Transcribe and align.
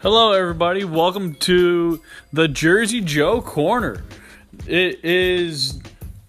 Hello, 0.00 0.30
everybody. 0.30 0.84
Welcome 0.84 1.34
to 1.40 2.00
the 2.32 2.46
Jersey 2.46 3.00
Joe 3.00 3.42
Corner. 3.42 4.04
It 4.64 5.04
is 5.04 5.80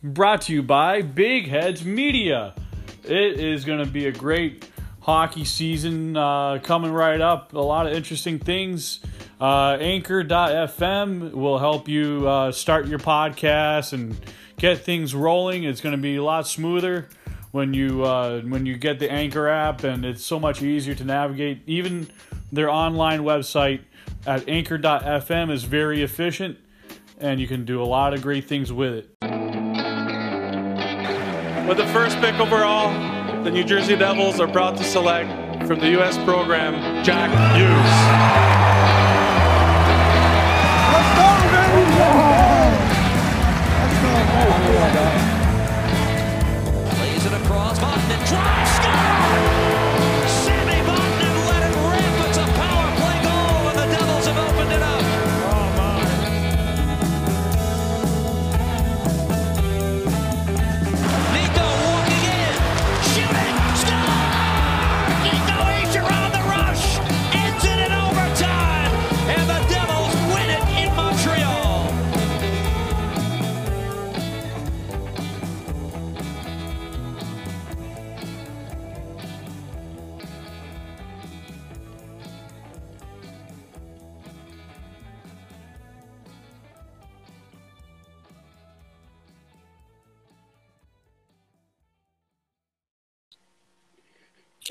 brought 0.01 0.41
to 0.43 0.53
you 0.53 0.63
by 0.63 1.03
Big 1.03 1.47
Heads 1.47 1.85
Media. 1.85 2.55
It 3.03 3.39
is 3.39 3.65
going 3.65 3.77
to 3.77 3.85
be 3.85 4.07
a 4.07 4.11
great 4.11 4.67
hockey 5.01 5.45
season 5.45 6.17
uh, 6.17 6.57
coming 6.63 6.91
right 6.91 7.21
up. 7.21 7.53
A 7.53 7.59
lot 7.59 7.85
of 7.85 7.93
interesting 7.93 8.39
things. 8.39 9.01
Uh, 9.39 9.77
Anchor.fm 9.79 11.33
will 11.33 11.59
help 11.59 11.87
you 11.87 12.27
uh, 12.27 12.51
start 12.51 12.87
your 12.87 12.97
podcast 12.97 13.93
and 13.93 14.19
get 14.57 14.79
things 14.79 15.13
rolling. 15.13 15.63
It's 15.63 15.79
going 15.79 15.95
to 15.95 16.01
be 16.01 16.15
a 16.15 16.23
lot 16.23 16.47
smoother 16.47 17.07
when 17.51 17.75
you 17.75 18.03
uh, 18.03 18.41
when 18.41 18.65
you 18.65 18.77
get 18.77 18.97
the 18.97 19.11
Anchor 19.11 19.47
app, 19.47 19.83
and 19.83 20.05
it's 20.05 20.25
so 20.25 20.39
much 20.39 20.63
easier 20.63 20.95
to 20.95 21.03
navigate. 21.03 21.61
Even 21.67 22.07
their 22.51 22.69
online 22.69 23.21
website 23.21 23.81
at 24.25 24.47
Anchor.fm 24.47 25.51
is 25.51 25.63
very 25.63 26.01
efficient, 26.01 26.57
and 27.19 27.39
you 27.39 27.47
can 27.47 27.65
do 27.65 27.81
a 27.81 27.85
lot 27.85 28.13
of 28.13 28.21
great 28.21 28.45
things 28.45 28.71
with 28.71 28.93
it. 28.93 29.09
With 31.67 31.77
the 31.77 31.87
first 31.87 32.19
pick 32.19 32.35
overall, 32.35 32.91
the 33.43 33.51
New 33.51 33.63
Jersey 33.63 33.95
Devils 33.95 34.39
are 34.39 34.47
proud 34.47 34.75
to 34.77 34.83
select 34.83 35.29
from 35.67 35.79
the 35.79 35.89
U.S. 35.91 36.17
program 36.25 37.03
Jack 37.03 37.29
Hughes. 37.55 38.78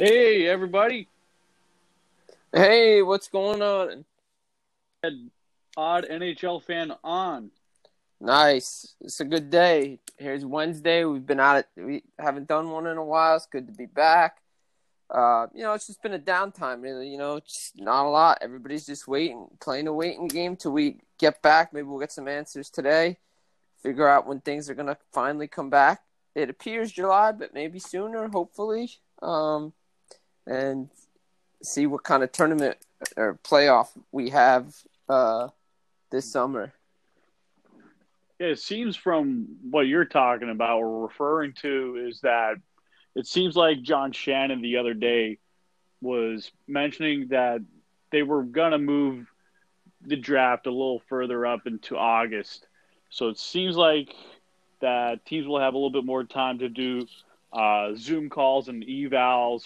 Hey, 0.00 0.46
everybody! 0.46 1.08
Hey, 2.52 3.02
what's 3.02 3.26
going 3.26 3.60
on? 3.60 4.04
Odd 5.76 6.06
NHL 6.08 6.62
fan 6.62 6.92
on. 7.02 7.50
Nice. 8.20 8.94
It's 9.00 9.18
a 9.18 9.24
good 9.24 9.50
day. 9.50 9.98
Here's 10.16 10.44
Wednesday. 10.44 11.04
We've 11.04 11.26
been 11.26 11.40
out. 11.40 11.64
We 11.76 12.04
haven't 12.16 12.46
done 12.46 12.70
one 12.70 12.86
in 12.86 12.96
a 12.96 13.04
while. 13.04 13.34
It's 13.34 13.46
good 13.46 13.66
to 13.66 13.72
be 13.72 13.86
back. 13.86 14.36
Uh, 15.10 15.48
you 15.52 15.64
know, 15.64 15.72
it's 15.72 15.88
just 15.88 16.00
been 16.00 16.14
a 16.14 16.18
downtime, 16.20 16.80
really. 16.80 17.08
You 17.08 17.18
know, 17.18 17.40
just 17.40 17.76
not 17.76 18.06
a 18.06 18.08
lot. 18.08 18.38
Everybody's 18.40 18.86
just 18.86 19.08
waiting, 19.08 19.48
playing 19.58 19.88
a 19.88 19.92
waiting 19.92 20.28
game 20.28 20.54
till 20.54 20.70
we 20.70 20.98
get 21.18 21.42
back. 21.42 21.72
Maybe 21.72 21.88
we'll 21.88 21.98
get 21.98 22.12
some 22.12 22.28
answers 22.28 22.70
today. 22.70 23.18
Figure 23.82 24.06
out 24.06 24.28
when 24.28 24.42
things 24.42 24.70
are 24.70 24.74
gonna 24.74 24.96
finally 25.12 25.48
come 25.48 25.70
back. 25.70 26.04
It 26.36 26.50
appears 26.50 26.92
July, 26.92 27.32
but 27.32 27.52
maybe 27.52 27.80
sooner, 27.80 28.28
hopefully. 28.28 28.92
Um, 29.20 29.72
and 30.48 30.88
see 31.62 31.86
what 31.86 32.04
kind 32.04 32.22
of 32.22 32.32
tournament 32.32 32.76
or 33.16 33.38
playoff 33.44 33.88
we 34.12 34.30
have 34.30 34.74
uh 35.08 35.48
this 36.10 36.30
summer. 36.30 36.72
Yeah, 38.38 38.48
it 38.48 38.60
seems 38.60 38.96
from 38.96 39.56
what 39.68 39.82
you're 39.82 40.04
talking 40.04 40.50
about 40.50 40.78
or 40.78 41.02
referring 41.02 41.54
to 41.60 42.06
is 42.08 42.20
that 42.20 42.54
it 43.14 43.26
seems 43.26 43.56
like 43.56 43.82
John 43.82 44.12
Shannon 44.12 44.62
the 44.62 44.76
other 44.76 44.94
day 44.94 45.38
was 46.00 46.50
mentioning 46.68 47.28
that 47.28 47.60
they 48.12 48.22
were 48.22 48.44
going 48.44 48.70
to 48.72 48.78
move 48.78 49.26
the 50.00 50.16
draft 50.16 50.66
a 50.66 50.70
little 50.70 51.02
further 51.08 51.44
up 51.44 51.66
into 51.66 51.96
August. 51.96 52.66
So 53.10 53.28
it 53.28 53.38
seems 53.38 53.76
like 53.76 54.14
that 54.80 55.26
teams 55.26 55.46
will 55.46 55.58
have 55.58 55.74
a 55.74 55.76
little 55.76 55.90
bit 55.90 56.04
more 56.04 56.22
time 56.22 56.60
to 56.60 56.68
do 56.68 57.06
uh, 57.52 57.94
Zoom 57.96 58.28
calls 58.28 58.68
and 58.68 58.84
evals 58.84 59.64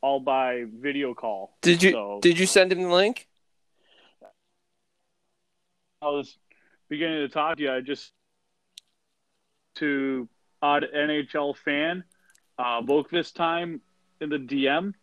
all 0.00 0.20
by 0.20 0.64
video 0.72 1.14
call. 1.14 1.56
Did 1.62 1.82
you 1.82 1.90
So- 1.92 2.20
did 2.22 2.38
you 2.38 2.46
send 2.46 2.72
him 2.72 2.82
the 2.82 2.92
link? 2.92 3.28
I 6.00 6.08
was 6.08 6.36
beginning 6.88 7.26
to 7.26 7.28
talk 7.28 7.56
to 7.56 7.62
you. 7.62 7.72
I 7.72 7.80
just 7.80 8.12
to 9.76 10.28
odd 10.62 10.84
NHL 10.94 11.56
fan, 11.56 12.04
uh, 12.58 12.82
Voke 12.82 13.10
this 13.10 13.32
time 13.32 13.80
in 14.20 14.28
the 14.28 14.38
DM. 14.38 14.94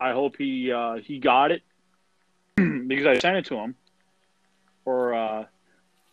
I 0.00 0.12
hope 0.12 0.36
he 0.36 0.72
uh, 0.72 0.96
he 0.96 1.18
got 1.18 1.52
it 1.52 1.62
because 2.56 3.06
I 3.06 3.18
sent 3.18 3.36
it 3.36 3.44
to 3.46 3.56
him, 3.56 3.76
or 4.84 5.14
uh, 5.14 5.44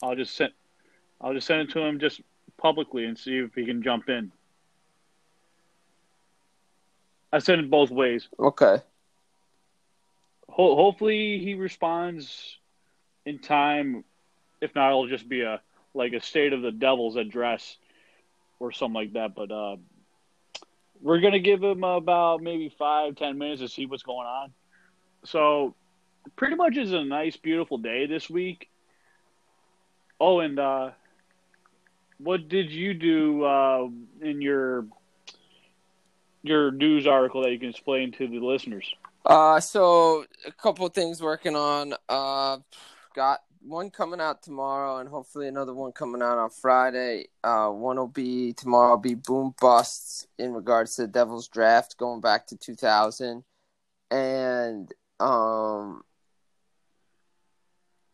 I'll 0.02 0.16
just 0.16 0.36
send 0.36 0.54
I'll 1.20 1.34
just 1.34 1.48
send 1.48 1.62
it 1.62 1.72
to 1.72 1.80
him 1.80 2.00
just 2.00 2.22
publicly 2.58 3.06
and 3.06 3.18
see 3.18 3.38
if 3.38 3.54
he 3.56 3.66
can 3.66 3.82
jump 3.82 4.10
in. 4.10 4.32
I 7.34 7.40
sent 7.40 7.60
it 7.60 7.70
both 7.70 7.90
ways. 7.90 8.30
Okay. 8.40 8.78
Ho- 10.50 10.76
hopefully 10.76 11.40
he 11.40 11.56
responds 11.56 12.58
in 13.26 13.40
time. 13.40 14.04
If 14.62 14.76
not, 14.76 14.90
it'll 14.90 15.08
just 15.08 15.28
be 15.28 15.42
a 15.42 15.60
like 15.96 16.14
a 16.14 16.22
state 16.22 16.54
of 16.54 16.62
the 16.62 16.72
devil's 16.72 17.16
address 17.16 17.76
or 18.60 18.72
something 18.72 18.94
like 18.94 19.14
that. 19.14 19.34
But 19.34 19.52
uh, 19.52 19.78
we're 21.02 21.22
gonna 21.22 21.40
give 21.40 21.64
him 21.64 21.84
about 21.84 22.44
maybe 22.44 22.70
five 22.70 23.16
ten 23.16 23.40
minutes 23.40 23.62
to 23.62 23.68
see 23.68 23.88
what's 23.88 24.04
going 24.04 24.28
on. 24.28 24.54
So 25.26 25.74
pretty 26.36 26.56
much 26.56 26.78
is 26.78 26.94
a 26.94 27.04
nice, 27.04 27.36
beautiful 27.36 27.80
day 27.80 28.06
this 28.06 28.30
week. 28.30 28.70
Oh, 30.20 30.40
and 30.40 30.60
uh, 30.60 30.92
what 32.20 32.48
did 32.48 32.70
you 32.70 32.94
do 32.94 33.44
uh, 33.44 33.88
in 34.22 34.40
your 34.40 34.86
your 36.44 36.72
news 36.72 37.08
article 37.08 37.42
that 37.44 37.52
you 37.52 37.60
can 37.60 37.70
explain 37.70 38.12
to 38.14 38.28
the 38.28 38.40
listeners? 38.40 38.86
Uh 39.26 39.60
so 39.60 40.26
a 40.46 40.52
couple 40.52 40.88
things 40.90 41.22
working 41.22 41.56
on. 41.56 41.94
Uh 42.10 42.58
got 43.16 43.40
one 43.62 43.90
coming 43.90 44.20
out 44.20 44.44
tomorrow 44.44 44.98
and 44.98 45.08
hopefully 45.08 45.48
another 45.48 45.74
one 45.74 45.94
coming 45.94 46.22
out 46.22 46.38
on 46.38 46.50
Friday. 46.50 47.28
Uh 47.44 47.70
one 47.70 47.98
will 47.98 48.08
be 48.08 48.54
tomorrow 48.54 48.92
will 48.92 48.98
be 48.98 49.16
boom 49.16 49.56
busts 49.60 50.28
in 50.38 50.54
regards 50.54 50.96
to 50.96 51.04
the 51.04 51.08
Devils 51.08 51.48
draft 51.48 51.98
going 51.98 52.22
back 52.22 52.48
to 52.48 52.58
2000 52.58 53.44
and 54.12 54.94
um 55.20 56.04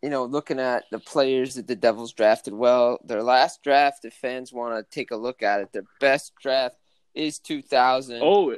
you 0.02 0.08
know, 0.08 0.24
looking 0.24 0.58
at 0.58 0.84
the 0.90 0.98
players 0.98 1.56
that 1.56 1.66
the 1.66 1.76
Devils 1.76 2.12
drafted 2.12 2.54
well, 2.54 2.98
their 3.04 3.22
last 3.22 3.62
draft, 3.62 4.04
if 4.04 4.14
fans 4.14 4.52
want 4.52 4.74
to 4.74 4.90
take 4.90 5.10
a 5.10 5.16
look 5.16 5.42
at 5.42 5.60
it, 5.60 5.72
their 5.72 5.84
best 6.00 6.32
draft 6.40 6.76
is 7.14 7.38
2000. 7.38 8.20
Oh, 8.22 8.56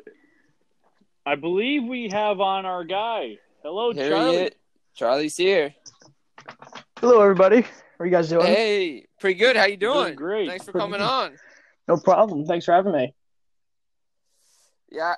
I 1.25 1.35
believe 1.37 1.85
we 1.85 2.09
have 2.11 2.41
on 2.41 2.67
our 2.67 2.85
guy. 2.85 3.39
Hello, 3.63 3.93
Here 3.93 4.11
Charlie. 4.11 4.37
he. 4.45 4.51
Charlie's 4.95 5.37
here. 5.37 5.75
Hello, 6.99 7.21
everybody. 7.23 7.63
How 7.63 7.69
are 8.01 8.07
you 8.07 8.13
guys 8.13 8.29
doing? 8.29 8.47
Hey, 8.47 9.07
pretty 9.21 9.39
good. 9.39 9.57
How 9.57 9.67
you 9.67 9.77
Doing 9.77 10.05
doing? 10.05 10.15
great. 10.17 10.49
Thanks 10.49 10.65
for 10.65 10.73
Pretty 10.73 10.85
coming 10.85 11.01
good. 11.01 11.07
on. 11.07 11.37
No 11.89 11.97
problem. 11.97 12.47
Thanks 12.47 12.65
for 12.65 12.73
having 12.73 12.93
me. 12.93 13.13
Yeah, 14.91 15.15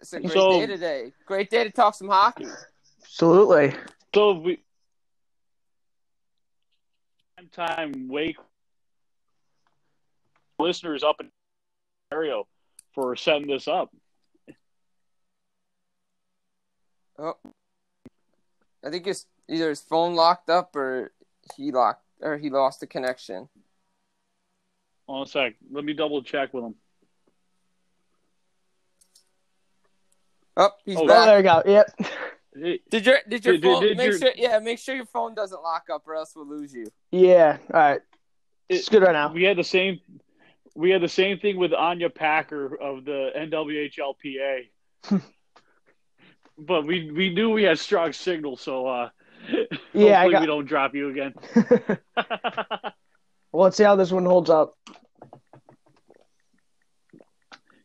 it's 0.00 0.10
a 0.14 0.20
great 0.20 0.32
So- 0.32 0.58
day 0.60 0.66
today. 0.66 1.12
Great 1.26 1.50
day 1.50 1.64
to 1.64 1.70
talk 1.70 1.94
some 1.94 2.08
hockey. 2.08 2.46
Absolutely. 3.02 3.74
So 4.14 4.32
we 4.40 4.58
time 7.52 8.08
wake 8.08 8.36
listeners 10.58 11.02
up 11.02 11.16
in 11.20 11.30
Ontario 12.12 12.46
for 12.94 13.14
setting 13.16 13.46
this 13.46 13.68
up. 13.68 13.90
Oh, 17.18 17.34
I 18.84 18.90
think 18.90 19.06
it's 19.06 19.26
either 19.48 19.68
his 19.68 19.80
phone 19.80 20.14
locked 20.14 20.48
up 20.48 20.74
or 20.74 21.12
he 21.54 21.70
locked 21.70 22.02
or 22.20 22.36
he 22.38 22.50
lost 22.50 22.80
the 22.80 22.86
connection. 22.86 23.48
One 25.06 25.26
sec. 25.26 25.54
Let 25.70 25.84
me 25.84 25.92
double 25.92 26.22
check 26.22 26.54
with 26.54 26.64
him. 26.64 26.74
Oh, 30.56 30.70
he's 30.84 30.96
Oh, 30.96 31.02
Oh, 31.02 31.06
back. 31.06 31.26
there 31.26 31.36
you 31.38 31.42
go. 31.42 31.62
Yep. 31.66 32.82
Did 32.90 33.06
your 33.06 33.18
did 33.28 33.44
your 33.44 33.54
Did- 33.58 33.62
phone 33.62 33.82
did 33.82 33.96
make 33.96 34.10
your- 34.10 34.18
sure 34.18 34.32
yeah 34.36 34.58
make 34.58 34.78
sure 34.78 34.96
your 34.96 35.06
phone 35.06 35.34
doesn't 35.34 35.62
lock 35.62 35.84
up 35.92 36.06
or 36.08 36.16
else 36.16 36.32
we'll 36.34 36.46
lose 36.48 36.72
you. 36.74 36.86
Yeah. 37.12 37.58
All 37.72 37.80
right. 37.80 38.00
It's 38.68 38.88
good 38.88 39.02
right 39.02 39.12
now. 39.12 39.32
We 39.32 39.44
had 39.44 39.56
the 39.58 39.64
same. 39.64 40.00
We 40.74 40.90
had 40.90 41.02
the 41.02 41.08
same 41.08 41.38
thing 41.38 41.56
with 41.56 41.72
Anya 41.72 42.10
Packer 42.10 42.74
of 42.80 43.04
the 43.04 43.30
NWHLPA. 43.36 44.68
but 46.58 46.86
we 46.86 47.10
we 47.10 47.30
knew 47.30 47.50
we 47.50 47.64
had 47.64 47.78
strong 47.78 48.12
signal, 48.12 48.56
so 48.56 48.86
uh, 48.86 49.08
Yeah, 49.92 50.28
got- 50.28 50.40
we 50.40 50.46
don't 50.46 50.66
drop 50.66 50.94
you 50.94 51.08
again. 51.10 51.34
well, 53.52 53.64
let's 53.64 53.76
see 53.76 53.84
how 53.84 53.96
this 53.96 54.12
one 54.12 54.26
holds 54.26 54.50
up. 54.50 54.76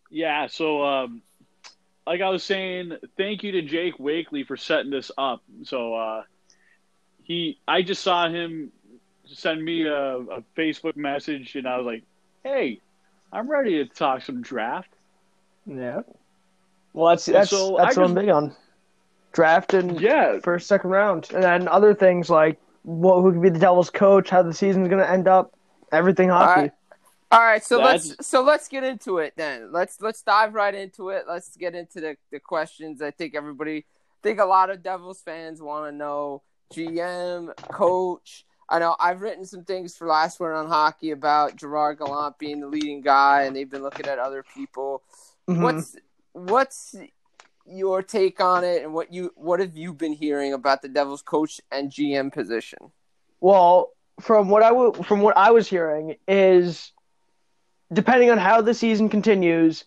yeah, 0.09 0.47
so 0.47 0.83
um, 0.83 1.21
like 2.07 2.21
I 2.21 2.29
was 2.29 2.43
saying, 2.43 2.93
thank 3.17 3.43
you 3.43 3.51
to 3.53 3.61
Jake 3.61 3.99
Wakely 3.99 4.43
for 4.45 4.55
setting 4.57 4.91
this 4.91 5.11
up. 5.17 5.43
So 5.63 5.93
uh, 5.95 6.23
he, 7.23 7.59
I 7.67 7.81
just 7.81 8.01
saw 8.03 8.29
him 8.29 8.71
send 9.25 9.63
me 9.63 9.85
a, 9.87 10.17
a 10.17 10.43
Facebook 10.57 10.95
message, 10.95 11.55
and 11.55 11.67
I 11.67 11.77
was 11.77 11.85
like, 11.85 12.03
"Hey, 12.45 12.79
I'm 13.33 13.49
ready 13.49 13.83
to 13.83 13.85
talk 13.93 14.21
some 14.21 14.41
draft." 14.41 14.89
Yeah. 15.65 16.01
Well, 16.93 17.09
that's 17.09 17.25
that's 17.25 17.49
So, 17.49 17.75
that's 17.77 17.97
I 17.97 18.01
what 18.01 18.09
I'm 18.09 18.15
big 18.15 18.29
on. 18.29 18.55
Draft 19.33 19.73
and 19.73 19.99
Yeah, 19.99 20.39
first, 20.39 20.67
second 20.67 20.91
round, 20.91 21.29
and 21.33 21.43
then 21.43 21.67
other 21.67 21.93
things 21.93 22.29
like 22.29 22.57
what 22.83 23.21
who 23.21 23.33
could 23.33 23.41
be 23.41 23.49
the 23.49 23.59
Devils' 23.59 23.89
coach, 23.89 24.29
how 24.29 24.43
the 24.43 24.53
season's 24.53 24.87
going 24.87 25.01
to 25.01 25.09
end 25.09 25.27
up, 25.27 25.53
everything 25.91 26.29
hockey. 26.29 26.49
All 26.51 26.55
right. 26.61 26.71
All 27.31 27.41
right, 27.41 27.65
so 27.65 27.79
That's- 27.79 28.09
let's 28.09 28.27
so 28.27 28.43
let's 28.43 28.67
get 28.67 28.83
into 28.83 29.17
it 29.17 29.33
then. 29.35 29.71
Let's 29.71 29.99
let's 29.99 30.21
dive 30.21 30.53
right 30.53 30.73
into 30.73 31.09
it. 31.09 31.25
Let's 31.27 31.57
get 31.57 31.73
into 31.73 31.99
the, 31.99 32.15
the 32.31 32.39
questions. 32.39 33.01
I 33.01 33.09
think 33.11 33.35
everybody 33.35 33.79
I 33.79 33.83
think 34.21 34.39
a 34.39 34.45
lot 34.45 34.69
of 34.69 34.83
Devils 34.83 35.21
fans 35.21 35.61
want 35.61 35.91
to 35.91 35.97
know 35.97 36.43
GM, 36.71 37.53
coach. 37.71 38.45
I 38.69 38.79
know 38.79 38.95
I've 38.99 39.21
written 39.21 39.45
some 39.45 39.63
things 39.63 39.95
for 39.95 40.07
last 40.07 40.39
word 40.39 40.55
on 40.55 40.67
hockey 40.67 41.11
about 41.11 41.55
Gerard 41.55 41.99
Gallant 41.99 42.37
being 42.39 42.59
the 42.59 42.67
leading 42.67 43.01
guy 43.01 43.43
and 43.43 43.55
they've 43.55 43.69
been 43.69 43.83
looking 43.83 44.07
at 44.07 44.17
other 44.17 44.43
people. 44.55 45.03
Mhm. 45.47 45.61
What's 45.61 45.95
what's 46.33 46.95
your 47.67 48.03
take 48.03 48.39
on 48.39 48.63
it 48.63 48.83
and 48.83 48.93
what 48.93 49.11
you 49.13 49.31
what 49.35 49.59
have 49.59 49.75
you 49.75 49.93
been 49.93 50.13
hearing 50.13 50.53
about 50.53 50.81
the 50.81 50.89
Devils 50.89 51.21
coach 51.21 51.61
and 51.71 51.91
GM 51.91 52.31
position? 52.31 52.79
Well, 53.39 53.91
from 54.19 54.49
what 54.49 54.63
I 54.63 54.69
w- 54.69 55.03
from 55.03 55.21
what 55.21 55.37
I 55.37 55.51
was 55.51 55.67
hearing 55.67 56.15
is, 56.27 56.91
depending 57.91 58.31
on 58.31 58.37
how 58.37 58.61
the 58.61 58.73
season 58.73 59.09
continues, 59.09 59.85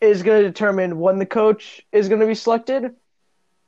is 0.00 0.22
going 0.22 0.42
to 0.42 0.48
determine 0.48 0.98
when 0.98 1.18
the 1.18 1.26
coach 1.26 1.84
is 1.92 2.08
going 2.08 2.20
to 2.20 2.26
be 2.26 2.34
selected. 2.34 2.94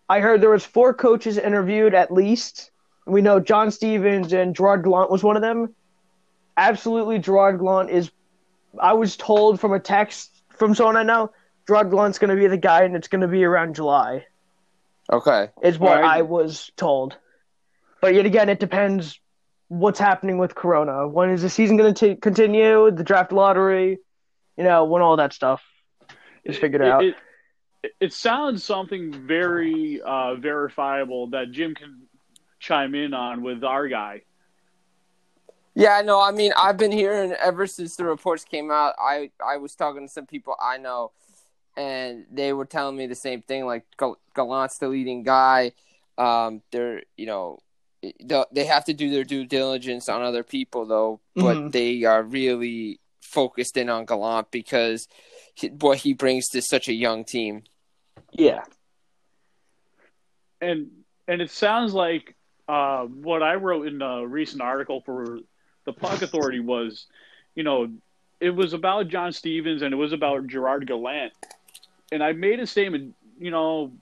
I 0.08 0.20
heard 0.20 0.40
there 0.40 0.50
was 0.50 0.64
four 0.64 0.92
coaches 0.92 1.38
interviewed 1.38 1.94
at 1.94 2.12
least. 2.12 2.70
We 3.06 3.20
know 3.22 3.40
John 3.40 3.70
Stevens 3.70 4.32
and 4.32 4.54
Gerard 4.54 4.84
Gallant 4.84 5.10
was 5.10 5.22
one 5.22 5.36
of 5.36 5.42
them. 5.42 5.74
Absolutely, 6.56 7.18
Gerard 7.18 7.58
Gallant 7.58 7.90
is. 7.90 8.10
I 8.80 8.94
was 8.94 9.16
told 9.16 9.60
from 9.60 9.72
a 9.72 9.80
text 9.80 10.30
from 10.56 10.74
someone 10.74 10.96
I 10.96 11.02
know, 11.02 11.30
Gerard 11.66 11.90
Gallant's 11.90 12.18
going 12.18 12.34
to 12.34 12.40
be 12.40 12.46
the 12.46 12.56
guy, 12.56 12.82
and 12.84 12.96
it's 12.96 13.08
going 13.08 13.20
to 13.20 13.28
be 13.28 13.44
around 13.44 13.74
July 13.74 14.24
Okay. 15.12 15.48
is 15.62 15.78
what 15.78 16.00
Right. 16.00 16.18
I 16.18 16.22
was 16.22 16.70
told. 16.76 17.16
But 18.00 18.14
yet 18.14 18.26
again, 18.26 18.48
it 18.48 18.60
depends 18.60 19.18
what's 19.68 19.98
happening 19.98 20.38
with 20.38 20.54
Corona. 20.54 21.08
When 21.08 21.30
is 21.30 21.42
the 21.42 21.50
season 21.50 21.76
going 21.76 21.94
to 21.94 22.16
continue? 22.16 22.90
The 22.90 23.04
draft 23.04 23.32
lottery, 23.32 23.98
you 24.56 24.64
know, 24.64 24.84
when 24.84 25.02
all 25.02 25.16
that 25.16 25.32
stuff 25.32 25.62
is 26.44 26.56
figured 26.58 26.82
it, 26.82 26.88
out. 26.88 27.04
It, 27.04 27.14
it, 27.82 27.92
it 28.00 28.12
sounds 28.12 28.62
something 28.64 29.26
very 29.26 30.00
uh, 30.02 30.34
verifiable 30.36 31.28
that 31.30 31.50
Jim 31.50 31.74
can 31.74 32.02
chime 32.64 32.94
in 32.94 33.12
on 33.14 33.42
with 33.42 33.62
our 33.62 33.86
guy. 33.88 34.22
Yeah, 35.74 36.02
no, 36.04 36.20
I 36.22 36.30
mean, 36.30 36.52
I've 36.56 36.76
been 36.76 36.92
hearing 36.92 37.32
ever 37.32 37.66
since 37.66 37.96
the 37.96 38.04
reports 38.04 38.44
came 38.44 38.70
out. 38.70 38.94
I 38.98 39.30
I 39.44 39.56
was 39.58 39.74
talking 39.74 40.06
to 40.06 40.12
some 40.12 40.26
people 40.26 40.56
I 40.62 40.78
know, 40.78 41.10
and 41.76 42.26
they 42.32 42.52
were 42.52 42.64
telling 42.64 42.96
me 42.96 43.06
the 43.06 43.14
same 43.16 43.42
thing. 43.42 43.66
Like 43.66 43.84
Gal- 43.98 44.18
Gallant's 44.34 44.78
the 44.78 44.88
leading 44.88 45.24
guy. 45.24 45.72
Um, 46.16 46.62
they're 46.70 47.02
you 47.16 47.26
know, 47.26 47.58
they 48.02 48.44
they 48.52 48.64
have 48.64 48.84
to 48.84 48.94
do 48.94 49.10
their 49.10 49.24
due 49.24 49.44
diligence 49.46 50.08
on 50.08 50.22
other 50.22 50.44
people 50.44 50.86
though, 50.86 51.20
but 51.34 51.56
Mhm. 51.56 51.72
they 51.72 52.04
are 52.04 52.22
really 52.22 53.00
focused 53.20 53.76
in 53.76 53.90
on 53.90 54.04
Gallant 54.04 54.52
because 54.52 55.08
he, 55.54 55.68
what 55.68 55.98
he 55.98 56.12
brings 56.14 56.48
to 56.50 56.62
such 56.62 56.86
a 56.88 56.92
young 56.94 57.24
team. 57.24 57.64
yeah. 58.32 58.62
and 60.60 60.88
and 61.26 61.42
it 61.42 61.50
sounds 61.50 61.92
like 61.94 62.36
uh, 62.68 63.04
what 63.04 63.42
I 63.42 63.54
wrote 63.54 63.86
in 63.86 64.00
a 64.00 64.26
recent 64.26 64.62
article 64.62 65.00
for 65.00 65.40
the 65.84 65.92
Puck 65.92 66.22
Authority 66.22 66.60
was, 66.60 67.06
you 67.54 67.62
know, 67.62 67.90
it 68.40 68.50
was 68.50 68.72
about 68.72 69.08
John 69.08 69.32
Stevens 69.32 69.82
and 69.82 69.92
it 69.92 69.96
was 69.96 70.12
about 70.12 70.46
Gerard 70.46 70.86
Gallant, 70.86 71.32
and 72.10 72.22
I 72.22 72.32
made 72.32 72.60
a 72.60 72.66
statement, 72.66 73.14
you 73.38 73.50
know, 73.50 73.92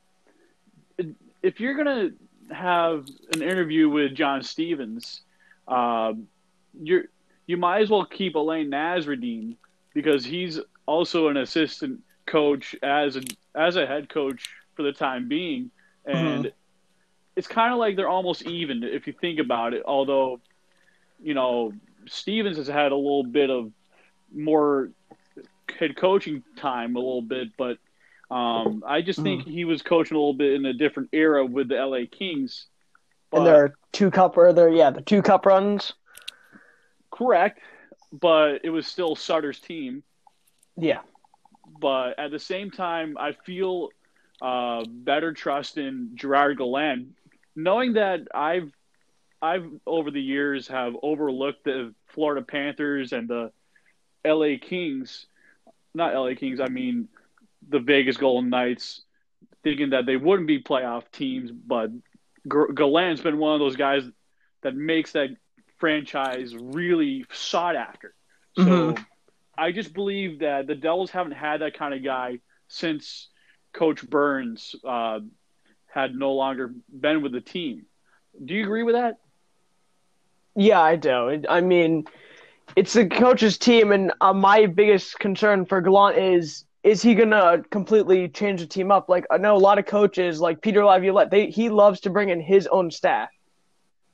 if 1.43 1.61
you're 1.61 1.75
gonna 1.75 2.11
have 2.51 3.07
an 3.35 3.43
interview 3.43 3.89
with 3.89 4.15
John 4.15 4.43
Stevens, 4.43 5.23
uh, 5.67 6.13
you're 6.81 7.05
you 7.47 7.57
might 7.57 7.83
as 7.83 7.91
well 7.91 8.05
keep 8.05 8.35
Alain 8.37 8.71
Nasreddine 8.71 9.57
because 9.95 10.25
he's 10.25 10.61
also 10.87 11.29
an 11.29 11.37
assistant 11.37 12.01
coach 12.27 12.77
as 12.83 13.17
a 13.17 13.23
as 13.55 13.77
a 13.77 13.87
head 13.87 14.09
coach 14.09 14.49
for 14.75 14.83
the 14.83 14.93
time 14.93 15.29
being, 15.29 15.71
and 16.05 16.53
it's 17.37 17.49
kind 17.49 17.73
of 17.73 17.79
like 17.79 17.97
they're 17.97 18.09
almost 18.09 18.43
even 18.43 18.83
if 18.83 19.07
you 19.07 19.13
think 19.13 19.39
about 19.41 19.75
it. 19.75 19.83
Although, 19.87 20.41
you 21.23 21.35
know, 21.35 21.73
Stevens 22.07 22.57
has 22.59 22.67
had 22.69 22.93
a 22.93 22.97
little 22.97 23.25
bit 23.25 23.51
of 23.51 23.73
more 24.35 24.91
head 25.79 25.97
coaching 25.97 26.43
time, 26.57 26.97
a 26.97 26.99
little 26.99 27.23
bit, 27.23 27.49
but 27.57 27.79
um, 28.31 28.83
I 28.87 29.03
just 29.03 29.21
think 29.23 29.47
he 29.47 29.65
was 29.65 29.83
coaching 29.83 30.17
a 30.17 30.21
little 30.21 30.35
bit 30.35 30.53
in 30.55 30.65
a 30.67 30.73
different 30.73 31.11
era 31.13 31.45
with 31.45 31.69
the 31.69 31.75
LA 31.77 32.07
Kings. 32.11 32.67
and 33.33 33.41
But- 33.41 33.45
there 33.45 33.65
are 33.65 33.75
two 33.93 34.11
cup 34.11 34.37
or 34.37 34.53
there, 34.53 34.69
yeah, 34.71 34.91
the 34.91 35.03
two 35.03 35.23
cup 35.23 35.45
runs. 35.47 35.93
correct, 37.11 37.61
but 38.13 38.61
it 38.65 38.71
was 38.71 38.87
still 38.87 39.15
Sutter's 39.17 39.61
team. 39.61 40.03
Yeah. 40.77 41.01
but 41.81 42.19
at 42.19 42.31
the 42.31 42.39
same 42.39 42.71
time, 42.71 43.17
I 43.19 43.33
feel 43.33 43.91
uh, 44.41 44.85
better 44.89 45.33
trust 45.33 45.77
in 45.79 46.11
Gerard 46.15 46.57
Gallant, 46.59 47.15
knowing 47.55 47.95
that 47.95 48.21
I've 48.35 48.71
I've 49.41 49.67
over 49.87 50.11
the 50.11 50.21
years 50.23 50.69
have 50.69 50.95
overlooked 51.03 51.65
the 51.65 51.95
Florida 52.09 52.43
Panthers 52.43 53.13
and 53.13 53.29
the 53.29 53.51
L.A. 54.25 54.59
Kings, 54.59 55.27
not 55.95 56.15
L.A. 56.15 56.35
Kings, 56.37 56.61
I 56.61 56.69
mean 56.69 57.09
the 57.69 57.81
Vegas 57.81 58.17
Golden 58.17 58.51
Knights, 58.51 59.03
thinking 59.63 59.91
that 59.91 60.07
they 60.07 60.17
wouldn't 60.17 60.49
be 60.49 60.63
playoff 60.63 61.11
teams, 61.13 61.51
but 61.51 61.91
G- 61.93 62.73
Gallant's 62.75 63.23
been 63.23 63.39
one 63.39 63.55
of 63.55 63.61
those 63.61 63.77
guys 63.77 64.03
that 64.63 64.75
makes 64.75 65.13
that 65.13 65.31
franchise 65.79 66.55
really 66.57 67.25
sought 67.33 67.77
after. 67.77 68.15
So. 68.57 68.65
Mhm. 68.65 69.07
I 69.57 69.71
just 69.71 69.93
believe 69.93 70.39
that 70.41 70.67
the 70.67 70.75
Devils 70.75 71.11
haven't 71.11 71.33
had 71.33 71.61
that 71.61 71.75
kind 71.75 71.93
of 71.93 72.03
guy 72.03 72.41
since 72.69 73.29
Coach 73.73 74.09
Burns 74.09 74.75
uh, 74.83 75.21
had 75.93 76.15
no 76.15 76.33
longer 76.33 76.73
been 76.89 77.23
with 77.23 77.33
the 77.33 77.41
team. 77.41 77.87
Do 78.43 78.55
you 78.55 78.65
agree 78.65 78.83
with 78.83 78.95
that? 78.95 79.19
Yeah, 80.55 80.81
I 80.81 80.97
do. 80.97 81.43
I 81.49 81.61
mean, 81.61 82.07
it's 82.77 82.95
the 82.95 83.07
coach's 83.07 83.59
team, 83.59 83.93
and 83.93 84.13
uh, 84.21 84.33
my 84.33 84.67
biggest 84.67 85.19
concern 85.19 85.67
for 85.67 85.81
Gallant 85.81 86.19
is 86.19 86.65
is 86.83 87.01
he 87.01 87.15
gonna 87.15 87.63
completely 87.71 88.29
change 88.29 88.61
the 88.61 88.67
team 88.67 88.91
up? 88.91 89.09
Like 89.09 89.27
I 89.31 89.37
know 89.39 89.57
a 89.57 89.59
lot 89.59 89.79
of 89.79 89.87
coaches, 89.87 90.41
like 90.41 90.63
Peter 90.63 90.85
Laviolette, 90.85 91.31
they 91.31 91.51
he 91.51 91.69
loves 91.69 92.01
to 92.01 92.11
bring 92.11 92.31
in 92.31 92.41
his 92.41 92.67
own 92.67 92.91
staff. 92.91 93.29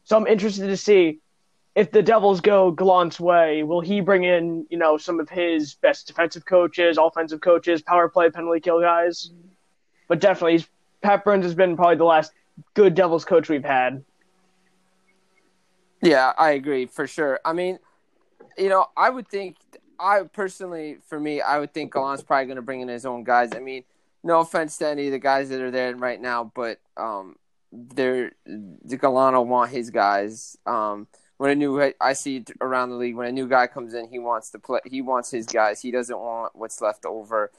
So 0.04 0.16
I'm 0.16 0.26
interested 0.26 0.66
to 0.66 0.76
see 0.76 1.20
if 1.74 1.90
the 1.90 2.02
Devils 2.02 2.40
go 2.40 2.70
Gallant's 2.70 3.20
way. 3.20 3.62
Will 3.62 3.80
he 3.80 4.00
bring 4.00 4.24
in 4.24 4.66
you 4.70 4.78
know 4.78 4.96
some 4.96 5.20
of 5.20 5.28
his 5.28 5.74
best 5.74 6.08
defensive 6.08 6.44
coaches, 6.44 6.98
offensive 7.00 7.40
coaches, 7.40 7.82
power 7.82 8.08
play, 8.08 8.30
penalty 8.30 8.60
kill 8.60 8.80
guys? 8.80 9.30
But 10.08 10.20
definitely, 10.20 10.52
he's, 10.52 10.68
Pat 11.02 11.24
Burns 11.24 11.44
has 11.44 11.54
been 11.54 11.76
probably 11.76 11.96
the 11.96 12.04
last 12.04 12.32
good 12.74 12.94
Devils 12.94 13.24
coach 13.24 13.48
we've 13.48 13.64
had. 13.64 14.04
Yeah, 16.02 16.32
I 16.38 16.52
agree 16.52 16.86
for 16.86 17.06
sure. 17.06 17.40
I 17.44 17.52
mean, 17.52 17.78
you 18.56 18.68
know, 18.68 18.86
I 18.96 19.10
would 19.10 19.28
think, 19.28 19.56
I 19.98 20.22
personally, 20.22 20.98
for 21.08 21.18
me, 21.18 21.40
I 21.40 21.58
would 21.58 21.74
think 21.74 21.92
Gallant's 21.92 22.22
probably 22.22 22.46
going 22.46 22.56
to 22.56 22.62
bring 22.62 22.80
in 22.80 22.88
his 22.88 23.04
own 23.04 23.24
guys. 23.24 23.50
I 23.54 23.58
mean, 23.58 23.84
no 24.22 24.40
offense 24.40 24.76
to 24.78 24.88
any 24.88 25.06
of 25.06 25.12
the 25.12 25.18
guys 25.18 25.48
that 25.48 25.60
are 25.60 25.70
there 25.70 25.94
right 25.96 26.20
now, 26.20 26.52
but 26.54 26.78
um, 26.96 27.36
they're 27.72 28.32
the 28.44 28.96
Gallant 28.96 29.36
will 29.36 29.46
want 29.46 29.70
his 29.70 29.90
guys. 29.90 30.56
Um, 30.66 31.06
when 31.36 31.50
a 31.50 31.54
new, 31.54 31.92
I 32.00 32.12
see 32.14 32.44
around 32.60 32.90
the 32.90 32.96
league 32.96 33.14
when 33.14 33.28
a 33.28 33.32
new 33.32 33.48
guy 33.48 33.68
comes 33.68 33.94
in, 33.94 34.08
he 34.08 34.18
wants 34.18 34.50
to 34.50 34.58
play. 34.58 34.80
He 34.84 35.02
wants 35.02 35.30
his 35.30 35.46
guys. 35.46 35.80
He 35.80 35.90
doesn't 35.90 36.18
want 36.18 36.56
what's 36.56 36.80
left 36.80 37.04
over. 37.04 37.52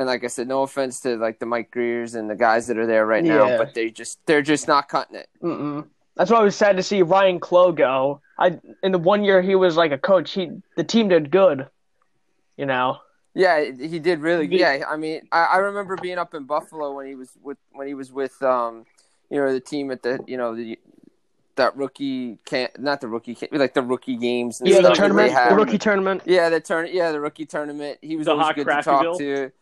And 0.00 0.06
like 0.06 0.24
I 0.24 0.28
said, 0.28 0.48
no 0.48 0.62
offense 0.62 1.00
to 1.00 1.16
like 1.18 1.40
the 1.40 1.44
Mike 1.44 1.70
Griers 1.70 2.14
and 2.14 2.30
the 2.30 2.34
guys 2.34 2.68
that 2.68 2.78
are 2.78 2.86
there 2.86 3.04
right 3.04 3.22
now, 3.22 3.58
but 3.58 3.74
they 3.74 3.90
just 3.90 4.18
they're 4.24 4.40
just 4.40 4.66
not 4.66 4.88
cutting 4.88 5.16
it. 5.16 5.28
Mm-mm. 5.42 5.86
That's 6.16 6.30
why 6.30 6.38
I 6.38 6.42
was 6.42 6.56
sad 6.56 6.78
to 6.78 6.82
see 6.82 7.02
Ryan 7.02 7.38
Clough 7.38 7.72
go. 7.72 8.22
I 8.38 8.58
in 8.82 8.92
the 8.92 8.98
one 8.98 9.22
year 9.24 9.42
he 9.42 9.56
was 9.56 9.76
like 9.76 9.92
a 9.92 9.98
coach, 9.98 10.32
he 10.32 10.52
the 10.78 10.84
team 10.84 11.08
did 11.08 11.30
good. 11.30 11.68
You 12.56 12.64
know. 12.64 12.96
Yeah, 13.34 13.62
he 13.62 13.98
did 13.98 14.20
really. 14.20 14.46
The- 14.46 14.56
Yeah, 14.56 14.84
I 14.88 14.96
mean, 14.96 15.28
I, 15.30 15.44
I 15.44 15.56
remember 15.58 15.96
being 15.96 16.16
up 16.16 16.32
in 16.32 16.44
Buffalo 16.44 16.94
when 16.96 17.06
he 17.06 17.14
was 17.14 17.28
with 17.42 17.58
when 17.72 17.86
he 17.86 17.92
was 17.92 18.10
with 18.10 18.42
um, 18.42 18.86
you 19.28 19.38
know, 19.38 19.52
the 19.52 19.60
team 19.60 19.90
at 19.90 20.02
the 20.02 20.18
you 20.26 20.38
know 20.38 20.56
the 20.56 20.78
that 21.56 21.76
rookie 21.76 22.38
camp, 22.46 22.78
not 22.78 23.02
the 23.02 23.08
rookie 23.08 23.34
camp, 23.34 23.52
like 23.52 23.74
the 23.74 23.82
rookie 23.82 24.16
games. 24.16 24.62
And 24.62 24.70
Yeah, 24.70 24.80
the 24.80 24.94
tournament, 24.94 25.34
the 25.50 25.54
rookie 25.54 25.76
tournament. 25.76 26.22
Yeah, 26.24 26.48
the 26.48 26.58
turn. 26.60 26.88
Yeah, 26.90 27.12
the 27.12 27.20
rookie 27.20 27.44
tournament. 27.44 27.98
He 28.00 28.16
was 28.16 28.24
The 28.24 28.32
always 28.32 28.54
good 28.54 28.66
to 28.66 28.82
talk 28.82 29.18
to. 29.18 29.52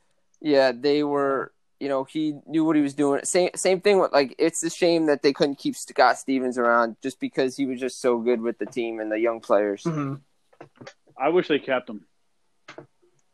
Yeah, 0.40 0.72
they 0.72 1.02
were. 1.02 1.52
You 1.80 1.88
know, 1.88 2.02
he 2.02 2.34
knew 2.46 2.64
what 2.64 2.74
he 2.74 2.82
was 2.82 2.94
doing. 2.94 3.24
Same 3.24 3.50
same 3.54 3.80
thing 3.80 4.00
with 4.00 4.12
like. 4.12 4.34
It's 4.38 4.62
a 4.64 4.70
shame 4.70 5.06
that 5.06 5.22
they 5.22 5.32
couldn't 5.32 5.58
keep 5.58 5.76
Scott 5.76 6.18
Stevens 6.18 6.58
around 6.58 6.96
just 7.02 7.20
because 7.20 7.56
he 7.56 7.66
was 7.66 7.78
just 7.78 8.00
so 8.00 8.18
good 8.18 8.40
with 8.40 8.58
the 8.58 8.66
team 8.66 8.98
and 8.98 9.12
the 9.12 9.18
young 9.18 9.40
players. 9.40 9.84
hmm 9.84 10.14
I 11.16 11.28
wish 11.30 11.48
they 11.48 11.58
kept 11.58 11.88
him. 11.88 12.04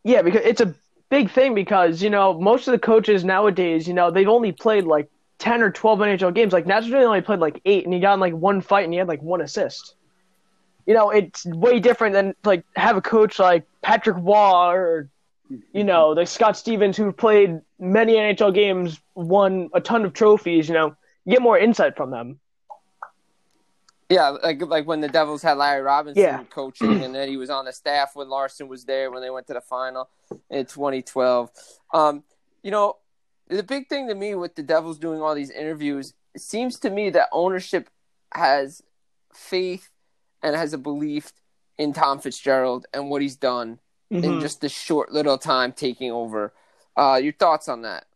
Yeah, 0.04 0.22
because 0.22 0.42
it's 0.44 0.60
a 0.60 0.74
big 1.10 1.30
thing 1.30 1.54
because 1.54 2.02
you 2.02 2.10
know 2.10 2.38
most 2.38 2.68
of 2.68 2.72
the 2.72 2.78
coaches 2.78 3.24
nowadays, 3.24 3.88
you 3.88 3.94
know, 3.94 4.10
they've 4.10 4.28
only 4.28 4.52
played 4.52 4.84
like 4.84 5.08
ten 5.38 5.62
or 5.62 5.70
twelve 5.70 6.00
NHL 6.00 6.34
games. 6.34 6.52
Like 6.52 6.66
Nazareth 6.66 7.04
only 7.04 7.22
played 7.22 7.40
like 7.40 7.60
eight, 7.64 7.84
and 7.84 7.94
he 7.94 8.00
got 8.00 8.14
in 8.14 8.20
like 8.20 8.34
one 8.34 8.60
fight 8.60 8.84
and 8.84 8.92
he 8.92 8.98
had 8.98 9.08
like 9.08 9.22
one 9.22 9.40
assist. 9.40 9.94
You 10.86 10.92
know, 10.92 11.08
it's 11.08 11.46
way 11.46 11.80
different 11.80 12.12
than 12.12 12.34
like 12.44 12.64
have 12.76 12.98
a 12.98 13.00
coach 13.00 13.38
like 13.38 13.64
Patrick 13.80 14.18
Waugh 14.18 14.70
or 14.70 15.08
you 15.72 15.84
know 15.84 16.10
like 16.10 16.28
Scott 16.28 16.56
Stevens 16.56 16.96
who 16.96 17.12
played 17.12 17.60
many 17.78 18.14
NHL 18.14 18.54
games, 18.54 19.00
won 19.14 19.70
a 19.74 19.80
ton 19.80 20.04
of 20.04 20.12
trophies. 20.12 20.68
You 20.68 20.74
know, 20.74 20.96
you 21.24 21.32
get 21.32 21.42
more 21.42 21.58
insight 21.58 21.96
from 21.96 22.10
them. 22.10 22.40
Yeah, 24.08 24.28
like 24.30 24.60
like 24.62 24.86
when 24.86 25.00
the 25.00 25.08
Devils 25.08 25.42
had 25.42 25.54
Larry 25.54 25.82
Robinson 25.82 26.22
Yeah. 26.22 26.44
coaching, 26.50 27.02
and 27.02 27.14
then 27.14 27.28
he 27.28 27.36
was 27.36 27.50
on 27.50 27.64
the 27.64 27.72
staff 27.72 28.14
when 28.14 28.28
Larson 28.28 28.68
was 28.68 28.84
there 28.84 29.10
when 29.10 29.22
they 29.22 29.30
went 29.30 29.46
to 29.48 29.54
the 29.54 29.60
final 29.60 30.08
in 30.50 30.66
2012. 30.66 31.50
Um, 31.92 32.22
you 32.62 32.70
know, 32.70 32.96
the 33.48 33.62
big 33.62 33.88
thing 33.88 34.08
to 34.08 34.14
me 34.14 34.34
with 34.34 34.54
the 34.54 34.62
Devils 34.62 34.98
doing 34.98 35.20
all 35.20 35.34
these 35.34 35.50
interviews, 35.50 36.12
it 36.34 36.40
seems 36.40 36.78
to 36.80 36.90
me 36.90 37.10
that 37.10 37.28
ownership 37.32 37.88
has 38.32 38.82
faith 39.32 39.90
and 40.42 40.54
has 40.54 40.72
a 40.72 40.78
belief 40.78 41.32
in 41.78 41.92
Tom 41.92 42.20
Fitzgerald 42.20 42.86
and 42.92 43.10
what 43.10 43.22
he's 43.22 43.36
done 43.36 43.78
Mm-hmm. 44.14 44.24
in 44.24 44.40
just 44.40 44.60
this 44.60 44.70
short 44.70 45.10
little 45.10 45.36
time 45.36 45.72
taking 45.72 46.12
over. 46.12 46.52
Uh, 46.96 47.18
your 47.20 47.32
thoughts 47.32 47.68
on 47.68 47.82
that? 47.82 48.06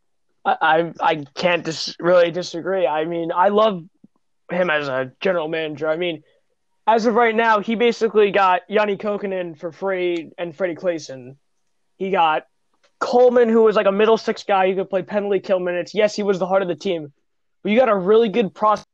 I 0.45 0.57
I, 0.61 0.93
I 1.01 1.25
can't 1.35 1.65
dis- 1.65 1.97
really 1.99 2.31
disagree. 2.31 2.87
I 2.87 3.05
mean, 3.05 3.33
I 3.33 3.49
love 3.49 3.83
him 4.49 4.71
as 4.71 4.87
a 4.87 5.11
general 5.21 5.49
manager. 5.49 5.89
I 5.89 5.97
mean, 5.97 6.23
as 6.87 7.07
of 7.07 7.15
right 7.15 7.35
now, 7.35 7.59
he 7.59 7.75
basically 7.75 8.31
got 8.31 8.63
Janne 8.71 8.97
Kuokkanen 8.97 9.59
for 9.59 9.73
free 9.73 10.31
and 10.39 10.55
Freddie 10.55 10.77
Claesson. 10.77 11.37
He 11.97 12.13
got 12.13 12.47
Coleman, 13.01 13.49
who 13.49 13.65
was 13.65 13.75
like 13.75 13.87
a 13.87 13.93
middle 13.93 14.17
six 14.17 14.45
guy 14.45 14.69
who 14.69 14.77
could 14.77 14.91
play 14.91 15.03
penalty 15.03 15.41
kill 15.41 15.59
minutes. 15.59 15.95
Yes, 15.95 16.15
he 16.15 16.23
was 16.23 16.39
the 16.39 16.47
heart 16.47 16.63
of 16.63 16.69
the 16.69 16.77
team, 16.77 17.13
but 17.65 17.73
you 17.73 17.79
got 17.79 17.89
a 17.89 17.97
really 17.97 18.29
good 18.29 18.55
prospect 18.55 18.87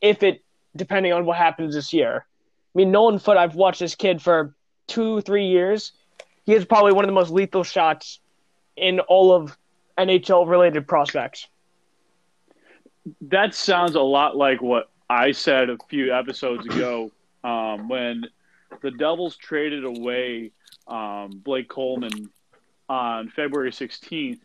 if 0.00 0.22
it 0.22 0.44
depending 0.76 1.12
on 1.12 1.26
what 1.26 1.36
happens 1.36 1.74
this 1.74 1.92
year. 1.92 2.24
Mean, 2.78 2.92
Nolan 2.92 3.18
Foote, 3.18 3.36
I've 3.36 3.56
watched 3.56 3.80
this 3.80 3.96
kid 3.96 4.22
for 4.22 4.54
two, 4.86 5.20
three 5.22 5.46
years. 5.46 5.90
He 6.46 6.54
is 6.54 6.64
probably 6.64 6.92
one 6.92 7.04
of 7.04 7.08
the 7.08 7.12
most 7.12 7.32
lethal 7.32 7.64
shots 7.64 8.20
in 8.76 9.00
all 9.00 9.32
of 9.32 9.58
NHL 9.98 10.48
related 10.48 10.86
prospects. 10.86 11.48
That 13.20 13.52
sounds 13.52 13.96
a 13.96 14.00
lot 14.00 14.36
like 14.36 14.62
what 14.62 14.90
I 15.10 15.32
said 15.32 15.70
a 15.70 15.78
few 15.88 16.14
episodes 16.14 16.66
ago 16.66 17.10
um, 17.42 17.88
when 17.88 18.26
the 18.80 18.92
Devils 18.92 19.34
traded 19.34 19.84
away 19.84 20.52
um, 20.86 21.30
Blake 21.44 21.68
Coleman 21.68 22.30
on 22.88 23.28
February 23.28 23.72
16th. 23.72 24.38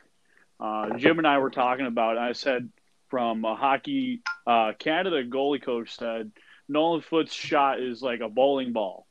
Uh, 0.59 0.97
Jim 0.97 1.19
and 1.19 1.27
I 1.27 1.37
were 1.37 1.51
talking 1.51 1.85
about. 1.85 2.17
I 2.17 2.31
said 2.31 2.67
from 3.09 3.45
a 3.45 3.55
hockey 3.55 4.23
uh, 4.47 4.71
Canada 4.79 5.23
goalie 5.23 5.61
coach 5.61 5.95
said 5.95 6.31
Nolan 6.69 7.01
Foote's 7.01 7.33
shot 7.33 7.79
is 7.79 8.01
like 8.01 8.21
a 8.21 8.29
bowling 8.29 8.73
ball. 8.73 9.05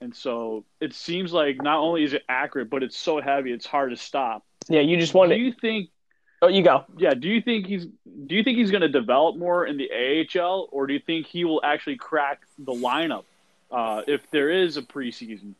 And 0.00 0.14
so 0.14 0.64
it 0.80 0.94
seems 0.94 1.32
like 1.32 1.60
not 1.62 1.78
only 1.78 2.04
is 2.04 2.12
it 2.12 2.22
accurate, 2.28 2.70
but 2.70 2.82
it's 2.82 2.96
so 2.96 3.20
heavy 3.20 3.52
it's 3.52 3.66
hard 3.66 3.90
to 3.90 3.96
stop. 3.96 4.44
Yeah, 4.68 4.80
you 4.80 4.96
just 4.96 5.14
want 5.14 5.30
to. 5.30 5.36
Do 5.36 5.42
you 5.42 5.52
think 5.52 5.90
Oh, 6.40 6.46
you 6.46 6.62
go. 6.62 6.84
yeah, 6.96 7.14
do 7.14 7.28
you 7.28 7.40
think 7.42 7.66
he's 7.66 7.86
do 8.26 8.36
you 8.36 8.44
think 8.44 8.58
he's 8.58 8.70
going 8.70 8.82
to 8.82 8.88
develop 8.88 9.36
more 9.36 9.66
in 9.66 9.76
the 9.76 9.90
AHL, 9.90 10.68
or 10.70 10.86
do 10.86 10.92
you 10.92 11.00
think 11.00 11.26
he 11.26 11.44
will 11.44 11.60
actually 11.64 11.96
crack 11.96 12.42
the 12.58 12.72
lineup 12.72 13.24
uh, 13.72 14.02
if 14.06 14.30
there 14.30 14.48
is 14.50 14.76
a 14.76 14.82
preseason? 14.82 15.54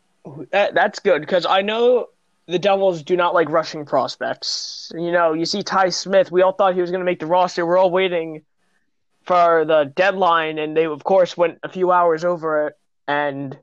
That, 0.50 0.74
that's 0.74 1.00
good 1.00 1.20
because 1.20 1.46
I 1.46 1.62
know 1.62 2.08
the 2.46 2.60
Devils 2.60 3.02
do 3.02 3.16
not 3.16 3.34
like 3.34 3.48
rushing 3.48 3.84
prospects. 3.86 4.92
You 4.94 5.10
know, 5.10 5.32
you 5.32 5.46
see 5.46 5.62
Ty 5.64 5.88
Smith. 5.90 6.30
We 6.30 6.42
all 6.42 6.52
thought 6.52 6.74
he 6.74 6.80
was 6.80 6.90
going 6.92 7.00
to 7.00 7.04
make 7.04 7.18
the 7.18 7.26
roster. 7.26 7.66
We're 7.66 7.76
all 7.78 7.90
waiting 7.90 8.42
for 9.28 9.66
the 9.66 9.92
deadline, 9.94 10.58
and 10.58 10.76
they 10.76 10.86
of 10.86 11.04
course 11.04 11.36
went 11.36 11.58
a 11.62 11.68
few 11.68 11.92
hours 11.92 12.24
over 12.24 12.68
it. 12.68 12.78
And 13.06 13.56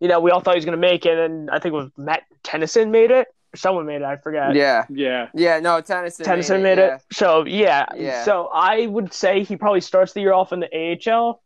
you 0.00 0.06
know, 0.06 0.20
we 0.20 0.30
all 0.30 0.40
thought 0.40 0.54
he 0.54 0.58
was 0.58 0.64
going 0.66 0.80
to 0.80 0.80
make 0.80 1.06
it, 1.06 1.18
and 1.18 1.50
I 1.50 1.58
think 1.58 1.72
it 1.72 1.76
was 1.76 1.90
Matt 1.96 2.22
Tennyson 2.44 2.90
made 2.90 3.10
it. 3.10 3.26
Someone 3.56 3.86
made 3.86 4.02
it. 4.02 4.04
I 4.04 4.18
forgot. 4.18 4.54
Yeah, 4.54 4.84
Yeah, 4.90 5.28
yeah. 5.34 5.58
No, 5.58 5.80
Tennyson. 5.80 6.26
Tennyson 6.26 6.62
made 6.62 6.76
made 6.76 6.84
it. 6.84 6.92
it. 6.92 7.02
So 7.14 7.46
yeah. 7.46 7.86
Yeah. 7.96 8.22
So 8.24 8.50
I 8.52 8.86
would 8.86 9.12
say 9.14 9.42
he 9.42 9.56
probably 9.56 9.80
starts 9.80 10.12
the 10.12 10.20
year 10.20 10.34
off 10.34 10.52
in 10.52 10.60
the 10.60 10.68
AHL. 11.10 11.42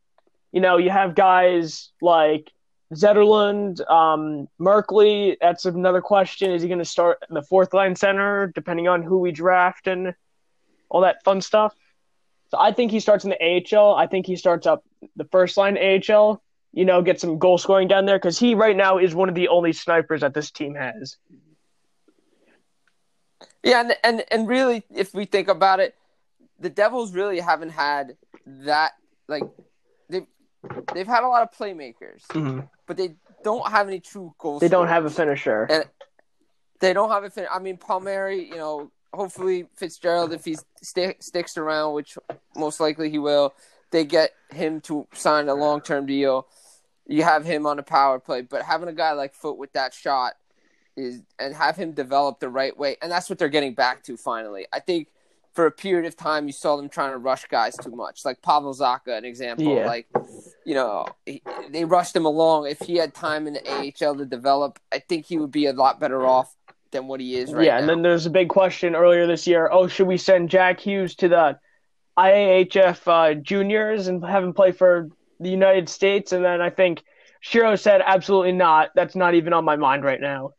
You 0.51 0.61
know, 0.61 0.77
you 0.77 0.91
have 0.91 1.15
guys 1.15 1.91
like 2.03 2.51
Zetterlund, 2.93 3.89
um, 3.89 4.49
Merkley. 4.61 5.37
That's 5.41 5.65
another 5.65 6.03
question. 6.03 6.51
Is 6.51 6.63
he 6.63 6.69
going 6.69 6.81
to 6.81 6.85
start 6.85 7.23
in 7.29 7.35
the 7.35 7.43
fourth 7.43 7.73
line 7.73 7.95
center, 7.95 8.49
depending 8.53 8.89
on 8.89 9.03
who 9.03 9.19
we 9.19 9.31
draft 9.31 9.87
and 9.87 10.15
all 10.91 11.03
that 11.03 11.23
fun 11.25 11.41
stuff? 11.41 11.75
So 12.53 12.59
I 12.61 12.71
think 12.71 12.91
he 12.91 13.01
starts 13.01 13.25
in 13.25 13.31
the 13.31 13.75
AHL. 13.75 13.95
I 13.95 14.07
think 14.07 14.27
he 14.27 14.37
starts 14.37 14.67
up 14.67 14.85
the 15.17 15.25
first 15.25 15.57
line 15.57 15.79
AHL. 15.79 16.43
You 16.75 16.85
know, 16.85 17.01
get 17.01 17.19
some 17.19 17.39
goal 17.39 17.57
scoring 17.57 17.89
down 17.89 18.05
there 18.05 18.19
because 18.19 18.39
he 18.39 18.55
right 18.55 18.77
now 18.77 18.99
is 18.99 19.15
one 19.15 19.31
of 19.31 19.35
the 19.35 19.49
only 19.49 19.73
snipers 19.73 20.21
that 20.21 20.35
this 20.35 20.51
team 20.51 20.75
has. 20.75 21.17
Yeah, 23.65 23.81
and, 23.81 23.97
and 24.05 24.25
and 24.31 24.47
really, 24.47 24.85
if 24.95 25.15
we 25.15 25.25
think 25.25 25.49
about 25.49 25.81
it, 25.81 25.95
the 26.61 26.69
Devils 26.69 27.15
really 27.15 27.41
haven't 27.41 27.71
had 27.71 28.19
that. 28.45 28.93
Like 29.29 29.45
they've 30.11 30.27
they've 30.93 31.07
had 31.07 31.25
a 31.25 31.29
lot 31.29 31.43
of 31.43 31.57
playmakers, 31.57 32.27
mm-hmm. 32.29 32.61
but 32.87 32.99
they 32.99 33.15
don't 33.43 33.67
have 33.71 33.89
any 33.89 34.01
true 34.01 34.35
goals. 34.37 34.61
They 34.61 34.69
don't 34.69 34.89
have 34.89 35.07
a 35.07 35.11
finisher. 35.11 35.67
And 35.71 35.85
they 36.81 36.93
don't 36.93 37.09
have 37.09 37.25
a 37.25 37.31
finisher. 37.31 37.51
I 37.51 37.61
mean, 37.61 37.79
Palmieri. 37.79 38.47
You 38.47 38.57
know, 38.57 38.91
hopefully 39.13 39.67
Fitzgerald, 39.77 40.33
if 40.33 40.45
he 40.45 40.57
sti- 40.83 41.17
sticks 41.21 41.57
around, 41.57 41.95
which 41.95 42.17
most 42.57 42.81
likely 42.81 43.11
he 43.11 43.19
will, 43.19 43.55
they 43.91 44.05
get 44.05 44.33
him 44.53 44.81
to 44.83 45.07
sign 45.13 45.49
a 45.49 45.55
long 45.55 45.81
term 45.81 46.07
deal. 46.07 46.47
You 47.07 47.25
have 47.25 47.45
him 47.45 47.67
on 47.67 47.79
a 47.79 47.83
power 47.83 48.19
play, 48.19 48.43
but 48.43 48.63
having 48.63 48.89
a 48.89 48.93
guy 48.93 49.13
like 49.13 49.35
Foote 49.35 49.59
with 49.59 49.73
that 49.73 49.93
shot 49.93 50.35
is 50.97 51.23
and 51.39 51.55
have 51.55 51.77
him 51.77 51.93
develop 51.93 52.41
the 52.41 52.49
right 52.49 52.77
way, 52.77 52.97
and 53.03 53.11
that's 53.11 53.29
what 53.29 53.39
they're 53.39 53.49
getting 53.49 53.75
back 53.75 54.03
to 54.05 54.17
finally. 54.17 54.67
I 54.73 54.81
think 54.81 55.09
for 55.53 55.67
a 55.67 55.71
period 55.71 56.07
of 56.07 56.17
time 56.17 56.47
you 56.47 56.53
saw 56.53 56.77
them 56.77 56.89
trying 56.89 57.13
to 57.13 57.19
rush 57.19 57.45
guys 57.47 57.77
too 57.77 57.91
much, 57.91 58.25
like 58.25 58.41
Pavel 58.41 58.75
Zacha, 58.75 59.19
an 59.19 59.25
example. 59.25 59.77
Yeah. 59.77 59.87
Like, 59.87 60.07
you 60.65 60.75
know, 60.75 61.07
he, 61.27 61.43
they 61.69 61.85
rushed 61.85 62.17
him 62.17 62.25
along. 62.25 62.69
If 62.69 62.81
he 62.81 62.97
had 62.97 63.15
time 63.15 63.47
in 63.47 63.55
the 63.55 63.69
AHL 63.71 64.17
to 64.17 64.25
develop, 64.25 64.79
I 64.91 64.99
think 64.99 65.27
he 65.27 65.37
would 65.39 65.51
be 65.51 65.67
a 65.67 65.73
lot 65.73 66.01
better 66.01 66.27
off 66.27 66.57
than 66.93 67.09
what 67.09 67.21
he 67.21 67.37
is 67.37 67.53
right 67.53 67.67
yeah, 67.67 67.75
now. 67.75 67.81
and 67.81 67.89
then 67.89 68.03
there's 68.03 68.27
a 68.27 68.31
big 68.31 68.49
question 68.49 68.95
earlier 68.95 69.27
this 69.27 69.47
year. 69.47 69.69
Oh, 69.73 69.89
should 69.89 70.07
we 70.07 70.17
send 70.17 70.51
Jack 70.51 70.81
Hughes 70.81 71.15
to 71.17 71.29
the 71.29 71.59
IIHF 72.17 73.01
uh, 73.07 73.35
juniors 73.35 74.07
and 74.07 74.25
have 74.25 74.45
him 74.45 74.53
play 74.53 74.73
for 74.73 75.09
the 75.41 75.51
United 75.51 75.89
States? 75.89 76.33
And 76.33 76.45
then 76.45 76.61
I 76.61 76.71
think 76.71 77.03
Shero 77.43 77.79
said, 77.79 78.03
absolutely 78.05 78.53
not. 78.53 78.91
That's 78.95 79.17
not 79.17 79.35
even 79.35 79.53
on 79.53 79.65
my 79.65 79.77
mind 79.77 80.05
right 80.05 80.21
now. 80.21 80.53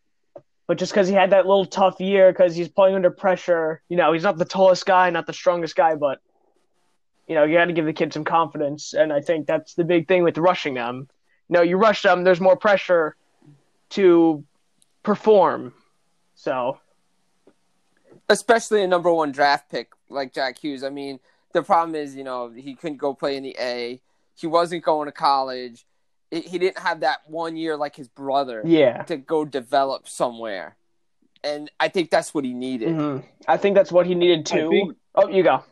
But 0.68 0.78
just 0.78 0.92
because 0.92 1.08
he 1.08 1.14
had 1.14 1.32
that 1.32 1.46
little 1.46 1.66
tough 1.66 2.00
year, 2.00 2.32
because 2.32 2.56
he's 2.56 2.70
playing 2.70 2.96
under 2.96 3.12
pressure, 3.12 3.82
you 3.90 3.98
know, 3.98 4.14
he's 4.14 4.24
not 4.24 4.38
the 4.38 4.46
tallest 4.46 4.86
guy, 4.86 5.10
not 5.10 5.28
the 5.28 5.34
strongest 5.34 5.76
guy, 5.76 5.96
but 5.96 6.20
you 7.28 7.36
know, 7.36 7.44
you 7.44 7.58
got 7.58 7.66
to 7.66 7.74
give 7.74 7.86
the 7.86 7.94
kid 7.94 8.14
some 8.14 8.24
confidence. 8.24 8.94
And 8.94 9.14
I 9.14 9.22
think 9.22 9.48
that's 9.48 9.76
the 9.76 9.84
big 9.84 10.08
thing 10.08 10.24
with 10.24 10.38
rushing 10.38 10.74
them. 10.74 11.08
You 11.50 11.54
know, 11.54 11.62
you 11.62 11.78
rush 11.78 12.02
them, 12.02 12.24
there's 12.24 12.42
more 12.42 12.56
pressure 12.56 13.16
to 13.92 14.44
perform. 15.04 15.74
So 16.44 16.78
especially 18.30 18.84
a 18.84 18.88
number 18.88 19.14
one 19.14 19.32
draft 19.32 19.70
pick 19.70 19.92
like 20.10 20.34
Jack 20.34 20.58
Hughes. 20.58 20.84
I 20.84 20.90
mean, 20.90 21.20
the 21.54 21.64
problem 21.64 21.96
is, 21.96 22.16
you 22.16 22.24
know, 22.24 22.50
he 22.50 22.76
couldn't 22.76 22.98
go 22.98 23.14
play 23.14 23.38
in 23.38 23.44
the 23.44 23.56
A. 23.60 24.02
He 24.36 24.48
wasn't 24.48 24.84
going 24.84 25.08
to 25.08 25.12
college. 25.12 25.86
It, 26.32 26.46
he 26.46 26.58
didn't 26.58 26.80
have 26.80 27.02
that 27.02 27.20
one 27.28 27.56
year 27.56 27.78
like 27.78 27.96
his 27.96 28.08
brother 28.08 28.62
yeah. 28.66 29.04
to 29.04 29.18
go 29.18 29.46
develop 29.46 30.08
somewhere. 30.08 30.76
and 31.46 31.70
I 31.78 31.90
think 31.90 32.10
that's 32.10 32.34
what 32.34 32.46
he 32.46 32.54
needed. 32.54 32.90
Mhm. 32.90 33.26
I 33.48 33.58
think 33.58 33.76
that's 33.76 33.92
what 33.92 34.06
he 34.06 34.16
needed 34.16 34.46
too. 34.46 34.70
think- 34.70 34.98
oh, 35.16 35.28
you 35.28 35.44
go. 35.44 35.64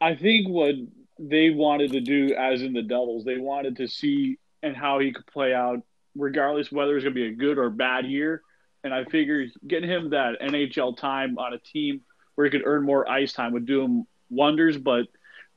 I 0.00 0.14
think 0.14 0.48
what 0.48 0.74
they 1.18 1.50
wanted 1.50 1.92
to 1.92 2.00
do, 2.00 2.34
as 2.34 2.62
in 2.62 2.72
the 2.72 2.82
Devils, 2.82 3.24
they 3.24 3.36
wanted 3.38 3.76
to 3.76 3.86
see 3.86 4.38
and 4.62 4.74
how 4.74 5.00
he 5.00 5.12
could 5.12 5.26
play 5.26 5.52
out, 5.52 5.82
regardless 6.16 6.72
whether 6.72 6.96
it's 6.96 7.04
going 7.04 7.14
to 7.14 7.20
be 7.20 7.26
a 7.26 7.34
good 7.34 7.58
or 7.58 7.68
bad 7.68 8.06
year. 8.06 8.42
And 8.84 8.94
I 8.94 9.04
figure 9.04 9.46
getting 9.66 9.88
him 9.88 10.10
that 10.10 10.40
NHL 10.40 10.96
time 10.96 11.38
on 11.38 11.54
a 11.54 11.58
team 11.58 12.02
where 12.34 12.44
he 12.44 12.50
could 12.50 12.62
earn 12.66 12.84
more 12.84 13.08
ice 13.10 13.32
time 13.32 13.52
would 13.52 13.66
do 13.66 13.82
him 13.82 14.06
wonders. 14.30 14.76
But 14.76 15.06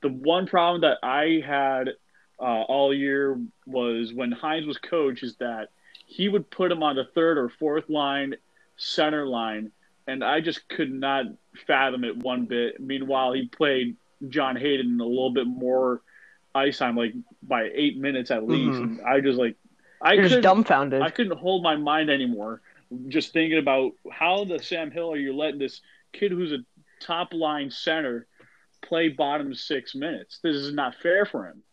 the 0.01 0.09
one 0.09 0.47
problem 0.47 0.81
that 0.81 0.97
I 1.03 1.43
had 1.45 1.89
uh, 2.39 2.61
all 2.63 2.93
year 2.93 3.39
was 3.65 4.13
when 4.13 4.31
Hynes 4.31 4.65
was 4.65 4.77
coach 4.77 5.23
is 5.23 5.35
that 5.35 5.69
he 6.05 6.29
would 6.29 6.49
put 6.49 6.71
him 6.71 6.83
on 6.83 6.95
the 6.95 7.03
third 7.03 7.37
or 7.37 7.49
fourth 7.49 7.89
line, 7.89 8.35
center 8.77 9.27
line, 9.27 9.71
and 10.07 10.23
I 10.23 10.39
just 10.39 10.69
could 10.69 10.93
not 10.93 11.25
fathom 11.65 12.05
it 12.05 12.15
one 12.15 12.45
bit. 12.45 12.79
Meanwhile, 12.79 13.33
he 13.33 13.47
played 13.47 13.97
John 14.29 14.55
Hayden 14.55 15.01
a 15.01 15.05
little 15.05 15.31
bit 15.31 15.47
more 15.47 16.01
ice 16.55 16.77
time, 16.77 16.95
like 16.95 17.13
by 17.43 17.69
eight 17.73 17.97
minutes 17.97 18.31
at 18.31 18.47
least. 18.47 18.79
Mhm. 18.79 18.83
And 18.83 19.01
I 19.01 19.19
just 19.19 19.37
like 19.37 19.55
I 20.01 20.15
just 20.15 20.41
dumbfounded. 20.41 21.01
I 21.01 21.09
couldn't 21.09 21.37
hold 21.37 21.63
my 21.63 21.75
mind 21.75 22.09
anymore. 22.09 22.61
Just 23.07 23.33
thinking 23.33 23.57
about 23.59 23.91
how 24.11 24.45
the 24.45 24.59
Sam 24.59 24.91
Hill 24.91 25.11
are 25.11 25.17
you 25.17 25.35
letting 25.35 25.59
this 25.59 25.81
kid 26.13 26.31
who's 26.31 26.51
a 26.51 26.59
top 27.01 27.33
line 27.33 27.69
center 27.69 28.27
play 28.81 29.09
bottom 29.09 29.53
six 29.53 29.93
minutes? 29.95 30.39
This 30.41 30.55
is 30.55 30.73
not 30.73 30.95
fair 30.95 31.25
for 31.25 31.47
him. 31.47 31.63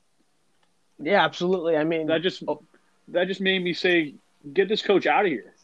yeah, 0.98 1.24
absolutely. 1.24 1.76
I 1.76 1.84
mean, 1.84 2.06
That 2.08 2.22
just 2.22 2.42
oh. 2.48 2.62
that 3.08 3.28
just 3.28 3.40
made 3.40 3.62
me 3.62 3.74
say, 3.74 4.14
get 4.52 4.68
this 4.68 4.82
coach 4.82 5.06
out 5.06 5.24
of 5.24 5.30
here. 5.30 5.54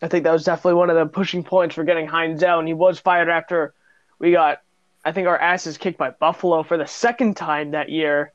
I 0.00 0.08
think 0.08 0.24
that 0.24 0.32
was 0.32 0.44
definitely 0.44 0.74
one 0.74 0.90
of 0.90 0.96
the 0.96 1.06
pushing 1.06 1.42
points 1.42 1.74
for 1.74 1.84
getting 1.84 2.06
Hynes 2.06 2.42
out, 2.42 2.60
and 2.60 2.68
he 2.68 2.74
was 2.74 3.00
fired 3.00 3.28
after 3.28 3.74
we 4.20 4.30
got, 4.30 4.62
I 5.04 5.12
think, 5.12 5.26
our 5.26 5.38
asses 5.38 5.76
kicked 5.76 5.98
by 5.98 6.10
Buffalo 6.10 6.62
for 6.62 6.76
the 6.76 6.86
second 6.86 7.36
time 7.36 7.72
that 7.72 7.88
year. 7.88 8.32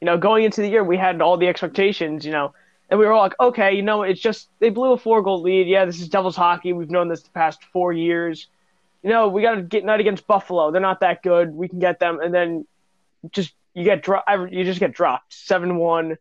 You 0.00 0.06
know, 0.06 0.18
going 0.18 0.44
into 0.44 0.60
the 0.60 0.68
year, 0.68 0.84
we 0.84 0.96
had 0.96 1.20
all 1.20 1.36
the 1.36 1.48
expectations, 1.48 2.24
you 2.24 2.32
know, 2.32 2.54
and 2.94 3.00
we 3.00 3.06
were 3.06 3.12
all 3.12 3.22
like, 3.22 3.34
okay, 3.40 3.74
you 3.74 3.82
know, 3.82 4.04
it's 4.04 4.20
just 4.20 4.48
they 4.60 4.70
blew 4.70 4.92
a 4.92 4.96
four 4.96 5.20
goal 5.20 5.42
lead. 5.42 5.66
Yeah, 5.66 5.84
this 5.84 6.00
is 6.00 6.08
Devils 6.08 6.36
hockey. 6.36 6.72
We've 6.72 6.92
known 6.92 7.08
this 7.08 7.24
the 7.24 7.30
past 7.30 7.64
four 7.72 7.92
years. 7.92 8.46
You 9.02 9.10
know, 9.10 9.26
we 9.26 9.42
got 9.42 9.56
to 9.56 9.62
get 9.62 9.84
night 9.84 9.98
against 9.98 10.28
Buffalo. 10.28 10.70
They're 10.70 10.80
not 10.80 11.00
that 11.00 11.20
good. 11.20 11.52
We 11.52 11.66
can 11.66 11.80
get 11.80 11.98
them, 11.98 12.20
and 12.20 12.32
then 12.32 12.68
just 13.32 13.52
you 13.74 13.82
get 13.82 14.04
dro- 14.04 14.22
you 14.48 14.62
just 14.62 14.78
get 14.78 14.92
dropped 14.92 15.32
seven 15.34 15.76
one, 15.76 16.18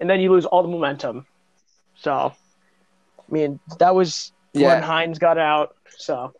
and 0.00 0.10
then 0.10 0.20
you 0.20 0.30
lose 0.30 0.44
all 0.44 0.60
the 0.62 0.68
momentum. 0.68 1.24
So, 1.94 2.12
I 2.12 3.32
mean, 3.32 3.58
that 3.78 3.94
was 3.94 4.32
Yeah. 4.52 4.68
when 4.74 4.82
Hynes 4.82 5.18
got 5.18 5.38
out. 5.38 5.74
So, 5.96 6.34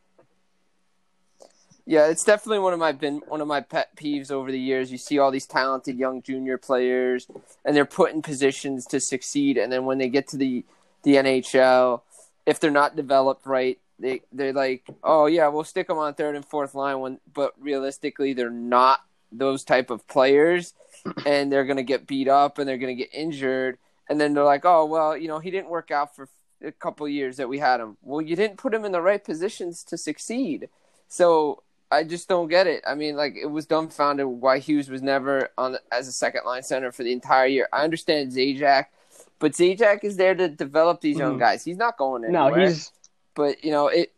Yeah, 1.85 2.07
it's 2.09 2.25
definitely 2.25 2.61
one 2.61 2.73
of 2.73 2.79
my 2.79 2.93
been 2.93 3.23
one 3.27 3.41
of 3.41 3.49
my 3.49 3.61
pet 3.61 3.97
peeves 3.97 4.31
over 4.31 4.53
the 4.53 4.59
years. 4.61 4.93
You 4.93 4.99
see 4.99 5.19
all 5.19 5.33
these 5.33 5.47
talented 5.47 5.99
young 5.99 6.23
junior 6.23 6.57
players, 6.57 7.27
and 7.65 7.75
they're 7.75 7.85
put 7.85 8.13
in 8.13 8.23
positions 8.23 8.87
to 8.87 9.01
succeed, 9.01 9.59
and 9.59 9.73
then 9.73 9.85
when 9.85 9.99
they 9.99 10.09
get 10.09 10.29
to 10.29 10.37
the 10.37 10.65
the 11.03 11.17
NHL, 11.17 12.03
if 12.47 12.61
they're 12.61 12.71
not 12.71 12.95
developed 12.95 13.47
right, 13.47 13.79
they 13.99 14.23
they're 14.33 14.53
like, 14.53 14.85
oh 15.03 15.27
yeah, 15.27 15.49
we'll 15.49 15.65
stick 15.65 15.89
them 15.89 15.99
on 15.99 16.15
third 16.15 16.37
and 16.37 16.45
fourth 16.45 16.75
line. 16.77 17.01
When 17.01 17.19
but 17.35 17.53
realistically, 17.59 18.33
they're 18.33 18.49
not 18.51 19.01
those 19.33 19.65
type 19.65 19.91
of 19.91 20.07
players, 20.07 20.75
and 21.27 21.51
they're 21.51 21.65
gonna 21.65 21.83
get 21.83 22.07
beat 22.07 22.29
up 22.29 22.59
and 22.59 22.69
they're 22.69 22.79
gonna 22.79 22.95
get 22.95 23.13
injured, 23.13 23.77
and 24.09 24.21
then 24.21 24.35
they're 24.35 24.45
like, 24.45 24.65
oh 24.65 24.85
well, 24.85 25.17
you 25.17 25.27
know, 25.27 25.41
he 25.41 25.51
didn't 25.51 25.69
work 25.69 25.91
out 25.91 26.15
for 26.15 26.29
a 26.63 26.71
couple 26.71 27.09
years 27.09 27.39
that 27.39 27.49
we 27.49 27.59
had 27.59 27.81
him. 27.81 27.97
Well, 28.03 28.21
you 28.21 28.37
didn't 28.37 28.59
put 28.59 28.73
him 28.73 28.85
in 28.85 28.93
the 28.93 29.03
right 29.03 29.25
positions 29.25 29.83
to 29.85 29.99
succeed. 29.99 30.69
So 31.09 31.63
I 31.93 32.05
just 32.05 32.29
don't 32.29 32.49
get 32.49 32.67
it. 32.67 32.83
I 32.87 32.95
mean, 32.95 33.15
like 33.17 33.35
it 33.37 33.47
was 33.47 33.67
dumbfounded 33.67 34.27
why 34.27 34.59
Hughes 34.59 34.89
was 34.89 35.03
never 35.03 35.51
on 35.59 35.77
as 35.93 36.09
a 36.09 36.13
second 36.13 36.43
line 36.47 36.63
center 36.63 36.91
for 36.91 37.03
the 37.05 37.13
entire 37.13 37.47
year. 37.47 37.69
I 37.73 37.85
understand 37.85 38.33
Zajac, 38.33 38.87
but 39.39 39.53
Zajac 39.53 40.03
is 40.03 40.17
there 40.17 40.35
to 40.35 40.49
develop 40.49 41.01
these 41.03 41.19
young 41.19 41.37
Mhm. 41.37 41.41
guys. 41.41 41.63
He's 41.65 41.77
not 41.77 41.99
going 41.99 42.25
anywhere. 42.25 42.51
no, 42.51 42.67
he's 42.67 42.91
but 43.35 43.63
you 43.63 43.71
know 43.71 43.89
it. 43.89 44.11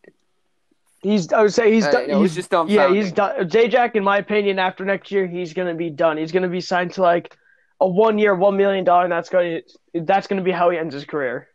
he's. 1.02 1.32
I 1.32 1.42
would 1.42 1.52
say 1.52 1.72
he's. 1.72 1.84
Uh, 1.84 1.90
done. 2.06 2.20
he's 2.22 2.34
just 2.34 2.52
yeah, 2.68 2.92
he's 2.92 3.12
done. 3.12 3.48
Zajac, 3.48 3.94
in 3.96 4.04
my 4.04 4.18
opinion, 4.18 4.58
after 4.58 4.84
next 4.84 5.10
year, 5.10 5.26
he's 5.26 5.52
gonna 5.52 5.74
be 5.74 5.90
done. 5.90 6.16
He's 6.16 6.32
gonna 6.32 6.48
be 6.48 6.60
signed 6.60 6.92
to 6.92 7.02
like 7.02 7.37
a 7.80 7.88
one 7.88 8.18
year, 8.18 8.34
one 8.34 8.56
million 8.56 8.84
dollar, 8.84 9.04
and 9.04 9.12
that's 9.12 9.28
going 9.28 9.62
to 9.92 10.00
that's 10.00 10.26
going 10.26 10.38
to 10.38 10.44
be 10.44 10.52
how 10.52 10.70
he 10.70 10.78
ends 10.78 10.94
his 10.94 11.04
career. 11.04 11.48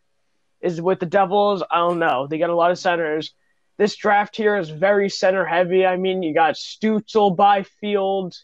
Is 0.60 0.80
with 0.80 1.00
the 1.00 1.06
Devils, 1.06 1.62
I 1.70 1.78
don't 1.78 1.98
know. 1.98 2.26
They 2.26 2.38
got 2.38 2.50
a 2.50 2.54
lot 2.54 2.70
of 2.70 2.78
centers. 2.78 3.32
This 3.80 3.96
draft 3.96 4.36
here 4.36 4.58
is 4.58 4.68
very 4.68 5.08
center 5.08 5.46
heavy. 5.46 5.86
I 5.86 5.96
mean, 5.96 6.22
you 6.22 6.34
got 6.34 6.56
Stutzle, 6.56 7.34
Byfield, 7.34 8.36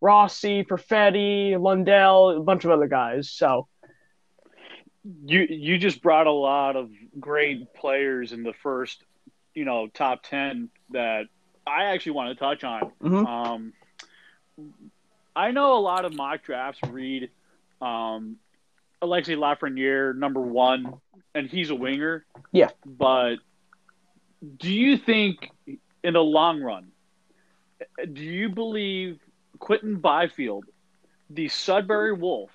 Rossi, 0.00 0.64
Perfetti, 0.64 1.60
Lundell, 1.60 2.30
a 2.30 2.40
bunch 2.40 2.64
of 2.64 2.70
other 2.70 2.86
guys. 2.88 3.30
So 3.30 3.68
You 5.26 5.46
you 5.48 5.76
just 5.76 6.00
brought 6.00 6.26
a 6.26 6.32
lot 6.32 6.74
of 6.76 6.90
great 7.20 7.74
players 7.74 8.32
in 8.32 8.42
the 8.42 8.54
first, 8.62 9.04
you 9.54 9.66
know, 9.66 9.88
top 9.88 10.22
ten 10.22 10.70
that 10.92 11.26
I 11.66 11.84
actually 11.92 12.12
want 12.12 12.30
to 12.30 12.42
touch 12.42 12.64
on. 12.64 12.90
Mhm. 13.02 13.26
Um, 13.26 13.72
I 15.36 15.50
know 15.50 15.76
a 15.76 15.82
lot 15.82 16.06
of 16.06 16.14
mock 16.14 16.44
drafts 16.44 16.80
read 16.88 17.28
um, 17.82 18.38
Alexei 19.02 19.34
Lafreniere 19.34 20.16
number 20.16 20.40
one, 20.40 20.94
and 21.34 21.50
he's 21.50 21.68
a 21.68 21.74
winger. 21.74 22.24
Yeah. 22.52 22.70
But 22.86 23.36
do 24.56 24.72
you 24.72 24.96
think, 24.96 25.50
in 26.02 26.14
the 26.14 26.22
long 26.22 26.60
run, 26.62 26.92
do 28.12 28.22
you 28.22 28.48
believe 28.48 29.18
Quinton 29.58 29.96
Byfield, 29.96 30.64
the 31.30 31.48
Sudbury 31.48 32.12
Wolf, 32.12 32.50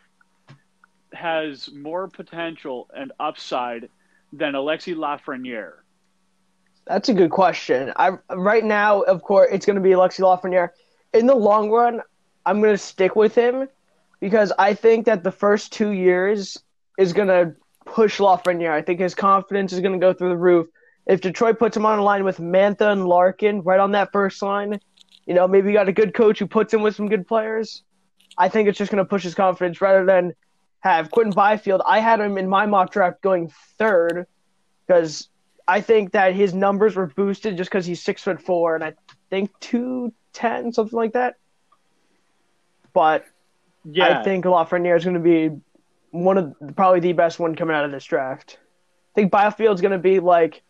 has 1.14 1.70
more 1.72 2.08
potential 2.08 2.90
and 2.96 3.12
upside 3.20 3.90
than 4.32 4.54
Alexi 4.54 4.96
Lafreniere? 4.96 5.74
That's 6.86 7.10
a 7.10 7.14
good 7.14 7.32
question. 7.32 7.94
I 7.96 8.12
right 8.30 8.64
now, 8.64 9.02
of 9.02 9.22
course, 9.22 9.50
it's 9.52 9.66
going 9.66 9.78
to 9.78 9.82
be 9.82 9.92
Alexi 9.92 10.20
Lafreniere. 10.22 10.70
In 11.14 11.28
the 11.28 11.36
long 11.36 11.70
run, 11.70 12.02
I'm 12.46 12.62
going 12.62 12.74
to 12.74 12.78
stick 12.78 13.16
with 13.16 13.36
him 13.36 13.70
because 14.20 14.52
I 14.58 14.74
think 14.74 15.06
that 15.06 15.24
the 15.24 15.32
first 15.32 15.72
two 15.72 15.92
years 15.92 16.58
is 16.98 17.14
going 17.14 17.28
to 17.30 17.56
push 17.86 18.20
Lafreniere. 18.20 18.72
I 18.72 18.82
think 18.82 19.00
his 19.00 19.16
confidence 19.16 19.72
is 19.72 19.80
going 19.80 19.94
to 19.94 20.00
go 20.00 20.14
through 20.14 20.30
the 20.30 20.38
roof. 20.38 20.68
If 21.06 21.22
Detroit 21.22 21.60
puts 21.60 21.76
him 21.76 21.86
on 21.86 22.00
a 22.00 22.04
line 22.04 22.24
with 22.24 22.38
Mantha 22.38 22.92
and 22.92 23.06
Larkin 23.06 23.62
right 23.62 23.80
on 23.80 23.92
that 23.92 24.12
first 24.12 24.42
line, 24.42 24.80
you 25.26 25.34
know, 25.34 25.48
maybe 25.48 25.68
you 25.70 25.74
got 25.74 25.90
a 25.90 25.94
good 25.94 26.14
coach 26.14 26.40
who 26.40 26.48
puts 26.48 26.74
him 26.74 26.82
with 26.82 26.96
some 26.96 27.10
good 27.10 27.28
players. 27.28 27.84
I 28.38 28.50
think 28.50 28.68
it's 28.68 28.78
just 28.78 28.92
going 28.92 29.04
to 29.04 29.10
push 29.10 29.24
his 29.24 29.36
confidence 29.36 29.82
rather 29.82 30.06
than 30.06 30.34
have 30.80 31.12
Quinton 31.12 31.34
Byfield. 31.34 31.82
I 31.86 32.00
had 32.00 32.20
him 32.20 32.38
in 32.38 32.48
my 32.48 32.66
mock 32.66 32.92
draft 32.92 33.22
going 33.22 33.52
third 33.78 34.28
because 34.86 35.30
I 35.68 35.82
think 35.82 36.12
that 36.12 36.34
his 36.34 36.54
numbers 36.54 36.96
were 36.96 37.08
boosted 37.08 37.58
just 37.58 37.70
because 37.70 37.86
he's 37.86 38.02
six 38.02 38.22
foot 38.22 38.42
four 38.42 38.76
and 38.76 38.84
I 38.84 38.94
think 39.30 39.52
two 39.60 40.14
ten 40.34 40.74
something 40.74 40.98
like 40.98 41.14
that. 41.14 41.36
But 42.94 43.26
Yeah, 43.86 44.20
I 44.20 44.24
think 44.24 44.46
Lafreniere 44.46 44.98
is 44.98 45.04
going 45.04 45.16
to 45.16 45.20
be 45.20 45.50
one 46.12 46.38
of 46.38 46.76
probably 46.76 47.00
the 47.00 47.14
best 47.14 47.40
one 47.40 47.56
coming 47.56 47.76
out 47.76 47.86
of 47.86 47.92
this 47.92 48.06
draft. 48.06 48.58
I 48.60 49.14
think 49.16 49.32
Byfield's 49.32 49.82
going 49.82 49.92
to 49.92 49.98
be 49.98 50.20
like 50.20 50.62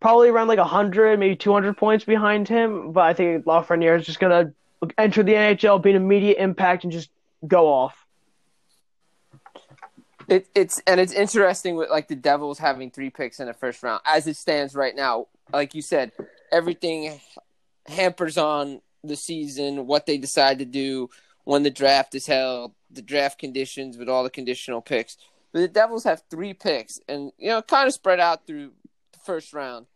probably 0.00 0.28
around 0.28 0.48
like 0.48 0.58
hundred, 0.58 1.18
maybe 1.18 1.36
two 1.36 1.52
hundred 1.52 1.76
points 1.76 2.04
behind 2.04 2.48
him. 2.48 2.92
But 2.92 3.02
I 3.02 3.14
think 3.14 3.44
Lafreniere 3.44 3.98
is 3.98 4.06
just 4.06 4.20
going 4.20 4.46
to 4.46 4.92
enter 4.98 5.22
the 5.22 5.32
NHL, 5.32 5.82
be 5.82 5.90
an 5.90 5.96
immediate 5.96 6.38
impact, 6.38 6.84
and 6.84 6.92
just 6.92 7.10
go 7.46 7.68
off. 7.68 8.06
It, 10.28 10.46
it's 10.54 10.80
and 10.86 11.00
it's 11.00 11.12
interesting 11.12 11.76
with 11.76 11.90
like 11.90 12.08
the 12.08 12.14
Devils 12.14 12.58
having 12.58 12.90
three 12.90 13.10
picks 13.10 13.40
in 13.40 13.46
the 13.46 13.54
first 13.54 13.82
round 13.82 14.00
as 14.06 14.26
it 14.26 14.36
stands 14.36 14.74
right 14.74 14.94
now. 14.94 15.26
Like 15.52 15.74
you 15.74 15.82
said, 15.82 16.12
everything 16.52 17.20
hampers 17.86 18.38
on 18.38 18.80
the 19.02 19.16
season, 19.16 19.86
what 19.86 20.06
they 20.06 20.18
decide 20.18 20.58
to 20.58 20.64
do 20.64 21.10
when 21.44 21.62
the 21.62 21.70
draft 21.70 22.14
is 22.14 22.26
held, 22.26 22.72
the 22.90 23.02
draft 23.02 23.38
conditions 23.38 23.96
with 23.96 24.08
all 24.08 24.22
the 24.22 24.30
conditional 24.30 24.80
picks. 24.80 25.16
But 25.52 25.60
the 25.60 25.68
Devils 25.68 26.04
have 26.04 26.22
three 26.30 26.54
picks, 26.54 27.00
and 27.08 27.32
you 27.36 27.48
know, 27.48 27.62
kind 27.62 27.88
of 27.88 27.92
spread 27.92 28.20
out 28.20 28.46
through 28.46 28.70
first 29.24 29.52
round. 29.52 29.86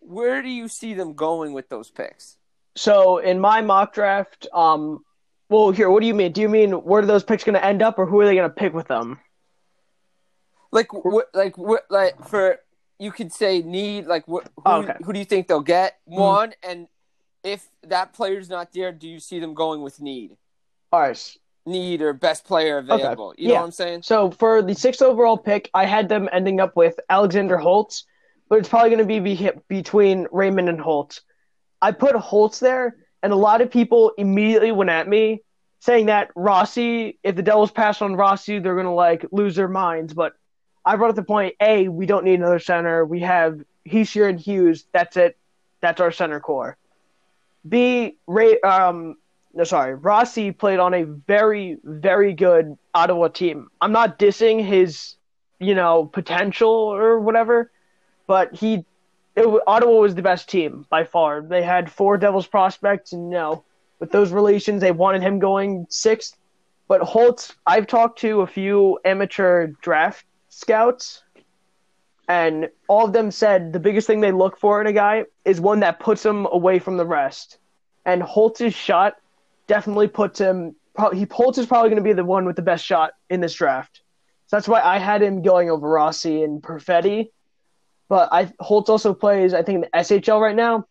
Where 0.00 0.42
do 0.42 0.48
you 0.48 0.68
see 0.68 0.94
them 0.94 1.14
going 1.14 1.52
with 1.52 1.68
those 1.68 1.90
picks? 1.90 2.36
So 2.74 3.18
in 3.18 3.38
my 3.38 3.60
mock 3.60 3.94
draft, 3.94 4.46
um, 4.52 5.04
well, 5.48 5.70
here, 5.70 5.90
what 5.90 6.00
do 6.00 6.06
you 6.06 6.14
mean? 6.14 6.32
Do 6.32 6.40
you 6.40 6.48
mean 6.48 6.72
where 6.72 7.02
are 7.02 7.06
those 7.06 7.22
picks 7.22 7.44
going 7.44 7.54
to 7.54 7.64
end 7.64 7.82
up, 7.82 7.98
or 7.98 8.06
who 8.06 8.18
are 8.20 8.24
they 8.26 8.34
going 8.34 8.48
to 8.48 8.54
pick 8.54 8.72
with 8.72 8.88
them? 8.88 9.18
Like, 10.70 10.92
what, 10.92 11.26
like, 11.34 11.58
what, 11.58 11.82
like 11.90 12.14
for 12.28 12.58
you 12.98 13.12
could 13.12 13.32
say 13.32 13.60
need 13.60 14.06
like 14.06 14.26
what? 14.26 14.44
Who, 14.56 14.62
Oh, 14.64 14.82
okay. 14.82 14.94
who 15.04 15.12
do 15.12 15.18
you 15.18 15.24
think 15.24 15.46
they'll 15.48 15.60
get? 15.60 15.98
One, 16.04 16.54
and 16.62 16.88
if 17.44 17.68
that 17.82 18.14
player's 18.14 18.48
not 18.48 18.72
there, 18.72 18.92
do 18.92 19.06
you 19.06 19.20
see 19.20 19.38
them 19.38 19.52
going 19.54 19.82
with 19.82 20.00
need, 20.00 20.36
All 20.90 21.00
right. 21.00 21.36
need 21.66 22.00
or 22.00 22.14
best 22.14 22.46
player 22.46 22.78
available? 22.78 23.34
You 23.36 23.48
know 23.48 23.54
Yeah. 23.54 23.58
what 23.60 23.66
I'm 23.66 23.72
saying? 23.72 24.02
So 24.02 24.30
for 24.30 24.62
the 24.62 24.74
sixth 24.74 25.02
overall 25.02 25.36
pick, 25.36 25.68
I 25.74 25.84
had 25.84 26.08
them 26.08 26.28
ending 26.32 26.60
up 26.60 26.74
with 26.76 26.98
Alexander 27.10 27.58
Holtz, 27.58 28.06
but 28.52 28.58
it's 28.58 28.68
probably 28.68 28.90
going 28.90 28.98
to 28.98 29.06
be, 29.06 29.18
be 29.18 29.50
between 29.66 30.26
Raymond 30.30 30.68
and 30.68 30.78
Holtz. 30.78 31.22
I 31.80 31.90
put 31.90 32.14
Holtz 32.14 32.60
there, 32.60 32.96
and 33.22 33.32
a 33.32 33.36
lot 33.36 33.62
of 33.62 33.70
people 33.70 34.12
immediately 34.18 34.70
went 34.72 34.90
at 34.90 35.08
me 35.08 35.40
saying 35.80 36.04
that 36.06 36.28
Rossi, 36.36 37.18
if 37.22 37.34
the 37.34 37.42
Devils 37.42 37.70
pass 37.70 38.02
on 38.02 38.14
Rossi, 38.14 38.58
they're 38.58 38.74
going 38.74 38.84
to 38.84 38.92
like 38.92 39.24
lose 39.32 39.56
their 39.56 39.68
minds. 39.68 40.12
But 40.12 40.34
I 40.84 40.96
brought 40.96 41.08
up 41.08 41.16
the 41.16 41.22
point: 41.22 41.54
A, 41.62 41.88
we 41.88 42.04
don't 42.04 42.26
need 42.26 42.34
another 42.34 42.58
center. 42.58 43.06
We 43.06 43.20
have 43.20 43.58
Hischier 43.88 44.28
and 44.28 44.38
Hughes. 44.38 44.84
That's 44.92 45.16
it. 45.16 45.38
That's 45.80 46.02
our 46.02 46.12
center 46.12 46.38
core. 46.38 46.76
B, 47.66 48.18
Ray, 48.26 48.60
um, 48.60 49.16
no, 49.54 49.64
sorry, 49.64 49.94
Rossi 49.94 50.52
played 50.52 50.78
on 50.78 50.92
a 50.92 51.04
very, 51.04 51.78
very 51.82 52.34
good 52.34 52.76
Ottawa 52.94 53.28
team. 53.28 53.70
I'm 53.80 53.92
not 53.92 54.18
dissing 54.18 54.62
his, 54.62 55.14
you 55.58 55.74
know, 55.74 56.04
potential 56.04 56.68
or 56.68 57.18
whatever, 57.18 57.70
but 58.26 58.54
he, 58.54 58.84
it, 59.36 59.62
Ottawa 59.66 60.00
was 60.00 60.14
the 60.14 60.22
best 60.22 60.48
team 60.48 60.86
by 60.90 61.04
far. 61.04 61.42
They 61.42 61.62
had 61.62 61.90
four 61.90 62.16
Devils 62.18 62.46
prospects, 62.46 63.12
and 63.12 63.30
know, 63.30 63.64
with 63.98 64.10
those 64.10 64.32
relations, 64.32 64.80
they 64.80 64.92
wanted 64.92 65.22
him 65.22 65.38
going 65.38 65.86
sixth. 65.88 66.36
But 66.88 67.02
Holtz, 67.02 67.54
I've 67.66 67.86
talked 67.86 68.18
to 68.20 68.40
a 68.40 68.46
few 68.46 68.98
amateur 69.04 69.68
draft 69.80 70.26
scouts, 70.48 71.22
and 72.28 72.68
all 72.88 73.04
of 73.04 73.12
them 73.12 73.30
said 73.30 73.72
the 73.72 73.80
biggest 73.80 74.06
thing 74.06 74.20
they 74.20 74.32
look 74.32 74.58
for 74.58 74.80
in 74.80 74.86
a 74.86 74.92
guy 74.92 75.24
is 75.44 75.60
one 75.60 75.80
that 75.80 76.00
puts 76.00 76.24
him 76.24 76.46
away 76.46 76.78
from 76.78 76.96
the 76.96 77.06
rest. 77.06 77.58
And 78.04 78.22
Holtz's 78.22 78.74
shot 78.74 79.16
definitely 79.66 80.08
puts 80.08 80.38
him. 80.38 80.74
He 81.12 81.26
Holtz 81.30 81.58
is 81.58 81.66
probably 81.66 81.88
going 81.90 82.02
to 82.02 82.08
be 82.08 82.12
the 82.12 82.24
one 82.24 82.44
with 82.44 82.56
the 82.56 82.62
best 82.62 82.84
shot 82.84 83.12
in 83.30 83.40
this 83.40 83.54
draft. 83.54 84.02
So 84.48 84.56
that's 84.56 84.68
why 84.68 84.82
I 84.82 84.98
had 84.98 85.22
him 85.22 85.42
going 85.42 85.70
over 85.70 85.88
Rossi 85.88 86.42
and 86.42 86.62
Perfetti. 86.62 87.30
But 88.12 88.28
I 88.30 88.52
Holtz 88.60 88.90
also 88.90 89.14
plays, 89.14 89.54
I 89.54 89.62
think, 89.62 89.84
the 89.84 89.90
SHL 89.98 90.38
right 90.38 90.54
now. 90.54 90.86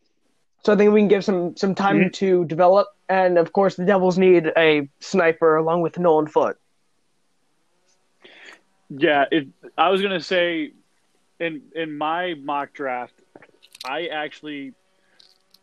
So 0.63 0.73
I 0.73 0.75
think 0.75 0.91
we 0.91 1.01
can 1.01 1.07
give 1.07 1.23
some 1.23 1.55
some 1.55 1.75
time 1.75 1.97
Mm-hmm. 1.99 2.09
to 2.21 2.45
develop. 2.45 2.87
And 3.09 3.37
of 3.37 3.53
course, 3.53 3.75
the 3.75 3.85
Devils 3.85 4.17
need 4.17 4.51
a 4.57 4.89
sniper 4.99 5.55
along 5.55 5.81
with 5.81 5.99
Nolan 5.99 6.27
Foote. 6.27 6.57
Yeah, 8.89 9.25
it, 9.31 9.47
I 9.77 9.89
was 9.89 10.01
gonna 10.01 10.19
say, 10.19 10.71
in 11.39 11.61
in 11.75 11.97
my 11.97 12.33
mock 12.35 12.73
draft, 12.73 13.21
I 13.85 14.07
actually, 14.07 14.73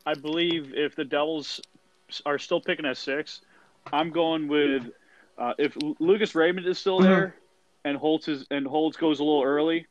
I 0.06 0.14
believe 0.14 0.74
if 0.74 0.94
the 0.94 1.04
Devils 1.04 1.60
are 2.24 2.38
still 2.38 2.60
picking 2.60 2.86
at 2.86 2.96
six, 2.96 3.42
I'm 3.92 4.10
going 4.10 4.48
with 4.48 4.90
uh, 5.38 5.54
if 5.58 5.76
Lucas 5.98 6.34
Raymond 6.34 6.66
is 6.66 6.78
still 6.78 7.00
there, 7.00 7.34
and 7.84 7.96
Holtz 7.96 8.28
is 8.28 8.46
and 8.50 8.66
Holtz 8.66 8.96
goes 8.96 9.20
a 9.20 9.24
little 9.24 9.42
early. 9.42 9.86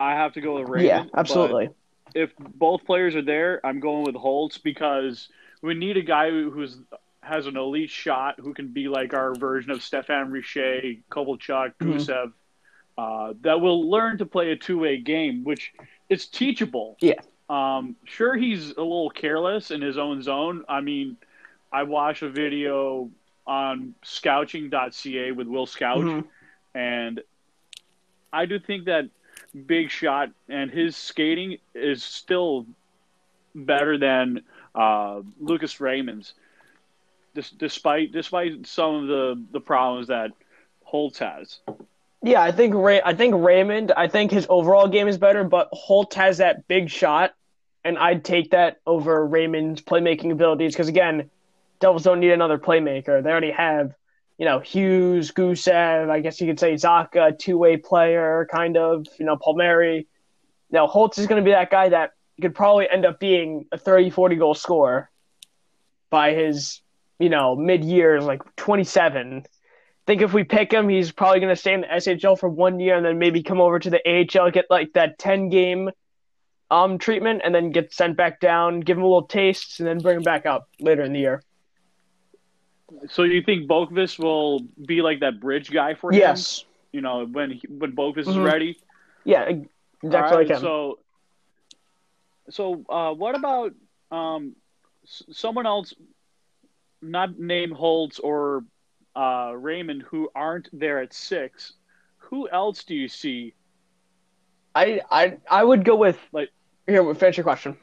I 0.00 0.12
have 0.14 0.32
to 0.32 0.40
go 0.40 0.58
with 0.58 0.68
Raymond. 0.68 1.10
yeah, 1.12 1.18
absolutely. 1.20 1.68
if 2.14 2.30
both 2.38 2.84
players 2.84 3.14
are 3.14 3.22
there, 3.22 3.64
I'm 3.64 3.78
going 3.78 4.02
with 4.02 4.16
Holtz 4.16 4.58
because 4.58 5.28
we 5.62 5.74
need 5.74 5.96
a 5.96 6.02
guy 6.02 6.28
who- 6.30 6.50
who's 6.50 6.78
has 7.22 7.46
an 7.46 7.56
elite 7.56 7.90
shot 7.90 8.40
who 8.40 8.52
can 8.54 8.68
be 8.68 8.88
like 8.88 9.12
our 9.14 9.34
version 9.34 9.70
of 9.70 9.80
Stephane 9.82 10.30
Richer, 10.30 10.80
Kovalchuk, 11.10 11.74
Mhm. 11.78 12.32
Uh, 12.98 13.34
that 13.42 13.60
will 13.60 13.88
learn 13.88 14.18
to 14.18 14.26
play 14.26 14.50
a 14.50 14.56
two 14.56 14.78
way 14.78 14.96
game, 14.96 15.44
which 15.44 15.72
is 16.08 16.26
teachable. 16.26 16.96
Yeah. 17.00 17.20
Um, 17.48 17.94
sure, 18.04 18.34
he's 18.34 18.70
a 18.72 18.82
little 18.82 19.10
careless 19.10 19.70
in 19.70 19.80
his 19.80 19.96
own 19.98 20.22
zone. 20.22 20.64
I 20.68 20.80
mean, 20.80 21.16
I 21.72 21.84
watched 21.84 22.22
a 22.22 22.28
video 22.30 23.10
on 23.46 23.94
scouching.ca 24.02 25.30
with 25.32 25.46
Will 25.46 25.66
Scouch, 25.66 26.02
Mhm. 26.04 26.24
and 26.74 27.22
I 28.32 28.46
do 28.46 28.58
think 28.58 28.86
that 28.86 29.08
big 29.66 29.90
shot 29.90 30.30
and 30.48 30.70
his 30.70 30.96
skating 30.96 31.58
is 31.74 32.02
still 32.02 32.66
better 33.54 33.98
than 33.98 34.42
uh, 34.74 35.20
Lucas 35.40 35.80
Raymond's, 35.80 36.34
dis- 37.34 37.50
despite 37.50 38.12
despite 38.12 38.66
some 38.66 38.94
of 38.94 39.06
the, 39.08 39.44
the 39.52 39.60
problems 39.60 40.08
that 40.08 40.30
Holtz 40.84 41.18
has. 41.18 41.58
Yeah, 42.22 42.42
I 42.42 42.52
think 42.52 42.74
Ray. 42.74 43.00
I 43.02 43.14
think 43.14 43.34
Raymond. 43.36 43.92
I 43.96 44.06
think 44.06 44.30
his 44.30 44.46
overall 44.50 44.88
game 44.88 45.08
is 45.08 45.16
better, 45.16 45.42
but 45.42 45.68
Holt 45.72 46.14
has 46.14 46.38
that 46.38 46.68
big 46.68 46.90
shot, 46.90 47.34
and 47.82 47.96
I'd 47.96 48.24
take 48.24 48.50
that 48.50 48.80
over 48.86 49.26
Raymond's 49.26 49.80
playmaking 49.80 50.30
abilities 50.30 50.72
because 50.72 50.88
again, 50.88 51.30
Devils 51.80 52.02
don't 52.02 52.20
need 52.20 52.32
another 52.32 52.58
playmaker. 52.58 53.22
They 53.22 53.30
already 53.30 53.52
have, 53.52 53.94
you 54.40 54.46
know, 54.46 54.58
Hughes, 54.58 55.30
Gusev. 55.30 56.10
I 56.10 56.18
guess 56.18 56.40
you 56.40 56.48
could 56.48 56.58
say 56.58 56.74
Zacha, 56.74 57.38
two 57.38 57.56
way 57.56 57.76
player, 57.76 58.48
kind 58.50 58.76
of. 58.76 59.06
You 59.18 59.26
know, 59.26 59.36
Palmieri. 59.36 60.08
Now 60.72 60.88
Holtz 60.88 61.18
is 61.18 61.28
going 61.28 61.40
to 61.40 61.44
be 61.44 61.52
that 61.52 61.70
guy 61.70 61.90
that 61.90 62.14
could 62.42 62.54
probably 62.54 62.88
end 62.90 63.04
up 63.04 63.20
being 63.20 63.66
a 63.70 63.78
30, 63.78 64.10
40 64.10 64.36
goal 64.36 64.54
scorer 64.54 65.10
by 66.08 66.32
his, 66.32 66.80
you 67.18 67.28
know, 67.28 67.54
mid 67.54 67.84
years, 67.84 68.24
like 68.24 68.40
27 68.56 69.44
think 70.10 70.22
if 70.22 70.32
we 70.32 70.42
pick 70.42 70.72
him, 70.72 70.88
he's 70.88 71.12
probably 71.12 71.38
going 71.38 71.54
to 71.54 71.60
stay 71.60 71.72
in 71.72 71.82
the 71.82 71.86
SHL 71.86 72.36
for 72.36 72.48
one 72.48 72.80
year 72.80 72.96
and 72.96 73.06
then 73.06 73.20
maybe 73.20 73.44
come 73.44 73.60
over 73.60 73.78
to 73.78 73.90
the 73.90 74.00
AHL, 74.04 74.50
get 74.50 74.66
like 74.68 74.92
that 74.94 75.18
10 75.20 75.50
game 75.50 75.90
um 76.68 76.98
treatment, 76.98 77.42
and 77.44 77.54
then 77.54 77.70
get 77.70 77.92
sent 77.92 78.16
back 78.16 78.40
down, 78.40 78.80
give 78.80 78.96
him 78.96 79.04
a 79.04 79.06
little 79.06 79.26
taste, 79.26 79.78
and 79.78 79.88
then 79.88 79.98
bring 79.98 80.16
him 80.16 80.22
back 80.24 80.46
up 80.46 80.68
later 80.80 81.02
in 81.02 81.12
the 81.12 81.20
year. 81.20 81.42
So 83.08 83.22
you 83.22 83.42
think 83.42 83.68
Boqvist 83.68 84.18
will 84.18 84.60
be 84.86 85.02
like 85.02 85.20
that 85.20 85.40
bridge 85.40 85.70
guy 85.70 85.94
for 85.94 86.12
him? 86.12 86.18
Yes. 86.18 86.64
You 86.92 87.00
know, 87.00 87.24
when 87.26 87.50
he, 87.52 87.66
when 87.68 87.92
Boqvist 87.94 88.28
is 88.28 88.36
Mhm. 88.36 88.44
ready. 88.44 88.78
Yeah, 89.24 89.42
exactly 90.02 90.08
right, 90.12 90.32
like 90.34 90.48
him. 90.48 90.60
So, 90.60 90.98
so 92.50 92.84
uh, 92.88 93.12
what 93.14 93.34
about 93.36 93.74
um, 94.10 94.56
s- 95.04 95.22
someone 95.30 95.66
else, 95.66 95.94
not 97.00 97.38
named 97.38 97.72
Holtz 97.74 98.18
or 98.18 98.64
uh, 99.14 99.52
Raymond, 99.54 100.02
who 100.02 100.28
aren't 100.34 100.68
there 100.72 101.00
at 101.00 101.12
six? 101.12 101.74
Who 102.30 102.48
else 102.48 102.84
do 102.84 102.94
you 102.94 103.08
see? 103.08 103.54
I, 104.74 105.00
I 105.10 105.38
I 105.50 105.64
would 105.64 105.84
go 105.84 105.96
with 105.96 106.18
Like- 106.32 106.50
here. 106.86 107.14
Finish 107.14 107.36
your 107.36 107.44
question. 107.44 107.76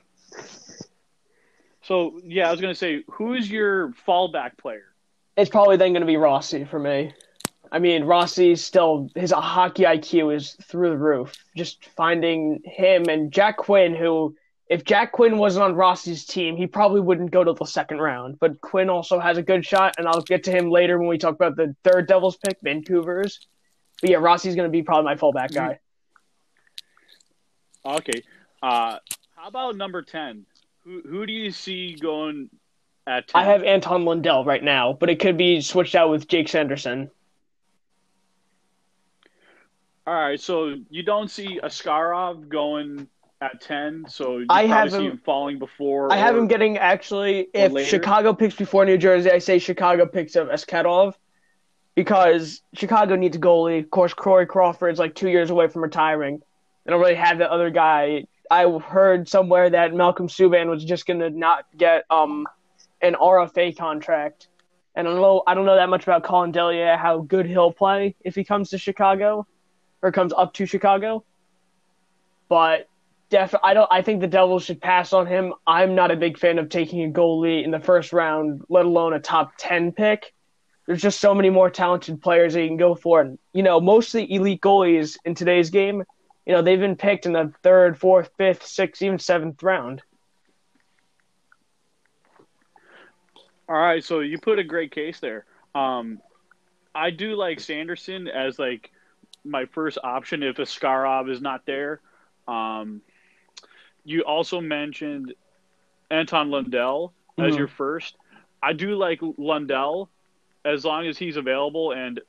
So 1.84 2.20
yeah, 2.24 2.48
I 2.48 2.52
was 2.52 2.60
gonna 2.62 2.76
say, 2.76 3.04
who's 3.12 3.50
your 3.50 3.90
fallback 4.08 4.58
player? 4.58 4.86
It's 5.38 5.50
probably 5.50 5.78
then 5.78 5.94
going 5.94 6.02
to 6.02 6.08
be 6.08 6.18
Rossi 6.18 6.66
for 6.66 6.80
me. 6.80 7.14
I 7.72 7.80
mean, 7.80 8.06
Rossi's 8.06 8.64
still 8.64 9.10
his 9.16 9.32
hockey 9.32 9.84
IQ 9.84 10.36
is 10.36 10.58
through 10.64 10.90
the 10.90 10.98
roof. 10.98 11.36
Just 11.56 11.86
finding 11.96 12.62
him 12.66 13.06
and 13.10 13.32
Jack 13.32 13.58
Quinn, 13.58 13.96
who 13.96 14.36
if 14.70 14.84
Jack 14.84 15.14
Quinn 15.14 15.38
wasn't 15.38 15.64
on 15.64 15.76
Rossi's 15.76 16.26
team, 16.26 16.58
he 16.58 16.68
probably 16.68 17.00
wouldn't 17.00 17.32
go 17.32 17.44
to 17.44 17.54
the 17.54 17.66
second 17.66 18.00
round. 18.00 18.40
But 18.40 18.60
Quinn 18.62 18.90
also 18.90 19.20
has 19.20 19.38
a 19.38 19.44
good 19.44 19.66
shot, 19.66 19.96
and 19.98 20.08
I'll 20.08 20.22
get 20.22 20.44
to 20.46 20.52
him 20.52 20.70
later 20.70 20.98
when 20.98 21.08
we 21.08 21.18
talk 21.18 21.36
about 21.36 21.56
the 21.56 21.76
third 21.84 22.08
Devils 22.08 22.38
pick, 22.38 22.58
Vancouver's. 22.62 23.40
But 24.02 24.10
yeah, 24.10 24.18
Rossi's 24.18 24.56
going 24.56 24.68
to 24.68 24.72
be 24.72 24.84
probably 24.84 25.06
my 25.06 25.16
fallback 25.16 25.54
guy. 25.54 25.80
Okay. 27.86 28.22
Uh, 28.62 28.98
how 29.36 29.48
about 29.48 29.78
number 29.78 30.02
ten? 30.02 30.46
Who 30.84 31.02
who 31.08 31.26
do 31.26 31.34
you 31.34 31.52
see 31.52 31.96
going? 31.96 32.50
I 33.34 33.44
have 33.46 33.64
Anton 33.64 34.04
Lundell 34.06 34.44
right 34.44 34.64
now, 34.64 34.94
but 34.94 35.10
it 35.10 35.20
could 35.20 35.38
be 35.38 35.62
switched 35.62 35.96
out 35.96 36.10
with 36.10 36.28
Jake 36.28 36.50
Sanderson. 36.50 37.10
All 40.06 40.14
right, 40.14 40.40
so 40.40 40.76
you 40.90 41.04
don't 41.04 41.30
see 41.30 41.60
Askarov 41.62 42.48
going 42.48 43.08
at 43.42 43.62
ten, 43.62 44.06
so 44.08 44.40
you 44.40 44.46
I 44.50 44.66
have 44.66 44.92
see 44.92 44.98
him- 44.98 45.12
him 45.12 45.18
falling 45.26 45.60
before. 45.60 46.12
I 46.12 46.18
have 46.18 46.36
or- 46.36 46.40
him 46.40 46.48
getting 46.48 46.78
actually. 46.78 47.48
If 47.54 47.72
later? 47.74 47.88
Chicago 47.88 48.34
picks 48.34 48.56
before 48.56 48.86
New 48.86 48.98
Jersey, 48.98 49.32
I 49.32 49.40
say 49.40 49.60
Chicago 49.60 50.06
picks 50.06 50.36
up 50.36 50.50
Askarov 50.50 51.14
because 51.96 52.62
Chicago 52.74 53.16
needs 53.16 53.36
a 53.36 53.40
goalie. 53.40 53.80
Of 53.84 53.90
course, 53.90 54.14
Corey 54.14 54.46
Crawford's 54.46 54.98
like 55.00 55.14
two 55.14 55.30
years 55.30 55.50
away 55.50 55.68
from 55.68 55.82
retiring. 55.84 56.42
They 56.86 56.92
don't 56.92 57.02
really 57.02 57.16
have 57.16 57.40
that 57.40 57.50
other 57.50 57.70
guy. 57.70 58.26
I 58.50 58.66
heard 58.80 59.28
somewhere 59.28 59.70
that 59.70 59.94
Malcolm 59.94 60.30
Subban 60.30 60.70
was 60.70 60.86
just 60.86 61.06
gonna 61.06 61.30
not 61.30 61.66
get 61.76 62.06
um 62.10 62.48
an 63.02 63.14
RFA 63.14 63.78
contract, 63.78 64.48
and 64.96 65.08
I 65.08 65.12
don't 65.12 65.22
know. 65.22 65.44
I 65.46 65.54
don't 65.54 65.66
know 65.66 65.76
that 65.76 65.90
much 65.90 66.04
about 66.04 66.24
Collin 66.24 66.52
Delia, 66.52 66.98
how 66.98 67.20
good 67.20 67.46
he'll 67.46 67.72
play 67.72 68.16
if 68.24 68.36
he 68.36 68.44
comes 68.44 68.70
to 68.72 68.78
Chicago, 68.78 69.48
or 70.02 70.12
comes 70.12 70.34
up 70.34 70.54
to 70.56 70.66
Chicago. 70.66 71.24
But 72.50 72.88
def 73.30 73.54
I 73.64 73.74
don't 73.74 73.88
I 73.92 74.02
think 74.02 74.22
the 74.22 74.28
Devils 74.28 74.64
should 74.64 74.82
pass 74.82 75.14
on 75.14 75.28
him. 75.28 75.54
I'm 75.66 75.96
not 75.96 76.12
a 76.12 76.16
big 76.16 76.38
fan 76.38 76.60
of 76.60 76.70
taking 76.70 77.04
a 77.04 77.12
goalie 77.12 77.64
in 77.64 77.72
the 77.72 77.80
first 77.80 78.14
round, 78.14 78.64
let 78.70 78.86
alone 78.86 79.14
a 79.14 79.20
top 79.20 79.54
10 79.58 79.92
pick. 79.92 80.34
There's 80.86 81.02
just 81.02 81.20
so 81.20 81.36
many 81.36 81.50
more 81.50 81.70
talented 81.70 82.22
players 82.22 82.54
that 82.54 82.62
you 82.62 82.70
can 82.70 82.78
go 82.78 82.96
for. 82.96 83.20
And, 83.20 83.38
you 83.52 83.62
know, 83.62 83.82
most 83.82 84.16
of 84.16 84.20
the 84.20 84.34
elite 84.34 84.62
goalies 84.62 85.18
in 85.26 85.36
today's 85.36 85.70
game, 85.70 86.02
you 86.46 86.54
know, 86.54 86.62
they've 86.62 86.80
been 86.80 86.96
picked 86.96 87.26
in 87.26 87.34
the 87.34 87.52
third, 87.62 88.00
fourth, 88.00 88.30
fifth, 88.38 88.66
sixth, 88.66 89.02
even 89.02 89.20
seventh 89.20 89.62
round. 89.62 90.02
All 93.70 93.76
right, 93.76 94.04
so 94.04 94.22
you 94.22 94.38
put 94.38 94.60
a 94.60 94.64
great 94.64 94.92
case 94.92 95.20
there. 95.20 95.46
Um, 95.76 96.22
I 96.96 97.10
do 97.10 97.36
like 97.36 97.60
Sanderson 97.60 98.28
as 98.28 98.58
like 98.58 98.92
my 99.44 99.66
first 99.66 99.98
option 100.04 100.42
if 100.44 100.58
Askarov 100.58 101.30
is 101.30 101.42
not 101.42 101.66
there. 101.66 102.00
Um, 102.48 103.02
you 104.06 104.22
also 104.22 104.62
mentioned 104.62 105.34
Anton 106.10 106.50
Lundell 106.50 107.14
as 107.38 107.54
Mhm. 107.54 107.58
your 107.58 107.68
first. 107.68 108.16
I 108.64 108.74
do 108.74 108.96
like 108.96 109.20
Lundell 109.38 110.10
as 110.64 110.86
long 110.86 111.06
as 111.08 111.18
he's 111.18 111.36
available, 111.38 111.92
and 111.92 112.22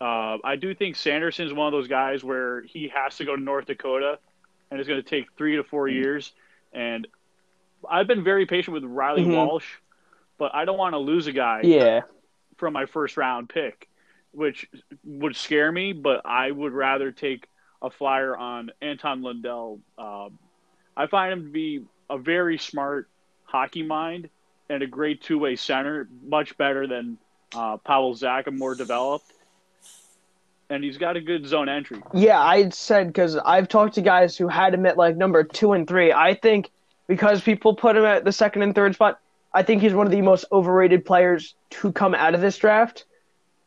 uh, 0.00 0.38
I 0.42 0.56
do 0.56 0.74
think 0.74 0.96
Sanderson's 0.96 1.52
one 1.52 1.68
of 1.68 1.72
those 1.72 1.86
guys 1.86 2.24
where 2.24 2.62
he 2.62 2.88
has 2.88 3.16
to 3.18 3.24
go 3.24 3.36
to 3.36 3.42
North 3.42 3.66
Dakota, 3.66 4.18
and 4.70 4.80
it's 4.80 4.88
going 4.88 5.00
to 5.00 5.08
take 5.08 5.30
three 5.36 5.56
to 5.56 5.62
four 5.62 5.86
years. 5.88 6.32
And 6.72 7.06
I've 7.88 8.08
been 8.08 8.24
very 8.24 8.46
patient 8.46 8.74
with 8.74 8.84
Reilly 8.84 9.22
Mhm. 9.24 9.34
Walsh, 9.34 9.76
but 10.42 10.56
I 10.56 10.64
don't 10.64 10.76
want 10.76 10.94
to 10.94 10.98
lose 10.98 11.28
a 11.28 11.32
guy 11.32 11.60
Yeah. 11.62 12.00
from 12.56 12.72
my 12.72 12.86
first 12.86 13.16
round 13.16 13.48
pick, 13.48 13.88
which 14.32 14.68
would 15.04 15.36
scare 15.36 15.70
me. 15.70 15.92
But 15.92 16.22
I 16.24 16.50
would 16.50 16.72
rather 16.72 17.12
take 17.12 17.46
a 17.80 17.90
flyer 17.90 18.36
on 18.36 18.72
Anton 18.82 19.22
Lundell. 19.22 19.78
Um, 19.96 20.40
I 20.96 21.06
find 21.06 21.32
him 21.32 21.44
to 21.44 21.50
be 21.52 21.84
a 22.10 22.18
very 22.18 22.58
smart 22.58 23.08
hockey 23.44 23.84
mind 23.84 24.30
and 24.68 24.82
a 24.82 24.86
great 24.88 25.22
two 25.22 25.38
way 25.38 25.54
center, 25.54 26.08
much 26.26 26.58
better 26.58 26.88
than 26.88 27.18
uh, 27.54 27.76
Pavel 27.76 28.16
Zach, 28.16 28.52
more 28.52 28.74
developed. 28.74 29.32
And 30.70 30.82
he's 30.82 30.98
got 30.98 31.16
a 31.16 31.20
good 31.20 31.46
zone 31.46 31.68
entry. 31.68 32.02
Yeah, 32.12 32.40
I 32.40 32.68
said 32.70 33.06
because 33.06 33.36
I've 33.36 33.68
talked 33.68 33.94
to 33.94 34.00
guys 34.00 34.36
who 34.36 34.48
had 34.48 34.74
him 34.74 34.86
at 34.86 34.96
like 34.96 35.16
number 35.16 35.44
two 35.44 35.72
and 35.72 35.86
three. 35.86 36.12
I 36.12 36.34
think 36.34 36.72
because 37.06 37.42
people 37.42 37.76
put 37.76 37.96
him 37.96 38.04
at 38.04 38.24
the 38.24 38.32
second 38.32 38.62
and 38.62 38.74
third 38.74 38.94
spot, 38.96 39.20
I 39.54 39.62
think 39.62 39.82
he's 39.82 39.94
one 39.94 40.06
of 40.06 40.12
the 40.12 40.22
most 40.22 40.44
overrated 40.50 41.04
players 41.04 41.54
to 41.70 41.92
come 41.92 42.14
out 42.14 42.34
of 42.34 42.40
this 42.40 42.56
draft. 42.56 43.04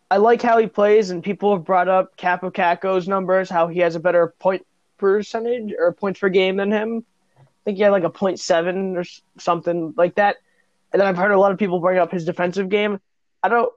I 0.10 0.18
like 0.18 0.42
how 0.42 0.58
he 0.58 0.68
plays, 0.68 1.10
and 1.10 1.24
people 1.24 1.56
have 1.56 1.66
brought 1.66 1.88
up 1.88 2.18
Kaapo 2.18 2.52
Kakko's 2.52 3.08
numbers, 3.08 3.50
how 3.50 3.68
he 3.68 3.80
has 3.80 3.96
a 3.96 4.00
better 4.00 4.34
point 4.40 4.66
percentage 4.98 5.74
or 5.78 5.92
points 5.94 6.20
per 6.20 6.30
game 6.30 6.58
than 6.58 6.72
him. 6.72 7.04
I 7.38 7.44
think 7.66 7.78
he 7.78 7.84
had 7.84 7.92
like 7.92 8.04
a 8.04 8.10
point 8.10 8.40
seven 8.40 8.98
or 8.98 9.04
something 9.38 9.94
like 9.98 10.16
that. 10.16 10.38
And 10.92 11.00
then 11.00 11.08
I've 11.08 11.18
heard 11.18 11.32
a 11.32 11.40
lot 11.40 11.52
of 11.52 11.58
people 11.58 11.80
bring 11.80 11.98
up 11.98 12.12
his 12.12 12.26
defensive 12.26 12.70
game. 12.70 13.00
I 13.44 13.50
don't. 13.50 13.74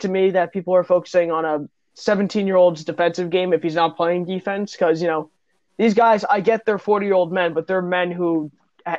To 0.00 0.08
me, 0.08 0.30
that 0.30 0.52
people 0.52 0.74
are 0.74 0.84
focusing 0.84 1.30
on 1.30 1.44
a 1.44 1.68
17 1.94 2.46
year 2.46 2.56
old's 2.56 2.84
defensive 2.84 3.30
game 3.30 3.52
if 3.52 3.62
he's 3.62 3.74
not 3.74 3.96
playing 3.96 4.24
defense 4.24 4.72
because 4.72 5.02
you 5.02 5.08
know 5.08 5.30
these 5.76 5.92
guys 5.92 6.24
i 6.24 6.40
get 6.40 6.64
they're 6.64 6.78
40 6.78 7.04
year 7.04 7.14
old 7.14 7.32
men 7.32 7.52
but 7.52 7.66
they're 7.66 7.82
men 7.82 8.10
who 8.10 8.50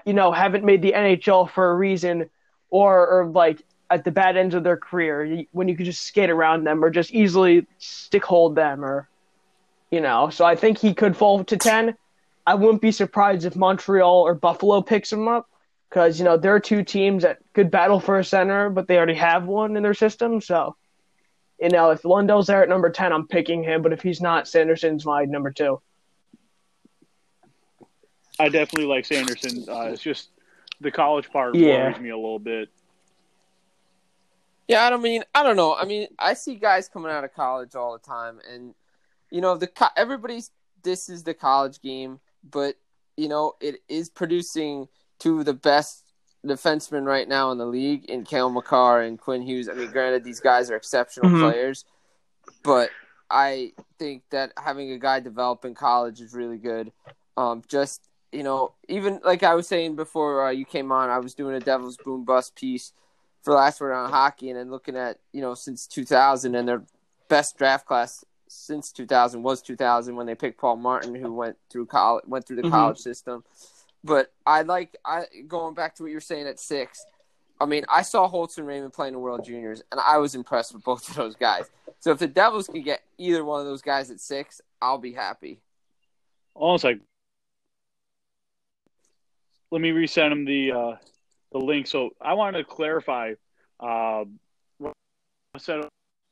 you 0.05 0.13
know 0.13 0.31
haven't 0.31 0.63
made 0.63 0.81
the 0.81 0.93
nhl 0.93 1.49
for 1.49 1.71
a 1.71 1.75
reason 1.75 2.29
or 2.69 3.07
or 3.07 3.25
like 3.27 3.61
at 3.89 4.03
the 4.03 4.11
bad 4.11 4.37
ends 4.37 4.55
of 4.55 4.63
their 4.63 4.77
career 4.77 5.43
when 5.51 5.67
you 5.67 5.75
could 5.75 5.85
just 5.85 6.03
skate 6.03 6.29
around 6.29 6.63
them 6.63 6.83
or 6.83 6.89
just 6.89 7.11
easily 7.11 7.67
stick 7.77 8.23
hold 8.23 8.55
them 8.55 8.83
or 8.83 9.07
you 9.89 9.99
know. 9.99 10.29
So 10.29 10.45
i 10.45 10.55
think 10.55 10.77
he 10.77 10.93
could 10.93 11.17
fall 11.17 11.43
to 11.43 11.57
10 11.57 11.95
i 12.47 12.55
wouldn't 12.55 12.81
be 12.81 12.91
surprised 12.91 13.45
if 13.45 13.55
montreal 13.55 14.21
or 14.21 14.33
buffalo 14.33 14.81
picks 14.81 15.11
him 15.11 15.27
up 15.27 15.49
because 15.89 16.19
you 16.19 16.25
know 16.25 16.37
there 16.37 16.55
are 16.55 16.59
two 16.59 16.83
teams 16.83 17.23
that 17.23 17.39
could 17.53 17.69
battle 17.69 17.99
for 17.99 18.17
a 18.17 18.23
center 18.23 18.69
but 18.69 18.87
they 18.87 18.97
already 18.97 19.15
have 19.15 19.45
one 19.45 19.75
in 19.75 19.83
their 19.83 19.93
system. 19.93 20.39
So 20.41 20.75
you 21.61 21.69
know, 21.69 21.91
if 21.91 22.03
Lundell's 22.03 22.47
there 22.47 22.63
at 22.63 22.69
number 22.69 22.89
10, 22.89 23.13
I'm 23.13 23.27
picking 23.27 23.63
him, 23.63 23.83
but 23.83 23.93
if 23.93 24.01
he's 24.01 24.19
not, 24.19 24.47
Sanderson's 24.47 25.05
my 25.05 25.25
number 25.25 25.51
two. 25.51 25.79
I 28.41 28.49
definitely 28.49 28.85
like 28.87 29.05
Sanderson. 29.05 29.65
Uh, 29.69 29.91
it's 29.93 30.01
just 30.01 30.29
the 30.79 30.89
college 30.91 31.29
part 31.31 31.55
Yeah. 31.55 31.83
worries 31.83 31.99
me 31.99 32.09
a 32.09 32.17
little 32.17 32.39
bit. 32.39 32.69
Yeah, 34.67 34.83
I 34.85 34.89
don't 34.89 35.01
mean 35.01 35.23
I 35.35 35.43
don't 35.43 35.55
know. 35.57 35.75
I 35.75 35.85
mean, 35.85 36.07
I 36.17 36.33
see 36.33 36.55
guys 36.55 36.87
coming 36.89 37.11
out 37.11 37.23
of 37.23 37.33
college 37.33 37.75
all 37.75 37.93
the 37.93 37.99
time, 37.99 38.39
and 38.51 38.73
you 39.29 39.41
know, 39.41 39.57
the 39.57 39.67
co- 39.67 39.87
everybody's 39.95 40.49
this 40.83 41.09
is 41.09 41.23
the 41.23 41.33
college 41.33 41.81
game, 41.81 42.19
but 42.49 42.75
you 43.17 43.27
know, 43.27 43.53
it 43.59 43.81
is 43.87 44.09
producing 44.09 44.87
two 45.19 45.39
of 45.39 45.45
the 45.45 45.53
best 45.53 46.05
defensemen 46.45 47.05
right 47.05 47.27
now 47.27 47.51
in 47.51 47.59
the 47.59 47.65
league 47.65 48.05
in 48.05 48.23
Cale 48.23 48.49
Makar 48.49 49.01
and 49.01 49.19
Quinn 49.19 49.43
Hughes. 49.43 49.69
I 49.69 49.73
mean, 49.73 49.91
granted, 49.91 50.23
these 50.23 50.39
guys 50.39 50.71
are 50.71 50.75
exceptional 50.75 51.29
Mhm. 51.29 51.39
players, 51.39 51.85
but 52.63 52.89
I 53.29 53.73
think 53.99 54.23
that 54.31 54.53
having 54.57 54.91
a 54.91 54.97
guy 54.97 55.19
develop 55.19 55.65
in 55.65 55.75
college 55.75 56.19
is 56.21 56.33
really 56.33 56.57
good. 56.57 56.91
Um, 57.37 57.61
just 57.67 58.01
you 58.31 58.43
know, 58.43 58.73
even 58.87 59.19
like 59.23 59.43
I 59.43 59.55
was 59.55 59.67
saying 59.67 59.95
before 59.95 60.47
uh, 60.47 60.51
you 60.51 60.65
came 60.65 60.91
on, 60.91 61.09
I 61.09 61.19
was 61.19 61.33
doing 61.33 61.55
a 61.55 61.59
Devil's 61.59 61.97
Boom 61.97 62.23
Bust 62.23 62.55
piece 62.55 62.93
for 63.43 63.53
last 63.53 63.81
word 63.81 63.93
on 63.93 64.09
hockey, 64.09 64.49
and 64.49 64.57
then 64.59 64.71
looking 64.71 64.95
at 64.95 65.19
you 65.33 65.41
know 65.41 65.53
since 65.53 65.87
2000 65.87 66.55
and 66.55 66.67
their 66.67 66.83
best 67.27 67.57
draft 67.57 67.85
class 67.85 68.23
since 68.47 68.91
2000 68.91 69.41
was 69.43 69.61
2000 69.61 70.15
when 70.15 70.27
they 70.27 70.35
picked 70.35 70.59
Paul 70.59 70.75
Martin, 70.75 71.15
who 71.15 71.33
went 71.33 71.57
through 71.69 71.85
college, 71.85 72.25
went 72.27 72.45
through 72.45 72.57
the 72.57 72.63
Mhm. 72.63 72.71
college 72.71 72.97
system. 72.97 73.43
But 74.03 74.31
I 74.45 74.63
like 74.63 74.95
I 75.05 75.25
going 75.47 75.73
back 75.73 75.95
to 75.95 76.03
what 76.03 76.09
you 76.09 76.17
were 76.17 76.21
saying 76.21 76.47
at 76.47 76.59
six. 76.59 77.05
I 77.59 77.65
mean, 77.65 77.85
I 77.89 78.01
saw 78.01 78.27
Holtz 78.27 78.57
and 78.57 78.65
Raymond 78.65 78.91
playing 78.93 79.13
the 79.13 79.19
World 79.19 79.45
Juniors, 79.45 79.83
and 79.91 80.01
I 80.01 80.17
was 80.17 80.33
impressed 80.35 80.73
with 80.73 80.83
both 80.83 81.07
of 81.09 81.15
those 81.15 81.35
guys. 81.35 81.69
So 81.99 82.11
if 82.11 82.17
the 82.17 82.27
Devils 82.27 82.67
can 82.67 82.81
get 82.81 83.03
either 83.19 83.45
one 83.45 83.59
of 83.59 83.67
those 83.67 83.83
guys 83.83 84.09
at 84.09 84.19
six, 84.19 84.61
I'll 84.81 84.97
be 84.97 85.13
happy. 85.13 85.61
Almost 86.55 86.83
like, 86.83 86.99
let 89.71 89.81
me 89.81 89.91
resend 89.91 90.31
him 90.31 90.45
the 90.45 90.71
uh, 90.71 90.95
the 91.51 91.57
link. 91.57 91.87
So 91.87 92.11
I 92.21 92.33
wanted 92.33 92.59
to 92.59 92.63
clarify 92.65 93.33
uh, 93.79 94.25
what 94.77 94.93
I 95.55 95.59
said 95.59 95.81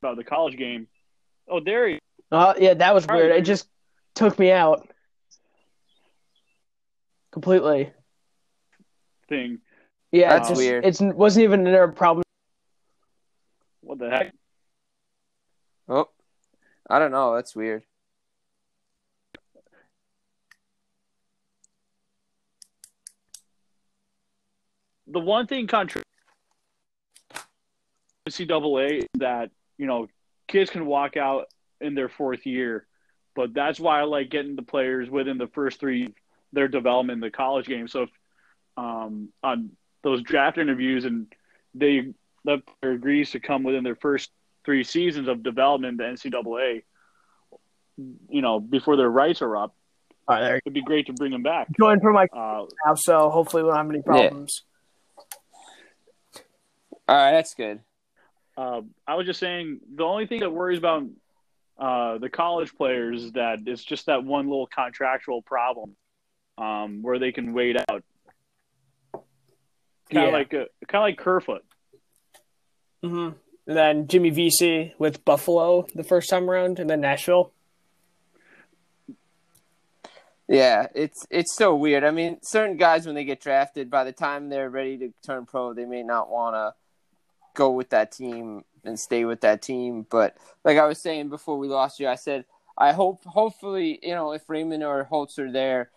about 0.02 0.18
the 0.18 0.24
college 0.24 0.58
game. 0.58 0.88
Oh, 1.48 1.60
there 1.60 1.88
he 1.88 2.00
Uh, 2.32 2.54
yeah, 2.60 2.74
that 2.76 2.94
was 2.94 3.08
weird. 3.08 3.32
It 3.32 3.42
just 3.42 3.68
took 4.14 4.38
me 4.38 4.52
out 4.52 4.88
completely. 7.32 7.92
thing. 9.28 9.60
Yeah, 10.12 10.30
That's 10.30 10.50
it 10.50 10.52
just, 10.52 10.60
weird. 10.60 10.86
It 10.86 11.16
wasn't 11.16 11.44
even 11.44 11.68
a 11.68 11.88
problem. 11.88 12.24
What 13.82 14.00
the 14.00 14.10
heck? 14.10 14.34
Oh, 15.88 16.10
I 16.90 17.00
don't 17.00 17.12
know. 17.12 17.36
That's 17.36 17.56
weird. 17.56 17.84
The 25.10 25.20
one 25.20 25.48
thing 25.48 25.68
contra 25.68 26.02
NCAA 28.28 29.00
is 29.00 29.06
that 29.16 29.52
you 29.78 29.86
know 29.86 30.08
kids 30.48 30.70
can 30.70 30.86
walk 30.86 31.18
out 31.18 31.48
in 31.82 31.96
their 31.96 32.10
fourth 32.10 32.46
year, 32.46 32.86
but 33.36 33.54
that's 33.54 33.80
why 33.80 34.00
I 34.00 34.04
like 34.04 34.30
getting 34.30 34.56
the 34.56 34.62
players 34.62 35.10
within 35.10 35.38
the 35.38 35.48
first 35.48 35.80
three 35.80 36.14
their 36.52 36.68
development 36.68 37.18
in 37.18 37.22
the 37.22 37.32
college 37.32 37.68
game. 37.68 37.88
So 37.88 38.04
if, 38.04 38.10
um, 38.78 39.30
on 39.44 39.72
those 40.04 40.22
draft 40.24 40.58
interviews 40.58 41.06
and 41.06 41.28
they 41.76 42.14
the 42.46 42.62
player 42.82 42.94
agrees 42.94 43.32
to 43.32 43.40
come 43.40 43.64
within 43.64 43.84
their 43.84 43.96
first 43.96 44.32
three 44.66 44.84
seasons 44.84 45.28
of 45.28 45.44
development 45.44 46.00
in 46.02 46.16
the 46.16 46.30
NCAA, 46.30 46.84
you 48.30 48.42
know, 48.42 48.60
before 48.60 48.96
their 48.96 49.10
rights 49.10 49.42
are 49.42 49.58
up, 49.58 49.76
All 50.28 50.36
right, 50.36 50.42
there. 50.42 50.56
it'd 50.58 50.74
be 50.74 50.82
great 50.82 51.08
to 51.08 51.14
bring 51.14 51.32
them 51.32 51.44
back. 51.44 51.68
Join 51.78 52.00
for 52.00 52.14
my 52.14 52.28
Uh, 52.32 52.66
now, 52.86 52.96
so 52.96 53.30
hopefully 53.30 53.64
we 53.64 53.70
don't 53.70 53.78
have 53.78 53.90
any 53.90 54.02
problems. 54.02 54.64
All 57.10 57.16
right, 57.16 57.32
that's 57.32 57.56
good. 57.56 57.80
Uh, 58.56 58.82
I 59.08 59.16
was 59.16 59.26
just 59.26 59.40
saying 59.40 59.80
the 59.96 60.04
only 60.04 60.28
thing 60.28 60.42
that 60.42 60.52
worries 60.52 60.78
about 60.78 61.06
uh, 61.80 62.20
the 62.20 62.30
college 62.30 62.76
players 62.76 63.24
is 63.24 63.32
that 63.32 63.62
it's 63.66 63.84
just 63.84 64.06
that 64.06 64.24
one 64.24 64.48
little 64.48 64.68
contractual 64.68 65.42
problem 65.42 65.96
um, 66.60 67.02
where 67.02 67.18
they 67.18 67.32
can 67.32 67.54
wait 67.54 67.78
out, 67.78 68.04
kind 69.14 69.24
of 70.14 70.24
Yeah. 70.26 70.28
like 70.28 70.54
a, 70.54 70.68
kind 70.88 71.02
of 71.02 71.02
like 71.02 71.18
Kerfoot. 71.18 71.66
hmm 73.02 73.30
And 73.66 73.78
then 73.78 74.08
Jimmy 74.08 74.30
Vesey 74.30 74.94
with 75.00 75.26
Buffalo 75.26 75.88
the 75.96 76.04
first 76.04 76.30
time 76.30 76.48
around, 76.48 76.78
and 76.78 76.92
then 76.92 77.02
Nashville. 77.02 77.54
Yeah, 80.48 80.86
it's 80.94 81.26
it's 81.32 81.56
so 81.56 81.76
weird. 81.76 82.04
I 82.04 82.12
mean, 82.12 82.38
certain 82.44 82.78
guys 82.78 83.08
when 83.08 83.16
they 83.16 83.24
get 83.24 83.42
drafted, 83.42 83.90
by 83.90 84.04
the 84.04 84.12
time 84.12 84.50
they're 84.50 84.70
ready 84.70 84.96
to 85.00 85.12
turn 85.26 85.48
pro, 85.48 85.74
they 85.74 85.86
may 85.86 86.04
not 86.04 86.30
want 86.30 86.56
to 86.56 86.79
go 87.60 87.72
with 87.72 87.90
that 87.90 88.12
team 88.14 88.64
and 88.86 88.98
stay 88.98 89.26
with 89.26 89.42
that 89.42 89.62
team. 89.62 90.06
But 90.10 90.38
like 90.64 90.78
I 90.78 90.86
was 90.86 91.00
saying 91.00 91.28
before 91.30 91.58
we 91.58 91.68
lost 91.68 92.00
you, 92.00 92.08
I 92.08 92.16
said 92.16 92.46
I 92.78 92.94
hope, 92.94 93.26
hopefully, 93.26 94.00
you 94.02 94.16
know, 94.16 94.32
if 94.32 94.50
Raymond 94.50 94.84
or 94.86 95.04
Holtz 95.04 95.38
are 95.38 95.52
there, 95.52 95.90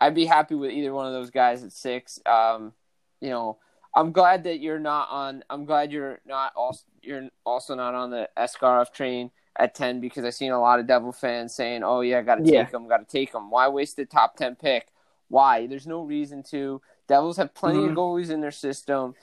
I'd 0.00 0.14
be 0.14 0.24
happy 0.24 0.54
with 0.54 0.70
either 0.70 0.94
one 0.94 1.06
of 1.06 1.12
those 1.12 1.30
guys 1.30 1.64
at 1.64 1.72
six. 1.72 2.20
Um, 2.24 2.72
you 3.20 3.30
know, 3.30 3.58
I'm 3.96 4.12
glad 4.12 4.44
that 4.44 4.60
you're 4.60 4.78
not 4.78 5.08
on. 5.10 5.42
I'm 5.50 5.64
glad 5.64 5.90
you're 5.90 6.20
not 6.24 6.52
also 6.54 6.84
you're 7.02 7.28
also 7.44 7.74
not 7.74 7.94
on 7.94 8.10
the 8.10 8.28
Askarov 8.36 8.92
train 8.92 9.32
at 9.58 9.74
ten 9.74 9.98
because 10.00 10.24
I've 10.24 10.34
seen 10.34 10.52
a 10.52 10.60
lot 10.60 10.78
of 10.78 10.86
Devil 10.86 11.10
fans 11.10 11.52
saying, 11.52 11.82
"Oh 11.82 12.02
yeah, 12.02 12.22
got 12.22 12.36
to 12.36 12.44
Yeah. 12.44 12.62
take 12.62 12.72
him, 12.72 12.86
got 12.86 12.98
to 12.98 13.10
take 13.18 13.34
him." 13.34 13.50
Why 13.50 13.66
waste 13.66 13.96
the 13.96 14.04
top 14.04 14.36
ten 14.36 14.54
pick? 14.54 14.86
Why? 15.28 15.66
There's 15.66 15.88
no 15.88 16.02
reason 16.02 16.44
to. 16.50 16.80
Devils 17.08 17.38
have 17.38 17.54
plenty 17.54 17.80
Mhm. 17.80 17.90
of 17.90 17.96
goalies 17.96 18.30
in 18.30 18.40
their 18.40 18.52
system. 18.52 19.16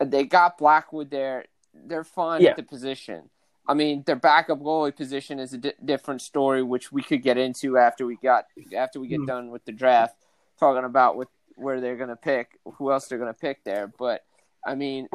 They 0.00 0.24
got 0.24 0.58
Blackwood 0.58 1.10
there. 1.10 1.44
They're 1.74 2.04
fine 2.04 2.42
Yeah. 2.42 2.50
at 2.50 2.56
the 2.56 2.62
position. 2.62 3.30
I 3.66 3.74
mean, 3.74 4.02
their 4.06 4.16
backup 4.16 4.60
goalie 4.60 4.96
position 4.96 5.38
is 5.38 5.52
a 5.52 5.58
di- 5.58 5.72
different 5.84 6.22
story, 6.22 6.62
which 6.62 6.90
we 6.90 7.02
could 7.02 7.22
get 7.22 7.36
into 7.36 7.76
after 7.76 8.06
we 8.06 8.16
got 8.16 8.46
after 8.74 8.98
we 8.98 9.08
get 9.08 9.26
done 9.26 9.50
with 9.50 9.64
the 9.66 9.72
draft, 9.72 10.16
talking 10.58 10.84
about 10.84 11.16
with 11.16 11.28
where 11.56 11.80
they're 11.80 11.96
gonna 11.96 12.16
pick, 12.16 12.58
who 12.76 12.90
else 12.92 13.08
they're 13.08 13.18
gonna 13.18 13.34
pick 13.34 13.64
there. 13.64 13.92
But 13.98 14.24
I 14.64 14.74
mean, 14.74 15.08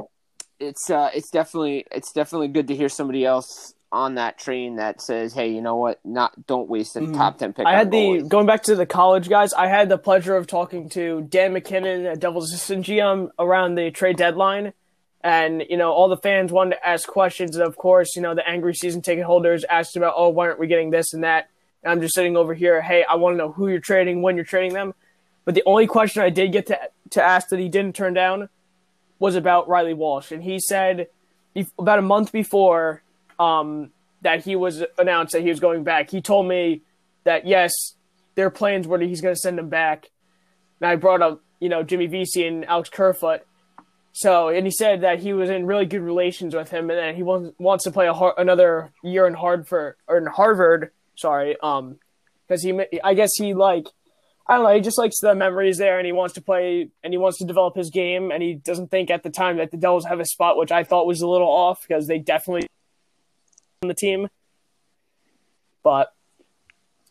it's 0.60 0.90
uh, 0.92 1.10
it's 1.16 1.32
definitely 1.32 1.86
it's 1.92 2.12
definitely 2.12 2.50
good 2.50 2.68
to 2.68 2.76
hear 2.76 2.90
somebody 2.90 3.26
else 3.26 3.74
on 3.94 4.16
that 4.16 4.40
train 4.40 4.78
that 4.78 5.00
says, 5.02 5.34
hey, 5.34 5.50
you 5.50 5.62
know 5.62 5.76
what, 5.76 6.00
not 6.04 6.48
don't 6.48 6.68
waste 6.68 6.96
a 6.96 7.00
mm-hmm. 7.00 7.14
top 7.14 7.38
ten 7.38 7.54
pick. 7.54 7.66
I 7.66 7.74
had 7.74 7.92
the 7.92 7.98
goalies. 7.98 8.28
going 8.28 8.48
back 8.48 8.64
to 8.64 8.76
the 8.76 8.88
college 8.88 9.30
guys. 9.30 9.54
I 9.54 9.68
had 9.68 9.88
the 9.88 10.00
pleasure 10.00 10.36
of 10.36 10.48
talking 10.48 10.90
to 10.90 11.22
Dan 11.22 11.54
MacKinnon, 11.54 12.08
a 12.08 12.16
Devils 12.16 12.52
assistant 12.52 12.88
GM, 12.88 13.30
around 13.38 13.76
the 13.76 13.92
trade 13.92 14.18
deadline, 14.18 14.74
and 15.22 15.64
you 15.70 15.78
know 15.78 15.92
all 15.92 16.10
the 16.10 16.18
fans 16.18 16.52
wanted 16.52 16.72
to 16.72 16.88
ask 16.88 17.08
questions. 17.08 17.56
And 17.56 17.66
of 17.66 17.78
course, 17.78 18.16
you 18.16 18.24
know 18.24 18.34
the 18.34 18.48
angry 18.48 18.74
season 18.74 19.04
ticket 19.04 19.26
holders 19.26 19.64
asked 19.70 19.96
about, 19.96 20.16
oh, 20.18 20.30
why 20.30 20.48
aren't 20.48 20.60
we 20.60 20.68
getting 20.68 20.90
this 20.90 21.14
and 21.14 21.24
that? 21.24 21.50
And 21.84 21.92
I'm 21.92 22.02
just 22.02 22.16
sitting 22.16 22.36
over 22.36 22.56
here. 22.56 22.82
Hey, 22.82 23.06
I 23.08 23.16
want 23.16 23.34
to 23.34 23.38
know 23.38 23.52
who 23.52 23.68
you're 23.68 23.80
trading, 23.80 24.24
when 24.24 24.36
you're 24.36 24.46
trading 24.46 24.74
them. 24.74 24.96
But 25.46 25.54
the 25.54 25.64
only 25.68 25.86
question 25.86 26.24
I 26.24 26.32
did 26.32 26.52
get 26.52 26.66
to 26.68 26.80
to 27.12 27.22
ask 27.22 27.50
that 27.50 27.60
he 27.60 27.70
didn't 27.70 27.96
turn 27.96 28.16
down 28.16 28.50
was 29.20 29.36
about 29.36 29.70
Reilly 29.70 29.94
Walsh, 29.94 30.32
and 30.32 30.42
he 30.44 30.60
said 30.60 31.10
about 31.78 32.00
a 32.00 32.02
month 32.02 32.32
before 32.32 33.03
um, 33.40 33.92
that 34.22 34.44
he 34.44 34.56
was 34.56 34.84
announced 34.98 35.34
that 35.34 35.42
he 35.42 35.50
was 35.50 35.60
going 35.60 35.84
back. 35.84 36.10
He 36.10 36.22
told 36.22 36.48
me 36.48 36.82
that 37.24 37.46
yes, 37.46 37.72
their 38.36 38.50
plans 38.50 38.88
were 38.88 38.98
that 38.98 39.06
he's 39.06 39.22
going 39.22 39.36
to 39.36 39.40
send 39.40 39.60
him 39.60 39.70
back. 39.70 40.10
And 40.82 40.90
I 40.90 40.96
brought 40.96 41.22
up, 41.22 41.42
you 41.60 41.70
know, 41.70 41.84
Jimmy 41.84 42.08
Vesey 42.08 42.48
and 42.48 42.66
Alex 42.66 42.90
Kerfoot. 42.90 43.42
So, 44.14 44.50
and 44.50 44.66
he 44.66 44.72
said 44.72 45.02
that 45.02 45.20
he 45.20 45.34
was 45.34 45.50
in 45.50 45.66
really 45.66 45.86
good 45.86 46.02
relations 46.02 46.54
with 46.54 46.70
him, 46.70 46.90
and 46.92 47.00
that 47.00 47.16
he 47.16 47.24
wants 47.24 47.56
wants 47.58 47.84
to 47.86 47.92
play 47.92 48.08
a 48.08 48.14
har- 48.14 48.36
another 48.38 48.92
year 49.04 49.26
in 49.26 49.34
Harvard 49.34 49.96
or 50.08 50.18
in 50.18 50.28
Harvard. 50.28 50.92
Sorry, 51.16 51.58
um, 51.64 51.98
because 52.48 52.62
he, 52.62 52.80
I 53.04 53.16
guess 53.16 53.32
he 53.36 53.56
like, 53.56 53.88
I 54.48 54.56
don't 54.56 54.66
know, 54.66 54.76
he 54.76 54.82
just 54.82 55.00
likes 55.00 55.20
the 55.20 55.34
memories 55.34 55.80
there, 55.80 55.98
and 55.98 56.06
he 56.06 56.12
wants 56.12 56.36
to 56.36 56.42
play, 56.42 56.90
and 57.04 57.12
he 57.12 57.18
wants 57.18 57.40
to 57.40 57.46
develop 57.46 57.76
his 57.76 57.90
game, 57.90 58.30
and 58.30 58.44
he 58.44 58.54
doesn't 58.54 58.92
think 58.92 59.10
at 59.10 59.24
the 59.24 59.32
time 59.32 59.58
that 59.58 59.72
the 59.72 59.78
Devils 59.78 60.06
have 60.06 60.20
a 60.20 60.26
spot, 60.26 60.58
which 60.58 60.72
I 60.72 60.84
thought 60.84 61.08
was 61.08 61.22
a 61.22 61.28
little 61.28 61.48
off 61.48 61.82
because 61.88 62.06
they 62.06 62.20
definitely 62.20 62.68
on 63.84 63.88
the 63.88 63.94
team. 63.94 64.28
But 65.84 66.14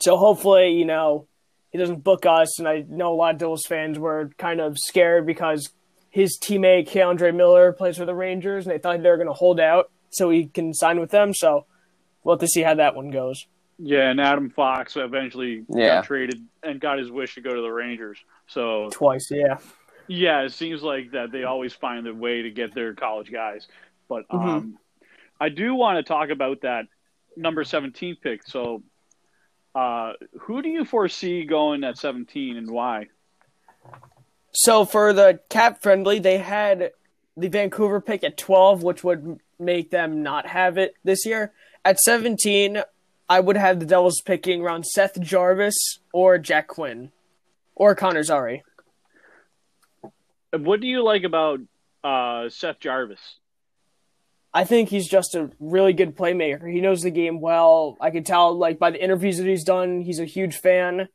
so 0.00 0.16
hopefully, 0.16 0.70
you 0.72 0.85
know, 0.85 1.28
he 1.70 1.78
doesn't 1.78 2.02
book 2.02 2.26
us. 2.26 2.58
And 2.58 2.66
I 2.66 2.85
know 2.88 3.12
a 3.12 3.14
lot 3.16 3.35
of 3.35 3.38
Devils 3.40 3.64
fans 3.68 3.98
were 3.98 4.30
kind 4.38 4.61
of 4.61 4.76
scared 4.78 5.26
because 5.26 5.70
his 6.11 6.38
teammate 6.42 6.88
K'Andre 6.90 7.35
Miller 7.35 7.72
plays 7.72 7.96
for 7.98 8.04
the 8.04 8.14
Rangers, 8.14 8.66
and 8.66 8.74
they 8.74 8.78
thought 8.78 9.02
they 9.02 9.08
were 9.08 9.16
going 9.16 9.28
to 9.28 9.32
hold 9.35 9.61
out 9.61 9.90
so 10.11 10.30
he 10.30 10.46
can 10.46 10.74
sign 10.74 10.98
with 11.00 11.11
them. 11.11 11.32
So 11.35 11.66
we'll 12.24 12.35
have 12.35 12.40
to 12.40 12.48
see 12.48 12.62
how 12.62 12.74
that 12.74 12.96
one 12.96 13.11
goes. 13.11 13.44
Yeah, 13.78 14.11
and 14.11 14.20
Adam 14.20 14.50
Fox 14.50 14.96
eventually 14.96 15.64
Yeah. 15.68 15.96
got 15.96 16.04
traded 16.04 16.42
and 16.62 16.80
got 16.80 16.98
his 16.98 17.11
wish 17.11 17.35
to 17.35 17.40
go 17.40 17.54
to 17.54 17.61
the 17.62 17.70
Rangers. 17.70 18.18
So 18.46 18.90
Twice, 18.92 19.28
yeah. 19.30 19.56
yeah, 20.06 20.42
it 20.42 20.52
seems 20.52 20.82
like 20.82 21.12
that 21.12 21.32
they 21.32 21.44
always 21.44 21.72
find 21.72 22.06
a 22.06 22.14
way 22.14 22.42
to 22.42 22.50
get 22.50 22.74
their 22.74 22.94
college 22.94 23.30
guys. 23.32 23.66
But 24.08 24.28
Mm-hmm. 24.28 24.48
um, 24.48 24.78
I 25.42 25.48
do 25.48 25.74
want 25.74 25.96
to 25.96 26.05
talk 26.05 26.31
about 26.31 26.61
that 26.61 26.87
number 27.37 27.64
seventeen 27.64 28.16
pick. 28.22 28.46
So, 28.46 28.85
uh, 29.74 30.12
who 30.42 30.62
do 30.62 30.68
you 30.68 30.85
foresee 30.85 31.44
going 31.44 31.83
at 31.83 31.98
seventeen 31.98 32.57
and 32.57 32.70
why? 32.70 33.09
So 34.52 34.85
for 34.85 35.12
the 35.12 35.40
cap 35.48 35.83
friendly, 35.83 36.20
they 36.20 36.38
had 36.38 36.92
the 37.37 37.48
Vancouver 37.48 38.00
pick 38.00 38.22
at 38.22 38.37
12, 38.37 38.83
which 38.83 39.02
would 39.02 39.40
make 39.59 39.90
them 39.90 40.22
not 40.22 40.46
have 40.46 40.76
it 40.78 40.94
this 41.02 41.24
year. 41.24 41.52
At 41.85 41.98
17, 41.98 42.83
I 43.28 43.40
would 43.40 43.57
have 43.57 43.81
the 43.81 43.87
Devils 43.87 44.20
picking 44.20 44.61
around 44.61 44.85
Seth 44.85 45.18
Jarvis 45.18 45.98
or 46.12 46.37
Jack 46.37 46.68
Quinn 46.68 47.11
or 47.74 47.94
Connor 47.94 48.22
Zary. 48.22 48.62
What 50.52 50.81
do 50.81 50.87
you 50.87 51.02
like 51.02 51.24
about 51.24 51.61
uh, 52.05 52.50
Seth 52.50 52.78
Jarvis? 52.78 53.37
I 54.54 54.64
think 54.64 54.90
he's 54.90 55.08
just 55.08 55.34
a 55.34 55.50
really 55.58 55.94
good 55.94 56.16
playmaker. 56.16 56.70
He 56.70 56.80
knows 56.80 57.00
the 57.00 57.10
game 57.10 57.40
well. 57.40 57.96
I 58.00 58.10
can 58.10 58.22
tell, 58.22 58.56
like 58.56 58.78
by 58.78 58.90
the 58.90 59.02
interviews 59.02 59.38
that 59.38 59.46
he's 59.46 59.64
done, 59.64 60.02
he's 60.02 60.20
a 60.20 60.26
huge 60.26 60.56
fan. 60.56 61.08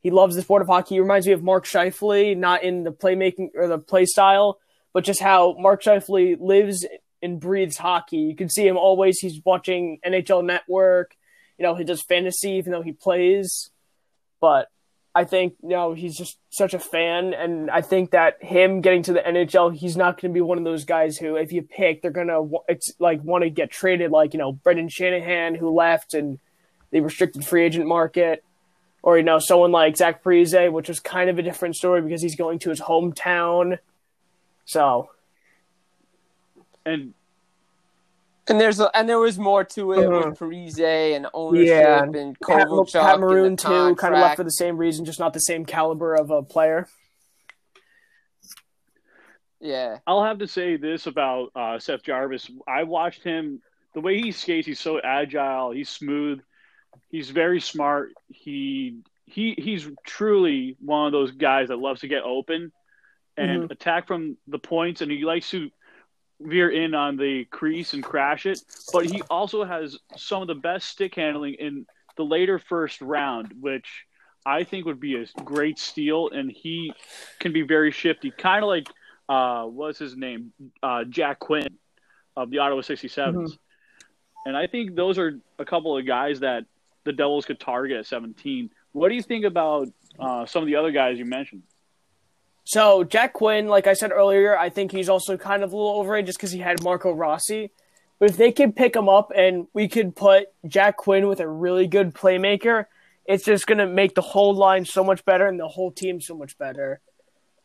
He 0.00 0.10
loves 0.10 0.36
the 0.36 0.42
sport 0.42 0.62
of 0.62 0.68
hockey. 0.68 0.94
He 0.94 1.00
reminds 1.00 1.26
me 1.26 1.32
of 1.32 1.42
Mark 1.42 1.66
Scheifele, 1.66 2.36
not 2.36 2.62
in 2.62 2.84
the 2.84 2.92
playmaking 2.92 3.50
or 3.54 3.68
the 3.68 3.78
play 3.78 4.06
style, 4.06 4.58
but 4.94 5.04
just 5.04 5.20
how 5.20 5.56
Mark 5.58 5.82
Scheifele 5.82 6.40
lives 6.40 6.86
and 7.20 7.40
breathes 7.40 7.76
hockey. 7.76 8.18
You 8.18 8.36
can 8.36 8.48
see 8.48 8.66
him 8.66 8.78
always. 8.78 9.18
He's 9.18 9.40
watching 9.44 9.98
NHL 10.06 10.44
Network. 10.44 11.14
You 11.58 11.64
know, 11.64 11.74
he 11.74 11.84
does 11.84 12.02
fantasy 12.02 12.52
even 12.52 12.72
though 12.72 12.82
he 12.82 12.92
plays. 12.92 13.70
But 14.40 14.68
I 15.18 15.24
think 15.24 15.56
you 15.64 15.70
know 15.70 15.94
he's 15.94 16.16
just 16.16 16.38
such 16.48 16.74
a 16.74 16.78
fan, 16.78 17.34
and 17.34 17.72
I 17.72 17.80
think 17.80 18.12
that 18.12 18.40
him 18.40 18.80
getting 18.80 19.02
to 19.02 19.12
the 19.12 19.18
NHL, 19.18 19.74
he's 19.74 19.96
not 19.96 20.20
going 20.20 20.32
to 20.32 20.34
be 20.34 20.40
one 20.40 20.58
of 20.58 20.64
those 20.64 20.84
guys 20.84 21.18
who, 21.18 21.34
if 21.34 21.50
you 21.50 21.62
pick, 21.62 22.02
they're 22.02 22.12
gonna 22.12 22.42
it's 22.68 22.92
like 23.00 23.20
want 23.24 23.42
to 23.42 23.50
get 23.50 23.68
traded, 23.68 24.12
like 24.12 24.32
you 24.32 24.38
know 24.38 24.52
Brendan 24.52 24.88
Shanahan 24.88 25.56
who 25.56 25.74
left 25.74 26.14
and 26.14 26.38
the 26.92 27.00
restricted 27.00 27.44
free 27.44 27.64
agent 27.64 27.88
market, 27.88 28.44
or 29.02 29.18
you 29.18 29.24
know 29.24 29.40
someone 29.40 29.72
like 29.72 29.96
Zach 29.96 30.22
Parise, 30.22 30.70
which 30.70 30.88
is 30.88 31.00
kind 31.00 31.28
of 31.28 31.36
a 31.36 31.42
different 31.42 31.74
story 31.74 32.00
because 32.00 32.22
he's 32.22 32.36
going 32.36 32.60
to 32.60 32.70
his 32.70 32.80
hometown. 32.80 33.78
So 34.66 35.10
And 36.86 37.14
And 38.48 38.60
there's 38.60 38.80
a, 38.80 38.90
and 38.96 39.08
there 39.08 39.18
was 39.18 39.38
more 39.38 39.64
to 39.64 39.92
it 39.92 39.98
Mhm. 39.98 40.26
with 40.30 40.38
Parise 40.38 41.16
and 41.16 41.26
ownership 41.34 41.66
Yeah, 41.66 42.02
and 42.02 42.14
Pat, 42.40 42.66
Kovalchuk 42.68 42.92
Pat 42.92 43.14
and 43.14 43.22
the 43.22 43.26
Maroon 43.26 43.56
too, 43.56 43.94
kind 43.96 44.14
of 44.14 44.20
left 44.20 44.36
for 44.36 44.44
the 44.44 44.50
same 44.50 44.76
reason, 44.76 45.04
just 45.04 45.20
not 45.20 45.32
the 45.32 45.40
same 45.40 45.64
caliber 45.64 46.14
of 46.14 46.30
a 46.30 46.42
player. 46.42 46.86
Yeah, 49.60 49.98
I'll 50.06 50.22
have 50.22 50.38
to 50.38 50.46
say 50.46 50.76
this 50.76 51.06
about 51.06 51.50
uh, 51.56 51.78
Seth 51.78 52.02
Jarvis. 52.02 52.50
I 52.66 52.84
watched 52.84 53.24
him. 53.24 53.60
The 53.94 54.00
way 54.00 54.20
he 54.20 54.30
skates, 54.30 54.66
he's 54.66 54.78
so 54.80 55.00
agile. 55.00 55.72
He's 55.72 55.88
smooth. 55.88 56.40
He's 57.08 57.30
very 57.30 57.60
smart. 57.60 58.12
He 58.28 58.98
he 59.26 59.54
he's 59.58 59.90
truly 60.06 60.76
one 60.80 61.06
of 61.06 61.12
those 61.12 61.32
guys 61.32 61.68
that 61.68 61.78
loves 61.78 62.02
to 62.02 62.08
get 62.08 62.22
open 62.22 62.72
and 63.36 63.70
attack 63.70 64.06
from 64.06 64.36
the 64.46 64.58
points, 64.58 65.00
and 65.00 65.10
he 65.10 65.24
likes 65.24 65.50
to 65.50 65.70
veer 66.40 66.70
in 66.70 66.94
on 66.94 67.16
the 67.16 67.44
crease 67.46 67.94
and 67.94 68.02
crash 68.02 68.46
it. 68.46 68.62
But 68.92 69.06
he 69.06 69.22
also 69.30 69.64
has 69.64 69.98
some 70.16 70.42
of 70.42 70.48
the 70.48 70.54
best 70.54 70.88
stick 70.88 71.14
handling 71.14 71.54
in 71.54 71.86
the 72.16 72.24
later 72.24 72.58
first 72.58 73.00
round, 73.00 73.54
which 73.60 74.04
I 74.46 74.64
think 74.64 74.86
would 74.86 75.00
be 75.00 75.16
a 75.16 75.26
great 75.42 75.78
steal. 75.78 76.30
And 76.30 76.50
he 76.50 76.92
can 77.38 77.52
be 77.52 77.62
very 77.62 77.90
shifty, 77.90 78.30
kind 78.30 78.62
of 78.62 78.68
like 78.68 78.88
uh, 79.28 79.64
what's 79.64 79.98
his 79.98 80.16
name, 80.16 80.52
uh, 80.82 81.04
Jack 81.04 81.38
Quinn 81.38 81.68
of 82.36 82.50
the 82.50 82.58
Ottawa 82.58 82.80
67s. 82.80 83.58
And 84.46 84.56
I 84.56 84.66
think 84.66 84.94
those 84.94 85.18
are 85.18 85.38
a 85.58 85.64
couple 85.64 85.96
of 85.98 86.06
guys 86.06 86.40
that 86.40 86.64
the 87.04 87.12
Devils 87.12 87.44
could 87.44 87.60
target 87.60 87.98
at 87.98 88.06
17. 88.06 88.70
What 88.92 89.08
do 89.08 89.14
you 89.14 89.22
think 89.22 89.44
about 89.44 89.88
uh, 90.18 90.46
some 90.46 90.62
of 90.62 90.66
the 90.66 90.76
other 90.76 90.90
guys 90.90 91.18
you 91.18 91.24
mentioned? 91.24 91.62
So 92.68 93.02
Jack 93.02 93.32
Quinn, 93.32 93.66
like 93.66 93.86
I 93.86 93.94
said 93.94 94.12
earlier, 94.12 94.54
I 94.54 94.68
think 94.68 94.92
he's 94.92 95.08
also 95.08 95.38
kind 95.38 95.62
of 95.62 95.72
a 95.72 95.74
little 95.74 95.92
overrated 95.92 96.26
just 96.26 96.38
because 96.38 96.52
he 96.52 96.58
had 96.58 96.82
Marco 96.82 97.10
Rossi. 97.10 97.70
But 98.18 98.28
if 98.28 98.36
they 98.36 98.52
could 98.52 98.76
pick 98.76 98.94
him 98.94 99.08
up 99.08 99.32
and 99.34 99.68
we 99.72 99.88
could 99.88 100.14
put 100.14 100.48
Jack 100.66 100.98
Quinn 100.98 101.28
with 101.28 101.40
a 101.40 101.48
really 101.48 101.86
good 101.86 102.12
playmaker, 102.12 102.84
it's 103.24 103.46
just 103.46 103.66
going 103.66 103.78
to 103.78 103.86
make 103.86 104.14
the 104.14 104.20
whole 104.20 104.54
line 104.54 104.84
so 104.84 105.02
much 105.02 105.24
better 105.24 105.46
and 105.46 105.58
the 105.58 105.66
whole 105.66 105.90
team 105.90 106.20
so 106.20 106.36
much 106.36 106.58
better. 106.58 107.00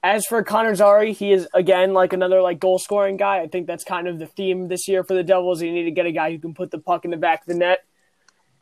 As 0.02 0.26
for 0.26 0.42
Connor 0.42 0.74
Zary, 0.74 1.12
he 1.12 1.34
is 1.34 1.50
again 1.54 1.92
like 1.92 2.14
another 2.14 2.42
like 2.42 2.62
goal 2.62 2.80
scoring 2.80 3.18
guy. 3.18 3.42
I 3.42 3.50
think 3.50 3.68
that's 3.68 3.84
kind 3.84 4.08
of 4.08 4.20
the 4.20 4.28
theme 4.28 4.70
this 4.70 4.88
year 4.88 5.04
for 5.04 5.16
the 5.16 5.24
Devils. 5.24 5.62
You 5.62 5.74
need 5.74 5.84
to 5.84 5.92
get 5.92 6.06
a 6.06 6.14
guy 6.14 6.32
who 6.32 6.40
can 6.40 6.54
put 6.54 6.72
the 6.72 6.80
puck 6.80 7.04
in 7.04 7.12
the 7.12 7.18
back 7.18 7.42
of 7.42 7.48
the 7.48 7.56
net. 7.56 7.84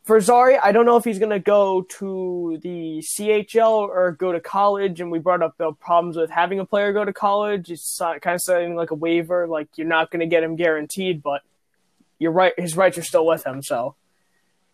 For 0.04 0.20
Zary, 0.20 0.58
I 0.58 0.72
don't 0.72 0.86
know 0.86 0.98
if 0.98 1.04
he's 1.04 1.20
going 1.20 1.32
to 1.32 1.40
go 1.40 1.84
to 1.84 2.60
the 2.64 3.04
CHL 3.04 3.88
or 3.88 4.14
go 4.14 4.32
to 4.32 4.40
college. 4.40 5.00
And 5.00 5.12
we 5.12 5.20
brought 5.20 5.44
up 5.44 5.58
the 5.58 5.74
problems 5.74 6.18
with 6.18 6.32
having 6.32 6.60
a 6.60 6.66
player 6.66 6.92
go 6.92 7.06
to 7.06 7.14
college. 7.14 7.70
It's 7.70 8.00
kind 8.00 8.20
of 8.26 8.42
something 8.42 8.76
like 8.76 8.90
a 8.90 8.96
waiver, 8.96 9.48
like 9.48 9.68
you're 9.76 9.88
not 9.88 10.10
going 10.10 10.22
to 10.22 10.26
get 10.26 10.44
him 10.44 10.56
guaranteed, 10.56 11.22
but 11.22 11.44
you're 12.18 12.32
right. 12.32 12.54
His 12.58 12.76
rights 12.76 12.98
are 12.98 13.04
still 13.04 13.28
with 13.28 13.46
him. 13.46 13.62
So, 13.62 13.96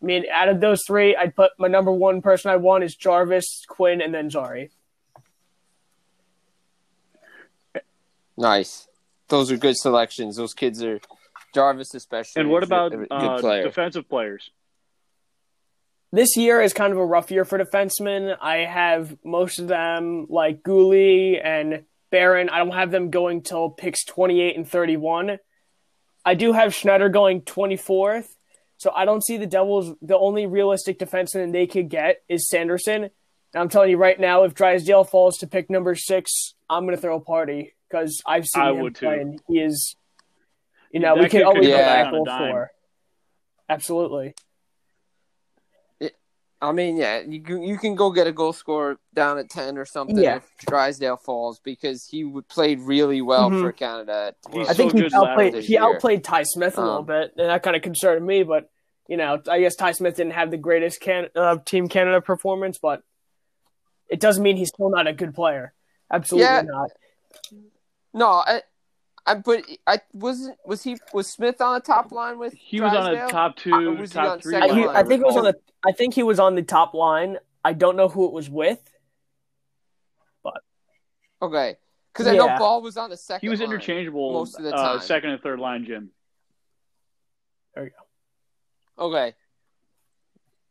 I 0.02 0.06
mean, 0.06 0.26
out 0.32 0.48
of 0.48 0.62
those 0.62 0.82
three, 0.88 1.16
I'd 1.16 1.36
put 1.36 1.52
my 1.58 1.68
number 1.68 1.92
one 1.92 2.22
person 2.22 2.50
I 2.52 2.56
want 2.56 2.86
is 2.86 2.96
Jarvis, 2.96 3.66
Quinn, 3.68 4.02
and 4.02 4.14
then 4.14 4.30
Zary. 4.30 4.72
nice. 8.38 8.88
Those 9.28 9.52
are 9.52 9.58
good 9.58 9.76
selections. 9.76 10.38
Those 10.38 10.54
kids 10.54 10.82
are 10.82 11.02
Jarvis 11.54 11.94
especially. 11.94 12.42
And 12.42 12.50
what 12.50 12.64
is 12.64 12.70
a- 12.70 12.74
about 12.74 12.94
a 12.94 12.98
good 12.98 13.08
uh, 13.12 13.40
player? 13.40 13.64
defensive 13.64 14.08
players? 14.08 14.52
This 16.12 16.38
year 16.38 16.62
is 16.62 16.74
kind 16.74 16.94
of 16.94 17.00
a 17.00 17.06
rough 17.06 17.32
year 17.32 17.44
for 17.44 17.60
defensemen. 17.60 18.38
I 18.42 18.58
have 18.60 19.18
most 19.26 19.60
of 19.60 19.68
them 19.68 20.28
like 20.30 20.64
Guhle 20.64 21.40
and 21.44 21.84
Barron. 22.12 22.50
I 22.50 22.60
don't 22.60 22.72
have 22.72 22.92
them 22.92 23.10
going 23.10 23.42
till 23.42 23.70
picks 23.70 24.06
28 24.06 24.56
and 24.56 24.68
31. 24.68 25.40
I 26.26 26.34
do 26.34 26.54
have 26.54 26.74
Schneider 26.74 27.10
going 27.10 27.42
24th, 27.42 28.28
So 28.78 28.92
I 28.92 29.06
don't 29.06 29.24
see 29.24 29.38
the 29.38 29.48
Devils. 29.48 29.96
The 30.02 30.18
only 30.18 30.46
realistic 30.46 31.00
defenseman 31.00 31.52
they 31.52 31.68
could 31.68 31.90
get 31.90 32.22
is 32.30 32.50
Sanderson. 32.50 33.04
And 33.04 33.12
I'm 33.56 33.70
telling 33.70 33.90
you 33.90 33.98
right 33.98 34.20
now, 34.20 34.44
if 34.44 34.54
Drysdale 34.54 35.04
falls 35.04 35.38
to 35.38 35.48
pick 35.48 35.70
number 35.70 35.96
six, 35.96 36.54
I'm 36.70 36.84
going 36.86 36.96
to 36.96 37.02
throw 37.02 37.18
a 37.18 37.22
party 37.22 37.76
because 37.90 38.22
I've 38.26 38.46
seen 38.46 38.64
I 38.64 38.74
him 38.74 38.94
play, 38.94 39.20
and 39.20 39.42
he 39.48 39.60
is. 39.60 39.96
You 40.92 41.02
know, 41.02 41.16
That 41.16 41.24
we 41.24 41.30
can 41.30 41.44
always 41.44 41.68
go 41.68 41.78
back 41.78 42.08
on 42.08 42.16
a 42.16 42.24
dime. 42.26 42.52
for. 42.52 42.72
Absolutely. 43.70 44.36
I 46.60 46.72
mean, 46.72 46.98
yeah, 46.98 47.20
you 47.20 47.42
can, 47.42 47.62
you 47.62 47.78
can 47.78 47.94
go 47.94 48.10
get 48.12 48.26
a 48.26 48.32
goal 48.32 48.52
scorer 48.52 48.98
down 49.14 49.38
at 49.38 49.50
ten 49.50 49.78
or 49.78 49.86
something 49.86 50.18
Yeah. 50.18 50.38
if 50.38 50.52
Drysdale 50.66 51.18
falls 51.18 51.60
because 51.60 52.08
he 52.10 52.24
would- 52.24 52.48
played 52.48 52.80
really 52.80 53.22
well 53.22 53.52
Mhm. 53.52 53.62
for 53.62 53.72
Canada. 53.72 54.34
at 54.48 54.54
He's 54.54 54.68
I 54.68 54.74
think 54.74 54.92
so 54.92 54.98
he 54.98 55.10
outplayed 55.14 55.54
he 55.56 55.74
year. 55.74 55.84
outplayed 55.84 56.24
Ty 56.24 56.44
Smith 56.44 56.78
a 56.78 56.82
little 56.82 56.98
Um, 57.00 57.06
bit, 57.06 57.34
and 57.38 57.50
that 57.50 57.62
kind 57.62 57.76
of 57.76 57.84
concerned 57.84 58.26
me. 58.26 58.42
But 58.44 58.70
you 59.08 59.18
know, 59.18 59.40
I 59.48 59.60
guess 59.60 59.76
Ty 59.76 59.92
Smith 59.92 60.16
didn't 60.16 60.34
have 60.34 60.50
the 60.52 60.58
greatest 60.58 61.00
can 61.00 61.30
uh, 61.36 61.58
Team 61.64 61.88
Canada 61.88 62.22
performance, 62.22 62.78
but 62.82 63.04
it 64.10 64.20
doesn't 64.20 64.42
mean 64.44 64.58
he's 64.58 64.70
still 64.70 64.90
not 64.90 65.06
a 65.08 65.14
good 65.14 65.34
player. 65.36 65.74
Absolutely 66.12 66.46
Yeah. 66.46 66.62
not. 66.64 66.90
No, 68.14 68.28
I, 68.30 68.64
I 69.28 69.36
but 69.36 69.66
I 69.86 70.00
wasn't 70.14 70.58
was 70.66 70.82
he 70.84 70.98
was 71.14 71.28
Smith 71.28 71.60
on 71.60 71.74
the 71.74 71.82
top 71.82 72.14
line 72.14 72.40
with 72.40 72.54
He 72.54 72.80
was 72.80 72.94
on 72.94 73.08
a 73.08 73.10
Drysdale? 73.10 73.30
top 73.30 73.52
Uh, 73.52 73.62
two, 73.62 73.96
was 73.96 74.14
he 74.14 74.20
on 74.20 74.26
top 74.26 74.42
three. 74.42 74.56
I, 74.56 74.74
he, 74.74 74.86
line, 74.86 74.96
I 74.96 75.04
think 75.04 75.22
it 75.22 75.26
was 75.26 75.36
on 75.36 75.44
the. 75.44 75.56
I 75.86 75.92
think 75.92 76.14
he 76.14 76.24
was 76.24 76.40
on 76.40 76.56
the 76.56 76.64
top 76.64 76.94
line. 76.94 77.38
I 77.64 77.74
don't 77.74 77.98
know 77.98 78.08
who 78.08 78.26
it 78.26 78.32
was 78.32 78.50
with. 78.50 78.80
But 80.44 80.62
okay, 81.42 81.76
because 82.14 82.28
I 82.28 82.38
know 82.38 82.46
Yeah. 82.46 82.58
Ball 82.58 82.82
was 82.82 82.96
on 82.96 83.10
the 83.10 83.18
second. 83.18 83.46
He 83.46 83.50
was 83.50 83.60
line 83.60 83.70
interchangeable 83.70 84.32
most 84.32 84.58
of 84.58 84.64
the 84.64 84.74
uh, 84.74 84.94
time. 84.94 85.02
second 85.02 85.32
and 85.32 85.42
third 85.42 85.60
line, 85.60 85.84
Jim. 85.84 86.10
There 87.76 87.84
you 87.84 87.92
go. 88.98 89.06
Okay, 89.08 89.36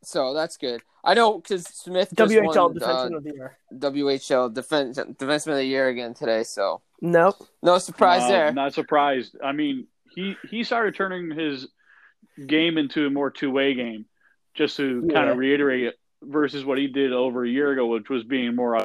so 0.02 0.32
that's 0.32 0.57
good. 0.57 0.80
I 1.04 1.12
know 1.12 1.38
because 1.38 1.66
Smith 1.66 2.12
just 2.16 2.32
WHL 2.32 2.57
won, 2.57 2.74
Defenseman 2.74 3.12
uh, 3.12 3.16
of 3.18 3.24
the 3.24 3.34
Year. 3.34 3.59
WHL 3.74 4.54
defense 4.54 4.98
defenseman 4.98 5.52
of 5.52 5.57
the 5.57 5.64
year 5.64 5.88
again 5.88 6.14
today. 6.14 6.42
So 6.42 6.80
Nope. 7.01 7.36
no 7.62 7.78
surprise 7.78 8.22
No, 8.22 8.28
there. 8.28 8.53
Not 8.53 8.74
surprised. 8.74 9.36
I 9.42 9.53
mean, 9.53 9.86
he 10.14 10.36
he 10.51 10.64
started 10.64 10.94
turning 10.94 11.30
his 11.30 11.68
game 12.47 12.78
into 12.78 13.07
a 13.07 13.11
more 13.11 13.30
two 13.30 13.51
way 13.51 13.74
game, 13.74 14.07
just 14.55 14.76
to 14.78 15.09
kind 15.12 15.28
of 15.28 15.36
reiterate 15.36 15.84
it 15.84 15.94
versus 16.22 16.64
what 16.64 16.78
he 16.78 16.86
did 16.86 17.12
over 17.12 17.44
a 17.44 17.49
year 17.49 17.70
ago, 17.72 17.86
which 17.86 18.09
was 18.09 18.24
being 18.24 18.55
more. 18.57 18.84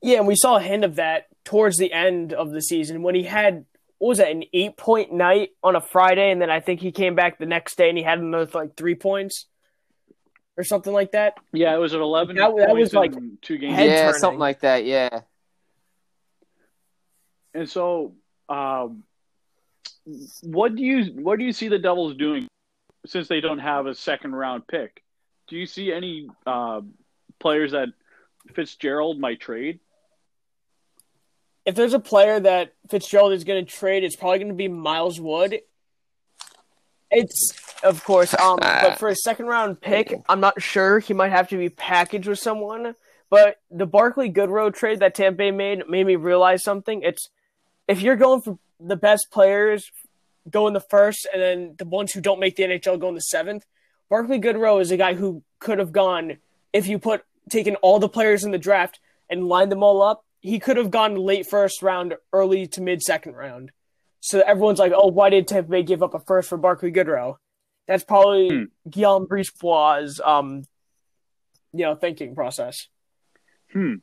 Yeah, 0.00 0.18
and 0.18 0.26
we 0.26 0.36
saw 0.36 0.56
a 0.56 0.60
hint 0.60 0.84
of 0.84 0.96
that 0.96 1.26
towards 1.44 1.76
the 1.76 1.92
end 1.92 2.32
of 2.32 2.50
the 2.50 2.60
season 2.62 3.02
when 3.02 3.14
he 3.14 3.24
had 3.24 3.64
what 3.98 4.08
was 4.10 4.18
that 4.18 4.30
an 4.30 4.44
eight 4.52 4.76
point 4.76 5.12
night 5.12 5.50
on 5.62 5.74
a 5.74 5.80
Friday, 5.80 6.30
and 6.30 6.40
then 6.40 6.50
I 6.50 6.60
think 6.60 6.80
he 6.80 6.92
came 6.92 7.14
back 7.16 7.38
the 7.38 7.46
next 7.46 7.76
day 7.76 7.88
and 7.88 7.98
he 7.98 8.04
had 8.04 8.18
another 8.20 8.48
like 8.54 8.76
three 8.76 8.94
points 8.94 9.46
or 10.56 10.62
something 10.62 10.92
like 10.92 11.12
that. 11.12 11.34
Yeah, 11.52 11.74
it 11.74 11.78
was 11.78 11.94
an 11.94 12.00
eleven. 12.00 12.36
That- 12.36 12.54
that 12.56 12.76
was 12.76 12.94
like 12.94 13.12
two 13.42 13.58
games. 13.58 13.76
yeah, 13.78 14.02
turning. 14.06 14.20
something 14.20 14.38
like 14.38 14.60
that. 14.60 14.84
Yeah. 14.84 15.20
And 17.54 17.68
so, 17.68 18.14
um, 18.48 19.04
what 20.42 20.74
do 20.74 20.82
you 20.82 21.04
what 21.22 21.38
do 21.38 21.44
you 21.44 21.52
see 21.52 21.68
the 21.68 21.78
Devils 21.78 22.16
doing 22.16 22.46
since 23.06 23.28
they 23.28 23.40
don't 23.40 23.58
have 23.58 23.86
a 23.86 23.94
second 23.94 24.34
round 24.34 24.66
pick? 24.66 25.02
Do 25.48 25.56
you 25.56 25.66
see 25.66 25.92
any 25.92 26.28
uh, 26.46 26.82
players 27.38 27.72
that 27.72 27.88
Fitzgerald 28.54 29.18
might 29.18 29.40
trade? 29.40 29.80
If 31.64 31.74
there's 31.74 31.94
a 31.94 31.98
player 31.98 32.40
that 32.40 32.74
Fitzgerald 32.88 33.32
is 33.32 33.44
going 33.44 33.64
to 33.64 33.70
trade, 33.70 34.04
it's 34.04 34.16
probably 34.16 34.38
going 34.38 34.48
to 34.48 34.54
be 34.54 34.68
Miles 34.68 35.20
Wood. 35.20 35.60
It's 37.10 37.52
of 37.82 38.04
course, 38.04 38.34
um, 38.34 38.58
but 38.60 38.98
for 38.98 39.08
a 39.08 39.16
second 39.16 39.46
round 39.46 39.80
pick, 39.80 40.14
I'm 40.28 40.40
not 40.40 40.60
sure. 40.60 40.98
He 40.98 41.14
might 41.14 41.30
have 41.30 41.48
to 41.48 41.56
be 41.56 41.68
packaged 41.68 42.26
with 42.26 42.38
someone. 42.38 42.94
But 43.30 43.60
the 43.70 43.86
Barclay 43.86 44.30
Goodrow 44.30 44.74
trade 44.74 45.00
that 45.00 45.14
Tampa 45.14 45.36
Bay 45.36 45.50
made 45.50 45.88
made 45.88 46.06
me 46.06 46.16
realize 46.16 46.62
something. 46.62 47.02
It's 47.02 47.28
if 47.88 48.02
you're 48.02 48.16
going 48.16 48.42
for 48.42 48.58
the 48.78 48.96
best 48.96 49.28
players, 49.32 49.90
go 50.48 50.66
in 50.68 50.74
the 50.74 50.80
first, 50.80 51.26
and 51.32 51.42
then 51.42 51.74
the 51.78 51.84
ones 51.84 52.12
who 52.12 52.20
don't 52.20 52.38
make 52.38 52.56
the 52.56 52.62
NHL 52.64 53.00
go 53.00 53.08
in 53.08 53.14
the 53.14 53.20
seventh. 53.20 53.64
Barclay 54.08 54.38
Goodrow 54.38 54.80
is 54.80 54.90
a 54.90 54.96
guy 54.96 55.14
who 55.14 55.42
could 55.58 55.78
have 55.78 55.92
gone 55.92 56.38
if 56.72 56.86
you 56.86 56.98
put 56.98 57.22
taken 57.50 57.76
all 57.76 57.98
the 57.98 58.08
players 58.08 58.44
in 58.44 58.50
the 58.50 58.58
draft 58.58 59.00
and 59.28 59.48
lined 59.48 59.72
them 59.72 59.82
all 59.82 60.02
up. 60.02 60.24
He 60.40 60.58
could 60.58 60.76
have 60.76 60.90
gone 60.90 61.16
late 61.16 61.46
first 61.48 61.82
round, 61.82 62.14
early 62.32 62.66
to 62.68 62.80
mid 62.80 63.02
second 63.02 63.34
round. 63.34 63.72
So 64.20 64.40
everyone's 64.40 64.78
like, 64.78 64.92
"Oh, 64.94 65.08
why 65.08 65.30
did 65.30 65.48
Tampa 65.48 65.70
Bay 65.70 65.82
give 65.82 66.02
up 66.02 66.14
a 66.14 66.20
first 66.20 66.48
for 66.48 66.56
Barclay 66.56 66.92
Goodrow?" 66.92 67.36
That's 67.86 68.04
probably 68.04 68.48
Hmm. 68.48 68.64
Guillaume 68.88 69.26
Brisebois' 69.26 70.20
um, 70.24 70.64
you 71.72 71.84
know, 71.84 71.94
thinking 71.94 72.34
process. 72.34 72.88
Hmm. 73.72 73.96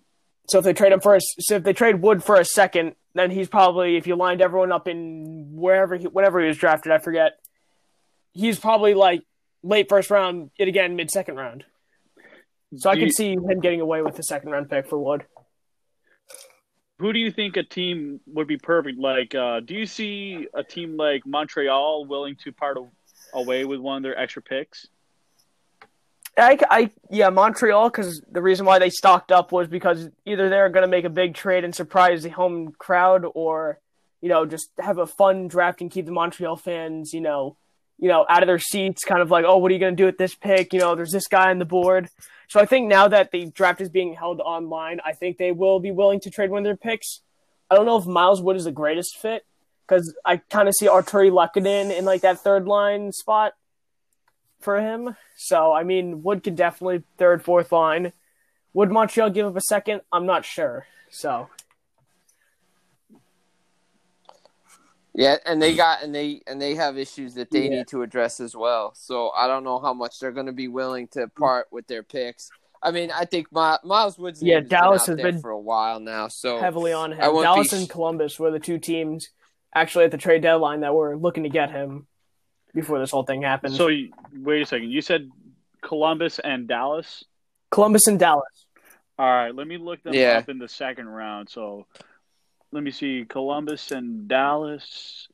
So 0.49 0.59
if 0.59 0.65
they 0.65 0.73
trade 0.73 0.91
him 0.91 0.99
for 0.99 1.15
a, 1.15 1.21
so 1.21 1.55
if 1.55 1.63
they 1.63 1.73
trade 1.73 2.01
Wood 2.01 2.23
for 2.23 2.35
a 2.35 2.45
second, 2.45 2.95
then 3.15 3.31
he's 3.31 3.47
probably 3.47 3.97
if 3.97 4.05
you 4.05 4.15
lined 4.15 4.41
everyone 4.41 4.71
up 4.71 4.87
in 4.87 5.47
wherever 5.55 5.95
he 5.95 6.05
whatever 6.07 6.39
he 6.39 6.47
was 6.47 6.57
drafted, 6.57 6.91
I 6.91 6.99
forget. 6.99 7.39
He's 8.33 8.59
probably 8.59 8.93
like 8.93 9.23
late 9.63 9.89
first 9.89 10.11
round, 10.11 10.51
it 10.59 10.67
again 10.67 10.95
mid 10.95 11.09
second 11.09 11.37
round. 11.37 11.63
So 12.75 12.89
I 12.89 12.95
Do 12.95 13.01
you- 13.01 13.09
see 13.11 13.33
him 13.33 13.59
getting 13.61 13.81
away 13.81 14.01
with 14.01 14.15
the 14.15 14.23
second 14.23 14.51
round 14.51 14.69
pick 14.69 14.87
for 14.87 14.99
Wood. 14.99 15.25
Who 16.99 17.11
do 17.11 17.19
you 17.19 17.31
think 17.31 17.57
a 17.57 17.63
team 17.63 18.21
would 18.27 18.47
be 18.47 18.57
perfect? 18.57 18.97
Like, 18.99 19.35
uh, 19.35 19.59
do 19.59 19.73
you 19.73 19.85
see 19.85 20.47
a 20.53 20.63
team 20.63 20.95
like 20.95 21.25
Montreal 21.25 22.05
willing 22.05 22.37
to 22.43 22.53
part 22.53 22.77
away 23.33 23.65
with 23.65 23.79
one 23.81 23.97
of 23.97 24.03
their 24.03 24.17
extra 24.17 24.41
picks? 24.41 24.87
I, 26.37 26.57
I 26.69 26.91
yeah, 27.09 27.29
Montreal 27.29 27.89
because 27.89 28.21
the 28.29 28.41
reason 28.41 28.65
why 28.65 28.79
they 28.79 28.89
stocked 28.89 29.31
up 29.31 29.51
was 29.51 29.67
because 29.67 30.09
either 30.25 30.49
they're 30.49 30.69
going 30.69 30.83
to 30.83 30.87
make 30.87 31.05
a 31.05 31.09
big 31.09 31.33
trade 31.33 31.63
and 31.63 31.73
surprise 31.73 32.23
the 32.23 32.29
home 32.29 32.73
crowd, 32.77 33.25
or 33.33 33.79
you 34.21 34.29
know 34.29 34.45
just 34.45 34.69
have 34.79 34.97
a 34.97 35.07
fun 35.07 35.47
draft 35.47 35.81
and 35.81 35.91
keep 35.91 36.05
the 36.05 36.11
Montreal 36.11 36.57
fans 36.57 37.13
you 37.13 37.21
know 37.21 37.55
you 37.97 38.09
know 38.09 38.25
out 38.27 38.43
of 38.43 38.47
their 38.47 38.59
seats, 38.59 39.05
kind 39.05 39.21
of 39.21 39.31
like 39.31 39.45
oh 39.45 39.57
what 39.57 39.71
are 39.71 39.73
you 39.73 39.79
going 39.79 39.95
to 39.95 40.01
do 40.01 40.05
with 40.05 40.17
this 40.17 40.35
pick? 40.35 40.73
You 40.73 40.79
know 40.79 40.95
there's 40.95 41.11
this 41.11 41.27
guy 41.27 41.51
on 41.51 41.59
the 41.59 41.65
board. 41.65 42.09
So 42.47 42.59
I 42.59 42.65
think 42.65 42.87
now 42.87 43.07
that 43.07 43.31
the 43.31 43.47
draft 43.47 43.81
is 43.81 43.89
being 43.89 44.13
held 44.13 44.39
online, 44.41 44.99
I 45.05 45.13
think 45.13 45.37
they 45.37 45.51
will 45.51 45.79
be 45.79 45.91
willing 45.91 46.19
to 46.21 46.29
trade 46.29 46.51
one 46.51 46.59
of 46.59 46.65
their 46.65 46.75
picks. 46.75 47.21
I 47.71 47.75
don't 47.75 47.85
know 47.85 47.97
if 47.97 48.05
Miles 48.05 48.41
Wood 48.41 48.55
is 48.55 48.65
the 48.65 48.71
greatest 48.71 49.17
fit 49.17 49.45
because 49.87 50.13
I 50.25 50.37
kind 50.37 50.67
of 50.67 50.75
see 50.75 50.87
Artturi 50.87 51.31
Lehkonen 51.31 51.95
in 51.97 52.05
like 52.05 52.21
that 52.21 52.39
third 52.39 52.67
line 52.67 53.11
spot 53.13 53.53
for 54.59 54.79
him. 54.79 55.15
So 55.35 55.73
I 55.73 55.83
mean, 55.83 56.23
Wood 56.23 56.43
could 56.43 56.55
definitely 56.55 57.03
third, 57.17 57.43
fourth 57.43 57.71
line. 57.71 58.13
Would 58.73 58.91
Montreal 58.91 59.29
give 59.29 59.45
up 59.45 59.55
a 59.55 59.61
second? 59.61 60.01
I'm 60.11 60.25
not 60.25 60.43
sure. 60.45 60.85
So 61.09 61.49
Yeah, 65.13 65.37
and 65.45 65.61
they 65.61 65.75
got 65.75 66.03
and 66.03 66.13
they 66.13 66.41
and 66.45 66.61
they 66.61 66.75
have 66.75 66.97
issues 66.97 67.35
that 67.35 67.49
they 67.49 67.63
Yeah. 67.63 67.69
need 67.77 67.87
to 67.89 68.01
address 68.01 68.39
as 68.41 68.53
well. 68.55 68.91
So 68.95 69.29
I 69.29 69.47
don't 69.47 69.63
know 69.63 69.79
how 69.79 69.93
much 69.93 70.19
they're 70.19 70.33
going 70.33 70.47
to 70.47 70.51
be 70.51 70.67
willing 70.67 71.07
to 71.09 71.27
part 71.29 71.67
with 71.71 71.87
their 71.87 72.03
picks. 72.03 72.49
I 72.83 72.91
mean, 72.91 73.11
I 73.11 73.23
think 73.25 73.47
My, 73.51 73.79
Miles 73.83 74.19
Woods 74.19 74.43
Yeah, 74.43 74.59
Dallas 74.59 75.05
been 75.07 75.17
has 75.17 75.23
been 75.23 75.41
for 75.41 75.51
a 75.51 75.59
while 75.59 75.99
now. 76.01 76.27
So 76.27 76.59
heavily 76.59 76.91
on 76.91 77.13
him. 77.13 77.19
Dallas 77.19 77.71
be- 77.71 77.77
and 77.77 77.89
Columbus 77.89 78.37
were 78.39 78.51
the 78.51 78.59
two 78.59 78.77
teams 78.77 79.29
actually 79.73 80.03
at 80.05 80.11
the 80.11 80.17
trade 80.17 80.41
deadline 80.41 80.81
that 80.81 80.93
were 80.93 81.15
looking 81.15 81.43
to 81.43 81.49
get 81.49 81.71
him 81.71 82.07
before 82.75 82.99
this 82.99 83.09
whole 83.11 83.23
thing 83.23 83.41
happened. 83.41 83.73
So, 83.73 83.87
you- 83.87 84.11
wait 84.33 84.61
a 84.61 84.65
second. 84.67 84.91
You 84.91 85.01
said 85.01 85.31
Columbus 85.81 86.37
and 86.39 86.67
Dallas. 86.67 87.23
Columbus 87.71 88.05
and 88.07 88.19
Dallas. 88.19 88.65
All 89.17 89.25
right, 89.25 89.55
let 89.55 89.65
me 89.65 89.77
look 89.77 90.03
them 90.03 90.13
Yeah. 90.13 90.37
up 90.37 90.49
in 90.49 90.59
the 90.59 90.67
second 90.67 91.07
round. 91.07 91.49
So, 91.49 91.87
let 92.71 92.83
me 92.83 92.91
see 92.91 93.25
Columbus 93.27 93.91
and 93.91 94.27
Dallas. 94.27 95.27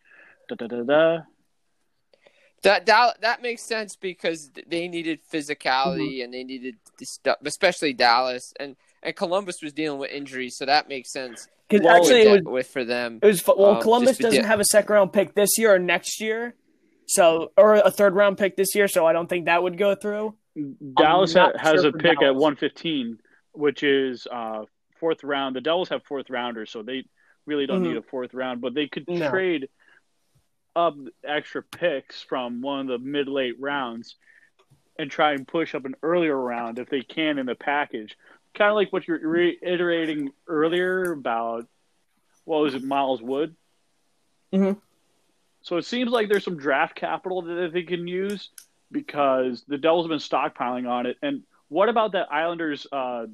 Da 0.48 0.56
da 0.56 0.68
da 0.68 0.84
da. 0.84 1.22
that 2.64 2.86
that 2.86 3.22
that 3.22 3.42
makes 3.42 3.64
sense 3.64 3.96
because 3.96 4.52
they 4.68 4.88
needed 4.88 5.20
physicality 5.34 6.18
Mm-hmm. 6.20 6.24
and 6.26 6.34
they 6.34 6.44
needed 6.44 6.76
stuff, 7.02 7.38
especially 7.44 7.94
Dallas 7.94 8.54
and 8.60 8.76
and 9.02 9.16
Columbus 9.16 9.64
was 9.64 9.74
dealing 9.74 10.00
with 10.00 10.12
injuries, 10.12 10.58
so 10.58 10.66
that 10.68 10.88
makes 10.88 11.12
sense. 11.12 11.48
Because 11.68 11.84
Well, 11.86 11.96
actually, 11.96 12.22
it 12.22 12.32
was 12.32 12.42
with 12.44 12.68
for 12.68 12.84
them. 12.86 13.18
It 13.24 13.26
was 13.26 13.42
fu- 13.42 13.56
well. 13.58 13.78
Um, 13.78 13.82
Columbus 13.82 14.18
doesn't 14.20 14.44
have 14.44 14.60
a 14.60 14.66
second 14.66 14.94
round 14.94 15.12
pick 15.14 15.34
this 15.34 15.58
year 15.58 15.74
or 15.74 15.80
next 15.80 16.22
year, 16.22 16.54
so 17.12 17.52
or 17.58 17.76
a 17.76 17.92
third 17.92 18.16
round 18.16 18.38
pick 18.38 18.56
this 18.56 18.74
year. 18.76 18.88
So 18.88 19.06
I 19.06 19.14
don't 19.14 19.28
think 19.28 19.46
that 19.46 19.62
would 19.62 19.78
go 19.78 19.96
through. 19.96 20.36
Dallas 20.98 21.34
ha- 21.34 21.52
has 21.58 21.82
sure 21.82 21.90
a 21.90 21.94
pick 21.94 22.22
at 22.22 22.36
115, 22.36 23.20
which 23.54 23.84
is 23.84 24.28
uh, 24.32 24.64
fourth 25.00 25.24
round. 25.24 25.56
The 25.56 25.62
Devils 25.62 25.90
have 25.90 26.04
fourth 26.04 26.30
rounders, 26.30 26.72
so 26.72 26.84
they 26.84 27.06
really 27.46 27.66
don't 27.66 27.84
Mhm. 27.84 27.88
need 27.90 27.98
a 27.98 28.02
fourth 28.02 28.34
round. 28.34 28.62
But 28.62 28.74
they 28.74 28.88
could 28.88 29.08
No. 29.08 29.30
trade 29.30 29.70
up 30.76 30.96
extra 31.26 31.62
picks 31.64 32.22
from 32.22 32.62
one 32.62 32.82
of 32.82 32.88
the 32.88 32.98
mid 33.00 33.28
late 33.28 33.60
rounds 33.60 34.16
and 35.00 35.10
try 35.12 35.34
and 35.34 35.48
push 35.48 35.74
up 35.76 35.86
an 35.86 35.96
earlier 36.04 36.38
round 36.38 36.80
if 36.80 36.90
they 36.90 37.02
can 37.02 37.40
in 37.40 37.46
the 37.46 37.56
package. 37.56 38.16
Kind 38.54 38.70
of 38.70 38.76
like 38.76 38.92
what 38.94 39.08
you're 39.08 39.20
reiterating 39.20 40.32
earlier 40.48 41.12
about 41.12 41.66
what 42.46 42.60
was 42.62 42.76
it, 42.76 42.84
Miles 42.84 43.22
Wood. 43.22 43.56
Mhm. 44.54 44.80
So 45.62 45.78
it 45.78 45.86
seems 45.86 46.12
like 46.12 46.28
there's 46.28 46.44
some 46.44 46.58
draft 46.58 46.96
capital 46.96 47.44
that 47.44 47.72
they 47.74 47.84
can 47.84 48.08
use 48.08 48.50
because 48.92 49.64
the 49.68 49.78
Devils 49.78 50.06
have 50.06 50.10
been 50.10 50.20
stockpiling 50.20 50.90
on 50.90 51.06
it. 51.06 51.18
And 51.22 51.44
what 51.70 51.88
about 51.88 52.14
that 52.14 52.32
Islanders 52.32 52.88
uh, 52.92 53.28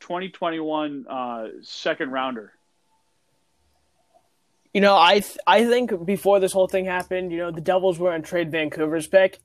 2021 0.00 1.06
uh, 1.08 1.46
second 1.62 2.12
rounder? 2.12 2.52
You 4.72 4.80
know, 4.80 4.96
I 4.96 5.20
th- 5.20 5.38
I 5.46 5.64
think 5.64 6.04
before 6.04 6.38
this 6.38 6.52
whole 6.52 6.68
thing 6.68 6.84
happened, 6.84 7.32
you 7.32 7.38
know, 7.38 7.50
the 7.50 7.60
Devils 7.60 7.98
were 7.98 8.10
going 8.10 8.22
to 8.22 8.28
trade 8.28 8.50
Vancouver's 8.50 9.06
pick 9.06 9.38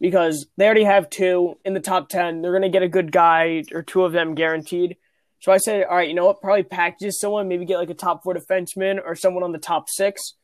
because 0.00 0.46
they 0.56 0.64
already 0.64 0.82
have 0.82 1.08
two 1.08 1.56
in 1.64 1.74
the 1.74 1.80
top 1.80 2.08
10. 2.08 2.42
They're 2.42 2.50
going 2.50 2.62
to 2.62 2.68
get 2.68 2.82
a 2.82 2.88
good 2.88 3.12
guy 3.12 3.62
or 3.72 3.82
two 3.82 4.02
of 4.04 4.12
them 4.12 4.34
guaranteed. 4.34 4.96
So 5.38 5.52
I 5.52 5.58
said, 5.58 5.84
all 5.84 5.96
right, 5.96 6.08
you 6.08 6.14
know 6.14 6.26
what? 6.26 6.40
Probably 6.40 6.64
packages 6.64 7.20
someone, 7.20 7.48
maybe 7.48 7.64
get 7.64 7.78
like 7.78 7.90
a 7.90 7.94
top 7.94 8.24
four 8.24 8.34
defenseman 8.34 9.00
or 9.04 9.14
someone 9.14 9.44
on 9.44 9.52
the 9.52 9.58
top 9.58 9.88
six. 9.88 10.34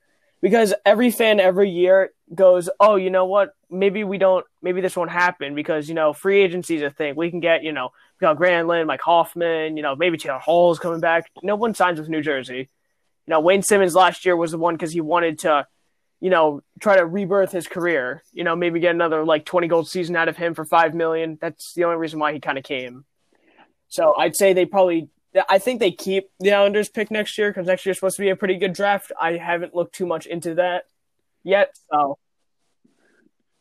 Because 0.40 0.72
every 0.86 1.10
fan 1.10 1.40
every 1.40 1.68
year 1.68 2.12
goes, 2.32 2.70
oh, 2.78 2.94
you 2.94 3.10
know 3.10 3.24
what? 3.24 3.50
Maybe 3.70 4.04
we 4.04 4.18
don't, 4.18 4.46
maybe 4.62 4.80
this 4.80 4.96
won't 4.96 5.10
happen 5.10 5.54
because, 5.54 5.88
you 5.88 5.94
know, 5.94 6.12
free 6.12 6.40
agency 6.40 6.76
is 6.76 6.82
a 6.82 6.90
thing. 6.90 7.16
We 7.16 7.30
can 7.30 7.40
get, 7.40 7.64
you 7.64 7.72
know, 7.72 7.90
we 8.20 8.24
got 8.24 8.38
Granlund, 8.38 8.86
Mike 8.86 9.00
Hoffman, 9.00 9.76
you 9.76 9.82
know, 9.82 9.96
maybe 9.96 10.16
Taylor 10.16 10.38
Hall's 10.38 10.78
coming 10.78 11.00
back. 11.00 11.30
No 11.42 11.56
one 11.56 11.74
signs 11.74 11.98
with 11.98 12.08
New 12.08 12.22
Jersey. 12.22 12.68
You 13.26 13.30
know, 13.30 13.40
Wayne 13.40 13.62
Simmonds 13.62 13.96
last 13.96 14.24
year 14.24 14.36
was 14.36 14.52
the 14.52 14.58
one 14.58 14.74
because 14.74 14.92
he 14.92 15.00
wanted 15.00 15.40
to, 15.40 15.66
you 16.20 16.30
know, 16.30 16.62
try 16.80 16.96
to 16.96 17.04
rebirth 17.04 17.50
his 17.50 17.66
career. 17.66 18.22
You 18.32 18.44
know, 18.44 18.54
maybe 18.54 18.80
get 18.80 18.94
another 18.94 19.24
like 19.24 19.44
twenty 19.44 19.66
gold 19.66 19.88
season 19.88 20.14
out 20.16 20.28
of 20.28 20.36
him 20.36 20.54
for 20.54 20.64
five 20.64 20.94
million. 20.94 21.36
That's 21.40 21.74
the 21.74 21.84
only 21.84 21.96
reason 21.96 22.20
why 22.20 22.32
he 22.32 22.40
kind 22.40 22.58
of 22.58 22.64
came. 22.64 23.04
So 23.88 24.14
I'd 24.16 24.36
say 24.36 24.52
they 24.52 24.66
probably. 24.66 25.08
I 25.48 25.58
think 25.58 25.80
they 25.80 25.90
keep 25.92 26.30
the 26.40 26.52
Islanders 26.52 26.88
pick 26.88 27.10
next 27.10 27.36
year 27.38 27.50
because 27.50 27.66
next 27.66 27.84
year's 27.84 27.98
supposed 27.98 28.16
to 28.16 28.22
be 28.22 28.30
a 28.30 28.36
pretty 28.36 28.56
good 28.56 28.72
draft. 28.72 29.12
I 29.20 29.32
haven't 29.32 29.74
looked 29.74 29.94
too 29.94 30.06
much 30.06 30.26
into 30.26 30.54
that 30.54 30.84
yet, 31.44 31.76
so 31.90 32.18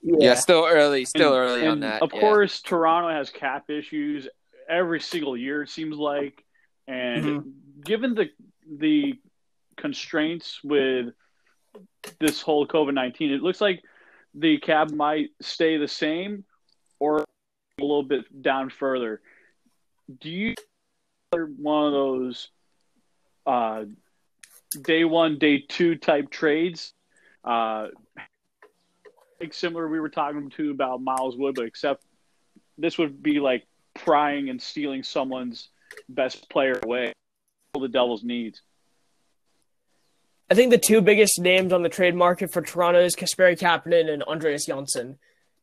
Yeah, 0.01 0.35
still 0.35 0.65
early, 0.65 1.03
still 1.05 1.33
And- 1.35 1.49
early 1.49 1.67
on 1.67 1.79
that. 1.81 2.01
Of 2.01 2.11
yeah. 2.13 2.19
course, 2.21 2.61
Toronto 2.61 3.09
has 3.09 3.29
cap 3.29 3.69
issues 3.69 4.27
every 4.69 4.99
single 5.01 5.35
year. 5.35 5.63
It 5.63 5.69
seems 5.69 5.97
like, 5.97 6.43
and 6.87 7.25
Mm-hmm. 7.25 7.81
given 7.83 8.15
the 8.15 8.29
the 8.69 9.13
constraints 9.77 10.61
with 10.63 11.13
this 12.19 12.41
whole 12.41 12.65
COVID 12.67 12.93
nineteen, 12.93 13.31
it 13.31 13.41
looks 13.41 13.59
like 13.61 13.83
the 14.33 14.57
cap 14.59 14.91
might 14.91 15.29
stay 15.41 15.77
the 15.77 15.87
same 15.87 16.45
or 16.99 17.19
a 17.19 17.81
little 17.81 18.03
bit 18.03 18.41
down 18.41 18.69
further. 18.69 19.21
Do 20.21 20.29
you 20.29 20.55
one 21.31 21.87
of 21.87 21.91
those 21.91 22.49
uh, 23.45 23.85
day 24.81 25.03
one, 25.03 25.37
day 25.37 25.59
two 25.59 25.95
type 25.95 26.29
trades? 26.29 26.93
Uh, 27.43 27.87
like 29.39 29.53
similar 29.53 29.87
we 29.87 29.99
were 29.99 30.09
talking 30.09 30.49
to 30.51 30.71
about 30.71 31.01
Miles 31.01 31.37
Wood, 31.37 31.55
but 31.55 31.65
except 31.65 32.03
this 32.77 32.97
would 32.97 33.21
be 33.21 33.39
like 33.39 33.65
prying 33.93 34.49
and 34.49 34.61
stealing 34.61 35.03
someone's 35.03 35.69
best 36.09 36.49
player 36.49 36.79
away. 36.83 37.13
All 37.73 37.81
the 37.81 37.87
Devils 37.87 38.23
needs. 38.23 38.61
I 40.49 40.55
think 40.55 40.71
the 40.71 40.77
two 40.77 41.01
biggest 41.01 41.39
names 41.39 41.73
on 41.73 41.83
the 41.83 41.89
trade 41.89 42.15
market 42.15 42.53
for 42.53 42.61
Toronto 42.61 43.03
is 43.03 43.15
Kasperi 43.15 43.59
Kapanen 43.59 44.09
and 44.09 44.23
Andreas 44.23 44.65
Johnsson 44.65 45.17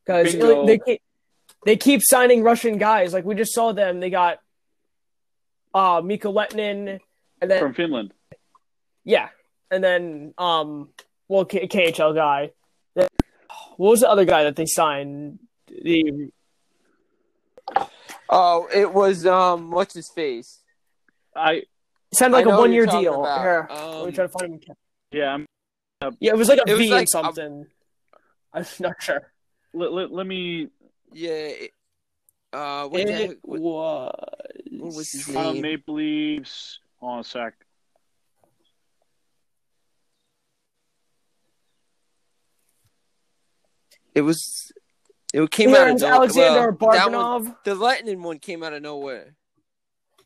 because 0.05 0.33
they 0.35 1.01
they 1.65 1.77
keep 1.77 2.03
signing 2.03 2.43
Russian 2.43 2.77
guys. 2.77 3.13
Like 3.13 3.25
we 3.25 3.35
just 3.35 3.55
saw 3.55 3.73
them. 3.73 4.01
They 4.01 4.11
got 4.11 4.41
uh 5.75 6.01
Mikko 6.05 6.33
Lehtonen 6.33 7.01
and 7.43 7.51
then 7.51 7.61
from 7.61 7.75
Finland. 7.75 8.13
yeah, 9.05 9.29
and 9.71 9.83
then 9.83 10.33
um 10.39 10.89
well 11.29 11.45
K- 11.45 11.67
KHL 11.69 12.15
guy. 12.15 12.51
Then- 12.95 13.09
What 13.77 13.91
was 13.91 14.01
the 14.01 14.09
other 14.11 14.25
guy 14.25 14.45
that 14.45 14.57
they 14.57 14.67
signed? 14.67 15.39
The 15.67 16.31
Oh, 18.29 18.69
it 18.73 18.93
was 18.93 19.27
um, 19.27 19.71
what's 19.71 19.95
his 19.95 20.09
face? 20.11 20.61
I 21.37 21.63
signed 22.13 22.33
like 22.33 22.47
I 22.47 22.51
a 22.51 22.59
one 22.59 22.73
year 22.73 22.87
deal. 22.87 23.21
about. 23.23 23.41
Here, 23.41 23.67
Um, 23.71 23.91
let 23.99 24.07
me 24.07 24.13
try 24.13 24.25
to 24.27 24.29
find 24.29 24.65
him. 24.65 24.75
yeah. 25.13 25.35
I'm, 25.35 25.47
Yeah, 26.21 26.33
it 26.33 26.37
was 26.39 26.49
like 26.49 26.59
a 26.59 26.71
it 26.71 26.75
was 26.77 26.89
like 26.91 27.01
and 27.01 27.09
something. 27.09 27.67
I'm 28.53 28.65
not 28.81 29.03
sure. 29.03 29.31
let, 29.73 29.93
let, 29.93 30.13
let 30.13 30.27
me. 30.27 30.69
Yeah. 31.13 31.31
It, 31.33 31.71
uh, 32.53 32.89
what, 32.89 33.07
the 33.07 33.13
It 33.13 33.29
heck- 33.29 33.37
what, 33.43 33.61
was. 33.61 34.15
What 34.79 34.95
was 34.95 35.13
his 35.13 35.27
Toronto 35.27 35.53
name? 35.53 35.63
Maple 35.63 35.95
Leafs. 35.95 36.79
Hold 37.01 37.13
on 37.13 37.21
a 37.21 37.25
sec. 37.25 37.55
It 44.15 44.23
was. 44.23 44.73
It 45.33 45.51
came 45.51 45.75
out 45.75 45.89
of 45.89 46.01
nowhere. 46.01 46.15
Alexander 46.15 46.71
well, 46.71 46.93
that 46.93 47.11
one- 47.11 47.45
Barabanov. 47.47 47.57
the 47.65 47.75
Lightning 47.75 48.23
one 48.23 48.39
came 48.39 48.63
out 48.63 48.73
of 48.73 48.83
nowhere. 48.83 49.35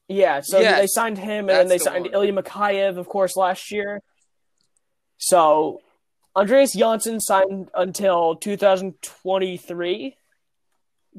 Yeah, 0.06 0.40
so 0.42 0.58
Yes, 0.58 0.80
they 0.80 0.86
signed 0.86 1.18
him, 1.18 1.48
and 1.48 1.50
then 1.50 1.68
they 1.68 1.78
the 1.78 1.84
signed 1.84 2.04
one. 2.06 2.14
Ilya 2.14 2.32
Mikheyev, 2.34 2.96
of 2.98 3.08
course, 3.08 3.36
last 3.36 3.70
year. 3.70 4.02
So 5.18 5.80
Andreas 6.36 6.72
Johnsson 6.72 7.20
signed 7.20 7.70
until 7.74 8.36
2023. 8.36 10.16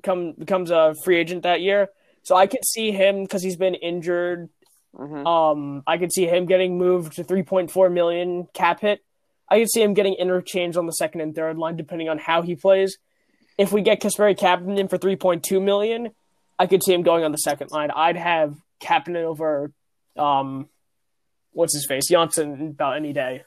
Come 0.02 0.34
becomes 0.34 0.72
a 0.72 0.96
free 1.04 1.18
agent 1.18 1.44
that 1.44 1.62
year. 1.62 1.90
So 2.30 2.36
I 2.36 2.46
could 2.46 2.64
see 2.64 2.92
him 2.92 3.24
because 3.24 3.42
he's 3.42 3.56
been 3.56 3.74
injured. 3.74 4.50
Mhm. 4.96 5.26
Um, 5.26 5.82
I 5.88 5.98
could 5.98 6.14
see 6.14 6.28
him 6.28 6.46
getting 6.46 6.78
moved 6.78 7.14
to 7.14 7.24
3.4 7.24 7.90
million 7.90 8.46
cap 8.54 8.82
hit. 8.82 9.04
I 9.50 9.58
could 9.58 9.72
see 9.72 9.82
him 9.82 9.96
getting 9.96 10.14
interchanged 10.14 10.78
on 10.78 10.86
the 10.86 10.92
second 10.92 11.22
and 11.22 11.34
third 11.34 11.58
line 11.58 11.76
depending 11.76 12.08
on 12.08 12.20
how 12.20 12.44
he 12.44 12.56
plays. 12.56 13.00
If 13.58 13.72
we 13.72 13.82
get 13.82 14.00
Kasperi 14.00 14.38
Kapanen 14.38 14.92
for 14.92 15.00
3.2 15.00 15.60
million, 15.60 16.12
I 16.60 16.68
could 16.68 16.84
see 16.84 16.94
him 16.94 17.02
going 17.02 17.24
on 17.24 17.32
the 17.32 17.40
second 17.40 17.72
line. 17.72 17.90
I'd 17.90 18.16
have 18.16 18.54
Kapanen 18.80 19.24
over, 19.24 19.72
um, 20.16 20.70
what's 21.54 21.74
his 21.74 21.88
face, 21.88 22.10
Johnsson 22.10 22.62
about 22.62 22.96
any 22.96 23.12
day. 23.12 23.42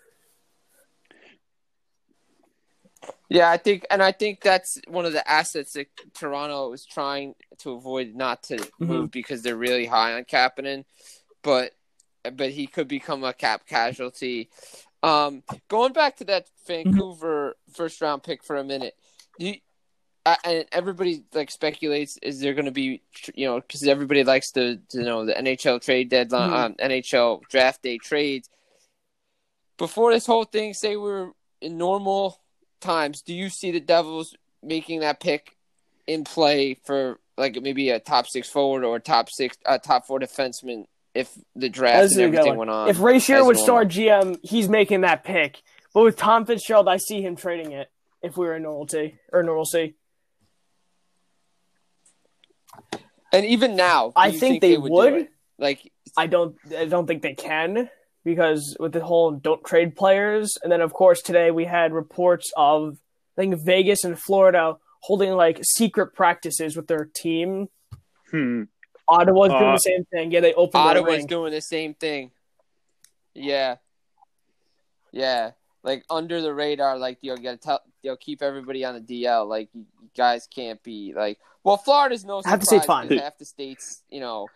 Yeah, 3.32 3.50
I 3.50 3.56
think, 3.56 3.86
and 3.90 4.02
I 4.02 4.12
think 4.12 4.42
that's 4.42 4.78
one 4.88 5.06
of 5.06 5.14
the 5.14 5.26
assets 5.28 5.72
that 5.72 5.86
Toronto 6.14 6.72
is 6.72 6.84
trying 6.84 7.34
to 7.60 7.70
avoid 7.72 8.14
not 8.14 8.42
to 8.44 8.58
Mm-hmm. 8.58 8.86
move 8.86 9.10
because 9.10 9.42
they're 9.42 9.56
really 9.56 9.86
high 9.86 10.12
on 10.14 10.24
Kapanen, 10.24 10.84
but 11.42 11.72
but 12.34 12.50
he 12.50 12.66
could 12.66 12.88
become 12.88 13.24
a 13.24 13.32
cap 13.32 13.66
casualty. 13.66 14.50
Um, 15.02 15.42
going 15.68 15.92
back 15.92 16.16
to 16.18 16.24
that 16.26 16.48
Vancouver 16.66 17.56
first 17.72 18.00
round 18.02 18.22
pick 18.22 18.44
for 18.44 18.56
a 18.56 18.64
minute, 18.64 18.94
you, 19.38 19.54
uh, 20.26 20.36
and 20.44 20.66
everybody 20.70 21.24
like 21.34 21.50
speculates 21.50 22.18
is 22.22 22.38
there 22.40 22.52
going 22.54 22.66
to 22.66 22.70
be 22.70 23.02
you 23.34 23.46
know 23.46 23.60
because 23.60 23.82
everybody 23.84 24.24
likes 24.24 24.52
to, 24.52 24.76
to 24.90 25.02
know 25.02 25.24
the 25.24 25.32
NHL 25.32 25.80
trade 25.82 26.10
deadline, 26.10 26.50
Mhm. 26.50 26.64
um, 26.66 26.74
NHL 26.74 27.40
draft 27.48 27.82
day 27.82 27.96
trades. 27.98 28.50
Before 29.78 30.12
this 30.12 30.26
whole 30.26 30.44
thing, 30.44 30.74
say 30.74 30.96
we 30.96 31.02
were 31.10 31.32
in 31.60 31.78
normal 31.78 32.38
times, 32.82 33.22
do 33.22 33.34
you 33.34 33.48
see 33.48 33.70
the 33.70 33.80
Devils 33.80 34.36
making 34.62 35.00
that 35.00 35.20
pick 35.20 35.56
in 36.06 36.24
play 36.24 36.74
for 36.84 37.18
like 37.38 37.60
maybe 37.60 37.90
a 37.90 37.98
top 37.98 38.26
six 38.26 38.48
forward 38.48 38.84
or 38.84 38.96
a 38.96 39.00
top 39.00 39.30
six, 39.30 39.56
uh, 39.64 39.78
top 39.78 40.06
four 40.06 40.20
defenseman 40.20 40.84
if 41.14 41.30
the 41.56 41.68
draft 41.68 42.12
and 42.12 42.20
everything 42.20 42.56
went 42.56 42.70
on? 42.70 42.88
If 42.88 43.00
Ray 43.00 43.16
Shero 43.16 43.46
would 43.46 43.58
start 43.58 43.88
GM, 43.88 44.38
he's 44.42 44.68
making 44.68 45.02
that 45.02 45.24
pick. 45.24 45.62
But 45.94 46.04
with 46.04 46.16
Tom 46.16 46.46
Fitzgerald, 46.46 46.88
I 46.88 46.96
see 46.96 47.22
him 47.22 47.36
trading 47.36 47.72
it 47.72 47.90
if 48.22 48.36
we 48.36 48.46
were 48.46 48.56
in 48.56 48.62
normalcy 48.62 49.18
or 49.32 49.42
normalcy. 49.42 49.94
and 53.32 53.46
even 53.46 53.76
now, 53.76 54.12
I 54.14 54.28
you 54.28 54.38
think 54.38 54.60
they 54.60 54.76
would. 54.76 54.90
would. 54.90 55.28
Like, 55.58 55.92
I 56.16 56.26
don't 56.26 56.56
I 56.76 56.86
don't 56.86 57.06
think 57.06 57.22
they 57.22 57.34
can 57.34 57.88
because 58.24 58.76
with 58.80 58.92
the 58.92 59.04
whole 59.04 59.30
don't 59.32 59.64
trade 59.64 59.96
players 59.96 60.56
and 60.62 60.70
then 60.70 60.80
of 60.80 60.92
course 60.92 61.20
today 61.22 61.50
we 61.50 61.64
had 61.64 61.92
reports 61.92 62.52
of 62.56 62.98
I 63.36 63.40
think 63.42 63.64
Vegas 63.64 64.04
and 64.04 64.18
Florida 64.18 64.76
holding 65.00 65.32
like 65.32 65.60
secret 65.62 66.14
practices 66.14 66.76
with 66.76 66.86
their 66.86 67.06
team. 67.14 67.68
Hmm. 68.30 68.64
Ottawa's 69.08 69.50
doing 69.50 69.62
Uh, 69.64 69.72
the 69.72 69.78
same 69.78 70.04
thing. 70.04 70.30
Yeah, 70.30 70.40
they 70.40 70.54
opened 70.54 70.82
Ottawa's 70.84 71.16
rink. 71.18 71.28
doing 71.28 71.52
the 71.52 71.60
same 71.60 71.94
thing. 71.94 72.30
Yeah, 73.34 73.76
yeah. 75.12 75.52
Like 75.82 76.04
under 76.08 76.40
the 76.40 76.54
radar, 76.54 76.96
like 76.98 77.18
you 77.22 77.36
gotta 77.36 77.56
tell, 77.56 77.80
you'll 78.02 78.16
keep 78.16 78.42
everybody 78.42 78.84
on 78.84 78.94
the 78.94 79.00
DL. 79.00 79.48
Like 79.48 79.68
you 79.74 79.84
you 80.00 80.10
guys 80.16 80.46
can't 80.54 80.82
be 80.82 81.12
like. 81.16 81.38
Well, 81.64 81.76
Florida's 81.76 82.24
no 82.24 82.42
I 82.44 82.50
have 82.50 82.60
to 82.60 82.66
say 82.66 82.80
surprise 82.80 82.82
it's 82.82 82.86
fine. 82.86 83.08
because 83.08 83.22
half 83.22 83.38
the 83.38 83.44
states, 83.44 84.02
you 84.08 84.20
know, 84.20 84.48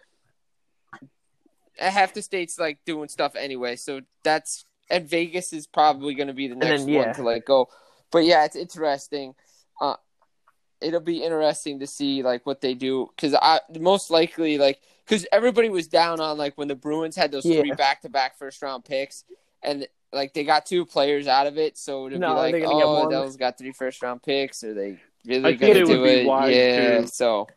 half 1.78 2.14
the 2.14 2.22
states 2.22 2.58
like 2.58 2.78
doing 2.84 3.08
stuff 3.08 3.36
anyway. 3.36 3.76
So 3.76 4.00
that's 4.22 4.64
and 4.90 5.08
Vegas 5.08 5.52
is 5.52 5.66
probably 5.66 6.14
going 6.14 6.28
to 6.28 6.34
be 6.34 6.48
the 6.48 6.54
then, 6.54 6.70
next 6.70 6.86
yeah. 6.88 7.06
one 7.06 7.14
to 7.16 7.22
like 7.22 7.44
go. 7.44 7.68
But 8.10 8.24
yeah, 8.24 8.44
it's 8.44 8.56
interesting. 8.56 9.34
Uh, 9.80 9.96
it'll 10.80 11.00
be 11.00 11.22
interesting 11.22 11.80
to 11.80 11.86
see 11.86 12.22
like 12.22 12.46
what 12.46 12.60
they 12.60 12.74
do 12.74 13.10
because 13.16 13.34
I 13.34 13.60
most 13.78 14.10
likely 14.10 14.58
like 14.58 14.80
because 15.06 15.26
everybody 15.32 15.68
was 15.68 15.88
down 15.88 16.20
on 16.20 16.36
like 16.38 16.56
when 16.56 16.68
the 16.68 16.74
Bruins 16.74 17.16
had 17.16 17.32
those 17.32 17.44
Yeah. 17.44 17.60
three 17.60 17.72
back 17.72 18.02
to 18.02 18.08
back 18.08 18.38
first 18.38 18.62
round 18.62 18.84
picks 18.84 19.24
and 19.62 19.86
like 20.12 20.34
they 20.34 20.44
got 20.44 20.64
two 20.66 20.86
players 20.86 21.26
out 21.26 21.46
of 21.46 21.58
it, 21.58 21.76
so 21.76 22.08
to 22.08 22.18
No, 22.18 22.28
be 22.28 22.34
like, 22.34 22.52
they 22.52 22.60
gonna 22.60 22.74
get 22.78 22.84
oh, 22.86 23.00
one? 23.02 23.10
Devils 23.10 23.36
got 23.36 23.58
three 23.58 23.72
first 23.72 24.02
round 24.02 24.22
picks, 24.22 24.62
are 24.64 24.72
they 24.72 24.98
really 25.26 25.54
gonna 25.56 25.72
it 25.72 25.86
would 25.88 25.94
do 25.94 26.02
be 26.04 26.10
it? 26.10 26.26
wise 26.26 26.54
yeah, 26.54 27.00
to- 27.00 27.08
so 27.08 27.48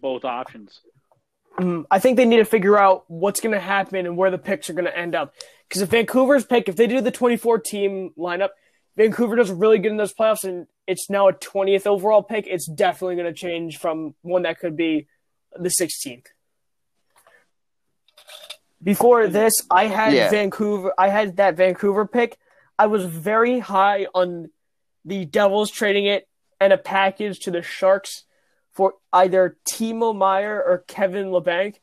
Both 0.00 0.24
options. 0.24 0.80
Mhm. 1.56 1.84
I 1.90 1.98
think 2.00 2.16
they 2.16 2.24
need 2.24 2.38
to 2.38 2.44
figure 2.44 2.76
out 2.78 3.04
what's 3.08 3.40
going 3.40 3.52
to 3.52 3.60
happen 3.60 4.06
and 4.06 4.16
where 4.16 4.30
the 4.30 4.38
picks 4.38 4.68
are 4.68 4.72
going 4.72 4.86
to 4.86 4.96
end 4.98 5.14
up. 5.14 5.34
Because 5.68 5.82
if 5.82 5.88
Vancouver's 5.88 6.44
pick, 6.44 6.68
if 6.68 6.76
they 6.76 6.86
do 6.86 7.00
the 7.00 7.10
24 7.10 7.58
team 7.60 8.12
lineup, 8.18 8.50
Vancouver 8.96 9.36
does 9.36 9.50
really 9.50 9.78
good 9.78 9.90
in 9.92 9.96
those 9.96 10.14
playoffs 10.14 10.44
and 10.44 10.66
it's 10.86 11.08
now 11.08 11.28
a 11.28 11.32
20th 11.32 11.86
overall 11.86 12.22
pick, 12.22 12.46
it's 12.46 12.66
definitely 12.66 13.16
going 13.16 13.32
to 13.32 13.38
change 13.38 13.78
from 13.78 14.14
one 14.22 14.42
that 14.42 14.58
could 14.58 14.76
be 14.76 15.06
the 15.56 15.70
16th. 15.70 16.26
Before 18.82 19.26
this, 19.28 19.54
I 19.70 19.86
had 19.86 20.12
Yeah. 20.12 20.30
Vancouver. 20.30 20.92
I 20.98 21.08
had 21.08 21.36
that 21.36 21.54
Vancouver 21.56 22.06
pick. 22.06 22.36
I 22.78 22.86
was 22.86 23.04
very 23.06 23.60
high 23.60 24.06
on 24.14 24.50
the 25.04 25.24
Devils 25.24 25.70
trading 25.70 26.06
it 26.06 26.28
and 26.60 26.72
a 26.72 26.78
package 26.78 27.38
to 27.40 27.50
the 27.50 27.62
Sharks 27.62 28.24
for 28.74 28.94
either 29.12 29.56
Timo 29.64 30.14
Meier 30.14 30.62
or 30.62 30.84
Kevin 30.86 31.26
Labanc. 31.26 31.76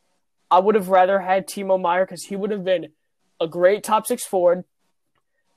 I 0.50 0.60
would 0.60 0.76
have 0.76 0.90
rather 0.90 1.20
had 1.20 1.48
Timo 1.48 1.80
Meier 1.80 2.06
because 2.06 2.26
he 2.26 2.36
would 2.36 2.52
have 2.52 2.66
been 2.66 2.90
a 3.40 3.48
great 3.48 3.84
top 3.84 4.06
six 4.06 4.26
forward. 4.26 4.66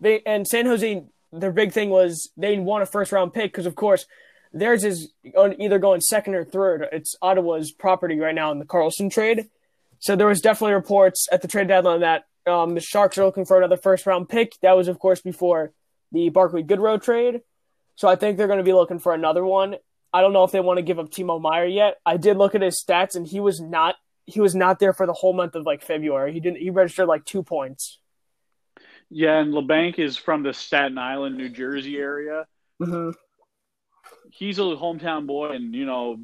They 0.01 0.23
and 0.25 0.47
San 0.47 0.67
Jose, 0.67 1.05
their 1.33 1.53
big 1.53 1.73
thing 1.73 1.91
was 1.91 2.31
they 2.37 2.59
want 2.59 2.83
a 2.83 2.87
first 2.87 3.13
round 3.13 3.35
pick 3.35 3.53
because 3.53 3.67
of 3.67 3.75
course 3.75 4.07
theirs 4.53 4.85
is 4.85 5.13
on 5.37 5.61
either 5.61 5.79
going 5.79 6.01
second 6.01 6.35
or 6.35 6.45
third. 6.45 6.87
It's 6.93 7.17
Ottawa's 7.21 7.73
property 7.73 8.19
right 8.19 8.35
now 8.35 8.53
in 8.53 8.61
the 8.61 8.65
Carlson 8.65 9.11
trade. 9.11 9.49
So 9.99 10.15
there 10.15 10.27
was 10.27 10.41
definitely 10.41 10.75
reports 10.75 11.27
at 11.33 11.43
the 11.43 11.49
trade 11.49 11.69
deadline 11.69 12.01
that 12.01 12.25
um, 12.47 12.75
the 12.75 12.81
Sharks 12.81 13.19
are 13.19 13.25
looking 13.25 13.45
for 13.45 13.59
another 13.59 13.77
first 13.77 14.07
round 14.07 14.29
pick. 14.29 14.53
That 14.63 14.77
was 14.77 14.87
of 14.87 14.99
course 15.01 15.21
before 15.21 15.73
the 16.13 16.29
Barclay 16.29 16.63
Goodrow 16.63 17.03
trade. 17.03 17.41
So 17.97 18.07
I 18.09 18.17
think 18.17 18.37
they're 18.37 18.47
going 18.47 18.59
to 18.59 18.65
be 18.65 18.73
looking 18.73 18.99
for 18.99 19.13
another 19.13 19.45
one. 19.45 19.77
I 20.15 20.21
don't 20.21 20.33
know 20.33 20.45
if 20.45 20.53
they 20.53 20.61
want 20.61 20.79
to 20.79 20.83
give 20.83 21.01
up 21.01 21.11
Timo 21.11 21.41
Meier 21.41 21.67
yet. 21.67 21.97
I 22.07 22.17
did 22.17 22.37
look 22.37 22.55
at 22.55 22.63
his 22.63 22.81
stats, 22.81 23.17
and 23.17 23.27
he 23.27 23.41
was 23.41 23.61
not 23.61 23.97
he 24.27 24.41
was 24.41 24.55
not 24.55 24.79
there 24.79 24.93
for 24.93 25.07
the 25.07 25.13
whole 25.13 25.33
month 25.33 25.57
of 25.57 25.67
like 25.67 25.83
February. 25.83 26.33
He 26.33 26.39
didn't 26.39 26.59
he 26.59 26.71
registered 26.71 27.09
like 27.09 27.25
two 27.25 27.43
points. 27.43 27.99
Yeah, 29.11 29.39
and 29.41 29.53
Labanc 29.53 29.99
is 29.99 30.17
from 30.17 30.45
the 30.45 30.55
Staten 30.55 30.99
Island, 30.99 31.37
New 31.37 31.49
Jersey 31.49 31.99
area. 31.99 32.47
Mm-hmm. 32.81 33.11
He's 34.31 34.59
a 34.61 34.63
hometown 34.63 35.27
boy, 35.27 35.51
and 35.51 35.75
you 35.75 35.85
know, 35.85 36.21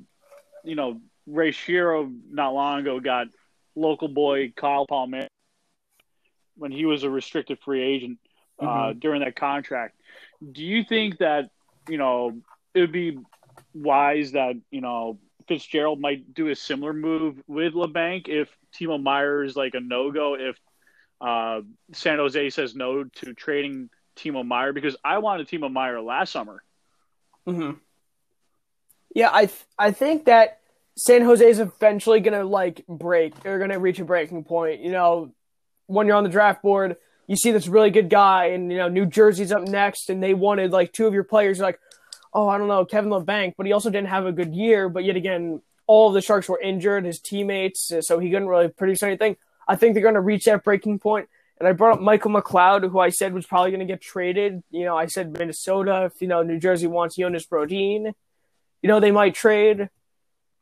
you 0.64 0.76
know, 0.76 1.00
Ray 1.26 1.50
Shero 1.50 2.16
not 2.30 2.54
long 2.54 2.80
ago 2.80 3.00
got 3.00 3.26
local 3.74 4.08
boy 4.08 4.52
Kyle 4.56 4.86
Palmieri 4.86 5.26
when 6.56 6.70
he 6.70 6.86
was 6.86 7.02
a 7.02 7.10
restricted 7.10 7.58
free 7.64 7.82
agent 7.82 8.18
uh, 8.60 8.92
during 8.92 9.22
that 9.22 9.34
contract. 9.34 9.96
Do 10.52 10.62
you 10.62 10.84
think 10.84 11.18
that 11.18 11.50
you 11.88 11.98
know 11.98 12.40
it 12.72 12.80
would 12.80 12.92
be 12.92 13.18
wise 13.74 14.32
that 14.32 14.54
you 14.70 14.80
know 14.80 15.18
Fitzgerald 15.48 16.00
might 16.00 16.32
do 16.34 16.48
a 16.48 16.56
similar 16.56 16.92
move 16.92 17.42
with 17.46 17.74
Labanc 17.74 18.28
if 18.28 18.48
Timo 18.74 19.02
Meier 19.02 19.42
is 19.42 19.56
like 19.56 19.74
a 19.74 19.80
no 19.80 20.12
go 20.12 20.36
if 20.38 20.56
uh, 21.20 21.60
San 21.92 22.18
Jose 22.18 22.50
says 22.50 22.74
no 22.74 23.04
to 23.04 23.34
trading 23.34 23.90
Timo 24.16 24.46
Meier 24.46 24.72
because 24.72 24.96
I 25.04 25.18
wanted 25.18 25.48
Timo 25.48 25.70
Meier 25.70 26.00
last 26.00 26.32
summer. 26.32 26.62
Mm-hmm. 27.46 27.72
Yeah, 29.14 29.30
I 29.32 29.46
th- 29.46 29.66
I 29.78 29.90
think 29.90 30.26
that 30.26 30.60
San 30.96 31.22
Jose 31.22 31.44
is 31.44 31.58
eventually 31.58 32.20
gonna 32.20 32.44
like 32.44 32.86
break. 32.86 33.40
They're 33.42 33.58
gonna 33.58 33.78
reach 33.78 33.98
a 33.98 34.04
breaking 34.04 34.44
point. 34.44 34.80
You 34.80 34.92
know, 34.92 35.32
when 35.86 36.06
you're 36.06 36.16
on 36.16 36.24
the 36.24 36.30
draft 36.30 36.62
board, 36.62 36.96
you 37.26 37.36
see 37.36 37.50
this 37.50 37.66
really 37.66 37.90
good 37.90 38.08
guy, 38.08 38.46
and 38.46 38.70
you 38.70 38.78
know 38.78 38.88
New 38.88 39.06
Jersey's 39.06 39.52
up 39.52 39.62
next, 39.62 40.10
and 40.10 40.22
they 40.22 40.34
wanted 40.34 40.70
like 40.70 40.92
two 40.92 41.06
of 41.06 41.14
your 41.14 41.24
players. 41.24 41.58
You're 41.58 41.66
like, 41.66 41.80
oh, 42.32 42.48
I 42.48 42.58
don't 42.58 42.68
know, 42.68 42.84
Kevin 42.84 43.10
Labanc, 43.10 43.54
but 43.56 43.66
he 43.66 43.72
also 43.72 43.90
didn't 43.90 44.08
have 44.08 44.26
a 44.26 44.32
good 44.32 44.54
year. 44.54 44.88
But 44.88 45.04
yet 45.04 45.16
again, 45.16 45.62
all 45.86 46.08
of 46.08 46.14
the 46.14 46.20
Sharks 46.20 46.48
were 46.48 46.60
injured, 46.60 47.04
his 47.04 47.20
teammates, 47.20 47.92
uh, 47.92 48.02
so 48.02 48.18
he 48.18 48.30
couldn't 48.30 48.48
really 48.48 48.68
produce 48.68 49.02
anything. 49.02 49.36
I 49.66 49.76
think 49.76 49.94
they're 49.94 50.02
gonna 50.02 50.20
reach 50.20 50.44
that 50.44 50.64
breaking 50.64 50.98
point. 50.98 51.28
And 51.60 51.68
I 51.68 51.72
brought 51.72 51.96
up 51.96 52.00
Michael 52.00 52.30
McLeod, 52.30 52.90
who 52.90 52.98
I 52.98 53.10
said 53.10 53.34
was 53.34 53.44
probably 53.46 53.70
going 53.70 53.80
to 53.80 53.86
get 53.86 54.00
traded. 54.00 54.62
You 54.70 54.86
know, 54.86 54.96
I 54.96 55.04
said 55.06 55.30
Minnesota, 55.30 56.04
if, 56.06 56.22
you 56.22 56.26
know, 56.26 56.42
New 56.42 56.58
Jersey 56.58 56.86
wants 56.86 57.16
Jonas 57.16 57.46
Brodin, 57.46 58.14
you 58.82 58.88
know, 58.88 58.98
they 58.98 59.10
might 59.10 59.34
trade 59.34 59.90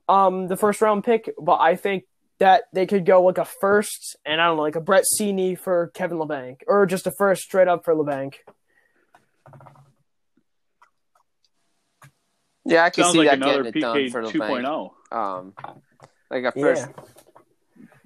um, 0.09 0.49
the 0.49 0.57
first 0.57 0.81
round 0.81 1.05
pick, 1.05 1.33
but 1.41 1.61
I 1.61 1.77
think 1.77 2.03
that 2.41 2.65
they 2.73 2.85
could 2.85 3.07
go 3.07 3.23
like 3.23 3.39
a 3.39 3.45
first 3.45 4.17
and 4.27 4.41
I 4.41 4.47
don't 4.47 4.57
know, 4.57 4.63
like 4.63 4.75
a 4.75 4.81
Brett 4.81 5.05
Seney 5.05 5.57
for 5.57 5.93
Kevin 5.95 6.19
Labanc 6.19 6.63
or 6.67 6.85
just 6.85 7.07
a 7.07 7.13
first 7.13 7.43
straight 7.43 7.69
up 7.69 7.85
for 7.85 7.95
Labanc. 7.95 8.35
Yeah, 12.69 12.85
I 12.85 12.91
can 12.91 13.05
Sounds 13.05 13.13
see 13.15 13.19
like 13.21 13.29
that 13.31 13.35
another 13.37 13.63
getting 13.65 13.83
it 13.83 14.11
done 14.11 14.11
for 14.11 14.23
the 14.27 14.39
2.0. 14.39 14.91
Um, 15.11 15.55
like 16.31 16.45
a 16.45 16.53
first. 16.53 16.87
Yeah. 16.87 17.03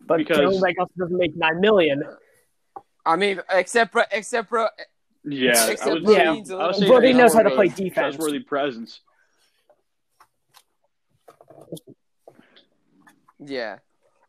But 0.06 0.18
Because- 0.18 0.36
Kevin 0.38 0.60
Labanc 0.60 0.74
also 0.78 0.92
doesn't 0.98 1.16
make 1.18 1.36
nine 1.36 1.60
million. 1.60 2.04
I 3.04 3.16
mean, 3.16 3.40
except 3.50 3.92
for 3.92 4.04
except 4.12 4.48
for 4.48 4.70
Yeah, 5.24 5.50
I 5.56 5.70
Except 5.72 5.90
would 5.90 6.04
Brodin's 6.04 6.48
say, 6.48 6.54
a 6.54 6.58
I 6.58 6.66
would 6.66 6.66
little 6.66 6.72
say 6.74 6.80
bit 6.80 6.88
Brody 6.88 7.12
knows 7.12 7.34
how 7.34 7.42
to 7.42 7.50
play 7.50 7.68
defense. 7.68 8.16
Trustworthy 8.16 8.40
presence. 8.40 9.00
Yeah. 13.38 13.78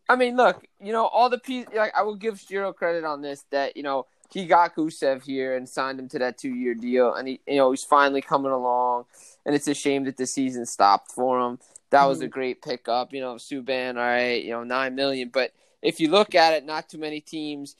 I 0.09 0.15
mean, 0.15 0.35
look, 0.35 0.65
you 0.81 0.91
know, 0.91 1.05
all 1.05 1.29
the 1.29 1.37
pieces, 1.37 1.71
like, 1.75 1.93
I 1.95 2.01
will 2.03 2.15
give 2.15 2.35
Shero 2.35 2.75
credit 2.75 3.03
on 3.03 3.21
this 3.21 3.45
that, 3.51 3.77
you 3.77 3.83
know, 3.83 4.05
he 4.31 4.45
got 4.45 4.75
Gusev 4.75 5.23
here 5.23 5.55
and 5.55 5.67
signed 5.69 5.99
him 5.99 6.09
to 6.09 6.19
that 6.19 6.37
two 6.37 6.53
year 6.53 6.73
deal. 6.73 7.13
And, 7.13 7.27
he, 7.27 7.41
you 7.47 7.57
know, 7.57 7.71
he's 7.71 7.83
finally 7.83 8.21
coming 8.21 8.51
along. 8.51 9.05
And 9.45 9.53
it's 9.55 9.67
a 9.67 9.73
shame 9.73 10.05
that 10.05 10.17
the 10.17 10.25
season 10.25 10.65
stopped 10.65 11.11
for 11.11 11.39
him. 11.39 11.59
That 11.89 12.05
was 12.05 12.21
a 12.21 12.27
great 12.27 12.61
pickup. 12.61 13.13
You 13.13 13.21
know, 13.21 13.35
Subban, 13.35 13.97
all 13.97 14.01
right, 14.01 14.43
you 14.43 14.51
know, 14.51 14.63
9 14.63 14.95
million. 14.95 15.29
But 15.29 15.51
if 15.81 15.99
you 15.99 16.09
look 16.09 16.33
at 16.33 16.53
it, 16.53 16.65
not 16.65 16.89
too 16.89 16.97
many 16.97 17.19
teams. 17.19 17.75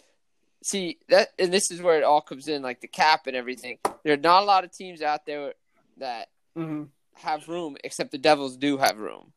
See, 0.64 1.00
that, 1.10 1.30
and 1.40 1.52
this 1.54 1.72
is 1.72 1.82
where 1.82 1.98
it 1.98 2.04
all 2.04 2.22
comes 2.22 2.48
in, 2.48 2.62
like 2.62 2.82
the 2.82 2.88
cap 2.88 3.28
and 3.28 3.36
everything. 3.36 3.80
There 4.04 4.14
are 4.14 4.18
not 4.18 4.44
a 4.44 4.46
lot 4.46 4.64
of 4.64 4.72
teams 4.72 5.02
out 5.02 5.26
there 5.26 5.54
that 5.98 6.30
hmm 6.56 6.84
have 7.16 7.48
room, 7.48 7.78
except 7.84 8.12
the 8.12 8.18
Devils 8.18 8.58
do 8.58 8.78
have 8.78 8.98
room. 9.00 9.34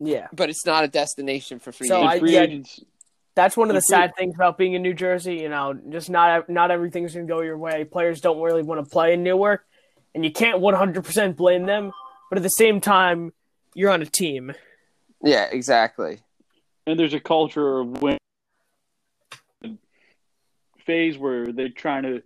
Yeah. 0.00 0.28
But 0.32 0.50
it's 0.50 0.66
not 0.66 0.84
a 0.84 0.88
destination 0.88 1.58
for 1.58 1.72
free 1.72 1.88
So 1.88 1.96
agents. 1.98 2.14
I- 2.14 2.18
free 2.18 2.32
yeah, 2.34 2.42
agents. 2.42 2.80
That's 3.34 3.56
one 3.56 3.70
of 3.70 3.74
the 3.74 3.78
If 3.78 3.84
sad 3.84 4.14
things 4.16 4.34
about 4.34 4.58
being 4.58 4.74
in 4.74 4.82
New 4.82 4.92
Jersey. 4.94 5.36
You 5.36 5.48
know, 5.48 5.72
just 5.88 6.10
not 6.10 6.48
not 6.50 6.70
everything's 6.70 7.14
gonna 7.14 7.26
go 7.26 7.40
your 7.40 7.56
way. 7.56 7.84
Players 7.84 8.20
don't 8.20 8.40
really 8.40 8.62
want 8.62 8.84
to 8.84 8.90
play 8.90 9.14
in 9.14 9.22
Newark, 9.22 9.64
and 10.14 10.24
you 10.24 10.32
can't 10.32 10.60
one 10.60 10.74
hundred 10.74 11.04
percent 11.04 11.36
blame 11.36 11.66
them. 11.66 11.92
But 12.30 12.38
at 12.38 12.42
the 12.42 12.48
same 12.50 12.80
time, 12.80 13.32
you're 13.74 13.90
on 13.90 14.02
a 14.02 14.06
team. 14.06 14.52
Yeah, 15.22 15.48
exactly. 15.50 16.20
and 16.86 16.98
there's 16.98 17.14
a 17.14 17.20
culture 17.20 17.78
of 17.80 18.02
win 18.02 18.18
phase 20.84 21.16
where 21.16 21.52
they're 21.52 21.68
trying 21.68 22.02
to, 22.02 22.22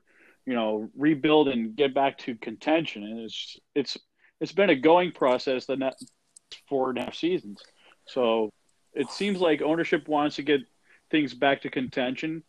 you 0.47 0.55
know, 0.55 0.89
rebuild 0.97 1.49
and 1.49 1.77
get 1.77 1.93
back 1.95 2.19
to 2.19 2.35
contention, 2.37 3.03
and 3.05 3.21
it's 3.21 3.59
it's 3.75 3.97
it's 4.41 4.53
been 4.53 4.71
a 4.71 4.77
going 4.77 5.13
process 5.13 5.67
the 5.67 5.77
next 5.77 6.11
four 6.69 6.91
and 6.91 6.99
a 6.99 7.03
half 7.03 7.15
seasons. 7.15 7.63
So 8.07 8.51
it 8.95 9.11
seems 9.11 9.41
like 9.41 9.61
ownership 9.63 10.09
wants 10.09 10.37
to 10.37 10.43
get 10.43 10.61
things 11.11 11.35
back 11.35 11.63
to 11.63 11.71
contention, 11.71 12.43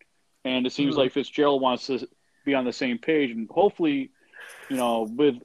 and 0.45 0.65
it 0.65 0.71
seems 0.71 0.95
Mhm. 0.95 0.99
like 0.99 1.11
Fitzgerald 1.11 1.61
wants 1.61 1.87
to 1.87 2.07
be 2.45 2.53
on 2.53 2.65
the 2.65 2.73
same 2.73 2.97
page, 2.99 3.31
and 3.31 3.49
hopefully, 3.49 4.11
you 4.69 4.77
know, 4.77 5.07
with 5.09 5.35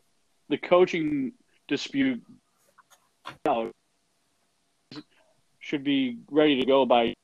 the 0.48 0.58
coaching 0.58 1.32
dispute, 1.68 2.22
know, 3.44 3.70
should 5.60 5.84
be 5.84 6.18
ready 6.30 6.60
to 6.60 6.66
go 6.66 6.84
by 6.84 7.14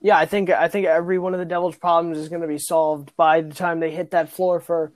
Yeah, 0.00 0.16
I 0.16 0.26
think 0.26 0.50
I 0.50 0.68
think 0.68 0.86
every 0.86 1.18
one 1.18 1.34
of 1.34 1.40
the 1.40 1.44
Devils' 1.44 1.76
problems 1.76 2.18
is 2.18 2.28
going 2.28 2.42
to 2.42 2.48
be 2.48 2.58
solved 2.58 3.16
by 3.16 3.40
the 3.40 3.54
time 3.54 3.80
they 3.80 3.90
hit 3.90 4.12
that 4.12 4.30
floor 4.30 4.60
for 4.60 4.92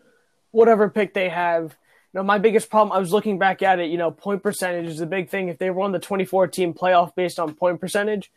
whatever 0.51 0.89
pick 0.89 1.15
they 1.15 1.29
have. 1.29 1.77
You 2.13 2.21
know, 2.21 2.23
my 2.23 2.39
biggest 2.39 2.71
problem. 2.71 2.93
I 2.95 3.01
was 3.01 3.13
looking 3.13 3.39
back 3.39 3.63
at 3.63 3.81
it. 3.81 3.91
You 3.91 3.99
know, 3.99 4.11
point 4.11 4.43
percentage 4.43 4.87
is 4.87 4.99
the 4.99 5.07
big 5.07 5.29
thing. 5.29 5.49
If 5.49 5.59
they 5.59 5.71
won 5.71 5.93
the 5.93 5.99
24 5.99 6.49
team 6.49 6.75
playoff 6.75 7.15
based 7.15 7.41
on 7.41 7.55
point 7.55 7.81
percentage, 7.81 8.31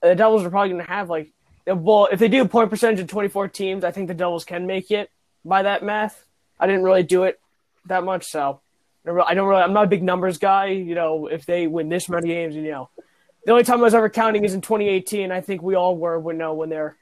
the 0.00 0.14
Devils 0.14 0.44
are 0.44 0.50
probably 0.50 0.70
going 0.70 0.86
to 0.86 0.90
have 0.90 1.10
like, 1.10 1.32
well, 1.66 2.08
if 2.10 2.18
they 2.18 2.28
do 2.28 2.46
point 2.46 2.70
percentage 2.70 3.00
of 3.00 3.08
24 3.08 3.48
teams, 3.48 3.84
I 3.84 3.90
think 3.90 4.08
the 4.08 4.14
Devils 4.14 4.44
can 4.44 4.66
make 4.66 4.90
it 4.90 5.10
by 5.44 5.62
that 5.62 5.82
math. 5.82 6.24
I 6.58 6.66
didn't 6.66 6.82
really 6.82 7.02
do 7.02 7.24
it 7.24 7.40
that 7.86 8.04
much, 8.04 8.26
so 8.26 8.60
I 9.04 9.06
don't 9.08 9.14
really- 9.16 9.28
I 9.28 9.34
don't 9.34 9.48
really. 9.48 9.62
I'm 9.62 9.72
not 9.72 9.84
a 9.84 9.88
big 9.88 10.02
numbers 10.02 10.38
guy. 10.38 10.66
You 10.66 10.94
know, 10.94 11.26
if 11.26 11.46
they 11.46 11.66
win 11.66 11.88
this 11.88 12.08
many 12.08 12.28
games, 12.28 12.54
you 12.54 12.70
know, 12.70 12.90
the 13.46 13.52
only 13.52 13.64
time 13.64 13.78
I 13.80 13.82
was 13.84 13.94
ever 13.94 14.10
counting 14.10 14.44
is 14.44 14.52
in 14.54 14.60
2018. 14.60 15.32
I 15.32 15.40
think 15.40 15.62
we 15.62 15.74
all 15.74 15.96
were 15.96 16.18
when 16.18 16.36
know 16.36 16.52
when 16.54 16.68
they're, 16.68 16.96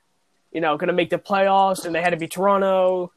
you 0.52 0.60
know, 0.60 0.76
going 0.76 0.86
to 0.88 0.94
make 0.94 1.10
the 1.10 1.18
playoffs 1.18 1.84
and 1.84 1.94
they 1.94 2.00
had 2.00 2.10
to 2.10 2.16
beat 2.16 2.30
Toronto. 2.30 3.12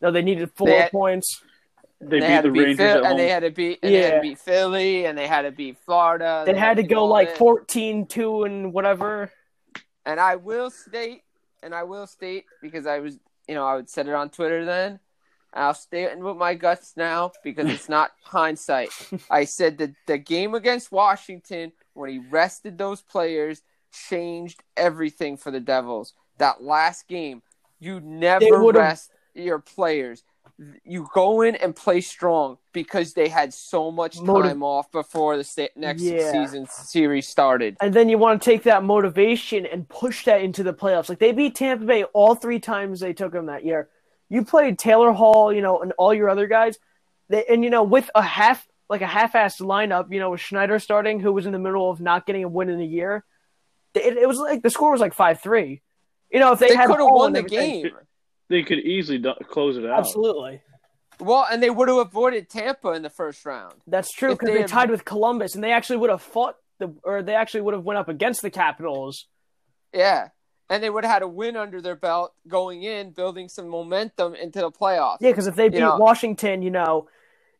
No, 0.00 0.10
they 0.12 0.22
needed 0.22 0.50
four 0.52 0.68
They 0.68 0.78
had- 0.82 0.92
points. 0.92 1.42
they 2.00 2.18
And 2.18 2.22
beat 2.22 2.30
had 2.30 2.44
the 2.44 2.48
to 2.48 2.52
beat 2.52 2.60
Rangers 2.60 2.76
Phil- 2.78 2.86
at 2.88 3.02
home. 3.02 3.10
and 3.12 3.18
they 3.20 3.28
had 3.28 3.40
to 3.44 3.50
beat 3.50 3.78
and 3.82 3.92
they 3.92 4.02
had 4.02 4.08
Yeah. 4.10 4.16
to 4.16 4.20
beat 4.22 4.38
Philly 4.38 5.04
and 5.06 5.16
they 5.18 5.26
had 5.28 5.42
to 5.42 5.50
beat 5.52 5.78
Florida. 5.78 6.42
They 6.46 6.54
had 6.54 6.76
to 6.78 6.82
do 6.82 6.88
go 6.88 7.04
like 7.06 7.36
14 7.36 8.06
2 8.06 8.42
and 8.44 8.72
whatever. 8.72 9.30
And 10.04 10.18
I 10.18 10.34
will 10.36 10.70
state 10.70 11.22
and 11.62 11.72
I 11.74 11.84
will 11.84 12.06
state 12.08 12.44
because 12.60 12.86
I 12.86 12.98
was, 12.98 13.18
you 13.48 13.54
know, 13.54 13.66
I 13.66 13.76
would 13.76 13.88
set 13.88 14.08
it 14.08 14.14
on 14.14 14.30
Twitter 14.30 14.64
then. 14.64 15.00
I'll 15.54 15.74
state 15.74 16.04
it 16.04 16.18
with 16.18 16.36
my 16.36 16.54
guts 16.54 16.94
now 16.96 17.32
because 17.44 17.68
it's 17.68 17.88
not 17.88 18.12
hindsight. 18.22 18.90
I 19.30 19.44
said 19.44 19.78
that 19.78 19.94
the 20.06 20.18
game 20.18 20.54
against 20.54 20.90
Washington, 20.90 21.72
when 21.92 22.10
he 22.10 22.18
rested 22.18 22.78
those 22.78 23.02
players, 23.02 23.62
changed 24.08 24.62
everything 24.76 25.36
for 25.36 25.50
the 25.50 25.60
Devils. 25.60 26.14
That 26.38 26.62
last 26.62 27.06
game, 27.06 27.42
you 27.78 28.00
never 28.00 28.62
rest 28.72 29.10
your 29.34 29.58
players. 29.58 30.22
You 30.84 31.08
go 31.14 31.42
in 31.42 31.54
and 31.56 31.74
play 31.74 32.00
strong 32.00 32.58
because 32.72 33.14
they 33.14 33.28
had 33.28 33.52
so 33.54 33.90
much 33.90 34.20
Motiv- 34.20 34.50
time 34.52 34.62
off 34.62 34.90
before 34.92 35.36
the 35.36 35.44
sta- 35.44 35.70
next 35.76 36.02
Yeah. 36.02 36.30
season 36.32 36.66
series 36.68 37.28
started. 37.28 37.76
and 37.80 37.92
then 37.94 38.08
you 38.08 38.18
want 38.18 38.40
to 38.42 38.50
take 38.50 38.62
that 38.64 38.82
motivation 38.84 39.66
and 39.66 39.88
push 39.88 40.24
that 40.24 40.40
into 40.42 40.62
the 40.62 40.72
playoffs. 40.74 41.08
Like 41.08 41.18
they 41.18 41.32
beat 41.32 41.54
Tampa 41.54 41.84
Bay 41.84 42.04
all 42.04 42.34
three 42.34 42.60
times 42.60 43.00
they 43.00 43.12
took 43.12 43.32
them 43.32 43.46
that 43.46 43.64
year. 43.64 43.88
You 44.28 44.44
played 44.44 44.78
Taylor 44.78 45.12
Hall, 45.12 45.52
you 45.52 45.60
know, 45.62 45.80
and 45.82 45.92
all 45.98 46.12
your 46.14 46.28
other 46.28 46.46
guys. 46.46 46.78
They, 47.28 47.44
and 47.46 47.62
you 47.64 47.70
know, 47.70 47.82
with 47.82 48.10
a 48.14 48.22
half 48.22 48.66
like 48.88 49.00
a 49.02 49.06
half-assed 49.06 49.60
lineup, 49.62 50.12
you 50.12 50.20
know, 50.20 50.30
with 50.30 50.40
Schneider 50.40 50.78
starting, 50.78 51.18
who 51.18 51.32
was 51.32 51.46
in 51.46 51.52
the 51.52 51.58
middle 51.58 51.90
of 51.90 52.00
not 52.00 52.26
getting 52.26 52.44
a 52.44 52.48
win 52.48 52.68
in 52.68 52.78
a 52.80 52.84
year. 52.84 53.24
It, 53.94 54.16
it 54.18 54.28
was 54.28 54.38
like 54.38 54.62
the 54.62 54.70
score 54.70 54.92
was 54.92 55.00
like 55.00 55.14
five 55.14 55.40
three. 55.40 55.80
You 56.30 56.40
know, 56.40 56.52
if 56.52 56.58
they, 56.58 56.68
They 56.68 56.76
had 56.76 56.86
could 56.88 56.98
have 56.98 57.10
won 57.10 57.32
the 57.34 57.42
game. 57.42 57.90
They 58.52 58.62
could 58.62 58.78
easily 58.80 59.18
do- 59.18 59.34
close 59.48 59.76
it 59.76 59.84
out. 59.86 59.98
Absolutely, 60.00 60.60
Well, 61.18 61.46
and 61.50 61.62
they 61.62 61.70
would 61.70 61.88
have 61.88 61.98
avoided 61.98 62.48
Tampa 62.48 62.90
in 62.92 63.02
the 63.02 63.10
first 63.10 63.44
round. 63.46 63.74
that's 63.86 64.12
true 64.12 64.30
because 64.34 64.48
they 64.48 64.54
they, 64.54 64.60
had- 64.60 64.68
tied 64.70 64.90
with 64.90 65.04
Columbus, 65.04 65.54
and 65.54 65.64
they 65.64 65.72
actually 65.72 65.96
would 65.98 66.10
have 66.10 66.22
fought 66.22 66.56
the, 66.78 66.94
or 67.04 67.22
they 67.22 67.34
actually 67.34 67.62
would 67.62 67.74
have 67.74 67.84
went 67.84 67.98
up 67.98 68.08
against 68.08 68.42
the 68.42 68.50
Capitals. 68.50 69.26
Yeah. 69.92 70.28
And 70.70 70.82
they 70.82 70.88
would 70.90 71.04
have 71.04 71.12
had 71.12 71.22
a 71.22 71.28
win 71.28 71.56
under 71.56 71.80
their 71.82 71.96
belt 71.96 72.32
going 72.48 72.82
in, 72.82 73.10
building 73.10 73.48
some 73.48 73.68
momentum 73.68 74.34
into 74.34 74.60
the 74.60 74.70
playoffs. 74.70 75.18
Yeah, 75.20 75.30
because 75.30 75.46
if 75.46 75.54
they 75.54 75.68
beat 75.68 75.80
know- 75.80 75.96
Washington, 75.98 76.62
you 76.62 76.70
know, 76.70 77.08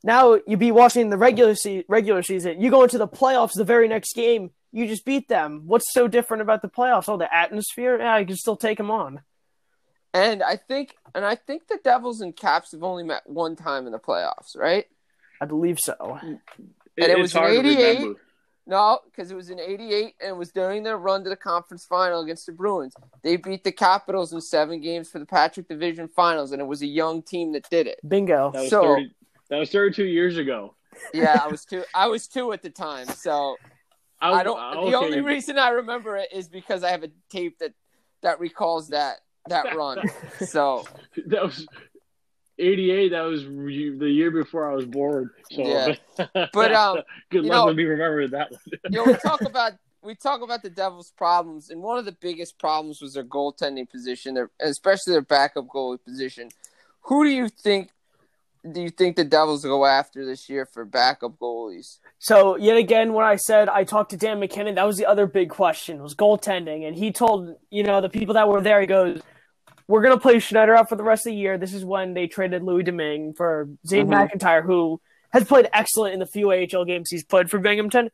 now 0.05 0.39
you 0.47 0.57
beat 0.57 0.73
Washington 0.73 1.07
in 1.07 1.11
the 1.11 1.19
regular 1.19 1.55
se- 1.55 1.85
regular 1.89 2.23
season. 2.23 2.61
You 2.61 2.71
go 2.71 2.83
into 2.83 2.99
the 2.99 3.07
playoffs 3.09 3.53
the 3.55 3.65
very 3.65 3.87
next 3.87 4.15
game, 4.15 4.51
you 4.73 4.87
just 4.87 5.05
beat 5.05 5.29
them. 5.29 5.63
What's 5.67 5.93
so 5.93 6.09
different 6.09 6.41
about 6.43 6.63
the 6.63 6.69
playoffs? 6.69 7.09
Oh, 7.09 7.17
the 7.19 7.33
atmosphere. 7.33 7.99
Yeah, 7.99 8.19
you 8.19 8.27
can 8.27 8.37
still 8.37 8.57
take 8.57 8.79
them 8.79 8.91
on. 8.91 9.21
And 10.15 10.43
I 10.43 10.57
think 10.57 10.97
and 11.15 11.25
I 11.25 11.35
think 11.35 11.69
the 11.69 11.79
Devils 11.83 12.21
and 12.21 12.37
Caps 12.37 12.73
have 12.73 12.83
only 12.83 13.05
met 13.05 13.23
one 13.27 13.57
time 13.57 13.87
in 13.87 13.93
the 13.93 13.99
playoffs, 13.99 14.57
right? 14.57 14.87
I 15.41 15.47
believe 15.47 15.79
so. 15.81 16.19
and 16.23 16.41
it 16.97 17.19
was 17.19 17.35
in 17.35 17.43
88. 17.43 18.17
No, 18.65 19.01
because 19.05 19.31
it 19.31 19.35
was 19.35 19.51
in 19.51 19.59
'88 19.59 20.15
and 20.21 20.29
it 20.31 20.37
was 20.37 20.53
during 20.53 20.85
their 20.85 20.97
run 20.97 21.25
to 21.25 21.31
the 21.31 21.37
conference 21.37 21.85
final 21.85 22.23
against 22.23 22.47
the 22.47 22.53
Bruins. 22.53 22.95
They 23.23 23.37
beat 23.37 23.65
the 23.65 23.73
Capitals 23.73 24.33
in 24.33 24.41
seven 24.41 24.81
games 24.81 25.11
for 25.11 25.19
the 25.19 25.27
Patrick 25.27 25.67
Division 25.69 26.09
Finals, 26.09 26.53
and 26.53 26.61
it 26.61 26.67
was 26.67 26.81
a 26.83 26.87
young 26.87 27.23
team 27.23 27.53
that 27.55 27.69
did 27.71 27.89
it. 27.89 27.99
Bingo. 28.07 28.53
That 28.53 28.61
was 28.63 28.71
So- 28.71 28.83
30, 28.83 29.15
that 29.51 29.59
was 29.59 29.71
32 29.71 30.05
years 30.05 30.37
ago. 30.39 30.75
Yeah, 31.13 31.41
I 31.43 31.49
was 31.49 31.65
two. 31.65 31.83
I 31.95 32.07
was 32.07 32.29
two 32.29 32.53
at 32.53 32.63
the 32.63 32.71
time, 32.71 33.07
so 33.09 33.57
oh, 34.21 34.33
I 34.33 34.43
don't. 34.45 34.59
okay. 34.77 34.91
The 34.91 34.97
only 34.97 35.21
reason 35.23 35.59
I 35.59 35.71
remember 35.71 36.17
it 36.17 36.29
is 36.33 36.49
because 36.49 36.85
I 36.85 36.91
have 36.91 37.03
a 37.03 37.11
tape 37.31 37.59
that 37.59 37.73
that 38.23 38.39
recalls 38.39 38.89
that 38.89 39.21
that 39.49 39.77
run. 39.77 39.99
So 40.47 40.85
that 41.27 41.43
was 41.43 41.67
88. 42.59 43.09
That 43.11 43.23
was 43.23 43.45
re- 43.47 43.97
the 43.97 44.11
year 44.11 44.31
before 44.31 44.71
I 44.71 44.75
was 44.75 44.87
born. 44.87 45.31
So, 45.51 45.63
Yeah. 45.63 45.95
But, 46.53 46.73
um, 46.73 46.99
good 47.31 47.45
luck 47.45 47.53
know- 47.53 47.67
with 47.67 47.77
me 47.77 47.85
remembering 47.85 48.31
that 48.31 48.51
one. 48.51 48.61
you 48.91 48.99
know, 48.99 49.05
we 49.05 49.15
talk 49.15 49.43
about 49.43 49.73
we 50.05 50.17
talk 50.17 50.43
about 50.43 50.63
the 50.63 50.71
Devils' 50.71 51.13
problems, 51.17 51.71
and 51.71 51.81
one 51.81 51.97
of 51.97 52.05
the 52.05 52.17
biggest 52.21 52.59
problems 52.59 53.01
was 53.01 53.15
their 53.15 53.23
goaltending 53.23 53.89
position, 53.89 54.35
their, 54.35 54.51
especially 54.61 55.13
their 55.13 55.23
backup 55.23 55.69
goalie 55.69 56.03
position. 56.05 56.49
Who 57.03 57.23
do 57.25 57.31
you 57.31 57.49
think? 57.49 57.91
Do 58.71 58.81
you 58.81 58.91
think 58.91 59.17
the 59.17 59.25
Devils 59.25 59.65
go 59.65 59.85
after 59.85 60.25
this 60.25 60.49
year 60.49 60.67
for 60.67 60.85
backup 60.85 61.37
goalies? 61.39 61.99
So 62.19 62.57
yet 62.57 62.77
again, 62.77 63.13
when 63.13 63.27
I 63.27 63.35
said 63.37 63.69
I 63.69 63.83
talked 63.83 64.11
to 64.11 64.17
Dan 64.17 64.39
MacKinnon, 64.39 64.77
that 64.77 64.87
was 64.87 64.97
the 64.97 65.07
other 65.07 65.27
big 65.27 65.51
question 65.51 66.01
was 66.01 66.15
goaltending, 66.15 66.87
and 66.87 66.97
he 66.97 67.11
told 67.11 67.57
you 67.71 67.83
know 67.83 68.01
the 68.01 68.09
people 68.09 68.35
that 68.35 68.49
were 68.49 68.61
there, 68.61 68.81
he 68.81 68.87
goes, 68.87 69.21
"We're 69.89 70.03
gonna 70.03 70.21
play 70.21 70.39
Schneider 70.39 70.77
out 70.77 70.89
for 70.89 70.95
the 70.95 71.03
rest 71.03 71.27
of 71.27 71.33
the 71.33 71.37
year." 71.37 71.59
This 71.59 71.75
is 71.75 71.85
when 71.85 72.15
they 72.15 72.29
traded 72.29 72.63
Louis 72.63 72.85
Domingue 72.85 73.35
for 73.35 73.69
Zane 73.87 74.07
Mhm. 74.07 74.31
McIntyre, 74.31 74.63
who 74.63 75.01
has 75.33 75.45
played 75.45 75.69
excellent 75.73 76.15
in 76.15 76.21
the 76.21 76.27
few 76.27 76.53
AHL 76.53 76.85
games 76.85 77.11
he's 77.11 77.25
played 77.25 77.51
for 77.51 77.59
Binghamton. 77.59 78.11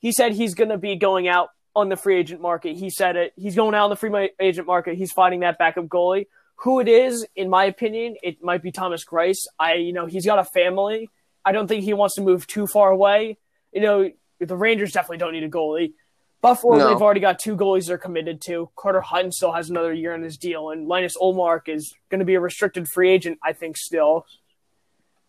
He 0.00 0.10
said 0.10 0.32
he's 0.32 0.54
gonna 0.54 0.78
be 0.78 0.96
going 0.96 1.28
out 1.28 1.50
on 1.76 1.88
the 1.88 1.96
free 1.96 2.18
agent 2.18 2.40
market. 2.40 2.76
He 2.76 2.90
said 2.90 3.14
it. 3.16 3.32
He's 3.36 3.54
going 3.54 3.74
out 3.74 3.84
on 3.84 3.90
the 3.90 3.96
free 3.96 4.30
agent 4.40 4.66
market. 4.66 4.96
He's 4.96 5.12
finding 5.12 5.40
that 5.40 5.58
backup 5.58 5.84
goalie. 5.86 6.26
Who 6.62 6.80
it 6.80 6.88
is, 6.88 7.26
in 7.36 7.48
my 7.50 7.64
opinion, 7.64 8.16
it 8.22 8.42
might 8.42 8.62
be 8.62 8.70
Thomas 8.72 9.04
Greiss. 9.04 9.38
I, 9.58 9.74
you 9.74 9.92
know, 9.92 10.06
he's 10.06 10.26
got 10.26 10.38
a 10.38 10.44
family. 10.44 11.08
I 11.44 11.52
don't 11.52 11.66
think 11.66 11.84
he 11.84 11.92
wants 11.92 12.14
to 12.16 12.22
move 12.22 12.46
too 12.46 12.66
far 12.66 12.90
away 12.90 13.38
you 13.72 13.80
know, 13.80 14.10
the 14.38 14.56
Rangers 14.56 14.92
definitely 14.92 15.18
don't 15.18 15.32
need 15.32 15.42
a 15.42 15.48
goalie. 15.48 15.94
Buffalo, 16.40 16.76
No. 16.76 16.88
they've 16.88 17.00
already 17.00 17.20
got 17.20 17.38
two 17.38 17.56
goalies 17.56 17.86
they're 17.86 17.98
committed 17.98 18.40
to. 18.42 18.68
Carter 18.76 19.00
Hutton 19.00 19.32
still 19.32 19.52
has 19.52 19.70
another 19.70 19.92
year 19.92 20.12
on 20.12 20.22
his 20.22 20.36
deal, 20.36 20.70
and 20.70 20.88
Linus 20.88 21.16
Ullmark 21.16 21.68
is 21.68 21.94
going 22.10 22.18
to 22.18 22.24
be 22.24 22.34
a 22.34 22.40
restricted 22.40 22.86
free 22.88 23.10
agent, 23.10 23.38
I 23.42 23.52
think, 23.52 23.76
still. 23.76 24.26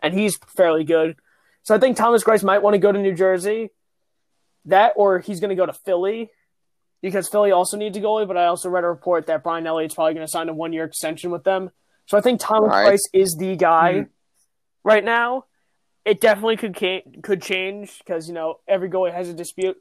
And 0.02 0.14
he's 0.14 0.38
fairly 0.58 0.84
good. 0.84 1.16
So 1.62 1.76
I 1.76 1.78
think 1.78 1.96
Thomas 1.96 2.24
Greiss 2.24 2.44
might 2.44 2.62
want 2.62 2.74
to 2.74 2.80
go 2.80 2.92
to 2.92 3.00
New 3.00 3.14
Jersey. 3.14 3.70
That, 4.66 4.94
or 4.96 5.20
he's 5.20 5.40
going 5.40 5.50
to 5.50 5.56
go 5.56 5.66
to 5.66 5.74
Philly, 5.74 6.32
because 7.04 7.30
Philly 7.30 7.52
also 7.52 7.78
needs 7.78 7.96
a 7.96 8.02
goalie, 8.02 8.28
but 8.28 8.38
I 8.38 8.48
also 8.48 8.70
read 8.70 8.84
a 8.84 8.88
report 8.88 9.28
that 9.28 9.44
Brian 9.44 9.68
Elliott's 9.68 9.94
probably 9.94 10.16
going 10.16 10.26
to 10.26 10.32
sign 10.32 10.50
a 10.50 10.54
one 10.54 10.74
year 10.74 10.86
extension 10.86 11.30
with 11.30 11.44
them. 11.44 11.70
So 12.08 12.18
I 12.18 12.22
think 12.22 12.40
Thomas 12.40 12.72
Right. 12.72 12.94
Greiss 12.94 13.02
is 13.14 13.36
the 13.40 13.56
guy 13.56 14.00
hmm. 14.00 14.04
right 14.84 15.04
now 15.04 15.46
it 16.06 16.20
definitely 16.20 16.58
could 16.58 16.76
ca- 16.76 17.04
could 17.22 17.42
change 17.42 18.00
because 18.00 18.28
you 18.28 18.34
know 18.34 18.60
every 18.68 18.90
goalie 18.90 19.14
has 19.14 19.30
a 19.30 19.34
dispute. 19.34 19.78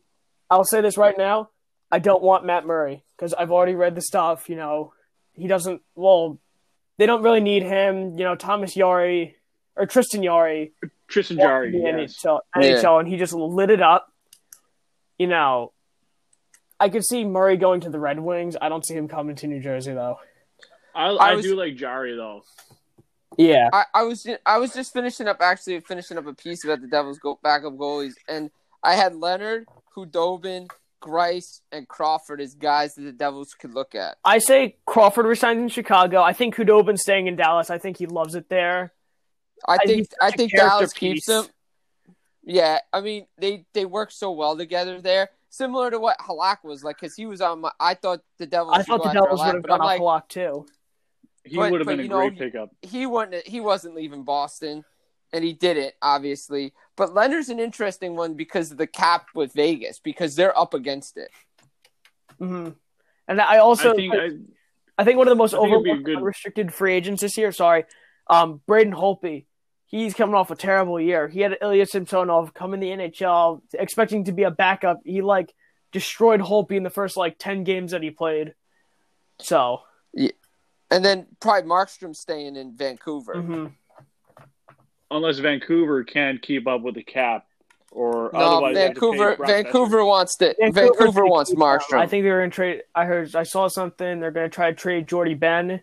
I'll 0.50 0.64
say 0.64 0.80
this 0.80 0.96
right 0.96 1.16
now: 1.16 1.50
I 1.90 1.98
don't 1.98 2.22
want 2.22 2.44
Matt 2.44 2.66
Murray 2.66 3.04
because 3.16 3.34
I've 3.34 3.50
already 3.50 3.74
read 3.74 3.94
the 3.94 4.02
stuff. 4.02 4.48
You 4.48 4.56
know, 4.56 4.92
he 5.32 5.48
doesn't. 5.48 5.82
Well, 5.94 6.38
they 6.98 7.06
don't 7.06 7.22
really 7.22 7.40
need 7.40 7.62
him. 7.62 8.18
You 8.18 8.24
know, 8.24 8.36
Thomas 8.36 8.74
Jarry 8.74 9.36
or 9.76 9.86
Tristan 9.86 10.22
Jarry 10.22 10.72
Tristan 11.08 11.38
walked 11.38 11.48
Jarry, 11.48 11.82
yes. 11.82 12.16
NHL, 12.24 12.40
Yeah. 12.56 12.62
NHL, 12.62 13.00
and 13.00 13.08
he 13.08 13.16
just 13.16 13.32
lit 13.32 13.70
it 13.70 13.82
up. 13.82 14.06
You 15.18 15.26
know, 15.26 15.71
I 16.82 16.88
could 16.88 17.04
see 17.04 17.24
Murray 17.24 17.56
going 17.56 17.80
to 17.82 17.90
the 17.90 17.98
Red 18.00 18.18
Wings. 18.20 18.56
I 18.60 18.68
don't 18.68 18.84
see 18.84 18.94
him 18.94 19.08
coming 19.08 19.36
to 19.36 19.46
New 19.46 19.60
Jersey 19.60 19.92
though. 19.92 20.18
I, 20.94 21.06
I 21.08 21.30
I, 21.30 21.34
was- 21.34 21.44
do 21.44 21.56
like 21.56 21.76
Jarry 21.76 22.14
though. 22.16 22.42
Yeah, 23.38 23.70
I, 23.72 23.84
I 23.94 24.02
was 24.02 24.26
I 24.44 24.58
was 24.58 24.74
just 24.74 24.92
finishing 24.92 25.26
up 25.26 25.38
actually 25.40 25.80
finishing 25.80 26.18
up 26.18 26.26
a 26.26 26.34
piece 26.34 26.64
about 26.64 26.82
the 26.82 26.86
Devils' 26.86 27.18
go, 27.18 27.38
backup 27.42 27.72
goalies, 27.74 28.12
and 28.28 28.50
I 28.82 28.94
had 28.94 29.14
Leonard, 29.14 29.64
Khudobin, 29.96 30.68
Greiss, 31.02 31.60
and 31.72 31.88
Crawford 31.88 32.42
as 32.42 32.54
guys 32.54 32.94
that 32.96 33.02
the 33.02 33.12
Devils 33.12 33.54
could 33.58 33.72
look 33.72 33.94
at. 33.94 34.16
I 34.22 34.38
say 34.38 34.76
Crawford 34.84 35.24
resigns 35.24 35.58
in 35.60 35.68
Chicago. 35.70 36.20
I 36.20 36.34
think 36.34 36.54
Khudobin's 36.56 37.00
staying 37.00 37.26
in 37.26 37.36
Dallas. 37.36 37.70
I 37.70 37.78
think 37.78 37.96
he 37.96 38.04
loves 38.06 38.34
it 38.34 38.50
there. 38.50 38.92
I 39.66 39.76
I- 39.80 39.86
think 39.86 40.08
I 40.20 40.30
think 40.30 40.52
Dallas 40.52 40.92
piece. 40.92 41.24
keeps 41.24 41.28
him. 41.30 41.44
Yeah, 42.44 42.80
I 42.92 43.00
mean 43.00 43.26
they 43.38 43.64
they 43.72 43.86
work 43.86 44.10
so 44.10 44.32
well 44.32 44.58
together 44.58 45.00
there, 45.00 45.30
similar 45.52 45.90
to 45.90 46.00
what 46.00 46.18
Halak 46.18 46.64
was 46.64 46.82
like, 46.82 46.96
because 46.98 47.14
he 47.14 47.26
was 47.26 47.40
on 47.40 47.60
my. 47.60 47.70
I 47.78 47.94
thought 47.94 48.20
the 48.38 48.46
Devils. 48.46 48.74
I 48.74 48.82
thought 48.82 49.02
the 49.02 49.10
after 49.10 49.20
Devils 49.20 49.40
Halak, 49.40 49.46
would 49.46 49.54
have 49.54 49.62
but 49.62 49.68
gone 49.68 49.80
I'm 49.82 49.86
off 49.86 50.00
like, 50.00 50.24
a 50.24 50.28
too. 50.28 50.66
He 51.44 51.58
would 51.58 51.80
have 51.80 51.86
been 51.86 52.00
a 52.00 52.02
you 52.04 52.08
know, 52.08 52.28
great 52.28 52.38
pickup. 52.38 52.70
he 52.82 53.04
wasn't 53.06 53.46
he 53.46 53.60
wasn't 53.60 53.94
leaving 53.94 54.22
Boston, 54.24 54.84
and 55.32 55.44
he 55.44 55.52
did 55.52 55.76
it 55.76 55.94
obviously. 56.00 56.72
But 56.96 57.14
Leonard's 57.14 57.48
an 57.48 57.58
interesting 57.60 58.16
one 58.16 58.34
because 58.34 58.70
of 58.70 58.78
the 58.78 58.86
cap 58.86 59.26
with 59.34 59.52
Vegas 59.52 59.98
because 59.98 60.36
they're 60.36 60.56
up 60.56 60.72
against 60.74 61.16
it. 61.16 61.30
hmm 62.38 62.70
And 63.26 63.40
I 63.40 63.58
also 63.58 63.92
I 63.92 63.94
think 63.96 64.14
I, 64.14 64.28
I 64.98 65.04
think 65.04 65.18
one 65.18 65.26
of 65.26 65.32
the 65.32 65.36
most 65.36 65.52
I 65.54 65.58
think 65.58 65.70
it'd 65.72 65.82
be 65.84 65.90
a 65.90 65.92
overlooked 65.94 66.06
good- 66.06 66.16
unrestricted 66.18 66.72
free 66.72 66.94
agents 66.94 67.22
this 67.22 67.36
year. 67.36 67.50
Sorry, 67.50 67.84
um, 68.28 68.60
Braden 68.66 68.92
Holtby. 68.94 69.46
He's 69.92 70.14
coming 70.14 70.34
off 70.34 70.50
a 70.50 70.56
terrible 70.56 70.98
year. 70.98 71.28
He 71.28 71.40
had 71.40 71.58
Ilya 71.60 71.84
Samsonov 71.84 72.54
come 72.54 72.72
in 72.72 72.80
the 72.80 72.88
NHL 72.88 73.60
expecting 73.74 74.24
to 74.24 74.32
be 74.32 74.44
a 74.44 74.50
backup. 74.50 75.00
He 75.04 75.20
like 75.20 75.52
destroyed 75.92 76.40
Holtby 76.40 76.72
in 76.72 76.82
the 76.82 76.88
first 76.88 77.14
like 77.18 77.36
ten 77.38 77.62
games 77.62 77.90
that 77.90 78.02
he 78.02 78.10
played. 78.10 78.54
So, 79.38 79.82
yeah. 80.14 80.30
And 80.90 81.04
then 81.04 81.26
probably 81.40 81.68
Markstrom 81.68 82.16
staying 82.16 82.56
in 82.56 82.74
Vancouver. 82.74 83.34
mhm. 83.34 83.72
unless 85.10 85.38
Vancouver 85.40 86.04
can't 86.04 86.40
keep 86.40 86.66
up 86.66 86.80
with 86.80 86.94
the 86.94 87.02
cap, 87.02 87.46
or 87.90 88.30
No, 88.32 88.38
otherwise 88.38 88.74
they 88.74 88.82
have 88.84 88.94
to 88.94 89.00
pay 89.00 89.18
Vancouver. 89.18 89.44
Vancouver 89.44 90.04
wants 90.06 90.36
to. 90.36 90.54
Vancouver's 90.58 90.96
Vancouver 90.96 91.26
wants 91.26 91.50
keep. 91.50 91.58
Markstrom. 91.58 91.98
I 91.98 92.06
think 92.06 92.24
they're 92.24 92.38
going 92.38 92.50
to 92.50 92.54
trade. 92.54 92.82
I 92.94 93.04
heard. 93.04 93.36
I 93.36 93.42
saw 93.42 93.68
something. 93.68 94.20
They're 94.20 94.30
going 94.30 94.48
to 94.48 94.54
try 94.54 94.70
to 94.70 94.74
trade 94.74 95.06
Jordie 95.06 95.34
Benn. 95.34 95.82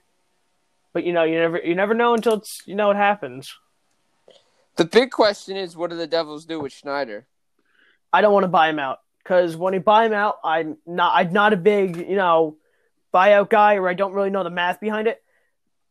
But 0.93 1.03
you 1.03 1.13
know, 1.13 1.23
you 1.23 1.37
never 1.37 1.59
you 1.59 1.75
never 1.75 1.93
know 1.93 2.15
until 2.15 2.33
it's 2.33 2.63
you 2.65 2.73
know 2.73 2.89
it 2.89 2.97
happens. 2.97 3.53
The 4.77 4.85
big 4.85 5.11
question 5.11 5.57
is, 5.57 5.75
what 5.75 5.89
do 5.89 5.97
the 5.97 6.07
Devils 6.07 6.45
do 6.45 6.59
with 6.59 6.71
Schneider? 6.71 7.25
I 8.13 8.21
don't 8.21 8.33
want 8.33 8.43
to 8.43 8.47
buy 8.49 8.69
him 8.69 8.79
out 8.79 8.99
because 9.23 9.55
when 9.55 9.73
you 9.73 9.79
buy 9.81 10.05
him 10.05 10.13
out, 10.13 10.37
I'm 10.43 10.77
not. 10.85 11.13
I'm 11.15 11.31
not 11.33 11.53
a 11.53 11.57
big 11.57 11.97
you 11.97 12.15
know 12.15 12.57
buyout 13.13 13.49
guy, 13.49 13.75
or 13.75 13.87
I 13.89 13.93
don't 13.93 14.13
really 14.13 14.29
know 14.29 14.43
the 14.43 14.49
math 14.49 14.79
behind 14.79 15.07
it. 15.07 15.21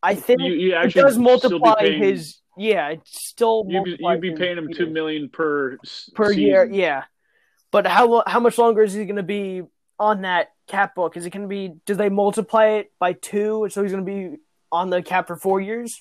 I 0.02 0.14
think 0.14 0.40
You, 0.40 0.52
you 0.52 0.72
it 0.72 0.76
actually 0.76 1.02
does 1.02 1.18
multiply 1.18 1.74
paying- 1.80 2.02
his. 2.02 2.38
Yeah, 2.56 2.88
it 2.88 3.02
still 3.04 3.64
You'd 3.68 3.84
be, 3.84 3.96
you'd 4.00 4.20
be 4.20 4.34
paying 4.34 4.58
him 4.58 4.66
two 4.72 4.84
years. 4.84 4.92
million 4.92 5.28
per 5.28 5.78
per 6.14 6.28
season. 6.30 6.42
year. 6.42 6.64
Yeah, 6.64 7.04
but 7.70 7.86
how 7.86 8.24
how 8.26 8.40
much 8.40 8.58
longer 8.58 8.82
is 8.82 8.94
he 8.94 9.04
going 9.04 9.14
to 9.14 9.22
be 9.22 9.62
on 10.00 10.22
that 10.22 10.48
cap 10.66 10.96
book? 10.96 11.16
Is 11.16 11.24
it 11.24 11.30
going 11.30 11.42
to 11.42 11.48
be? 11.48 11.74
Do 11.86 11.94
they 11.94 12.08
multiply 12.08 12.66
it 12.78 12.92
by 12.98 13.12
two, 13.12 13.68
so 13.70 13.82
he's 13.84 13.92
going 13.92 14.04
to 14.04 14.10
be 14.12 14.36
on 14.72 14.90
the 14.90 15.02
cap 15.02 15.28
for 15.28 15.36
four 15.36 15.60
years? 15.60 16.00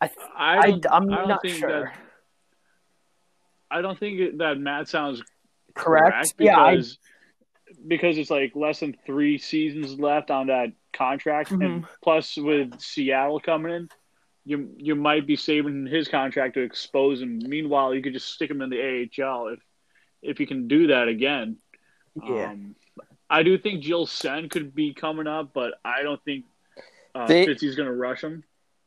I, 0.00 0.10
I 0.36 0.58
I, 0.58 0.70
don't, 0.70 0.86
I'm 0.90 1.12
I 1.12 1.16
don't 1.16 1.28
not 1.28 1.42
think 1.42 1.56
sure. 1.58 1.84
that. 1.84 1.94
I 3.70 3.80
don't 3.82 3.98
think 3.98 4.38
that 4.38 4.58
math 4.58 4.88
sounds 4.88 5.22
Correct? 5.74 6.12
correct 6.12 6.34
Yeah, 6.38 6.58
I- 6.60 6.74
because 6.76 6.98
because 7.88 8.16
it's 8.16 8.30
like 8.30 8.52
less 8.54 8.80
than 8.80 8.96
three 9.04 9.38
seasons 9.38 9.98
left 9.98 10.30
on 10.30 10.46
that 10.46 10.72
contract, 10.92 11.50
and 11.50 11.62
Mhm. 11.84 11.86
plus 12.02 12.36
with 12.36 12.80
Seattle 12.80 13.40
coming 13.40 13.72
in, 13.74 13.88
you 14.44 14.72
you 14.76 14.94
might 14.94 15.26
be 15.26 15.34
saving 15.36 15.86
his 15.86 16.06
contract 16.08 16.54
to 16.54 16.60
expose 16.62 17.20
him. 17.20 17.38
Meanwhile, 17.44 17.94
you 17.94 18.02
could 18.02 18.12
just 18.12 18.28
stick 18.32 18.50
him 18.50 18.62
in 18.62 18.70
the 18.70 18.80
AHL 18.80 19.48
if 19.48 19.60
if 20.22 20.40
you 20.40 20.46
can 20.46 20.68
do 20.68 20.86
that 20.88 21.08
again. 21.08 21.56
Yeah. 22.22 22.50
Um, 22.52 22.76
I 23.28 23.42
do 23.42 23.58
think 23.58 23.82
Gilles 23.82 24.10
Senn 24.12 24.48
could 24.48 24.72
be 24.74 24.94
coming 24.94 25.26
up, 25.26 25.52
but 25.52 25.74
I 25.84 26.02
don't 26.02 26.22
think 26.24 26.44
uh, 27.14 27.26
They- 27.26 27.46
Fitzy's 27.46 27.74
going 27.74 27.88
to 27.88 27.94
rush 27.94 28.22
him. 28.22 28.44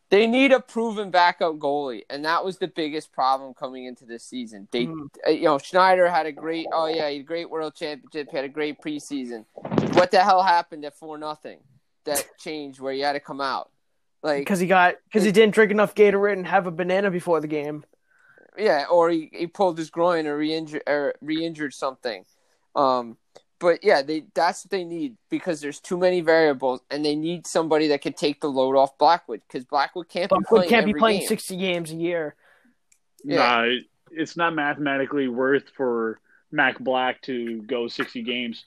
They 0.10 0.26
need 0.26 0.51
a 0.51 0.60
proven 0.60 1.12
backup 1.12 1.57
goalie, 1.60 2.01
and 2.10 2.26
that 2.26 2.43
was 2.43 2.57
the 2.57 2.68
biggest 2.68 3.12
problem 3.12 3.53
coming 3.53 3.86
into 3.86 4.05
this 4.05 4.24
season. 4.24 4.68
They, 4.72 4.88
uh, 5.28 5.30
you 5.30 5.43
know, 5.43 5.60
Schneider 5.60 6.10
had 6.10 6.26
a 6.26 6.32
great, 6.32 6.66
oh 6.74 6.88
yeah, 6.88 7.10
he 7.10 7.18
had 7.18 7.22
a 7.22 7.24
great 7.24 7.49
World 7.49 7.76
Championship, 7.76 8.30
he 8.32 8.36
had 8.36 8.45
a 8.45 8.49
great 8.49 8.82
preseason. 8.82 9.45
What 9.93 10.10
the 10.10 10.24
hell 10.24 10.41
happened 10.41 10.84
at 10.86 10.97
four 10.97 11.18
nothing? 11.20 11.60
That 12.05 12.26
changed 12.39 12.80
where 12.80 12.93
he 12.93 13.01
had 13.01 13.14
to 13.14 13.20
come 13.20 13.39
out, 13.39 13.70
like 14.24 14.39
because 14.41 14.60
he 14.60 14.66
got 14.66 14.95
because 15.05 15.24
he 15.24 15.32
didn't 15.32 15.53
drink 15.53 15.70
enough 15.70 15.93
Gatorade 15.93 16.34
and 16.34 16.47
have 16.47 16.66
a 16.66 16.72
banana 16.72 17.12
before 17.12 17.39
the 17.39 17.47
game. 17.47 17.84
yeah, 18.57 18.86
or 18.89 19.10
he, 19.10 19.30
he 19.32 19.45
pulled 19.47 19.78
his 19.78 19.89
groin 19.91 20.26
or 20.26 20.38
re-injured 20.38 20.84
or 20.88 21.14
re-injured 21.22 21.74
something. 21.74 22.26
Um, 22.76 23.18
but 23.60 23.84
yeah, 23.84 24.01
they 24.01 24.24
that's 24.34 24.66
what 24.66 24.72
they 24.72 24.84
need 24.84 25.16
because 25.30 25.62
there's 25.62 25.80
too 25.80 25.97
many 25.97 26.22
variables, 26.22 26.82
and 26.89 27.03
they 27.03 27.16
need 27.16 27.45
somebody 27.45 27.88
that 27.89 28.01
can 28.01 28.14
take 28.14 28.41
the 28.41 28.49
load 28.49 28.76
off 28.76 28.97
Blackwood 28.97 29.41
because 29.47 29.66
Blackwood 29.66 30.10
can't 30.10 30.30
be 30.30 30.38
playing 30.47 30.70
can't 30.70 30.86
be 30.86 30.93
playing 30.93 31.20
game. 31.20 31.28
sixty 31.28 31.57
games 31.57 31.91
a 31.91 31.95
year. 31.95 32.36
Yeah. 33.24 33.38
Nah, 33.38 33.76
it's 34.12 34.38
not 34.38 34.53
mathematically 34.55 35.28
worth 35.28 35.70
for 35.76 36.20
Mac 36.51 36.80
Black 36.80 37.22
to 37.24 37.62
go 37.62 37.88
60 37.88 38.24
games. 38.24 38.64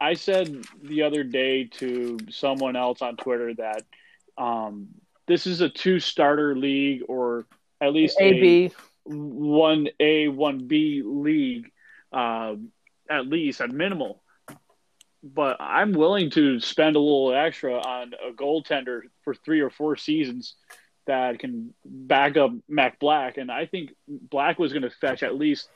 I 0.00 0.14
said 0.14 0.64
the 0.82 1.02
other 1.02 1.24
day 1.24 1.64
to 1.64 2.18
someone 2.30 2.76
else 2.76 3.02
on 3.02 3.16
Twitter 3.16 3.54
that 3.54 3.82
um, 4.36 4.88
this 5.26 5.46
is 5.46 5.60
a 5.60 5.68
two 5.68 5.98
starter 5.98 6.56
league 6.56 7.02
or 7.08 7.46
at 7.80 7.92
least 7.92 8.16
A 8.20 8.32
B. 8.32 8.72
one 9.04 9.88
A, 9.98 10.28
one 10.28 10.68
B 10.68 11.02
league, 11.04 11.70
uh, 12.12 12.54
at 13.10 13.26
least 13.26 13.60
at 13.60 13.70
minimal. 13.70 14.22
But 15.22 15.56
I'm 15.60 15.92
willing 15.92 16.30
to 16.30 16.60
spend 16.60 16.94
a 16.96 17.00
little 17.00 17.34
extra 17.34 17.74
on 17.74 18.12
a 18.14 18.32
goaltender 18.32 19.02
for 19.24 19.34
three 19.34 19.60
or 19.60 19.70
four 19.70 19.96
seasons 19.96 20.54
that 21.06 21.38
can 21.40 21.74
back 21.84 22.36
up 22.36 22.52
Mac 22.68 22.98
Black, 23.00 23.36
and 23.38 23.50
I 23.50 23.66
think 23.66 23.90
Black 24.06 24.58
was 24.58 24.72
going 24.72 24.82
to 24.82 24.90
fetch 24.90 25.22
at 25.22 25.34
least 25.36 25.68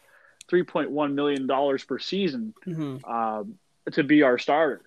three 0.49 0.62
point 0.62 0.91
one 0.91 1.14
million 1.14 1.47
dollars 1.47 1.83
per 1.85 1.99
season 1.99 2.53
Mhm. 2.66 3.01
uh, 3.07 3.45
to 3.93 4.03
be 4.05 4.22
our 4.22 4.39
starter. 4.39 4.83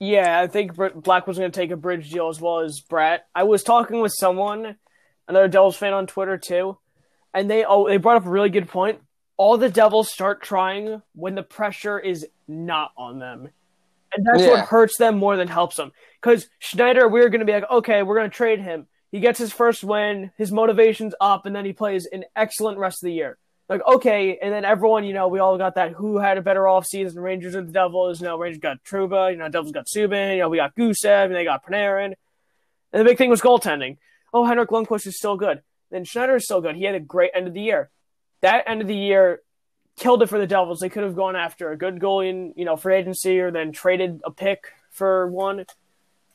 Yeah, 0.00 0.38
I 0.40 0.46
think 0.46 0.72
Black 0.74 1.26
was 1.26 1.38
going 1.38 1.50
to 1.50 1.60
take 1.60 1.70
a 1.70 1.76
bridge 1.76 2.10
deal 2.10 2.28
as 2.28 2.40
well 2.40 2.60
as 2.60 2.80
Brett. 2.80 3.26
I 3.34 3.42
was 3.44 3.62
talking 3.64 4.00
with 4.00 4.12
someone, 4.16 4.76
another 5.26 5.48
Devils 5.48 5.76
fan 5.76 5.92
on 5.92 6.06
Twitter 6.06 6.38
too, 6.38 6.78
and 7.34 7.50
they 7.50 7.64
oh 7.64 7.88
they 7.88 7.96
brought 7.96 8.16
up 8.16 8.26
a 8.26 8.30
really 8.30 8.50
good 8.50 8.68
point. 8.68 9.00
All 9.38 9.56
the 9.56 9.70
Devils 9.70 10.12
start 10.12 10.42
trying 10.42 11.00
when 11.14 11.34
the 11.34 11.42
pressure 11.42 11.98
is 11.98 12.26
not 12.46 12.92
on 12.98 13.18
them, 13.18 13.48
and 14.12 14.26
that's 14.26 14.42
Yeah. 14.42 14.50
what 14.50 14.60
hurts 14.66 14.98
them 14.98 15.16
more 15.16 15.36
than 15.36 15.48
helps 15.48 15.76
them. 15.76 15.92
Because 16.20 16.50
Schneider, 16.58 17.08
we 17.08 17.20
are 17.20 17.30
going 17.30 17.40
to 17.40 17.46
be 17.46 17.52
like, 17.52 17.70
okay, 17.70 18.02
we're 18.02 18.16
going 18.16 18.28
to 18.30 18.36
trade 18.36 18.60
him. 18.60 18.88
He 19.10 19.20
gets 19.20 19.38
his 19.38 19.52
first 19.52 19.82
win, 19.84 20.32
his 20.36 20.52
motivation's 20.52 21.14
up, 21.20 21.46
and 21.46 21.56
then 21.56 21.64
he 21.64 21.72
plays 21.72 22.04
an 22.04 22.24
excellent 22.36 22.78
rest 22.78 23.02
of 23.02 23.06
the 23.06 23.14
year. 23.14 23.38
Like, 23.68 23.86
okay, 23.86 24.38
and 24.38 24.52
then 24.52 24.64
everyone, 24.64 25.04
you 25.04 25.12
know, 25.14 25.28
we 25.28 25.38
all 25.38 25.56
got 25.56 25.76
that 25.76 25.92
who 25.92 26.18
had 26.18 26.36
a 26.36 26.42
better 26.42 26.62
offseason, 26.62 27.22
Rangers 27.22 27.54
or 27.54 27.62
the 27.62 27.72
Devils. 27.72 28.20
You 28.20 28.26
know, 28.26 28.38
Rangers 28.38 28.60
got 28.60 28.82
Trouba, 28.82 29.30
you 29.30 29.36
know, 29.36 29.48
Devils 29.48 29.72
got 29.72 29.86
Subban, 29.86 30.32
you 30.34 30.38
know, 30.40 30.48
we 30.48 30.56
got 30.56 30.74
Gusev, 30.74 31.26
and 31.26 31.34
they 31.34 31.44
got 31.44 31.64
Panarin. 31.64 32.14
And 32.92 33.00
the 33.00 33.04
big 33.04 33.18
thing 33.18 33.30
was 33.30 33.42
goaltending. 33.42 33.98
Oh, 34.32 34.44
Henrik 34.46 34.70
Lundqvist 34.70 35.06
is 35.06 35.16
still 35.16 35.36
good. 35.36 35.62
Then 35.90 36.04
Schneider 36.04 36.36
is 36.36 36.44
still 36.44 36.60
good. 36.60 36.76
He 36.76 36.84
had 36.84 36.94
a 36.94 37.00
great 37.00 37.30
end 37.34 37.46
of 37.46 37.54
the 37.54 37.60
year. 37.60 37.90
That 38.40 38.64
end 38.66 38.80
of 38.82 38.88
the 38.88 38.94
year 38.94 39.40
killed 39.98 40.22
it 40.22 40.28
for 40.28 40.38
the 40.38 40.46
Devils. 40.46 40.80
They 40.80 40.88
could 40.88 41.02
have 41.02 41.16
gone 41.16 41.36
after 41.36 41.70
a 41.70 41.76
good 41.76 41.98
goalie 41.98 42.30
in, 42.30 42.54
you 42.56 42.64
know, 42.64 42.76
free 42.76 42.96
agency 42.96 43.40
or 43.40 43.50
then 43.50 43.72
traded 43.72 44.20
a 44.24 44.30
pick 44.30 44.72
for 44.90 45.26
one. 45.26 45.64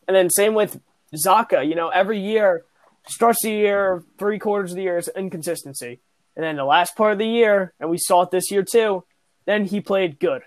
And 0.07 0.15
then 0.15 0.29
same 0.29 0.53
with 0.53 0.79
Zacha. 1.15 1.67
You 1.67 1.75
know, 1.75 1.89
every 1.89 2.19
year, 2.19 2.65
starts 3.07 3.41
the 3.43 3.51
year, 3.51 4.03
three 4.17 4.39
quarters 4.39 4.71
of 4.71 4.77
the 4.77 4.83
year 4.83 4.97
is 4.97 5.09
inconsistency. 5.15 5.99
And 6.35 6.43
then 6.43 6.55
the 6.55 6.65
last 6.65 6.95
part 6.95 7.13
of 7.13 7.19
the 7.19 7.27
year, 7.27 7.73
and 7.79 7.89
we 7.89 7.97
saw 7.97 8.23
it 8.23 8.31
this 8.31 8.51
year 8.51 8.63
too, 8.63 9.03
then 9.45 9.65
he 9.65 9.81
played 9.81 10.19
good. 10.19 10.41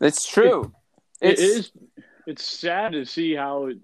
It's 0.00 0.26
true. 0.26 0.72
It 1.20 1.32
It's, 1.32 1.42
is. 1.42 1.72
It's 2.26 2.44
sad 2.44 2.92
to 2.92 3.04
see 3.04 3.34
how 3.34 3.66
it, 3.66 3.78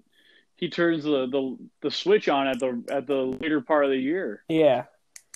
he 0.55 0.69
turns 0.69 1.03
the, 1.03 1.27
the 1.27 1.57
the 1.81 1.91
switch 1.91 2.29
on 2.29 2.47
at 2.47 2.59
the 2.59 2.83
at 2.89 3.07
the 3.07 3.15
later 3.15 3.61
part 3.61 3.85
of 3.85 3.91
the 3.91 3.97
year. 3.97 4.43
Yeah. 4.47 4.85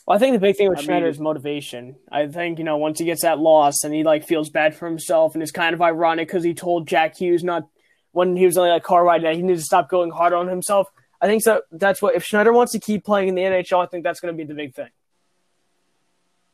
Well, 0.07 0.15
I 0.15 0.19
think 0.19 0.33
the 0.35 0.39
big 0.39 0.55
thing 0.55 0.69
with 0.69 0.79
I 0.79 0.83
Schneider 0.83 1.05
mean- 1.05 1.11
is 1.13 1.19
motivation. 1.19 1.97
I 2.09 2.27
think, 2.27 2.59
you 2.59 2.63
know, 2.63 2.77
once 2.77 2.97
he 2.97 3.05
gets 3.05 3.23
that 3.23 3.39
loss 3.39 3.83
and 3.83 3.93
he, 3.93 4.03
like, 4.03 4.25
feels 4.25 4.49
bad 4.49 4.73
for 4.73 4.87
himself, 4.87 5.33
and 5.33 5.43
it's 5.43 5.51
kind 5.51 5.73
of 5.73 5.81
ironic 5.81 6.29
because 6.29 6.45
he 6.45 6.53
told 6.53 6.87
Jack 6.87 7.17
Hughes 7.17 7.43
not, 7.43 7.67
when 8.13 8.37
he 8.37 8.45
was 8.45 8.57
on 8.57 8.67
that 8.69 8.83
car 8.83 9.03
ride, 9.03 9.23
that 9.23 9.35
he 9.35 9.41
needed 9.41 9.57
to 9.57 9.63
stop 9.65 9.89
going 9.89 10.11
hard 10.11 10.31
on 10.31 10.47
himself. 10.47 10.87
I 11.19 11.27
think 11.27 11.43
so. 11.43 11.61
That's 11.71 12.01
what, 12.01 12.15
if 12.15 12.23
Schneider 12.23 12.53
wants 12.53 12.71
to 12.71 12.79
keep 12.79 13.03
playing 13.03 13.27
in 13.27 13.35
the 13.35 13.41
NHL, 13.41 13.83
I 13.83 13.87
think 13.87 14.05
that's 14.05 14.21
going 14.21 14.33
to 14.33 14.37
be 14.37 14.45
the 14.47 14.53
big 14.53 14.73
thing. 14.73 14.89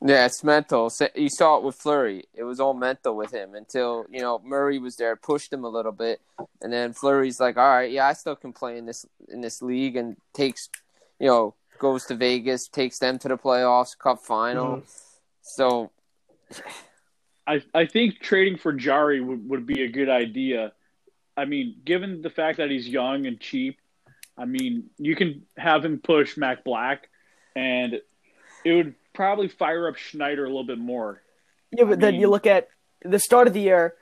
yeah, 0.03 0.25
it's 0.25 0.43
mental. 0.43 0.91
You 1.15 1.29
saw 1.29 1.57
it 1.57 1.63
with 1.63 1.75
Fleury. 1.75 2.23
It 2.33 2.43
was 2.43 2.59
all 2.59 2.73
mental 2.73 3.15
with 3.15 3.31
him 3.31 3.53
until 3.55 4.05
you 4.09 4.19
know 4.19 4.41
Murray 4.43 4.79
was 4.79 4.95
there, 4.95 5.15
pushed 5.15 5.53
him 5.53 5.63
a 5.63 5.69
little 5.69 5.91
bit, 5.93 6.21
and 6.61 6.73
then 6.73 6.91
Fleury's 6.91 7.39
like, 7.39 7.55
"All 7.55 7.69
right, 7.69 7.91
yeah, 7.91 8.07
I 8.07 8.13
still 8.13 8.35
can 8.35 8.51
play 8.51 8.77
in 8.77 8.85
this 8.85 9.05
in 9.29 9.39
this 9.41 9.61
league," 9.61 9.95
and 9.95 10.17
takes, 10.33 10.67
you 11.19 11.27
know, 11.27 11.55
goes 11.83 12.05
to 12.05 12.15
Vegas, 12.15 12.67
takes 12.67 12.97
them 12.97 13.19
to 13.19 13.27
the 13.27 13.37
playoffs, 13.37 13.95
Cup 13.95 14.19
final. 14.19 14.77
Mm-hmm. 14.77 14.85
So 15.41 15.91
I 17.45 17.61
I 17.73 17.85
think 17.85 18.19
trading 18.19 18.57
for 18.57 18.73
Jarry 18.73 19.21
would, 19.21 19.47
would 19.49 19.65
be 19.67 19.83
a 19.83 19.89
good 19.89 20.09
idea. 20.09 20.71
I 21.35 21.45
mean, 21.45 21.75
given 21.83 22.21
the 22.21 22.29
fact 22.29 22.57
that 22.57 22.71
he's 22.71 22.87
young 22.87 23.25
and 23.25 23.39
cheap, 23.39 23.79
I 24.37 24.45
mean, 24.45 24.89
you 24.97 25.15
can 25.15 25.43
have 25.57 25.83
him 25.83 25.99
push 25.99 26.37
Mac 26.37 26.63
Black, 26.63 27.09
and 27.55 27.99
it 28.63 28.71
would 28.71 28.95
probably 29.13 29.49
fire 29.49 29.87
up 29.89 29.97
Schneider 29.97 30.45
a 30.45 30.47
little 30.47 30.63
bit 30.63 30.79
more. 30.79 31.21
Yeah, 31.71 31.83
but 31.83 31.97
I 31.97 32.01
then 32.01 32.13
mean- 32.13 32.21
you 32.21 32.29
look 32.29 32.47
at 32.47 32.69
the 33.03 33.19
start 33.19 33.47
of 33.47 33.53
the 33.53 33.61
year, 33.61 33.95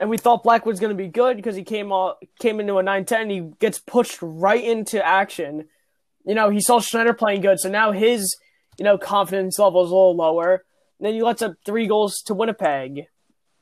and 0.00 0.08
we 0.08 0.16
thought 0.16 0.42
Black 0.42 0.64
was 0.64 0.80
going 0.80 0.96
to 0.96 1.02
be 1.02 1.08
good 1.08 1.36
because 1.36 1.56
he 1.56 1.64
came 1.64 1.92
all, 1.92 2.18
came 2.38 2.60
into 2.60 2.78
a 2.78 2.82
9-10. 2.82 3.30
He 3.30 3.40
gets 3.58 3.78
pushed 3.78 4.18
right 4.22 4.64
into 4.64 5.04
action. 5.04 5.68
You 6.26 6.34
know, 6.34 6.50
he 6.50 6.60
saw 6.60 6.80
Schneider 6.80 7.14
playing 7.14 7.40
good, 7.40 7.58
so 7.60 7.70
now 7.70 7.92
his 7.92 8.36
you 8.78 8.84
know 8.84 8.98
confidence 8.98 9.58
level 9.58 9.84
is 9.84 9.90
a 9.90 9.94
little 9.94 10.16
lower. 10.16 10.64
And 10.98 11.06
then 11.06 11.14
he 11.14 11.22
lets 11.22 11.42
up 11.42 11.54
three 11.64 11.86
goals 11.86 12.22
to 12.26 12.34
Winnipeg, 12.34 13.06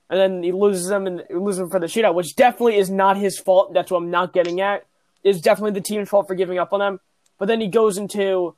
and 0.08 0.20
then 0.20 0.42
he 0.42 0.52
loses 0.52 0.88
them 0.88 1.06
and 1.06 1.22
loses 1.30 1.58
them 1.58 1.70
for 1.70 1.80
the 1.80 1.86
shootout, 1.86 2.14
which 2.14 2.36
definitely 2.36 2.76
is 2.76 2.90
not 2.90 3.16
his 3.16 3.38
fault. 3.38 3.74
That's 3.74 3.90
what 3.90 3.98
I'm 3.98 4.10
not 4.10 4.32
getting 4.32 4.60
at. 4.60 4.86
It's 5.24 5.40
definitely 5.40 5.72
the 5.72 5.80
team's 5.80 6.08
fault 6.08 6.28
for 6.28 6.34
giving 6.34 6.58
up 6.58 6.72
on 6.72 6.80
them. 6.80 7.00
But 7.38 7.46
then 7.46 7.60
he 7.60 7.68
goes 7.68 7.98
into 7.98 8.54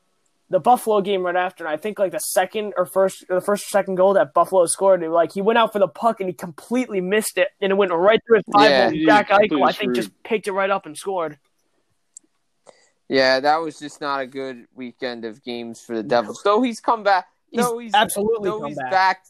the 0.51 0.61
Buffalo 0.61 1.01
game 1.01 1.23
right 1.23 1.35
after, 1.35 1.65
and 1.65 1.73
I 1.73 1.77
think 1.77 1.99
like 1.99 2.13
the 2.13 2.19
second 2.19 2.75
or 2.77 2.87
first, 2.87 3.25
or 3.29 3.37
the 3.37 3.45
first 3.45 3.65
or 3.65 3.71
second 3.71 3.97
goal 3.97 4.15
that 4.15 4.35
Buffalo 4.35 4.67
scored, 4.67 5.03
it, 5.03 5.11
like 5.11 5.33
he 5.33 5.41
went 5.41 5.59
out 5.59 5.73
for 5.73 5.79
the 5.79 5.89
puck 5.89 6.21
and 6.21 6.29
he 6.29 6.35
completely 6.35 7.01
missed 7.01 7.39
it, 7.39 7.49
and 7.61 7.73
it 7.73 7.75
went 7.75 7.93
right 7.93 8.21
through 8.27 8.37
his 8.37 8.45
five. 8.53 8.95
Yeah. 8.95 9.07
Jack 9.07 9.31
Eichel, 9.31 9.67
I 9.67 9.73
think, 9.73 9.95
just 9.95 10.11
picked 10.23 10.47
it 10.47 10.53
right 10.53 10.71
up 10.71 10.87
and 10.87 10.97
scored. 10.97 11.39
Yeah, 13.09 13.41
that 13.41 13.57
was 13.57 13.79
just 13.79 14.01
not 14.01 14.21
a 14.21 14.27
good 14.27 14.67
weekend 14.75 15.25
of 15.25 15.43
games 15.43 15.81
for 15.81 15.97
the 15.97 16.03
Devils. 16.03 16.41
Though 16.45 16.63
he's 16.63 16.81
come 16.81 17.03
back. 17.03 17.27
He's 17.51 17.61
no, 17.61 17.79
he's 17.79 17.95
absolutely 17.95 18.51
though 18.51 18.61
come 18.61 18.69
he's 18.69 18.79
back. 18.79 18.91
back. 18.91 19.25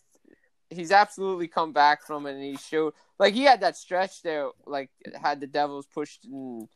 He's 0.71 0.91
absolutely 0.91 1.47
come 1.49 1.73
back 1.73 2.05
from 2.05 2.27
it, 2.27 2.33
and 2.35 2.43
he 2.43 2.57
showed 2.57 2.95
like 3.19 3.35
he 3.35 3.43
had 3.45 3.61
that 3.61 3.77
stretch 3.77 4.23
there, 4.23 4.49
like 4.67 4.91
had 5.23 5.41
the 5.41 5.47
Devils 5.47 5.87
pushed 5.87 6.25
and 6.25 6.69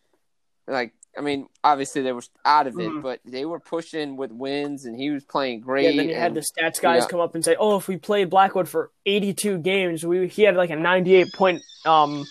Like, 0.69 0.93
I 1.19 1.23
mean, 1.23 1.49
obviously 1.65 2.03
they 2.03 2.13
were 2.13 2.23
out 2.45 2.69
of 2.69 2.79
it, 2.79 2.89
Mhm. 2.89 3.03
but 3.03 3.19
they 3.25 3.45
were 3.45 3.59
pushing 3.59 4.17
with 4.17 4.31
wins, 4.31 4.85
and 4.85 4.97
he 4.97 5.11
was 5.11 5.25
playing 5.25 5.63
great. 5.63 5.87
Yeah, 5.95 5.97
then 6.03 6.09
you 6.11 6.15
had 6.15 6.35
the 6.35 6.41
stats 6.43 6.81
guys 6.81 7.03
yeah. 7.03 7.09
come 7.09 7.19
up 7.19 7.35
and 7.35 7.45
say, 7.45 7.57
"Oh, 7.59 7.77
if 7.77 7.89
we 7.89 7.97
played 7.97 8.31
Blackwood 8.31 8.69
for 8.69 8.93
82 9.07 9.59
games, 9.59 10.07
we 10.07 10.29
he 10.29 10.43
had 10.43 10.55
like 10.55 10.71
a 10.71 10.77
98 10.77 11.33
point 11.35 11.63
um 11.85 12.25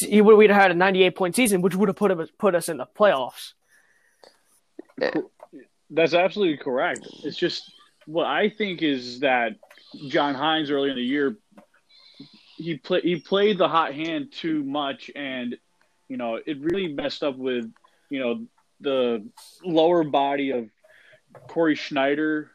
he 0.00 0.20
would 0.20 0.36
we'd 0.36 0.50
have 0.50 0.60
had 0.60 0.70
a 0.72 0.74
98 0.74 1.14
point 1.14 1.36
season, 1.36 1.60
which 1.62 1.76
would 1.76 1.88
have 1.88 1.96
put 1.96 2.10
him 2.10 2.26
put 2.38 2.56
us 2.56 2.68
in 2.68 2.78
the 2.78 2.86
playoffs." 2.86 3.52
That's 5.90 6.14
absolutely 6.14 6.58
correct. 6.58 7.06
It's 7.24 7.36
just 7.36 7.72
what 8.06 8.26
I 8.26 8.48
think 8.50 8.82
is 8.82 9.20
that 9.20 9.56
John 10.08 10.34
Hynes 10.34 10.70
early 10.70 10.90
in 10.90 10.96
the 10.96 11.02
year 11.02 11.36
he 12.56 12.76
play 12.76 13.00
he 13.00 13.16
played 13.16 13.58
the 13.58 13.68
hot 13.68 13.94
hand 13.94 14.32
too 14.32 14.62
much 14.62 15.10
and 15.16 15.56
you 16.08 16.16
know 16.16 16.38
it 16.44 16.60
really 16.60 16.92
messed 16.92 17.22
up 17.22 17.36
with 17.36 17.72
you 18.10 18.20
know 18.20 18.46
the 18.80 19.26
lower 19.64 20.04
body 20.04 20.50
of 20.50 20.68
Cory 21.48 21.74
Schneider 21.74 22.50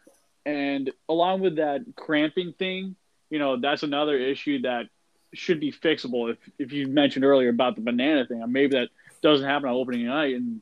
and 0.45 0.91
along 1.09 1.41
with 1.41 1.55
that 1.55 1.81
cramping 1.95 2.53
thing, 2.53 2.95
you 3.29 3.39
know, 3.39 3.59
that's 3.59 3.83
another 3.83 4.17
issue 4.17 4.61
that 4.61 4.85
should 5.33 5.59
be 5.59 5.71
fixable. 5.71 6.31
If 6.31 6.37
if 6.59 6.71
you 6.71 6.87
mentioned 6.87 7.25
earlier 7.25 7.49
about 7.49 7.75
the 7.75 7.81
banana 7.81 8.25
thing, 8.25 8.43
maybe 8.47 8.77
that 8.77 8.89
doesn't 9.21 9.47
happen 9.47 9.67
on 9.67 9.75
opening 9.75 10.05
night 10.05 10.35
and 10.35 10.61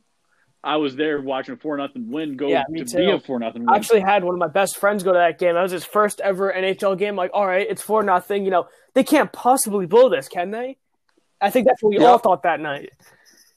I 0.64 0.76
was 0.76 0.96
there 0.96 1.20
watching 1.20 1.54
a 1.54 1.56
four 1.56 1.76
nothing 1.76 2.10
win 2.10 2.36
go 2.36 2.48
Yeah, 2.48 2.64
me 2.68 2.80
to 2.82 2.86
too. 2.90 2.96
be 2.98 3.10
a 3.10 3.20
four 3.20 3.38
nothing 3.38 3.62
I 3.68 3.72
win. 3.72 3.74
actually 3.80 4.00
had 4.00 4.24
one 4.24 4.34
of 4.34 4.38
my 4.38 4.48
best 4.48 4.76
friends 4.78 5.02
go 5.02 5.12
to 5.12 5.18
that 5.18 5.38
game. 5.38 5.54
That 5.54 5.62
was 5.62 5.72
his 5.72 5.84
first 5.84 6.20
ever 6.20 6.52
NHL 6.52 6.98
game. 6.98 7.16
Like, 7.16 7.30
all 7.34 7.46
right, 7.46 7.66
it's 7.68 7.82
four 7.82 8.02
nothing. 8.02 8.44
You 8.44 8.50
know, 8.50 8.68
they 8.94 9.04
can't 9.04 9.32
possibly 9.32 9.86
blow 9.86 10.08
this, 10.08 10.28
can 10.28 10.50
they? 10.50 10.78
I 11.40 11.50
think 11.50 11.66
that's 11.66 11.82
what 11.82 11.90
we 11.90 11.98
Yeah. 11.98 12.06
all 12.06 12.18
thought 12.18 12.42
that 12.44 12.60
night. 12.60 12.90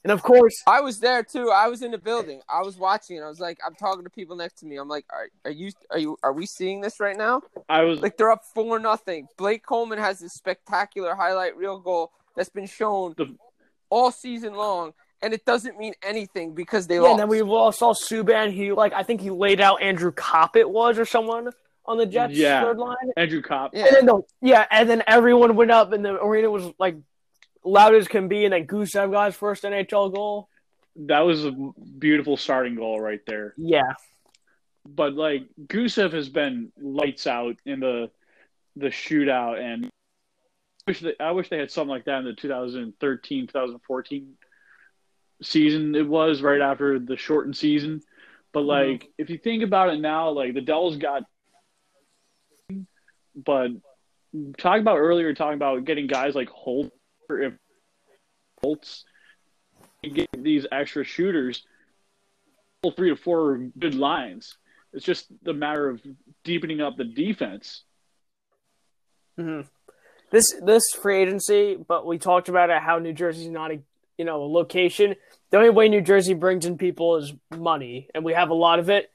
And 0.04 0.12
of 0.12 0.22
course, 0.22 0.54
I 0.66 0.80
was 0.80 1.00
there 1.00 1.22
too. 1.24 1.50
I 1.50 1.66
was 1.68 1.82
in 1.82 1.90
the 1.90 1.98
building. 1.98 2.40
I 2.48 2.62
was 2.62 2.76
watching. 2.78 3.16
And 3.16 3.24
I 3.26 3.28
was 3.28 3.40
like, 3.40 3.58
I'm 3.66 3.74
talking 3.74 4.04
to 4.04 4.10
people 4.10 4.36
next 4.36 4.58
to 4.60 4.66
me. 4.66 4.76
I'm 4.76 4.88
like, 4.88 5.04
are, 5.10 5.28
are 5.44 5.50
you 5.50 5.72
are 5.90 5.98
you 5.98 6.16
are 6.22 6.32
we 6.32 6.46
seeing 6.46 6.80
this 6.80 7.00
right 7.00 7.16
now? 7.16 7.42
I 7.68 7.82
was 7.82 8.00
Like 8.00 8.16
they're 8.16 8.30
up 8.30 8.42
four 8.54 8.78
nothing. 8.78 9.26
Blake 9.36 9.66
Coleman 9.66 9.98
has 9.98 10.20
this 10.20 10.34
spectacular 10.34 11.14
highlight 11.14 11.56
reel 11.56 11.78
goal 11.80 12.12
that's 12.36 12.48
been 12.48 12.66
shown 12.66 13.14
The- 13.16 13.34
all 13.90 14.12
season 14.12 14.54
long, 14.54 14.92
and 15.22 15.32
it 15.34 15.44
doesn't 15.44 15.78
mean 15.78 15.94
anything 16.02 16.54
because 16.54 16.86
they 16.86 16.94
yeah, 16.96 17.00
lost. 17.02 17.10
and 17.12 17.20
then 17.20 17.28
we 17.28 17.42
all 17.42 17.72
saw 17.72 17.92
Subban. 17.92 18.52
He 18.52 18.72
like 18.72 18.92
I 18.92 19.02
think 19.02 19.20
he 19.20 19.30
laid 19.30 19.60
out 19.60 19.82
Andrew 19.82 20.12
Copp. 20.12 20.56
It 20.56 20.68
was 20.68 20.98
or 20.98 21.04
someone 21.04 21.50
on 21.86 21.96
the 21.98 22.06
Jets 22.06 22.34
Yeah. 22.36 22.62
third 22.62 22.78
line. 22.78 22.96
Andrew 23.16 23.42
Copp. 23.42 23.74
yeah. 23.74 23.86
And 23.86 23.96
then 23.96 24.06
the, 24.06 24.22
yeah, 24.42 24.66
and 24.70 24.88
then 24.88 25.02
everyone 25.06 25.56
went 25.56 25.70
up, 25.70 25.92
and 25.92 26.04
the 26.04 26.14
arena 26.22 26.50
was 26.50 26.70
like 26.78 26.96
loud 27.64 27.94
as 27.94 28.08
can 28.08 28.28
be. 28.28 28.44
And 28.44 28.52
then 28.52 28.66
Gusev 28.66 29.10
got 29.10 29.26
his 29.26 29.34
first 29.36 29.64
NHL 29.64 30.14
goal. 30.14 30.48
That 30.96 31.20
was 31.20 31.44
a 31.44 31.52
beautiful 31.98 32.36
starting 32.36 32.74
goal 32.74 33.00
right 33.00 33.20
there. 33.26 33.54
Yeah, 33.56 33.92
But 34.86 35.14
like 35.14 35.44
Gusev 35.66 36.12
has 36.12 36.28
been 36.28 36.72
lights 36.80 37.26
out 37.26 37.56
in 37.64 37.80
the 37.80 38.10
the 38.76 38.88
shootout, 38.88 39.58
and 39.60 39.86
I 39.86 39.90
wish 40.90 41.00
they, 41.00 41.14
I 41.20 41.30
wish 41.32 41.48
they 41.48 41.58
had 41.58 41.70
something 41.70 41.90
like 41.90 42.04
that 42.06 42.18
in 42.20 42.24
the 42.26 42.32
2013 42.34 43.46
2014 43.46 44.34
season. 45.42 45.94
It 45.94 46.06
was 46.06 46.42
right 46.42 46.60
after 46.60 46.98
the 46.98 47.16
shortened 47.16 47.56
season. 47.56 48.02
But 48.52 48.62
like, 48.62 49.08
if 49.18 49.30
you 49.30 49.38
think 49.38 49.62
about 49.62 49.90
it 49.90 50.00
now, 50.00 50.30
like 50.30 50.54
the 50.54 50.60
Devils 50.60 50.96
got, 50.96 51.24
but 53.34 53.70
talking 54.56 54.80
about 54.80 54.96
earlier, 54.96 55.34
talking 55.34 55.54
about 55.54 55.84
getting 55.84 56.06
guys 56.06 56.34
like 56.34 56.48
Holt, 56.48 56.90
if 57.30 57.52
Holtz 58.62 59.04
get 60.02 60.28
these 60.32 60.66
extra 60.72 61.04
shooters, 61.04 61.64
three 62.96 63.10
to 63.10 63.16
four 63.16 63.68
good 63.78 63.94
lines. 63.94 64.56
It's 64.92 65.04
just 65.04 65.26
the 65.42 65.52
matter 65.52 65.88
of 65.88 66.00
deepening 66.44 66.80
up 66.80 66.96
the 66.96 67.04
defense. 67.04 67.84
hmm 69.36 69.60
this 70.30 70.54
this 70.62 70.82
free 71.00 71.22
agency, 71.22 71.76
but 71.76 72.06
we 72.06 72.18
talked 72.18 72.48
about 72.48 72.70
it 72.70 72.82
how 72.82 72.98
New 72.98 73.12
Jersey's 73.12 73.48
not 73.48 73.70
a 73.70 73.80
you 74.16 74.24
know 74.24 74.42
a 74.42 74.46
location. 74.46 75.14
The 75.50 75.56
only 75.56 75.70
way 75.70 75.88
New 75.88 76.00
Jersey 76.00 76.34
brings 76.34 76.66
in 76.66 76.76
people 76.76 77.16
is 77.16 77.32
money, 77.56 78.08
and 78.14 78.24
we 78.24 78.34
have 78.34 78.50
a 78.50 78.54
lot 78.54 78.78
of 78.78 78.90
it. 78.90 79.10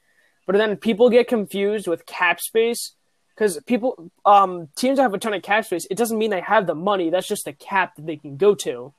But 0.46 0.56
then 0.56 0.76
people 0.76 1.08
get 1.10 1.28
confused 1.28 1.86
with 1.86 2.06
cap 2.06 2.40
space 2.40 2.94
because 3.34 3.58
people 3.66 4.10
um 4.24 4.68
teams 4.76 4.98
have 4.98 5.14
a 5.14 5.18
ton 5.18 5.34
of 5.34 5.42
cap 5.42 5.64
space. 5.64 5.86
It 5.90 5.96
doesn't 5.96 6.18
mean 6.18 6.30
they 6.30 6.40
have 6.40 6.66
the 6.66 6.74
money. 6.74 7.10
That's 7.10 7.28
just 7.28 7.44
the 7.44 7.52
cap 7.52 7.96
that 7.96 8.06
they 8.06 8.16
can 8.16 8.36
go 8.36 8.54
to. 8.56 8.92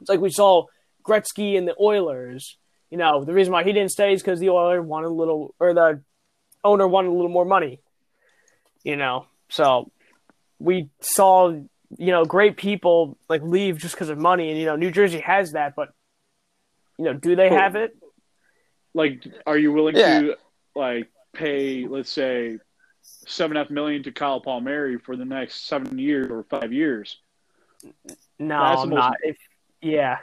It's 0.00 0.10
like 0.10 0.20
we 0.20 0.30
saw 0.30 0.66
Gretzky 1.04 1.56
and 1.56 1.66
the 1.66 1.74
Oilers. 1.80 2.56
You 2.90 2.98
know 2.98 3.24
the 3.24 3.32
reason 3.32 3.52
why 3.52 3.64
he 3.64 3.72
didn't 3.72 3.92
stay 3.92 4.12
is 4.12 4.22
because 4.22 4.40
the 4.40 4.50
Oilers 4.50 4.84
wanted 4.84 5.08
a 5.08 5.10
little, 5.10 5.54
or 5.58 5.74
the 5.74 6.02
owner 6.62 6.86
wanted 6.86 7.08
a 7.08 7.12
little 7.12 7.30
more 7.30 7.44
money. 7.44 7.80
You 8.82 8.96
know, 8.96 9.26
so 9.48 9.90
we 10.58 10.90
saw 11.00 11.50
you 11.96 12.10
know 12.10 12.24
great 12.24 12.56
people 12.56 13.16
like 13.28 13.42
leave 13.42 13.78
just 13.78 13.94
because 13.94 14.10
of 14.10 14.18
money, 14.18 14.50
and 14.50 14.58
you 14.58 14.66
know 14.66 14.76
New 14.76 14.90
Jersey 14.90 15.20
has 15.20 15.52
that, 15.52 15.74
but 15.74 15.94
you 16.98 17.04
know 17.06 17.14
do 17.14 17.36
they 17.36 17.48
have 17.50 17.76
it? 17.76 17.96
Like, 18.94 19.24
are 19.46 19.58
you 19.58 19.72
willing 19.72 19.96
Yeah. 19.96 20.20
to 20.20 20.36
like 20.74 21.08
pay, 21.32 21.86
let's 21.86 22.10
say, 22.10 22.58
seven 23.02 23.56
and 23.56 23.62
a 23.62 23.64
half 23.64 23.70
million 23.70 24.02
to 24.04 24.12
Kyle 24.12 24.40
Palmieri 24.40 24.98
for 24.98 25.16
the 25.16 25.24
next 25.24 25.66
seven 25.66 25.98
years 25.98 26.30
or 26.30 26.44
five 26.44 26.72
years? 26.72 27.18
No, 28.38 28.58
That's 28.60 28.76
the 28.76 28.82
I'm 28.82 28.88
most- 28.90 28.96
not. 28.96 29.16
If 29.22 29.36
yeah, 29.82 30.18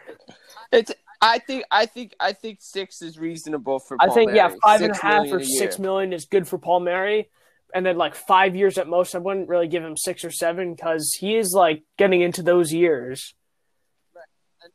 It's. 0.72 0.92
I 1.24 1.38
think. 1.38 1.66
I 1.70 1.86
think. 1.86 2.16
I 2.20 2.34
think 2.34 2.58
six 2.62 3.02
is 3.04 3.20
reasonable 3.20 3.78
for. 3.80 3.96
I 4.00 4.10
think 4.10 4.32
yeah, 4.34 4.48
Palmieri. 4.48 4.60
five 4.64 4.82
and 4.82 4.92
a 4.92 4.96
Six 4.96 5.02
half 5.04 5.22
million 5.24 5.36
or 5.36 5.40
a 5.40 5.46
six 5.46 6.24
is 6.24 6.26
good 6.26 6.48
for 6.48 6.58
Palmieri, 6.58 7.30
and 7.76 7.86
then 7.86 7.96
like 7.98 8.16
five 8.16 8.56
years 8.56 8.80
at 8.80 8.88
most. 8.88 9.14
I 9.14 9.20
wouldn't 9.20 9.48
really 9.48 9.68
give 9.68 9.84
him 9.84 9.96
six 9.96 10.26
or 10.26 10.32
seven 10.32 10.74
because 10.74 11.14
he 11.20 11.36
is 11.36 11.54
like 11.56 11.84
getting 12.00 12.22
into 12.22 12.42
those 12.42 12.74
years. 12.74 13.36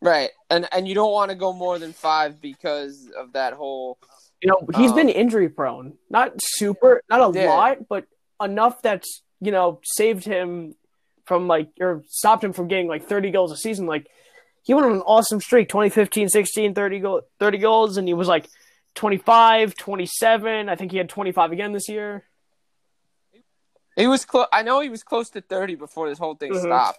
Right, 0.00 0.30
and 0.50 0.68
and 0.72 0.86
you 0.88 0.94
don't 0.94 1.12
want 1.12 1.30
to 1.30 1.36
go 1.36 1.52
more 1.52 1.78
than 1.78 1.92
five 1.92 2.40
because 2.40 3.08
of 3.16 3.32
that 3.32 3.52
whole. 3.52 3.98
You 4.42 4.50
know, 4.50 4.66
he's 4.76 4.90
Um, 4.90 4.96
been 4.96 5.08
injury 5.08 5.48
prone. 5.48 5.96
Not 6.10 6.32
super, 6.40 7.02
not 7.08 7.20
a 7.20 7.38
Yeah. 7.38 7.46
lot, 7.46 7.88
but 7.88 8.04
enough 8.42 8.82
that's, 8.82 9.22
you 9.40 9.50
know, 9.50 9.80
saved 9.82 10.24
him 10.24 10.74
from 11.24 11.48
like, 11.48 11.68
or 11.80 12.02
stopped 12.08 12.44
him 12.44 12.52
from 12.52 12.68
getting 12.68 12.86
like 12.86 13.08
30 13.08 13.30
goals 13.30 13.50
a 13.50 13.56
season. 13.56 13.86
Like, 13.86 14.08
he 14.62 14.74
went 14.74 14.86
on 14.86 14.92
an 14.92 15.00
awesome 15.02 15.40
streak 15.40 15.68
2015, 15.68 16.28
16, 16.28 16.74
30, 16.74 16.98
goal, 17.00 17.22
30 17.40 17.58
goals, 17.58 17.96
and 17.96 18.06
he 18.06 18.12
was 18.14 18.28
like 18.28 18.48
25, 18.94 19.74
27. 19.74 20.68
I 20.68 20.76
think 20.76 20.92
he 20.92 20.98
had 20.98 21.08
25 21.08 21.52
again 21.52 21.72
this 21.72 21.88
year. 21.88 22.24
He 23.96 24.06
was 24.06 24.26
close. 24.26 24.46
I 24.52 24.62
know 24.62 24.80
he 24.80 24.90
was 24.90 25.02
close 25.02 25.30
to 25.30 25.40
thirty 25.40 25.74
before 25.74 26.08
this 26.10 26.18
whole 26.18 26.34
thing 26.34 26.52
Mhm. 26.52 26.60
stopped. 26.60 26.98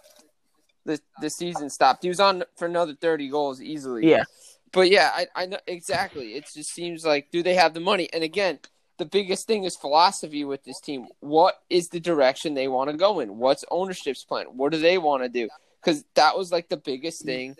The 0.88 0.98
the 1.20 1.28
season 1.28 1.68
stopped. 1.68 2.02
He 2.02 2.08
was 2.08 2.18
on 2.18 2.44
for 2.56 2.64
another 2.64 2.94
thirty 2.94 3.28
goals 3.28 3.60
easily. 3.60 4.10
Yeah. 4.10 4.24
But 4.72 4.90
yeah, 4.90 5.10
I, 5.14 5.26
I 5.36 5.46
know 5.46 5.58
exactly. 5.66 6.28
It 6.34 6.46
just 6.52 6.70
seems 6.70 7.04
like 7.04 7.30
do 7.30 7.42
they 7.42 7.54
have 7.56 7.74
the 7.74 7.80
money? 7.80 8.08
And 8.10 8.24
again, 8.24 8.58
the 8.96 9.04
biggest 9.04 9.46
thing 9.46 9.64
is 9.64 9.76
philosophy 9.76 10.44
with 10.44 10.64
this 10.64 10.80
team. 10.80 11.06
What 11.20 11.56
is 11.68 11.88
the 11.88 12.00
direction 12.00 12.54
they 12.54 12.68
want 12.68 12.88
to 12.88 12.96
go 12.96 13.20
in? 13.20 13.36
What's 13.36 13.66
ownership's 13.70 14.24
plan? 14.24 14.46
What 14.56 14.72
do 14.72 14.78
they 14.78 14.96
want 14.96 15.24
to 15.24 15.28
do? 15.28 15.50
Because 15.82 16.04
that 16.14 16.38
was 16.38 16.50
like 16.50 16.70
the 16.70 16.78
biggest 16.78 17.22
thing 17.22 17.54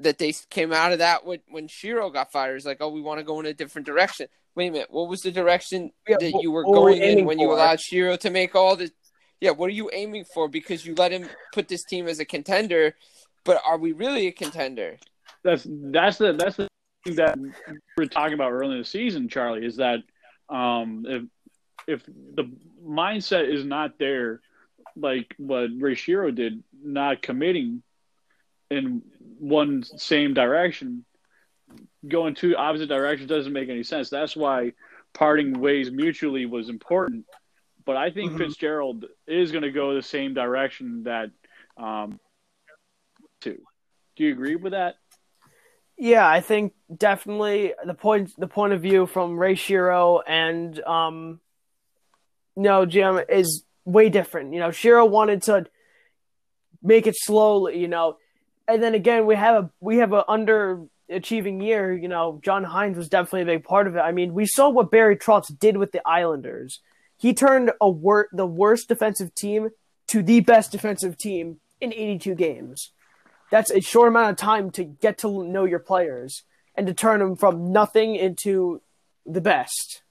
that 0.00 0.18
they 0.18 0.34
came 0.50 0.72
out 0.72 0.92
of 0.92 0.98
that 0.98 1.24
when 1.24 1.38
when 1.48 1.68
Shero 1.68 2.12
got 2.12 2.32
fired. 2.32 2.56
It's 2.56 2.66
like, 2.66 2.78
oh, 2.80 2.90
we 2.90 3.00
want 3.00 3.20
to 3.20 3.24
go 3.24 3.38
in 3.38 3.46
a 3.46 3.54
different 3.54 3.86
direction. 3.86 4.26
Wait 4.56 4.68
a 4.68 4.72
minute, 4.72 4.90
what 4.90 5.08
was 5.08 5.22
the 5.22 5.30
direction 5.30 5.92
that 6.08 6.40
you 6.42 6.50
were 6.50 6.64
going 6.64 7.00
in 7.00 7.26
when 7.26 7.38
you 7.38 7.52
allowed 7.52 7.78
Shero 7.78 8.18
to 8.18 8.30
make 8.30 8.56
all 8.56 8.74
the? 8.74 8.90
Yeah, 9.40 9.50
what 9.50 9.66
are 9.66 9.74
you 9.74 9.90
aiming 9.92 10.24
for? 10.24 10.48
Because 10.48 10.86
you 10.86 10.94
let 10.94 11.12
him 11.12 11.28
put 11.52 11.68
this 11.68 11.84
team 11.84 12.08
as 12.08 12.20
a 12.20 12.24
contender, 12.24 12.94
but 13.44 13.60
are 13.66 13.78
we 13.78 13.92
really 13.92 14.26
a 14.28 14.32
contender? 14.32 14.96
That's 15.44 15.66
that's 15.68 16.18
the 16.18 16.32
that's 16.32 16.56
the 16.56 16.68
thing 17.04 17.16
that 17.16 17.38
we 17.38 17.52
were 17.96 18.06
talking 18.06 18.34
about 18.34 18.52
early 18.52 18.72
in 18.72 18.78
the 18.78 18.84
season, 18.84 19.28
Charlie. 19.28 19.66
Is 19.66 19.76
that 19.76 20.00
um, 20.48 21.04
if 21.06 21.22
if 21.86 22.06
the 22.06 22.50
mindset 22.84 23.52
is 23.52 23.64
not 23.64 23.98
there, 23.98 24.40
like 24.96 25.34
what 25.38 25.68
Ray 25.78 25.94
Shero 25.94 26.34
did, 26.34 26.62
not 26.82 27.22
committing 27.22 27.82
in 28.70 29.02
one 29.38 29.82
same 29.82 30.34
direction, 30.34 31.04
going 32.06 32.34
two 32.34 32.56
opposite 32.56 32.88
directions 32.88 33.28
doesn't 33.28 33.52
make 33.52 33.68
any 33.68 33.82
sense. 33.82 34.10
That's 34.10 34.36
why 34.36 34.72
parting 35.12 35.60
ways 35.60 35.90
mutually 35.90 36.46
was 36.46 36.68
important. 36.68 37.26
But 37.86 37.96
I 37.96 38.10
think 38.10 38.32
Mhm. 38.32 38.38
Fitzgerald 38.38 39.06
is 39.26 39.52
going 39.52 39.62
to 39.62 39.70
go 39.70 39.94
the 39.94 40.02
same 40.02 40.34
direction 40.34 41.04
that 41.04 41.30
um, 41.78 42.20
to. 43.42 43.58
Do 44.16 44.24
you 44.24 44.32
agree 44.32 44.56
with 44.56 44.72
that? 44.72 44.96
Yeah, 45.96 46.28
I 46.28 46.40
think 46.40 46.74
definitely 46.94 47.72
the 47.84 47.94
point 47.94 48.32
the 48.36 48.46
point 48.48 48.72
of 48.74 48.82
view 48.82 49.06
from 49.06 49.38
Ray 49.38 49.54
Shero 49.54 50.22
and 50.26 50.78
um 50.80 51.40
no 52.54 52.84
Jim 52.86 53.20
is 53.28 53.64
way 53.84 54.08
different. 54.10 54.52
You 54.52 54.60
know, 54.60 54.68
Shero 54.68 55.08
wanted 55.08 55.42
to 55.44 55.66
make 56.82 57.06
it 57.06 57.14
slowly, 57.16 57.78
you 57.78 57.88
know. 57.88 58.18
And 58.68 58.82
then 58.82 58.94
again 58.94 59.26
we 59.26 59.36
have 59.36 59.64
a 59.64 59.70
we 59.80 59.98
have 59.98 60.12
a 60.12 60.28
under 60.30 60.82
achieving 61.08 61.60
year, 61.60 61.94
you 61.96 62.08
know, 62.08 62.40
John 62.42 62.64
Hynes 62.64 62.96
was 62.96 63.08
definitely 63.08 63.42
a 63.42 63.58
big 63.58 63.64
part 63.64 63.86
of 63.86 63.96
it. 63.96 64.00
I 64.00 64.12
mean, 64.12 64.34
we 64.34 64.44
saw 64.44 64.68
what 64.68 64.90
Barry 64.90 65.16
Trotz 65.16 65.56
did 65.58 65.76
with 65.76 65.92
the 65.92 66.06
Islanders. 66.06 66.80
He 67.16 67.32
turned 67.32 67.72
a 67.80 67.88
wor- 67.88 68.28
the 68.32 68.46
worst 68.46 68.88
defensive 68.88 69.34
team 69.34 69.70
to 70.08 70.22
the 70.22 70.40
best 70.40 70.72
defensive 70.72 71.16
team 71.16 71.60
in 71.80 71.92
82 71.92 72.34
games. 72.34 72.92
That's 73.50 73.70
a 73.70 73.80
short 73.80 74.08
amount 74.08 74.30
of 74.30 74.36
time 74.36 74.70
to 74.72 74.84
get 74.84 75.18
to 75.18 75.44
know 75.44 75.64
your 75.64 75.78
players 75.78 76.42
and 76.74 76.86
to 76.86 76.94
turn 76.94 77.20
them 77.20 77.36
from 77.36 77.72
nothing 77.72 78.16
into 78.16 78.82
the 79.24 79.40
best. 79.40 80.02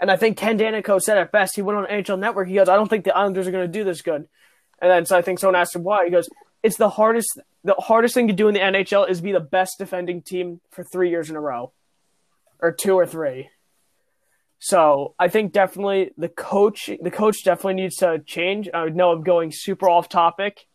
And 0.00 0.10
I 0.10 0.16
think 0.16 0.38
Ken 0.38 0.58
Daneyko 0.58 1.00
said 1.00 1.18
it 1.18 1.30
best. 1.30 1.56
He 1.56 1.62
went 1.62 1.78
on 1.78 1.86
NHL 1.86 2.18
Network. 2.18 2.48
He 2.48 2.54
goes, 2.54 2.68
"I 2.68 2.76
don't 2.76 2.88
think 2.88 3.04
the 3.04 3.16
Islanders 3.16 3.46
are 3.46 3.50
going 3.50 3.70
to 3.70 3.78
do 3.78 3.84
this 3.84 4.00
good." 4.02 4.28
And 4.80 4.90
then 4.90 5.04
so 5.04 5.16
I 5.16 5.22
think 5.22 5.38
someone 5.38 5.60
asked 5.60 5.76
him 5.76 5.84
why. 5.84 6.06
He 6.06 6.10
goes, 6.10 6.28
"It's 6.62 6.78
the 6.78 6.88
hardest. 6.88 7.38
The 7.62 7.74
hardest 7.74 8.14
thing 8.14 8.26
to 8.28 8.32
do 8.32 8.48
in 8.48 8.54
the 8.54 8.60
NHL 8.60 9.04
is 9.04 9.20
be 9.20 9.32
the 9.32 9.40
best 9.40 9.76
defending 9.78 10.22
team 10.22 10.62
for 10.70 10.84
three 10.84 11.10
years 11.10 11.28
in 11.28 11.36
a 11.36 11.40
row, 11.40 11.72
or 12.60 12.72
two 12.72 12.94
or 12.94 13.04
three. 13.04 13.50
So 14.60 15.14
I 15.18 15.28
think 15.28 15.52
definitely 15.52 16.12
the 16.18 16.28
coach, 16.28 16.90
the 17.00 17.10
coach 17.10 17.42
definitely 17.44 17.82
needs 17.82 17.96
to 17.96 18.20
change. 18.24 18.68
I 18.72 18.90
know 18.90 19.10
I'm 19.10 19.22
going 19.22 19.50
super 19.52 19.88
off 19.88 20.08
topic, 20.08 20.66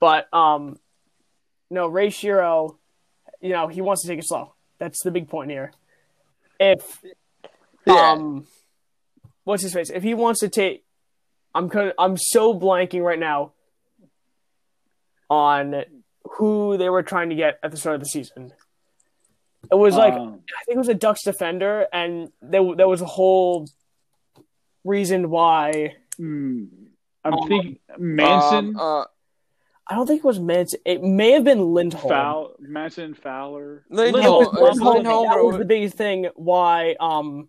but 0.00 0.32
um, 0.34 0.78
no, 1.70 1.86
Ray 1.86 2.08
Shero, 2.08 2.76
you 3.40 3.50
know, 3.50 3.68
he 3.68 3.80
wants 3.80 4.02
to 4.02 4.08
take 4.08 4.18
it 4.18 4.26
slow. 4.28 4.54
That's 4.78 5.02
the 5.02 5.10
big 5.10 5.28
point 5.28 5.50
here. 5.50 5.72
If 6.60 7.02
Yeah. 7.86 8.12
um, 8.12 8.46
what's 9.44 9.62
his 9.62 9.72
face? 9.72 9.88
If 9.88 10.02
he 10.02 10.12
wants 10.12 10.40
to 10.40 10.50
take, 10.50 10.84
I'm 11.54 11.70
kind 11.70 11.92
I'm 11.98 12.18
so 12.18 12.52
blanking 12.52 13.02
right 13.02 13.18
now 13.18 13.52
on 15.30 15.84
who 16.36 16.76
they 16.76 16.90
were 16.90 17.02
trying 17.02 17.30
to 17.30 17.34
get 17.34 17.58
at 17.62 17.70
the 17.70 17.76
start 17.78 17.94
of 17.94 18.00
the 18.02 18.08
season. 18.08 18.52
It 19.70 19.74
was 19.76 19.96
like 19.96 20.14
Um, 20.14 20.40
I 20.60 20.64
think 20.64 20.76
it 20.76 20.78
was 20.78 20.88
a 20.88 20.94
Ducks 20.94 21.22
defender, 21.24 21.86
and 21.92 22.30
there 22.42 22.62
there 22.76 22.88
was 22.88 23.00
a 23.02 23.06
whole 23.06 23.66
reason 24.84 25.30
why. 25.30 25.96
hmm, 26.16 26.64
I'm 27.24 27.34
Um, 27.34 27.48
thinking 27.48 27.78
Manson, 27.98 28.68
Um, 28.68 28.76
uh, 28.78 29.04
I 29.86 29.94
don't 29.96 30.06
think 30.06 30.18
it 30.20 30.24
was 30.26 30.40
Manson. 30.40 30.80
It 30.84 31.02
may 31.02 31.32
have 31.32 31.44
been 31.44 31.72
Lindholm. 31.74 32.08
Foul, 32.10 32.54
Manson, 32.58 33.14
Fowler. 33.14 33.84
Lindholm. 33.90 34.22
Was 34.22 34.24
Lindholm- 34.24 34.62
was 34.62 34.80
Lindholm. 34.80 34.94
Lindholm 34.96 35.28
That 35.30 35.44
was 35.44 35.56
the 35.58 35.64
biggest 35.64 35.96
thing. 35.96 36.28
Why, 36.36 36.96
um, 37.00 37.48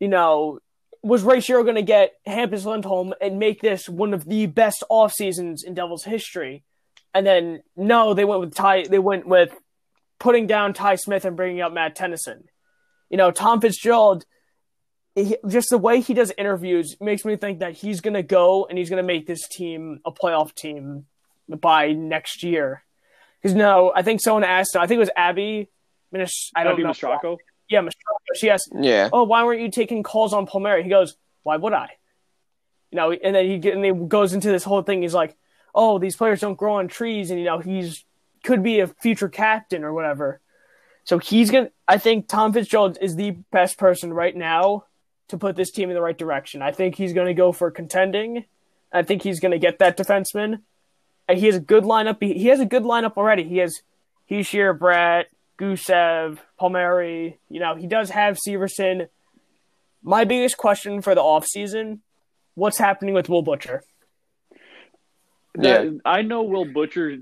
you 0.00 0.08
know, 0.08 0.58
was 1.02 1.22
Ray 1.24 1.38
Shero 1.38 1.62
going 1.64 1.74
to 1.76 1.82
get 1.82 2.12
Hampus 2.26 2.64
Lindholm 2.64 3.14
and 3.20 3.38
make 3.38 3.60
this 3.60 3.88
one 3.88 4.14
of 4.14 4.24
the 4.24 4.46
best 4.46 4.84
off 4.88 5.12
seasons 5.12 5.64
in 5.64 5.74
Devils 5.74 6.04
history? 6.04 6.62
And 7.14 7.26
then 7.26 7.62
no, 7.76 8.14
they 8.14 8.24
went 8.24 8.40
with 8.40 8.54
Ty. 8.54 8.84
They 8.84 8.98
went 9.00 9.26
with 9.26 9.52
putting 10.22 10.46
down 10.46 10.72
Ty 10.72 10.94
Smith 10.94 11.24
and 11.24 11.36
bringing 11.36 11.60
up 11.60 11.72
Matt 11.72 11.96
Tennyson. 11.96 12.44
You 13.10 13.16
know, 13.18 13.30
Tom 13.32 13.60
Fitzgerald. 13.60 14.24
He, 15.14 15.36
just 15.46 15.68
the 15.68 15.76
way 15.76 16.00
he 16.00 16.14
does 16.14 16.32
interviews 16.38 16.96
makes 16.98 17.26
me 17.26 17.36
think 17.36 17.58
that 17.58 17.74
he's 17.74 18.00
going 18.00 18.14
to 18.14 18.22
go 18.22 18.64
and 18.64 18.78
he's 18.78 18.88
going 18.88 19.02
to 19.02 19.06
make 19.06 19.26
this 19.26 19.46
team 19.46 20.00
a 20.06 20.12
playoff 20.12 20.54
team 20.54 21.04
by 21.48 21.92
next 21.92 22.42
year. 22.42 22.84
Because 23.42 23.54
no, 23.54 23.92
I 23.94 24.02
think 24.02 24.22
someone 24.22 24.44
asked. 24.44 24.76
I 24.76 24.86
think 24.86 24.96
it 24.96 25.00
was 25.00 25.10
Abby. 25.14 25.68
Minis- 26.14 26.50
I 26.54 26.64
don't 26.64 26.74
Abby 26.74 26.84
know. 26.84 26.90
Mastracco. 26.90 27.36
Yeah, 27.68 27.80
Mastracco. 27.80 28.36
She 28.36 28.48
asked, 28.48 28.70
yeah. 28.74 29.10
"Oh, 29.12 29.24
why 29.24 29.44
weren't 29.44 29.60
you 29.60 29.70
taking 29.70 30.02
calls 30.02 30.32
on 30.32 30.46
Palmieri?" 30.46 30.82
He 30.84 30.88
goes, 30.88 31.16
"Why 31.42 31.56
would 31.56 31.72
I?" 31.72 31.88
You 32.90 32.96
know, 32.96 33.10
and 33.10 33.34
then 33.34 33.46
he 33.46 33.58
get, 33.58 33.74
and 33.74 33.84
he 33.84 33.92
goes 33.92 34.32
into 34.32 34.48
this 34.48 34.62
whole 34.62 34.82
thing. 34.82 35.02
He's 35.02 35.14
like, 35.14 35.36
"Oh, 35.74 35.98
these 35.98 36.16
players 36.16 36.40
don't 36.40 36.56
grow 36.56 36.74
on 36.74 36.88
trees," 36.88 37.30
and 37.30 37.40
you 37.40 37.44
know, 37.44 37.58
he's 37.58 38.04
could 38.42 38.62
be 38.62 38.80
a 38.80 38.86
future 38.86 39.28
captain 39.28 39.84
or 39.84 39.92
whatever. 39.92 40.40
So 41.04 41.18
he's 41.18 41.50
gonna. 41.50 41.70
I 41.88 41.98
think 41.98 42.28
Tom 42.28 42.52
Fitzgerald 42.52 42.98
is 43.00 43.16
the 43.16 43.32
best 43.50 43.78
person 43.78 44.12
right 44.12 44.36
now 44.36 44.84
to 45.32 45.38
put 45.38 45.56
this 45.56 45.70
team 45.70 45.88
in 45.88 45.94
the 45.94 46.02
right 46.02 46.16
direction. 46.16 46.62
I 46.62 46.72
think 46.72 46.94
he's 46.94 47.12
going 47.12 47.26
to 47.26 47.34
go 47.34 47.52
for 47.52 47.70
contending. 47.70 48.44
I 48.92 49.02
think 49.02 49.22
he's 49.22 49.40
going 49.40 49.52
to 49.52 49.58
get 49.58 49.78
that 49.78 49.96
defenseman. 49.96 50.60
And 51.26 51.38
he 51.38 51.46
has 51.46 51.56
a 51.56 51.60
good 51.60 51.84
lineup. 51.84 52.18
He, 52.20 52.34
he 52.34 52.48
has 52.48 52.60
a 52.60 52.66
good 52.66 52.82
lineup 52.82 53.16
already. 53.16 53.44
He 53.44 53.56
has 53.58 53.80
Hischier, 54.30 54.78
Brett, 54.78 55.28
Gusev, 55.58 56.38
Palmieri. 56.58 57.38
You 57.48 57.60
know, 57.60 57.74
he 57.74 57.86
does 57.86 58.10
have 58.10 58.38
Severson. 58.46 59.08
My 60.02 60.24
biggest 60.24 60.58
question 60.58 61.00
for 61.00 61.14
the 61.14 61.22
offseason, 61.22 62.00
what's 62.54 62.78
happening 62.78 63.14
with 63.14 63.28
Will 63.28 63.42
Butcher? 63.42 63.82
Yeah. 65.58 65.90
I 66.04 66.22
know 66.22 66.42
Will 66.42 66.66
Butcher 66.66 67.18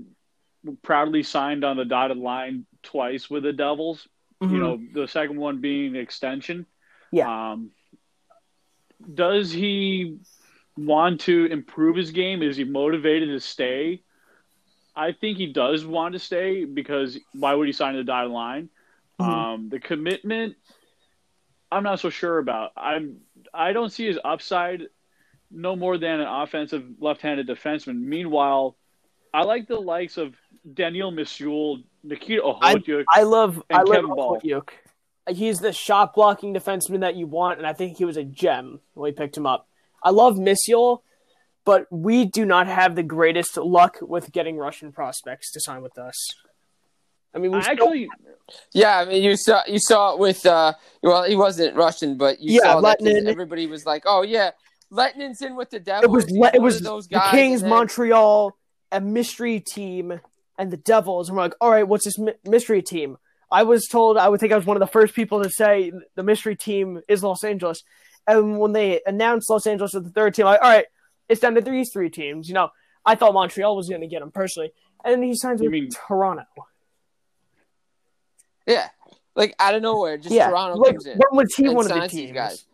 proudly 0.81 1.23
signed 1.23 1.63
on 1.63 1.77
the 1.77 1.85
dotted 1.85 2.17
line 2.17 2.65
twice 2.83 3.29
with 3.29 3.43
the 3.43 3.53
Devils. 3.53 4.07
You 4.41 4.57
know, 4.57 4.81
the 4.91 5.07
second 5.07 5.37
one 5.37 5.61
being 5.61 5.95
extension. 5.95 6.65
Yeah. 7.11 7.51
Um, 7.51 7.69
does 9.13 9.51
he 9.51 10.17
want 10.75 11.21
to 11.21 11.45
improve 11.45 11.95
his 11.95 12.09
game? 12.09 12.41
Is 12.41 12.57
he 12.57 12.63
motivated 12.63 13.29
to 13.29 13.39
stay? 13.39 14.01
I 14.95 15.11
think 15.11 15.37
he 15.37 15.45
does 15.45 15.85
want 15.85 16.13
to 16.13 16.19
stay 16.19 16.65
because 16.65 17.19
why 17.33 17.53
would 17.53 17.67
he 17.67 17.71
sign 17.71 17.95
the 17.95 18.03
dotted 18.03 18.31
line? 18.31 18.69
Mhm. 19.19 19.25
Um, 19.25 19.69
the 19.69 19.79
commitment, 19.79 20.55
I'm 21.71 21.83
not 21.83 21.99
so 21.99 22.09
sure 22.09 22.39
about. 22.39 22.71
I'm 22.75 23.21
I 23.53 23.73
don't 23.73 23.91
see 23.91 24.07
his 24.07 24.17
upside 24.23 24.87
no 25.51 25.75
more 25.75 25.97
than 25.97 26.19
an 26.19 26.27
offensive 26.27 26.83
left-handed 26.99 27.47
defenseman. 27.47 28.01
Meanwhile, 28.01 28.75
I 29.33 29.43
like 29.43 29.67
the 29.67 29.79
likes 29.79 30.17
of 30.17 30.35
Daniil 30.73 31.11
Misyul, 31.11 31.83
Nikita 32.03 32.41
Okhotyuk. 32.41 33.03
I 33.09 33.23
love 33.23 33.63
And 33.69 33.79
I 33.79 33.81
love 33.83 33.95
Kevin 33.95 34.09
Bahl. 34.15 34.39
Okhotyuk. 34.43 34.69
He's 35.29 35.59
the 35.59 35.71
shot 35.71 36.13
blocking 36.13 36.53
defenseman 36.53 37.01
that 37.01 37.15
you 37.15 37.27
want, 37.27 37.59
and 37.59 37.67
I 37.67 37.73
think 37.73 37.97
he 37.97 38.05
was 38.05 38.17
a 38.17 38.23
gem 38.23 38.79
when 38.93 39.03
we 39.03 39.11
picked 39.11 39.37
him 39.37 39.45
up. 39.45 39.67
I 40.03 40.09
love 40.09 40.35
Misyul, 40.35 41.01
but 41.63 41.85
we 41.91 42.25
do 42.25 42.43
not 42.43 42.67
have 42.67 42.95
the 42.95 43.03
greatest 43.03 43.55
luck 43.55 43.97
with 44.01 44.31
getting 44.31 44.57
Russian 44.57 44.91
prospects 44.91 45.51
to 45.53 45.61
sign 45.61 45.81
with 45.83 45.97
us. 45.97 46.15
I 47.33 47.37
mean, 47.37 47.51
we 47.51 47.59
I 47.59 47.61
still- 47.61 47.73
actually, 47.87 48.09
Yeah, 48.73 48.97
I 48.99 49.05
mean, 49.05 49.23
you 49.23 49.37
saw 49.37 49.61
you 49.67 49.79
saw 49.79 50.13
it 50.13 50.19
with 50.19 50.45
uh, 50.45 50.73
well, 51.01 51.23
he 51.23 51.35
wasn't 51.37 51.75
Russian, 51.77 52.17
but 52.17 52.41
you 52.41 52.55
Yeah, 52.61 52.73
saw 52.73 52.81
that 52.81 53.01
everybody 53.27 53.67
was 53.67 53.85
like, 53.85 54.03
"Oh 54.05 54.23
yeah, 54.23 54.51
Lehtonen's 54.91 55.41
in 55.41 55.55
with 55.55 55.69
the 55.69 55.79
Devils." 55.79 56.03
it 56.03 56.11
was 56.11 56.29
le- 56.31 56.51
it 56.53 56.61
was 56.61 56.77
of 56.77 56.83
those 56.83 57.07
the 57.07 57.21
Kings, 57.31 57.61
and 57.61 57.71
then- 57.71 57.77
Montreal, 57.77 58.57
a 58.91 58.99
mystery 59.01 59.59
team, 59.59 60.19
and 60.57 60.71
the 60.71 60.77
Devils, 60.77 61.29
and 61.29 61.35
we're 61.37 61.43
like, 61.43 61.55
all 61.61 61.71
right, 61.71 61.87
what's 61.87 62.05
this 62.05 62.17
my- 62.19 62.35
mystery 62.45 62.81
team? 62.81 63.17
I 63.51 63.63
was 63.63 63.87
told 63.87 64.17
I 64.17 64.29
would 64.29 64.39
think 64.39 64.53
I 64.53 64.55
was 64.55 64.65
one 64.65 64.77
of 64.77 64.81
the 64.81 64.87
first 64.87 65.13
people 65.13 65.43
to 65.43 65.49
say 65.49 65.91
the 66.15 66.23
mystery 66.23 66.55
team 66.55 67.01
is 67.07 67.23
Los 67.23 67.43
Angeles, 67.43 67.83
and 68.27 68.59
when 68.59 68.71
they 68.73 69.01
announced 69.05 69.49
Los 69.49 69.65
Angeles 69.67 69.95
as 69.95 70.03
the 70.03 70.09
third 70.09 70.33
team, 70.35 70.45
I'm 70.45 70.53
like, 70.53 70.61
all 70.61 70.69
right, 70.69 70.85
it's 71.27 71.41
down 71.41 71.55
to 71.55 71.61
these 71.61 71.89
three 71.91 72.09
teams. 72.09 72.47
You 72.47 72.53
know, 72.53 72.69
I 73.05 73.15
thought 73.15 73.33
Montreal 73.33 73.75
was 73.75 73.89
going 73.89 74.01
to 74.01 74.07
get 74.07 74.21
him 74.21 74.31
personally, 74.31 74.71
and 75.03 75.23
he 75.23 75.35
signs 75.35 75.59
You 75.61 75.65
with 75.65 75.71
mean- 75.73 75.89
Toronto. 76.07 76.43
Yeah, 78.67 78.89
like 79.35 79.55
out 79.59 79.75
of 79.75 79.81
nowhere, 79.81 80.17
just 80.17 80.33
yeah, 80.35 80.49
Toronto 80.49 80.77
like 80.77 80.93
comes 80.93 81.05
in. 81.07 81.17
when 81.17 81.37
was 81.45 81.53
he 81.55 81.65
and 81.65 81.75
one 81.75 81.91
of 81.91 81.99
the 81.99 82.07
teams? 82.07 82.31
guys. 82.31 82.65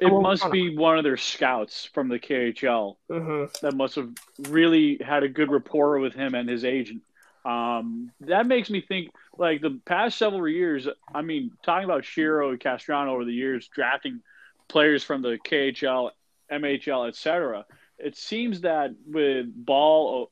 It 0.00 0.10
Well, 0.10 0.22
must 0.22 0.50
be 0.50 0.76
one 0.76 0.96
of 0.96 1.04
their 1.04 1.18
scouts 1.18 1.84
from 1.84 2.08
the 2.08 2.18
KHL 2.18 2.96
hmm 3.08 3.44
that 3.62 3.74
must 3.74 3.96
have 3.96 4.10
really 4.48 4.98
had 5.04 5.22
a 5.22 5.28
good 5.28 5.50
rapport 5.50 5.98
with 5.98 6.14
him 6.14 6.34
and 6.34 6.48
his 6.48 6.64
agent. 6.64 7.02
Um, 7.44 8.10
that 8.20 8.46
makes 8.46 8.70
me 8.70 8.80
think 8.80 9.12
like 9.36 9.60
the 9.60 9.80
past 9.84 10.18
several 10.18 10.48
years. 10.48 10.88
I 11.14 11.22
mean, 11.22 11.52
talking 11.62 11.84
about 11.84 12.04
Shero 12.04 12.50
and 12.50 12.60
Castrano 12.60 13.08
over 13.08 13.24
the 13.24 13.32
years, 13.32 13.68
drafting 13.68 14.20
players 14.68 15.04
from 15.04 15.22
the 15.22 15.38
KHL, 15.38 16.10
MHL, 16.50 17.08
etc. 17.08 17.66
It 17.98 18.16
seems 18.16 18.62
that 18.62 18.94
with 19.06 19.46
Bahl 19.54 20.30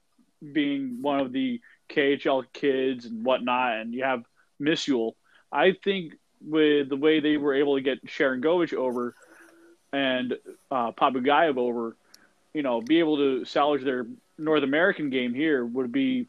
being 0.53 1.03
one 1.03 1.20
of 1.20 1.32
the 1.32 1.61
KHL 1.90 2.45
kids 2.53 3.07
and 3.07 3.24
whatnot, 3.24 3.78
and 3.78 3.95
you 3.95 4.05
have 4.05 4.24
Misyul, 4.61 5.12
I 5.51 5.73
think 5.85 6.15
with 6.40 6.89
the 6.89 6.97
way 6.97 7.20
they 7.20 7.36
were 7.36 7.55
able 7.55 7.77
to 7.77 7.82
get 7.82 8.05
Sharangovich 8.07 8.74
over 8.74 9.15
and 9.93 10.39
uh, 10.70 10.93
Popugaev 10.93 11.56
over, 11.56 11.97
you 12.52 12.62
know, 12.62 12.81
be 12.81 12.98
able 12.98 13.16
to 13.16 13.44
salvage 13.44 13.85
their 13.85 14.06
North 14.36 14.62
American 14.62 15.10
game 15.10 15.35
here 15.35 15.65
would 15.65 15.93
be 15.93 16.27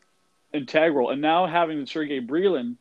integral. 0.54 1.10
And 1.10 1.22
now 1.22 1.46
having 1.46 1.86
Sergey 1.86 2.22
Brylin 2.22 2.76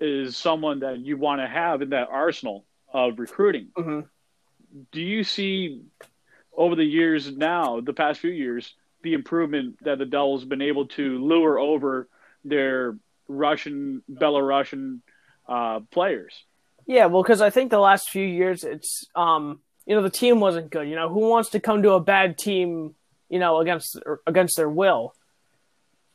is 0.00 0.36
someone 0.36 0.80
that 0.80 0.98
you 0.98 1.16
want 1.16 1.40
to 1.40 1.46
have 1.46 1.82
in 1.82 1.90
that 1.90 2.08
arsenal 2.10 2.64
of 2.92 3.18
recruiting. 3.18 3.68
hmm 3.76 4.00
Do 4.92 5.00
you 5.00 5.24
see 5.24 5.82
over 6.56 6.74
the 6.74 6.84
years 6.84 7.34
now, 7.36 7.80
the 7.80 7.92
past 7.92 8.20
few 8.20 8.30
years, 8.30 8.74
the 9.02 9.14
improvement 9.14 9.76
that 9.84 9.98
the 9.98 10.06
Devils 10.06 10.44
been 10.44 10.62
able 10.62 10.86
to 10.88 11.18
lure 11.24 11.58
over 11.58 12.08
their 12.44 12.96
Russian, 13.28 14.02
Belarusian 14.10 15.00
uh, 15.48 15.80
players? 15.90 16.44
Yeah, 16.86 17.06
well, 17.06 17.22
because 17.22 17.40
I 17.40 17.50
think 17.50 17.70
the 17.70 17.80
last 17.80 18.08
few 18.10 18.24
years, 18.24 18.64
it's 18.64 19.04
um, 19.14 19.60
you 19.86 19.94
know, 19.94 20.02
the 20.02 20.10
team 20.10 20.40
wasn't 20.40 20.70
good. 20.70 20.88
You 20.88 20.96
know, 20.96 21.08
who 21.08 21.28
wants 21.28 21.50
to 21.50 21.60
come 21.60 21.82
to 21.82 21.92
a 21.92 22.00
bad 22.00 22.36
team, 22.36 22.94
you 23.28 23.38
know, 23.38 23.60
against 23.60 23.98
against 24.26 24.56
their 24.56 24.68
will? 24.68 25.14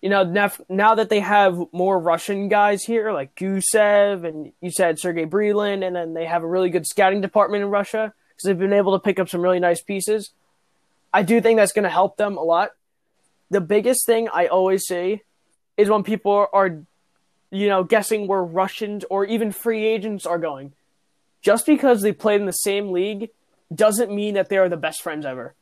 you 0.02 0.10
know, 0.10 0.23
nef- 0.23 0.61
now 0.68 0.95
that 0.95 1.10
they 1.10 1.19
have 1.19 1.60
more 1.72 1.99
Russian 1.99 2.49
guys 2.49 2.84
here, 2.84 3.11
like 3.11 3.35
Gusev 3.35 4.27
and 4.27 4.52
you 4.60 4.72
said 4.72 4.99
Sergey 4.99 5.26
Brylin, 5.26 5.85
and 5.85 5.95
then 5.95 6.14
they 6.14 6.26
have 6.26 6.43
a 6.43 6.48
really 6.48 6.69
good 6.69 6.88
scouting 6.88 7.22
department 7.22 7.64
in 7.64 7.69
Russia 7.69 8.14
because 8.30 8.45
they've 8.45 8.57
been 8.57 8.73
able 8.73 8.93
to 8.93 9.03
pick 9.03 9.19
up 9.19 9.30
some 9.30 9.41
really 9.41 9.60
nice 9.60 9.81
pieces. 9.81 10.31
I 11.14 11.22
do 11.22 11.39
think 11.39 11.57
that's 11.57 11.72
going 11.72 11.84
to 11.84 11.89
help 11.89 12.18
them 12.18 12.38
a 12.38 12.41
lot. 12.41 12.72
The 13.52 13.61
biggest 13.61 14.06
thing 14.06 14.27
I 14.34 14.48
always 14.48 14.84
see 14.85 15.22
is 15.77 15.89
when 15.89 16.03
people 16.03 16.48
are, 16.52 16.80
you 17.52 17.68
know, 17.68 17.84
guessing 17.84 18.27
where 18.27 18.43
Russians 18.43 19.06
or 19.10 19.26
even 19.26 19.52
free 19.52 19.85
agents 19.85 20.26
are 20.26 20.39
going. 20.39 20.73
Just 21.43 21.65
because 21.65 22.02
they 22.02 22.11
played 22.11 22.39
in 22.39 22.48
the 22.48 22.53
same 22.53 22.91
league 22.91 23.30
doesn't 23.73 24.14
mean 24.14 24.35
that 24.35 24.49
they 24.49 24.57
are 24.57 24.69
the 24.69 24.77
best 24.77 25.02
friends 25.02 25.26
ever. 25.26 25.56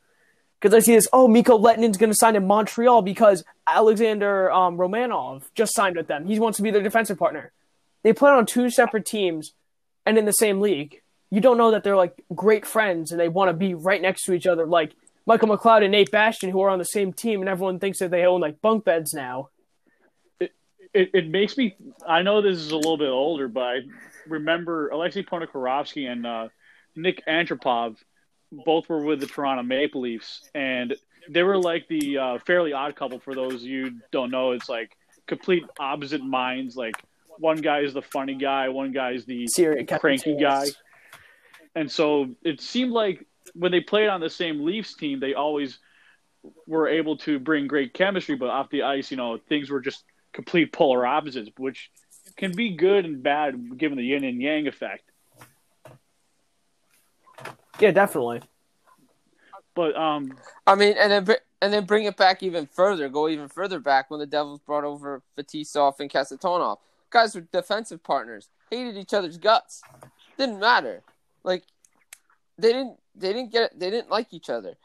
Because 0.60 0.74
I 0.76 0.80
see 0.80 0.96
this, 0.96 1.08
oh, 1.14 1.28
Mikko 1.28 1.58
Lehtonen's 1.58 1.98
going 1.98 2.12
to 2.12 2.18
sign 2.18 2.36
in 2.36 2.46
Montreal 2.46 3.02
because 3.02 3.46
Alexander 3.66 4.52
um, 4.52 4.78
Romanov 4.78 5.44
just 5.56 5.74
signed 5.74 5.96
with 5.96 6.08
them. 6.08 6.28
He 6.28 6.40
wants 6.40 6.58
to 6.58 6.64
be 6.64 6.72
their 6.72 6.84
defensive 6.84 7.18
partner. 7.18 7.54
They 8.04 8.12
play 8.12 8.32
on 8.32 8.46
two 8.46 8.70
separate 8.70 9.06
teams 9.06 9.54
and 10.06 10.18
in 10.18 10.26
the 10.26 10.34
same 10.34 10.60
league. 10.60 11.02
You 11.30 11.40
don't 11.40 11.58
know 11.58 11.72
that 11.72 11.84
they're 11.84 11.96
like 11.96 12.24
great 12.36 12.66
friends 12.66 13.12
and 13.12 13.20
they 13.20 13.30
want 13.30 13.50
to 13.50 13.54
be 13.54 13.74
right 13.74 14.02
next 14.02 14.24
to 14.26 14.34
each 14.34 14.48
other, 14.48 14.66
like 14.66 14.94
Michael 15.26 15.50
McLeod 15.50 15.84
and 15.84 15.92
Nate 15.92 16.12
Bastian, 16.12 16.50
who 16.50 16.62
are 16.62 16.70
on 16.70 16.80
the 16.80 16.86
same 16.86 17.14
team, 17.14 17.42
and 17.42 17.50
everyone 17.50 17.78
thinks 17.78 18.00
that 18.00 18.10
they 18.10 18.26
own 18.26 18.42
like 18.42 18.62
bunk 18.62 18.84
beds 18.84 19.14
now. 19.14 19.50
it, 20.40 20.52
it 20.94 21.30
makes 21.30 21.56
me. 21.56 21.76
I 22.08 22.24
know 22.24 22.42
this 22.42 22.58
is 22.58 22.72
a 22.72 22.76
little 22.76 22.98
bit 22.98 23.10
older, 23.10 23.48
but 23.48 23.62
I 23.62 23.80
remember 24.28 24.90
Alexei 24.90 25.22
Ponikarovsky 25.22 26.12
and 26.12 26.26
uh, 26.26 26.48
Nick 27.02 27.24
Antropov 27.28 27.98
both 28.66 28.90
were 28.90 29.04
with 29.04 29.20
the 29.20 29.28
Toronto 29.28 29.64
Maple 29.64 30.02
Leafs, 30.02 30.50
and 30.54 30.96
they 31.30 31.44
were 31.44 31.58
like 31.58 31.88
the 31.88 32.18
uh, 32.18 32.38
fairly 32.46 32.74
odd 32.74 32.96
couple. 32.96 33.20
For 33.20 33.36
those 33.36 33.64
you 33.64 34.00
don't 34.12 34.32
know, 34.32 34.52
it's 34.52 34.70
like 34.70 34.96
complete 35.28 35.64
opposite 35.80 36.24
minds. 36.24 36.76
Like 36.76 36.96
one 37.38 37.58
guy 37.58 37.82
is 37.82 37.94
the 37.94 38.02
funny 38.02 38.36
guy, 38.36 38.70
one 38.70 38.92
guy 38.92 39.12
is 39.12 39.26
the 39.26 39.48
Serious 39.48 39.88
cranky 40.00 40.36
guy, 40.36 40.66
and 41.76 41.92
so 41.92 42.30
it 42.44 42.62
seemed 42.62 42.92
like 42.92 43.26
when 43.54 43.72
they 43.72 43.82
played 43.82 44.10
on 44.10 44.22
the 44.22 44.30
same 44.30 44.66
Leafs 44.66 44.96
team, 44.96 45.20
they 45.20 45.34
always 45.34 45.80
were 46.68 46.88
able 46.88 47.18
to 47.18 47.40
bring 47.40 47.68
great 47.68 47.94
chemistry, 47.94 48.36
but 48.36 48.50
off 48.50 48.70
the 48.70 48.84
ice, 48.84 49.12
you 49.12 49.18
know, 49.18 49.38
things 49.50 49.70
were 49.70 49.82
just 49.82 50.04
complete 50.34 50.72
polar 50.72 51.06
opposites, 51.06 51.50
which 51.58 51.90
can 52.38 52.56
be 52.56 52.76
good 52.76 53.06
and 53.06 53.22
bad 53.24 53.78
given 53.78 53.98
the 53.98 54.04
yin 54.04 54.24
and 54.24 54.42
yang 54.42 54.68
effect. 54.68 55.09
Yeah, 57.80 57.92
definitely. 57.92 58.42
But 59.76 59.96
um, 59.96 60.34
I 60.68 60.76
mean, 60.76 60.96
and 61.00 61.12
then 61.12 61.38
and 61.62 61.74
then 61.74 61.86
bring 61.86 62.06
it 62.06 62.18
back 62.18 62.44
even 62.44 62.66
further. 62.66 63.10
Go 63.10 63.30
even 63.30 63.48
further 63.48 63.80
back 63.80 64.10
when 64.10 64.20
the 64.20 64.26
Devils 64.26 64.60
brought 64.60 64.84
over 64.84 65.22
Fetisov 65.38 66.00
and 66.00 66.10
Kasatonov. 66.10 66.78
Guys 67.10 67.36
were 67.36 67.42
defensive 67.42 68.04
partners, 68.04 68.50
hated 68.70 68.98
each 68.98 69.14
other's 69.14 69.38
guts. 69.38 69.82
Didn't 70.38 70.60
matter. 70.60 71.02
Like 71.44 71.64
they 72.58 72.74
didn't 72.74 72.98
they 73.16 73.34
didn't 73.34 73.52
get 73.52 73.80
they 73.80 73.90
didn't 73.90 74.10
like 74.10 74.34
each 74.34 74.50
other. 74.50 74.76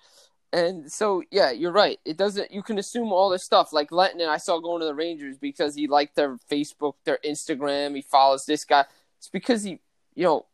And 0.52 0.90
so 0.90 1.22
yeah, 1.30 1.50
you're 1.50 1.72
right. 1.72 1.98
It 2.04 2.16
doesn't 2.16 2.52
you 2.52 2.62
can 2.62 2.78
assume 2.78 3.12
all 3.12 3.30
this 3.30 3.42
stuff. 3.42 3.72
Like 3.72 3.90
Lenton 3.90 4.20
and 4.20 4.30
I 4.30 4.36
saw 4.36 4.60
going 4.60 4.80
to 4.80 4.86
the 4.86 4.94
Rangers 4.94 5.36
because 5.38 5.74
he 5.74 5.88
liked 5.88 6.14
their 6.14 6.36
Facebook, 6.50 6.94
their 7.04 7.18
Instagram, 7.24 7.96
he 7.96 8.02
follows 8.02 8.46
this 8.46 8.64
guy. 8.64 8.84
It's 9.18 9.28
because 9.28 9.64
he 9.64 9.80
you 10.14 10.24
know, 10.24 10.46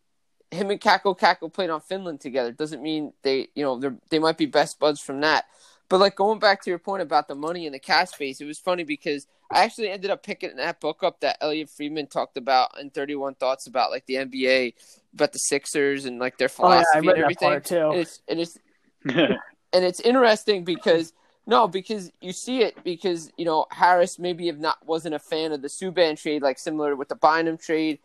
him 0.51 0.71
and 0.71 0.81
Kakko 0.81 1.19
Kakko 1.19 1.53
played 1.53 1.71
on 1.71 1.81
Finland 1.81 2.21
together. 2.21 2.53
Doesn't 2.53 2.83
mean 2.83 3.13
they 3.23 3.49
you 3.55 3.63
know, 3.65 3.79
they 3.79 3.91
they 4.09 4.19
might 4.19 4.39
be 4.39 4.47
best 4.47 4.79
buds 4.79 5.01
from 5.01 5.21
that. 5.21 5.47
But 5.89 6.01
like 6.01 6.15
going 6.17 6.39
back 6.39 6.63
to 6.63 6.71
your 6.71 6.79
point 6.79 7.03
about 7.03 7.27
the 7.29 7.35
money 7.35 7.67
and 7.67 7.75
the 7.75 7.81
cash 7.81 8.11
space, 8.11 8.41
it 8.41 8.45
was 8.45 8.59
funny 8.59 8.85
because 8.85 9.27
I 9.53 9.65
actually 9.65 9.91
ended 9.91 10.11
up 10.11 10.23
picking 10.23 10.55
that 10.57 10.81
book 10.81 11.03
up 11.03 11.21
that 11.21 11.39
Elliotte 11.41 11.69
Friedman 11.69 12.07
talked 12.07 12.37
about 12.37 12.79
in 12.81 12.91
31 12.91 13.35
Thoughts 13.35 13.67
about 13.67 13.91
like 13.91 14.07
the 14.07 14.17
NBA, 14.17 14.75
about 15.13 15.33
the 15.33 15.39
Sixers 15.41 16.05
and 16.05 16.19
like 16.21 16.39
their 16.39 16.49
Oh 16.63 16.73
yeah, 16.73 16.83
philosophy 16.83 16.95
I 16.95 16.99
read 16.99 17.17
and 17.17 17.23
that 17.23 17.23
everything. 17.23 17.51
part 17.51 17.65
too. 17.65 17.77
And 17.91 18.01
it's 18.01 18.23
and 18.29 18.41
it's 18.41 18.59
and 19.73 19.85
it's 19.85 20.01
interesting 20.01 20.65
because 20.65 21.13
no, 21.47 21.67
because 21.67 22.13
you 22.21 22.33
see 22.33 22.63
it 22.63 22.83
because 22.85 23.31
you 23.37 23.45
know 23.45 23.67
Harris 23.71 24.19
maybe 24.19 24.49
if 24.49 24.57
not 24.59 24.85
wasn't 24.87 25.15
a 25.15 25.19
fan 25.19 25.53
of 25.53 25.63
the 25.63 25.69
Subban 25.69 26.21
trade, 26.21 26.43
like 26.43 26.59
similar 26.59 26.95
with 26.97 27.09
the 27.09 27.17
Bynum 27.17 27.59
trade, 27.59 27.99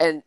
and 0.00 0.18
it 0.18 0.24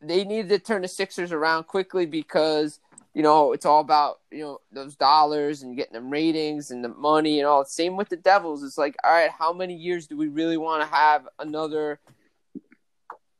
they 0.00 0.24
needed 0.24 0.48
to 0.50 0.58
turn 0.58 0.82
the 0.82 0.88
Sixers 0.88 1.32
around 1.32 1.64
quickly 1.64 2.06
because 2.06 2.80
you 3.14 3.22
know 3.22 3.52
it's 3.52 3.66
all 3.66 3.80
about 3.80 4.20
you 4.30 4.40
know 4.40 4.60
those 4.72 4.96
dollars 4.96 5.62
and 5.62 5.76
getting 5.76 5.94
them 5.94 6.10
ratings 6.10 6.70
and 6.70 6.84
the 6.84 6.88
money 6.88 7.40
and 7.40 7.46
all. 7.46 7.64
Same 7.64 7.96
with 7.96 8.08
the 8.08 8.16
Devils. 8.16 8.62
It's 8.62 8.78
like 8.78 8.96
all 9.04 9.12
right, 9.12 9.30
how 9.30 9.52
many 9.52 9.74
years 9.74 10.06
do 10.06 10.16
we 10.16 10.28
really 10.28 10.56
want 10.56 10.82
to 10.82 10.94
have 10.94 11.28
another? 11.38 12.00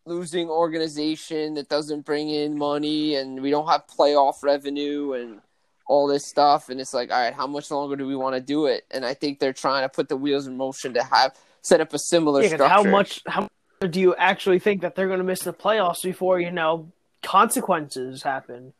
losing 0.06 0.48
organization 0.48 1.52
that 1.52 1.68
doesn't 1.68 2.04
bring 2.04 2.30
in 2.30 2.56
money 2.56 3.14
and 3.16 3.42
we 3.42 3.50
don't 3.50 3.68
have 3.68 3.86
playoff 3.86 4.42
revenue 4.42 5.12
and 5.12 5.40
all 5.86 6.06
this 6.06 6.24
stuff 6.24 6.70
and 6.70 6.80
it's 6.80 6.94
like 6.94 7.10
all 7.10 7.20
right 7.20 7.34
how 7.34 7.46
much 7.46 7.70
longer 7.70 7.94
do 7.94 8.06
we 8.06 8.16
want 8.16 8.34
to 8.34 8.40
do 8.40 8.64
it 8.66 8.84
and 8.90 9.04
i 9.04 9.12
think 9.12 9.38
they're 9.38 9.52
trying 9.52 9.82
to 9.82 9.88
put 9.88 10.08
the 10.08 10.16
wheels 10.16 10.46
in 10.46 10.56
motion 10.56 10.94
to 10.94 11.02
have 11.02 11.34
set 11.60 11.80
up 11.80 11.92
a 11.92 11.98
similar 11.98 12.42
Yeah, 12.42 12.48
structure 12.48 12.68
how 12.68 12.82
much 12.84 13.22
how 13.26 13.48
much 13.80 13.90
do 13.92 14.00
you 14.00 14.14
actually 14.16 14.58
think 14.58 14.82
that 14.82 14.94
they're 14.94 15.06
going 15.06 15.18
to 15.18 15.24
miss 15.24 15.40
the 15.40 15.52
playoffs 15.52 16.02
before 16.02 16.40
you 16.40 16.50
know 16.50 16.90
consequences 17.22 18.22
happen? 18.22 18.72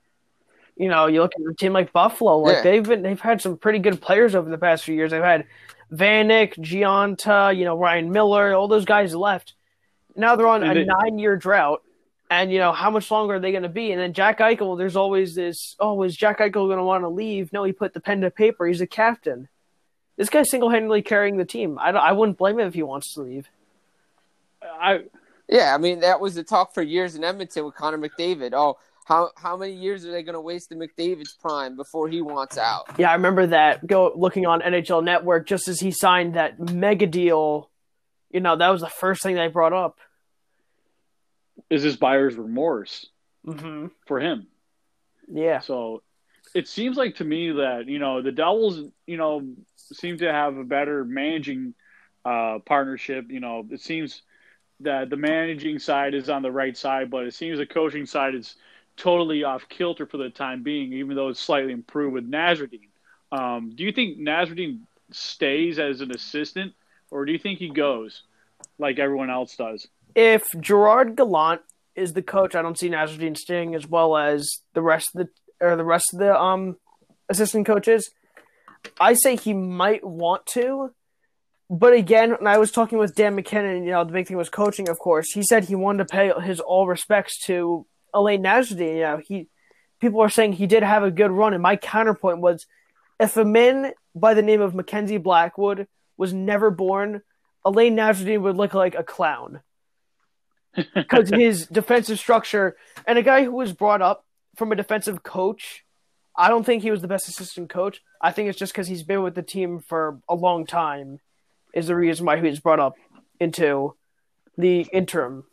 You 0.76 0.88
know, 0.88 1.06
you 1.06 1.20
look 1.22 1.32
at 1.36 1.50
a 1.50 1.54
team 1.54 1.72
like 1.72 1.92
Buffalo, 1.92 2.38
like 2.38 2.56
Yeah. 2.56 2.62
they've 2.62 2.82
been 2.84 3.02
they've 3.02 3.20
had 3.20 3.40
some 3.40 3.56
pretty 3.56 3.78
good 3.80 4.00
players 4.00 4.34
over 4.34 4.48
the 4.48 4.58
past 4.58 4.84
few 4.84 4.94
years. 4.94 5.10
They've 5.10 5.22
had 5.22 5.44
Vanek, 5.92 6.54
Gionta, 6.56 7.56
you 7.56 7.64
know 7.64 7.76
Ryan 7.76 8.10
Miller, 8.12 8.54
all 8.54 8.68
those 8.68 8.84
guys 8.84 9.14
left. 9.14 9.54
Now 10.14 10.36
they're 10.36 10.46
on 10.46 10.62
a 10.62 10.84
nine 10.84 11.18
year 11.18 11.36
drought. 11.36 11.82
And 12.30 12.52
you 12.52 12.58
know 12.58 12.72
how 12.72 12.90
much 12.90 13.10
longer 13.10 13.36
are 13.36 13.40
they 13.40 13.52
going 13.52 13.62
to 13.62 13.70
be? 13.70 13.90
And 13.90 13.98
then 13.98 14.12
Jack 14.12 14.40
Eichel, 14.40 14.76
there's 14.76 14.96
always 14.96 15.34
this. 15.34 15.74
Oh, 15.80 16.02
is 16.02 16.14
Jack 16.14 16.40
Eichel 16.40 16.52
going 16.68 16.76
to 16.76 16.84
want 16.84 17.02
to 17.04 17.08
leave? 17.08 17.54
No, 17.54 17.64
he 17.64 17.72
put 17.72 17.94
the 17.94 18.00
pen 18.00 18.20
to 18.20 18.30
paper. 18.30 18.66
He's 18.66 18.82
a 18.82 18.86
captain. 18.86 19.48
This 20.18 20.28
guy's 20.28 20.50
single 20.50 20.68
handedly 20.68 21.00
carrying 21.00 21.38
the 21.38 21.46
team. 21.46 21.78
I, 21.80 21.90
don't- 21.90 22.02
I 22.02 22.12
wouldn't 22.12 22.36
blame 22.36 22.60
him 22.60 22.68
if 22.68 22.74
he 22.74 22.82
wants 22.82 23.14
to 23.14 23.22
leave. 23.22 23.48
I 24.80 25.00
yeah 25.48 25.74
i 25.74 25.78
mean 25.78 26.00
that 26.00 26.20
was 26.20 26.34
the 26.34 26.44
talk 26.44 26.74
for 26.74 26.82
years 26.82 27.14
in 27.14 27.24
edmonton 27.24 27.64
with 27.64 27.74
connor 27.74 27.98
mcdavid 27.98 28.52
oh 28.52 28.76
how 29.06 29.30
how 29.36 29.56
many 29.56 29.72
years 29.72 30.04
are 30.04 30.10
they 30.12 30.22
going 30.22 30.34
to 30.34 30.40
waste 30.40 30.70
in 30.72 30.78
mcdavid's 30.78 31.32
prime 31.40 31.76
before 31.76 32.08
he 32.08 32.20
wants 32.20 32.58
out 32.58 32.84
Yeah, 32.98 33.10
I 33.10 33.14
remember 33.14 33.46
that. 33.46 33.86
Go 33.86 34.12
looking 34.14 34.44
on 34.46 34.60
NHL 34.60 35.02
Network 35.02 35.46
just 35.46 35.66
as 35.68 35.80
he 35.80 35.90
signed 35.90 36.34
that 36.34 36.58
mega 36.60 37.06
deal. 37.06 37.70
You 38.30 38.40
know, 38.40 38.56
that 38.56 38.68
was 38.68 38.82
the 38.82 38.90
first 38.90 39.22
thing 39.22 39.36
they 39.36 39.48
brought 39.48 39.72
up. 39.72 39.98
is 41.70 41.82
this 41.82 41.96
buyer's 41.96 42.34
remorse 42.36 43.06
hmm 43.44 43.86
for 44.06 44.20
him. 44.20 44.46
Yeah, 45.30 45.60
So 45.60 46.02
it 46.54 46.68
seems 46.68 46.96
like 46.96 47.16
to 47.16 47.24
me 47.24 47.52
that 47.52 47.86
you 47.86 47.98
know 47.98 48.20
the 48.22 48.32
Devils, 48.32 48.90
you 49.06 49.16
know, 49.16 49.46
seem 49.76 50.18
to 50.18 50.30
have 50.32 50.56
a 50.56 50.64
better 50.64 51.04
managing 51.04 51.74
uh, 52.24 52.58
partnership. 52.66 53.30
You 53.30 53.40
know, 53.40 53.66
it 53.70 53.80
seems 53.80 54.22
that 54.80 55.10
the 55.10 55.16
managing 55.16 55.78
side 55.78 56.14
is 56.14 56.28
on 56.28 56.42
the 56.42 56.52
right 56.52 56.76
side, 56.76 57.10
but 57.10 57.24
it 57.26 57.34
seems 57.34 57.58
the 57.58 57.66
coaching 57.66 58.06
side 58.06 58.34
is 58.34 58.56
totally 58.96 59.44
off 59.44 59.68
kilter 59.68 60.06
for 60.06 60.16
the 60.16 60.30
time 60.30 60.62
being, 60.62 60.92
even 60.92 61.16
though 61.16 61.28
it's 61.28 61.40
slightly 61.40 61.72
improved 61.72 62.14
with 62.14 62.30
Nasreddine. 62.30 62.88
Um, 63.30 63.72
do 63.74 63.84
you 63.84 63.92
think 63.92 64.18
Nasreddine 64.18 64.80
stays 65.10 65.78
as 65.78 66.00
an 66.00 66.10
assistant, 66.10 66.74
or 67.10 67.24
do 67.24 67.32
you 67.32 67.38
think 67.38 67.58
he 67.58 67.70
goes 67.70 68.22
like 68.78 68.98
everyone 68.98 69.30
else 69.30 69.56
does? 69.56 69.88
if 70.18 70.42
Gerard 70.58 71.16
Gallant 71.16 71.60
is 71.94 72.12
the 72.12 72.22
coach, 72.22 72.56
I 72.56 72.62
don't 72.62 72.78
see 72.78 72.90
Nasreddine 72.90 73.36
staying 73.36 73.76
as 73.76 73.86
well 73.86 74.16
as 74.16 74.48
the 74.74 74.82
rest 74.82 75.10
of 75.14 75.26
the 75.26 75.64
or 75.64 75.76
the 75.76 75.84
rest 75.84 76.06
of 76.12 76.18
the 76.18 76.38
um 76.38 76.76
assistant 77.28 77.66
coaches. 77.66 78.10
I 79.00 79.14
say 79.14 79.36
he 79.36 79.54
might 79.54 80.04
want 80.04 80.46
to, 80.54 80.92
but 81.70 81.92
again, 81.92 82.30
when 82.30 82.46
I 82.46 82.58
was 82.58 82.70
talking 82.70 82.98
with 82.98 83.14
Dan 83.14 83.34
MacKinnon, 83.34 83.84
you 83.84 83.90
know, 83.90 84.04
the 84.04 84.12
big 84.12 84.26
thing 84.26 84.38
was 84.38 84.48
coaching, 84.48 84.88
of 84.88 84.98
course. 84.98 85.32
He 85.32 85.42
said 85.42 85.64
he 85.64 85.74
wanted 85.74 86.08
to 86.08 86.12
pay 86.12 86.32
his 86.40 86.60
all 86.60 86.86
respects 86.86 87.38
to 87.46 87.86
Alain 88.14 88.42
Nasreddine. 88.42 88.94
You 88.94 89.00
know, 89.00 89.20
he 89.22 89.48
people 90.00 90.20
are 90.20 90.30
saying 90.30 90.54
he 90.54 90.66
did 90.66 90.82
have 90.82 91.02
a 91.02 91.10
good 91.10 91.30
run, 91.30 91.52
and 91.52 91.62
my 91.62 91.76
counterpoint 91.76 92.38
was 92.38 92.66
if 93.20 93.36
a 93.36 93.44
man 93.44 93.92
by 94.14 94.32
the 94.32 94.42
name 94.42 94.62
of 94.62 94.74
Mackenzie 94.74 95.18
Blackwood 95.18 95.86
was 96.16 96.32
never 96.32 96.70
born, 96.70 97.22
Alain 97.64 97.94
Nasreddine 97.96 98.40
would 98.40 98.56
look 98.56 98.72
like 98.72 98.94
a 98.94 99.04
clown 99.04 99.60
because 100.94 101.28
his 101.28 101.66
defensive 101.66 102.18
structure 102.18 102.76
and 103.06 103.18
a 103.18 103.22
guy 103.22 103.44
who 103.44 103.52
was 103.52 103.74
brought 103.74 104.00
up 104.00 104.24
from 104.56 104.72
a 104.72 104.76
defensive 104.76 105.22
coach. 105.22 105.84
I 106.40 106.48
don't 106.48 106.64
think 106.64 106.82
he 106.82 106.92
was 106.92 107.02
the 107.02 107.08
best 107.08 107.28
assistant 107.28 107.68
coach. 107.68 108.00
I 108.22 108.30
think 108.30 108.48
it's 108.48 108.58
just 108.58 108.72
because 108.72 108.86
he's 108.86 109.02
been 109.02 109.24
with 109.24 109.34
the 109.34 109.42
team 109.42 109.80
for 109.80 110.20
a 110.28 110.36
long 110.36 110.66
time 110.66 111.18
is 111.78 111.86
the 111.86 111.96
reason 111.96 112.26
why 112.26 112.36
he 112.36 112.42
was 112.42 112.60
brought 112.60 112.80
up 112.80 112.96
into 113.40 113.94
the 114.56 114.80
interim 114.92 115.44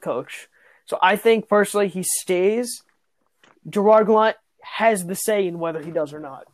coach. 0.00 0.48
So 0.86 0.98
I 1.00 1.16
think 1.16 1.48
personally 1.48 1.88
he 1.88 2.02
stays. 2.02 2.82
Gerard 3.68 4.06
Gallant 4.06 4.36
has 4.62 5.06
the 5.06 5.14
say 5.14 5.46
in 5.46 5.58
whether 5.58 5.82
he 5.82 5.90
does 5.90 6.12
or 6.12 6.20
not. 6.20 6.44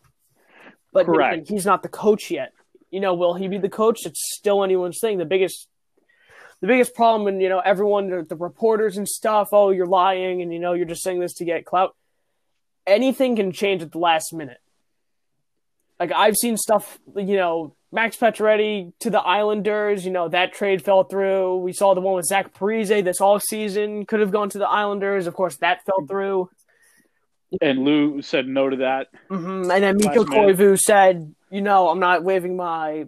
But 0.93 1.07
Correct. 1.07 1.49
he's 1.49 1.67
not 1.67 1.83
the 1.83 1.89
coach 1.89 2.31
yet. 2.31 2.53
you 2.91 3.01
know, 3.01 3.15
will 3.15 3.35
he 3.35 3.49
be 3.49 3.59
the 3.59 3.69
coach? 3.69 4.07
It's 4.07 4.21
still 4.37 4.63
anyone's 4.63 5.01
thing. 5.01 5.19
The 5.19 5.25
biggest 5.25 5.69
the 6.61 6.69
biggest 6.69 6.95
problem 6.95 7.27
and 7.29 7.43
you 7.43 7.49
know 7.51 7.59
everyone 7.59 8.09
the, 8.09 8.23
the 8.23 8.37
reporters 8.37 8.97
and 8.97 9.07
stuff 9.07 9.49
oh 9.53 9.71
you're 9.71 9.85
lying 9.87 10.41
and 10.41 10.51
you 10.51 10.59
know 10.59 10.73
you're 10.73 10.87
just 10.87 11.03
saying 11.03 11.21
this 11.21 11.35
to 11.35 11.45
get 11.45 11.67
clout 11.67 11.95
anything 12.87 13.37
can 13.37 13.53
change 13.53 13.83
at 13.83 13.93
the 13.93 13.99
last 13.99 14.33
minute 14.33 14.61
like 16.01 16.11
i've 16.13 16.37
seen 16.37 16.57
stuff 16.57 16.99
you 17.17 17.37
know 17.37 17.77
max 17.95 18.17
Pacioretty 18.17 18.93
to 19.01 19.09
the 19.09 19.21
islanders 19.21 20.05
you 20.05 20.11
know 20.11 20.29
that 20.29 20.53
trade 20.53 20.83
fell 20.85 21.05
through 21.05 21.59
we 21.59 21.73
saw 21.73 21.95
the 21.95 22.01
one 22.01 22.17
with 22.17 22.27
zach 22.27 22.53
Parise 22.53 23.03
this 23.05 23.21
all 23.21 23.39
season 23.39 24.05
could 24.05 24.21
have 24.21 24.33
gone 24.33 24.51
to 24.51 24.59
the 24.59 24.69
islanders 24.69 25.27
of 25.27 25.35
course 25.35 25.57
that 25.59 25.85
fell 25.87 26.05
through 26.07 26.51
And 27.63 27.85
Lou 27.85 28.21
said 28.21 28.47
no 28.49 28.69
to 28.69 28.77
that. 28.79 29.07
hmm 29.29 29.71
and 29.71 29.83
then 29.85 29.97
Miko 29.97 30.25
Last. 30.25 30.29
Koivu 30.29 30.77
said 30.79 31.35
you 31.51 31.63
know 31.63 31.89
i'm 31.89 32.01
not 32.01 32.25
waiving 32.25 32.57
my 32.57 33.07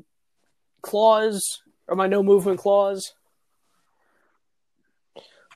clause 0.83 1.43
or 1.89 1.97
my 1.97 2.07
no 2.07 2.23
movement 2.23 2.59
clause 2.61 3.13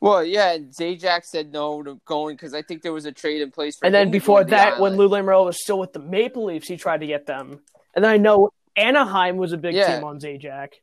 Well, 0.02 0.24
yeah, 0.24 0.52
and 0.55 0.73
Zajac 0.73 1.24
said 1.24 1.52
no 1.52 1.82
to 1.82 2.01
going 2.07 2.35
because 2.35 2.55
I 2.55 2.62
think 2.62 2.81
there 2.81 2.93
was 2.93 3.05
a 3.05 3.12
trade 3.12 3.43
in 3.43 3.51
place 3.51 3.77
for 3.77 3.85
And 3.85 3.94
then 3.94 4.11
before 4.11 4.39
go 4.39 4.44
to 4.44 4.44
the 4.47 4.57
that, 4.57 4.81
when. 4.81 4.97
Lou 4.97 5.11
Lamoriello 5.11 5.44
was 5.44 5.62
still 5.62 5.78
with 5.78 5.93
the 5.93 5.98
Maple 5.98 6.47
Leafs, 6.47 6.69
he 6.69 6.78
tried 6.78 7.01
to 7.01 7.07
get 7.07 7.27
them. 7.27 7.61
And 7.94 8.02
then 8.02 8.11
I 8.11 8.16
know 8.16 8.48
Anaheim 8.76 9.36
was 9.36 9.52
a 9.52 9.56
big 9.56 9.74
Yeah. 9.74 9.97
team 9.97 10.05
on 10.05 10.18
Zajac. 10.20 10.74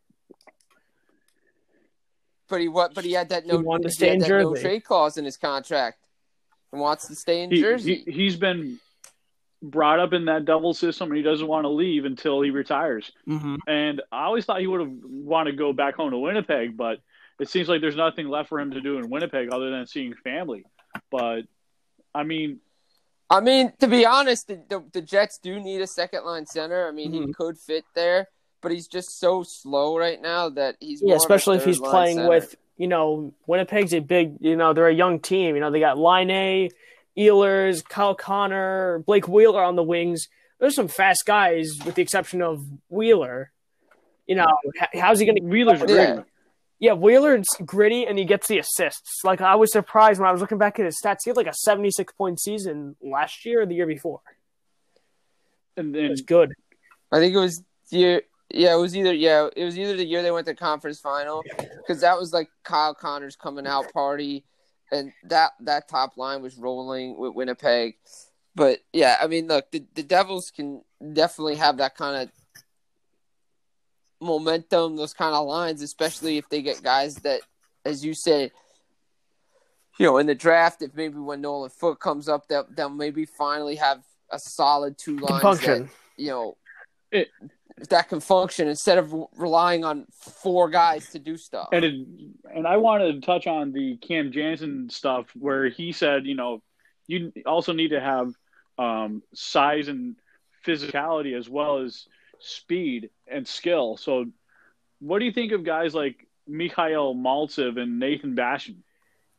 but 2.50 2.62
he 2.62 2.68
what? 2.68 2.94
But 2.94 3.04
he 3.04 3.12
had 3.14 3.30
that 3.30 3.46
no, 3.46 3.58
wanted 3.58 3.84
to 3.84 3.90
he 3.90 3.94
stay 3.94 4.08
had 4.08 4.14
in 4.16 4.20
that 4.22 4.30
no 4.30 4.56
trade 4.56 4.84
clause 4.84 5.18
in 5.18 5.26
his 5.26 5.38
contract, 5.38 6.00
and 6.72 6.80
wants 6.82 7.08
to 7.08 7.16
stay 7.16 7.42
in 7.44 7.52
He, 7.52 7.60
Jersey. 7.62 8.04
he 8.06 8.12
he's 8.12 8.36
been 8.38 8.80
brought 9.62 10.00
up 10.00 10.14
in 10.14 10.26
that 10.26 10.46
double 10.46 10.74
system, 10.74 11.10
and 11.10 11.18
he 11.18 11.24
doesn't 11.24 11.48
want 11.48 11.66
to 11.66 11.70
leave 11.70 12.06
until 12.06 12.42
he 12.42 12.52
retires. 12.52 13.12
Mm-hmm. 13.28 13.56
And 13.68 14.02
I 14.12 14.26
always 14.26 14.46
thought 14.46 14.60
he 14.62 14.68
would 14.68 14.82
have 14.82 14.94
wanted 15.04 15.52
to 15.52 15.58
go 15.58 15.74
back 15.74 15.96
home 15.96 16.12
to 16.12 16.18
Winnipeg, 16.18 16.78
but 16.78 17.00
it 17.40 17.50
seems 17.50 17.68
like 17.68 17.82
there's 17.82 17.96
nothing 17.96 18.28
left 18.30 18.50
for 18.50 18.60
him 18.60 18.72
to 18.72 18.82
do 18.82 18.98
in 18.98 19.10
Winnipeg 19.10 19.50
other 19.52 19.70
than 19.72 19.86
seeing 19.88 20.14
family. 20.24 20.64
But 21.12 21.42
I 22.14 22.24
mean, 22.24 22.60
I 23.30 23.42
mean, 23.42 23.74
to 23.80 23.88
be 23.88 24.06
honest, 24.06 24.48
the, 24.48 24.62
the, 24.70 24.84
the 24.94 25.02
Jets 25.02 25.38
do 25.38 25.60
need 25.60 25.82
a 25.82 25.88
second 25.88 26.24
line 26.26 26.46
center. 26.46 26.88
I 26.88 26.92
mean, 26.92 27.12
he 27.12 27.20
Mhm. 27.22 27.34
could 27.34 27.58
fit 27.58 27.84
there, 27.94 28.28
but 28.62 28.72
he's 28.72 28.88
just 28.88 29.20
so 29.20 29.44
slow 29.44 29.98
right 29.98 30.22
now 30.22 30.50
that 30.50 30.78
he's 30.80 31.02
Yeah, 31.02 31.08
more 31.10 31.16
of 31.16 31.22
a 31.22 31.24
especially 31.24 31.58
if 31.58 31.66
he's 31.66 31.80
playing 31.80 32.18
center. 32.18 32.30
with, 32.30 32.56
you 32.78 32.88
know, 32.88 33.34
Winnipeg's 33.46 33.94
a 33.94 34.00
big, 34.00 34.38
you 34.40 34.56
know, 34.56 34.72
they're 34.74 34.88
a 34.88 34.94
young 34.94 35.20
team. 35.20 35.56
You 35.56 35.62
know, 35.62 35.72
they 35.72 35.80
got 35.82 35.98
Line 35.98 36.30
A, 36.32 36.70
Ehlers, 37.18 37.84
Kyle 37.84 38.16
Connor, 38.16 39.00
Blake 39.06 39.28
Wheeler 39.28 39.62
on 39.64 39.76
the 39.76 39.84
wings. 39.84 40.28
There's 40.60 40.76
some 40.76 40.88
fast 40.88 41.26
guys, 41.26 41.78
with 41.86 41.96
the 41.96 42.02
exception 42.02 42.42
of 42.42 42.64
Wheeler. 42.90 43.52
You 44.26 44.36
know, 44.36 44.48
how's 44.94 45.20
he 45.20 45.26
going 45.26 45.38
to 45.38 45.44
Wheeler's 45.44 45.82
Yeah. 45.88 46.24
Great. 46.80 46.88
Yeah, 46.88 46.94
Wheeler's 46.94 47.48
gritty 47.66 48.06
and 48.06 48.18
he 48.18 48.26
gets 48.26 48.48
the 48.48 48.60
assists. 48.60 49.24
Like 49.24 49.42
I 49.42 49.56
was 49.56 49.72
surprised 49.72 50.20
when 50.20 50.30
I 50.30 50.32
was 50.32 50.42
looking 50.42 50.58
back 50.58 50.80
at 50.80 50.86
his 50.86 50.98
stats. 51.04 51.20
He 51.24 51.30
had 51.30 51.38
like 51.38 51.48
a 51.48 51.54
seventy-six 51.54 52.14
point 52.14 52.40
season 52.40 52.96
last 53.02 53.46
year 53.46 53.62
or 53.62 53.66
the 53.66 53.76
year 53.76 53.88
before. 53.88 54.22
And 55.76 55.96
It 55.96 56.10
was 56.10 56.22
good. 56.22 56.54
I 57.12 57.20
think 57.20 57.36
it 57.36 57.40
was 57.40 57.64
the 57.92 57.98
year. 57.98 58.22
Yeah, 58.50 58.76
it 58.76 58.80
was 58.80 58.96
either 58.96 59.14
yeah, 59.14 59.50
it 59.56 59.66
was 59.66 59.78
either 59.78 59.98
the 59.98 60.06
year 60.06 60.22
they 60.22 60.32
went 60.32 60.48
to 60.48 60.56
conference 60.56 61.00
final 61.00 61.44
because 61.78 62.02
that 62.02 62.18
was 62.18 62.32
like 62.32 62.50
Kyle 62.64 62.94
Connor's 62.94 63.36
coming 63.36 63.68
out 63.68 63.92
party, 63.92 64.46
and 64.92 65.12
that 65.26 65.52
that 65.62 65.90
top 65.90 66.18
line 66.18 66.42
was 66.42 66.58
rolling 66.58 67.18
with 67.18 67.34
Winnipeg. 67.34 67.96
But 68.56 68.80
yeah, 68.94 69.18
I 69.22 69.28
mean, 69.28 69.48
look, 69.48 69.70
the 69.72 69.86
the 69.96 70.04
Devils 70.04 70.52
can 70.56 70.82
definitely 71.14 71.56
have 71.56 71.78
that 71.78 71.96
kind 71.96 72.24
of 72.24 72.32
momentum, 74.20 74.96
those 74.96 75.14
kind 75.14 75.34
of 75.36 75.46
lines, 75.48 75.82
especially 75.82 76.38
if 76.38 76.48
they 76.50 76.62
get 76.62 76.82
guys 76.84 77.16
that, 77.18 77.42
as 77.86 78.04
you 78.04 78.14
say, 78.14 78.52
you 80.00 80.06
know, 80.06 80.18
in 80.18 80.28
the 80.28 80.36
draft, 80.36 80.82
if 80.82 80.94
maybe 80.96 81.18
when 81.18 81.42
Nolan 81.42 81.70
Foote 81.70 82.00
comes 82.00 82.30
up, 82.30 82.48
that 82.50 82.76
they'll 82.76 82.90
maybe 82.90 83.26
finally 83.26 83.76
have 83.76 84.04
a 84.32 84.38
solid 84.40 84.98
two 84.98 85.18
lines 85.18 85.42
that 85.62 85.90
you 86.18 86.28
know 86.30 86.58
It- 87.12 87.32
that 87.90 88.10
can 88.10 88.20
function 88.20 88.68
instead 88.68 88.98
of 88.98 89.14
relying 89.38 89.86
on 89.86 90.08
four 90.12 90.68
guys 90.68 91.10
to 91.12 91.20
do 91.20 91.38
stuff. 91.38 91.70
And 91.72 91.86
it, 91.86 92.08
and 92.56 92.66
I 92.68 92.78
wanted 92.78 93.14
to 93.14 93.22
touch 93.22 93.46
on 93.46 93.72
the 93.72 93.98
Cam 93.98 94.32
Janssen 94.32 94.90
stuff 94.90 95.28
where 95.36 95.70
he 95.70 95.92
said, 95.92 96.26
you 96.26 96.34
know, 96.34 96.64
you 97.06 97.32
also 97.46 97.74
need 97.74 97.90
to 97.90 98.00
have 98.02 98.34
um, 98.80 99.22
size 99.36 99.90
and 99.90 100.16
physicality 100.66 101.38
as 101.38 101.48
well 101.48 101.78
as 101.78 102.08
speed 102.40 103.10
and 103.28 103.48
skill. 103.48 103.98
So, 103.98 104.26
what 105.00 105.20
do 105.20 105.26
you 105.26 105.32
think 105.32 105.52
of 105.52 105.64
guys 105.64 105.94
like 105.94 106.28
Mikhail 106.48 107.14
Maltsev 107.14 107.80
and 107.80 108.00
Nathan 108.00 108.36
Bastian? 108.36 108.84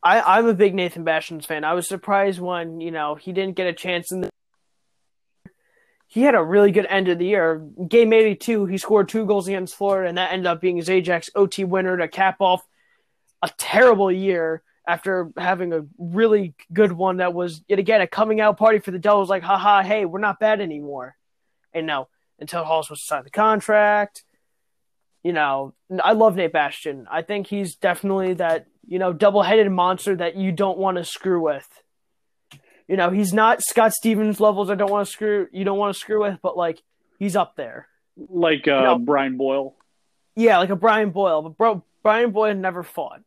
I, 0.02 0.20
I'm 0.20 0.46
a 0.46 0.54
big 0.54 0.74
Nathan 0.74 1.04
Bastian's 1.04 1.46
fan. 1.46 1.64
I 1.64 1.74
was 1.74 1.88
surprised 1.88 2.40
when, 2.40 2.80
you 2.80 2.92
know, 2.92 3.16
he 3.16 3.32
didn't 3.32 3.56
get 3.56 3.66
a 3.66 3.72
chance 3.72 4.12
in 4.12 4.20
the 4.20 4.30
he 6.08 6.22
had 6.22 6.34
a 6.34 6.42
really 6.42 6.72
good 6.72 6.86
end 6.86 7.08
of 7.08 7.18
the 7.18 7.26
year. 7.26 7.58
Game 7.86 8.14
82, 8.14 8.64
he 8.64 8.78
scored 8.78 9.10
two 9.10 9.26
goals 9.26 9.46
against 9.46 9.76
Florida, 9.76 10.08
and 10.08 10.16
that 10.16 10.32
ended 10.32 10.46
up 10.46 10.60
being 10.60 10.78
his 10.78 10.88
Ajax 10.88 11.28
OT 11.34 11.64
winner 11.64 11.98
to 11.98 12.08
cap 12.08 12.36
off 12.40 12.66
a 13.42 13.50
terrible 13.58 14.10
year 14.10 14.62
after 14.86 15.30
having 15.36 15.74
a 15.74 15.84
really 15.98 16.54
good 16.72 16.92
one 16.92 17.18
that 17.18 17.34
was, 17.34 17.62
yet 17.68 17.78
again, 17.78 18.00
a 18.00 18.06
coming 18.06 18.40
out 18.40 18.56
party 18.56 18.78
for 18.78 18.90
the 18.90 18.98
Devils. 18.98 19.28
Like, 19.28 19.42
haha, 19.42 19.82
hey, 19.82 20.06
we're 20.06 20.18
not 20.18 20.40
bad 20.40 20.62
anymore. 20.62 21.14
And 21.74 21.86
no, 21.86 22.08
until 22.39 22.65
Hall's 22.65 22.90
was 22.90 23.01
to 23.01 23.06
sign 23.06 23.24
the 23.24 23.31
contract. 23.31 24.23
You 25.23 25.32
know, 25.32 25.74
I 26.02 26.12
love 26.12 26.36
Nate 26.36 26.52
Bastian. 26.52 27.06
I 27.10 27.23
think 27.23 27.48
he's 27.48 27.74
definitely 27.74 28.35
that, 28.35 28.66
you 28.86 28.98
know, 28.98 29.12
double 29.12 29.43
headed 29.43 29.70
monster 29.70 30.15
that 30.16 30.36
you 30.36 30.52
don't 30.52 30.78
want 30.78 30.97
to 30.97 31.05
screw 31.05 31.43
with. 31.43 31.66
You 32.86 32.97
know, 32.97 33.10
he's 33.10 33.35
not 33.35 33.62
Scott 33.62 33.93
Stevens 33.93 34.40
levels 34.40 34.70
I 34.70 34.74
don't 34.74 34.90
want 34.90 35.06
to 35.06 35.12
screw 35.12 35.48
you 35.52 35.65
don't 35.65 35.78
want 35.78 35.94
to 35.94 35.98
screw 36.01 36.23
with, 36.23 36.39
but 36.43 36.56
like 36.56 36.82
he's 37.19 37.36
up 37.36 37.56
there. 37.56 37.89
Like 38.16 38.66
uh, 38.66 38.81
No. 38.82 38.98
Brian 38.98 39.36
Boyle. 39.36 39.74
Yeah, 40.35 40.59
like 40.59 40.70
a 40.70 40.77
Brian 40.77 41.10
Boyle. 41.10 41.43
But 41.43 41.59
bro 41.59 41.85
Brian 42.02 42.31
Boyle 42.31 42.55
never 42.55 42.82
fought. 42.82 43.20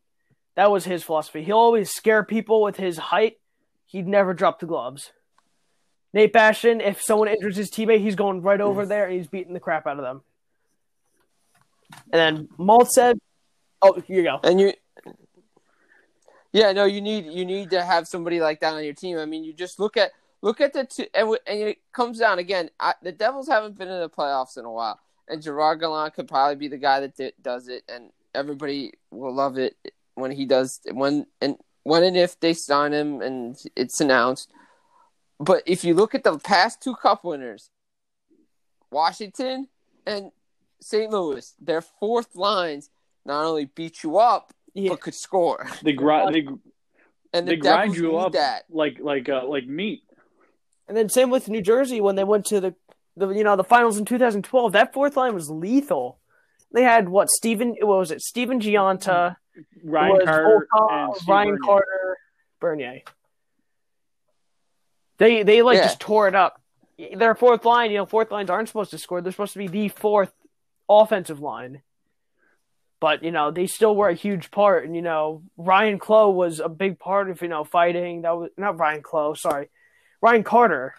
That 0.56 0.72
was 0.72 0.86
his 0.86 1.04
philosophy. 1.04 1.44
He'll 1.44 1.58
always 1.58 1.92
scare 1.92 2.24
people 2.24 2.62
with 2.62 2.78
his 2.78 2.98
height. 2.98 3.38
He'd 3.86 4.08
never 4.08 4.34
drop 4.34 4.60
the 4.60 4.66
gloves. 4.66 5.12
Nate 6.14 6.34
Bastian, 6.34 6.82
if 6.82 7.02
someone 7.02 7.30
injures 7.30 7.56
his 7.56 7.72
teammate, 7.72 8.02
he's 8.02 8.16
going 8.16 8.42
right 8.42 8.60
over 8.60 8.86
mm. 8.86 8.90
there 8.90 9.06
and 9.06 9.14
he's 9.14 9.28
beating 9.28 9.54
the 9.54 9.60
crap 9.60 9.88
out 9.88 9.98
of 9.98 10.04
them. 10.04 10.22
And 12.12 12.38
then 12.38 12.50
Malt 12.58 12.92
said, 12.92 13.20
oh, 13.82 14.00
here 14.02 14.18
you 14.18 14.24
go. 14.24 14.40
And 14.44 14.60
you, 14.60 14.74
yeah, 16.54 16.72
no, 16.74 16.86
you 16.86 17.02
need 17.02 17.26
you 17.26 17.46
need 17.46 17.70
to 17.72 17.84
have 17.84 18.08
somebody 18.08 18.40
like 18.42 18.60
that 18.60 18.74
on 18.74 18.84
your 18.84 18.94
team. 18.94 19.18
I 19.18 19.26
mean, 19.26 19.44
you 19.44 19.54
just 19.54 19.80
look 19.80 19.96
at 19.96 20.12
look 20.42 20.60
at 20.60 20.74
the 20.74 20.86
two, 20.86 21.06
and, 21.14 21.38
and 21.48 21.60
it 21.60 21.78
comes 21.94 22.20
down 22.20 22.40
again. 22.40 22.70
I, 22.80 22.94
the 23.02 23.12
Devils 23.12 23.48
haven't 23.48 23.78
been 23.78 23.88
in 23.88 24.02
the 24.02 24.10
playoffs 24.10 24.58
in 24.58 24.66
a 24.66 24.72
while, 24.72 25.00
and 25.30 25.42
Gerard 25.42 25.80
Gallant 25.80 26.14
could 26.14 26.28
probably 26.28 26.56
be 26.56 26.68
the 26.68 26.78
guy 26.78 27.00
that 27.00 27.16
di- 27.16 27.32
does 27.42 27.68
it, 27.70 27.84
and 27.88 28.12
everybody 28.36 28.94
will 29.12 29.34
love 29.34 29.58
it 29.58 29.76
when 30.16 30.32
he 30.32 30.46
does 30.46 30.82
when 30.92 31.26
and 31.40 31.56
when 31.84 32.04
and 32.04 32.18
if 32.18 32.40
they 32.40 32.54
sign 32.54 32.92
him 32.92 33.22
and 33.22 33.58
it's 33.76 34.02
announced. 34.02 34.52
But 35.42 35.64
if 35.66 35.84
you 35.84 35.94
look 35.96 36.14
at 36.14 36.24
the 36.24 36.38
past 36.38 36.82
two 36.84 36.96
Cup 36.96 37.24
winners, 37.24 37.72
Washington 38.92 39.68
and 40.06 40.32
St. 40.80 41.12
Louis, 41.12 41.54
their 41.60 41.82
fourth 41.82 42.36
lines 42.36 42.90
not 43.26 43.44
only 43.46 43.66
beat 43.66 44.04
you 44.04 44.18
up 44.18 44.54
Yeah. 44.74 44.90
but 44.90 45.02
could 45.02 45.16
score. 45.16 45.68
They 45.84 45.94
grind. 45.94 46.34
They, 46.36 46.48
And 47.34 47.48
the 47.48 47.52
they 47.54 47.56
grind 47.58 47.96
you 47.96 48.12
need 48.12 48.18
up 48.18 48.32
that. 48.34 48.64
like 48.70 48.98
like 49.00 49.30
uh, 49.30 49.46
like 49.48 49.66
meat. 49.68 50.04
And 50.88 50.98
then 50.98 51.10
same 51.10 51.30
with 51.30 51.50
New 51.50 51.62
Jersey 51.62 52.02
when 52.02 52.16
they 52.16 52.24
went 52.24 52.46
to 52.48 52.60
the, 52.60 52.76
the 53.16 53.30
you 53.30 53.44
know 53.44 53.56
the 53.56 53.64
finals 53.64 53.98
in 53.98 54.06
2012. 54.06 54.72
That 54.74 54.94
fourth 54.94 55.16
line 55.18 55.34
was 55.34 55.50
lethal. 55.50 56.20
They 56.74 56.84
had 56.84 57.10
what 57.10 57.30
Steven 57.30 57.76
what 57.82 57.98
was 58.00 58.12
it? 58.12 58.22
Stephen 58.22 58.60
Gionta, 58.60 59.38
Ryan 59.84 60.26
Carter 60.26 60.68
Volkov, 60.74 61.16
and 61.16 61.28
Ryan 61.28 61.48
Bernier. 61.50 61.60
Carter, 61.66 62.18
Bernier. 62.60 63.02
They 65.22 65.44
they 65.44 65.62
like 65.62 65.78
Yeah. 65.78 65.84
just 65.84 66.00
tore 66.00 66.28
it 66.28 66.34
up. 66.34 66.60
Their 67.16 67.36
fourth 67.36 67.64
line, 67.64 67.92
you 67.92 67.98
know, 67.98 68.08
fourth 68.08 68.32
lines 68.32 68.50
aren't 68.50 68.68
supposed 68.70 68.90
to 68.90 68.98
score. 68.98 69.22
They're 69.22 69.32
supposed 69.32 69.54
to 69.54 69.60
be 69.60 69.68
the 69.68 69.88
fourth 69.90 70.34
offensive 70.90 71.40
line. 71.40 71.84
But 73.00 73.22
you 73.24 73.30
know 73.32 73.52
they 73.52 73.68
still 73.68 73.96
were 73.96 74.10
a 74.10 74.16
huge 74.16 74.50
part, 74.50 74.84
and 74.86 74.96
you 74.96 75.04
know 75.04 75.44
Ryan 75.58 76.00
Clowe 76.00 76.32
was 76.32 76.60
a 76.60 76.70
big 76.70 76.98
part 76.98 77.30
of 77.30 77.40
you 77.44 77.48
know 77.50 77.64
fighting. 77.64 78.24
That 78.24 78.36
was 78.36 78.50
not 78.58 78.80
Ryan 78.80 79.04
Clowe, 79.04 79.36
sorry, 79.36 79.70
Ryan 80.22 80.44
Carter. 80.44 80.96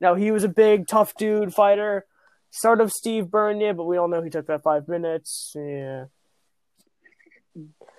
Now 0.00 0.14
he 0.14 0.30
was 0.30 0.44
a 0.44 0.48
big, 0.48 0.86
tough 0.86 1.14
dude 1.16 1.52
fighter. 1.52 2.06
Sort 2.50 2.80
of 2.80 2.90
Steve 2.90 3.30
Bernier, 3.30 3.74
but 3.74 3.84
we 3.84 3.98
all 3.98 4.08
know 4.08 4.22
he 4.22 4.30
took 4.30 4.46
that 4.46 4.62
five 4.62 4.88
minutes. 4.88 5.52
Yeah, 5.54 6.06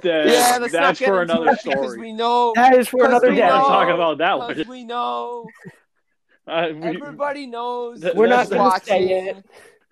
That- 0.01 0.27
Yeah, 0.27 0.57
let's 0.61 0.73
not 0.73 0.81
that's 0.81 0.99
get 0.99 1.07
for 1.09 1.21
into 1.21 1.33
another 1.33 1.51
it 1.51 1.59
because 1.63 1.79
story. 1.91 1.99
we 1.99 2.13
know. 2.13 2.53
that 2.55 2.73
is 2.77 2.87
for 2.87 3.05
another 3.05 3.29
we 3.29 3.35
day. 3.35 3.41
We're 3.41 3.47
know- 3.49 3.67
talking 3.67 3.93
about 3.93 4.17
that 4.19 4.37
one. 4.39 4.63
We 4.67 4.83
know 4.83 5.47
Uh, 6.47 6.69
we- 6.73 6.87
everybody 6.87 7.45
knows. 7.45 8.01
Th- 8.01 8.15
We're 8.15 8.25
not 8.27 8.49
going 8.49 8.57
to 8.59 8.63
watching 8.63 9.09
it. 9.09 9.45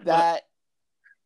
that 0.05 0.43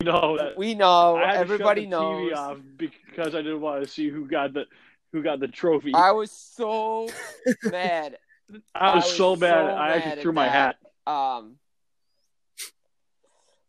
know 0.03 0.37
that. 0.37 0.57
We 0.57 0.73
know. 0.75 1.15
I 1.15 1.27
had 1.27 1.33
to 1.33 1.39
Everybody 1.39 1.83
shut 1.83 1.89
the 1.91 1.95
knows. 1.97 2.31
TV 2.31 2.35
off 2.35 2.57
because 2.75 3.33
I 3.35 3.37
didn't 3.41 3.61
want 3.61 3.81
to 3.83 3.89
see 3.89 4.09
who 4.09 4.27
got 4.27 4.53
the 4.53 4.65
who 5.13 5.21
got 5.23 5.39
the 5.39 5.47
trophy. 5.47 5.93
I 5.93 6.11
was 6.11 6.31
so 6.31 7.07
mad. 7.63 8.17
I 8.49 8.51
was, 8.53 8.61
I 8.75 8.95
was 8.95 9.15
so 9.15 9.35
mad. 9.37 9.67
so 9.69 9.73
I 9.73 9.89
actually 9.91 10.21
threw 10.23 10.33
my 10.33 10.45
that. 10.47 10.75
hat. 11.07 11.13
Um, 11.13 11.55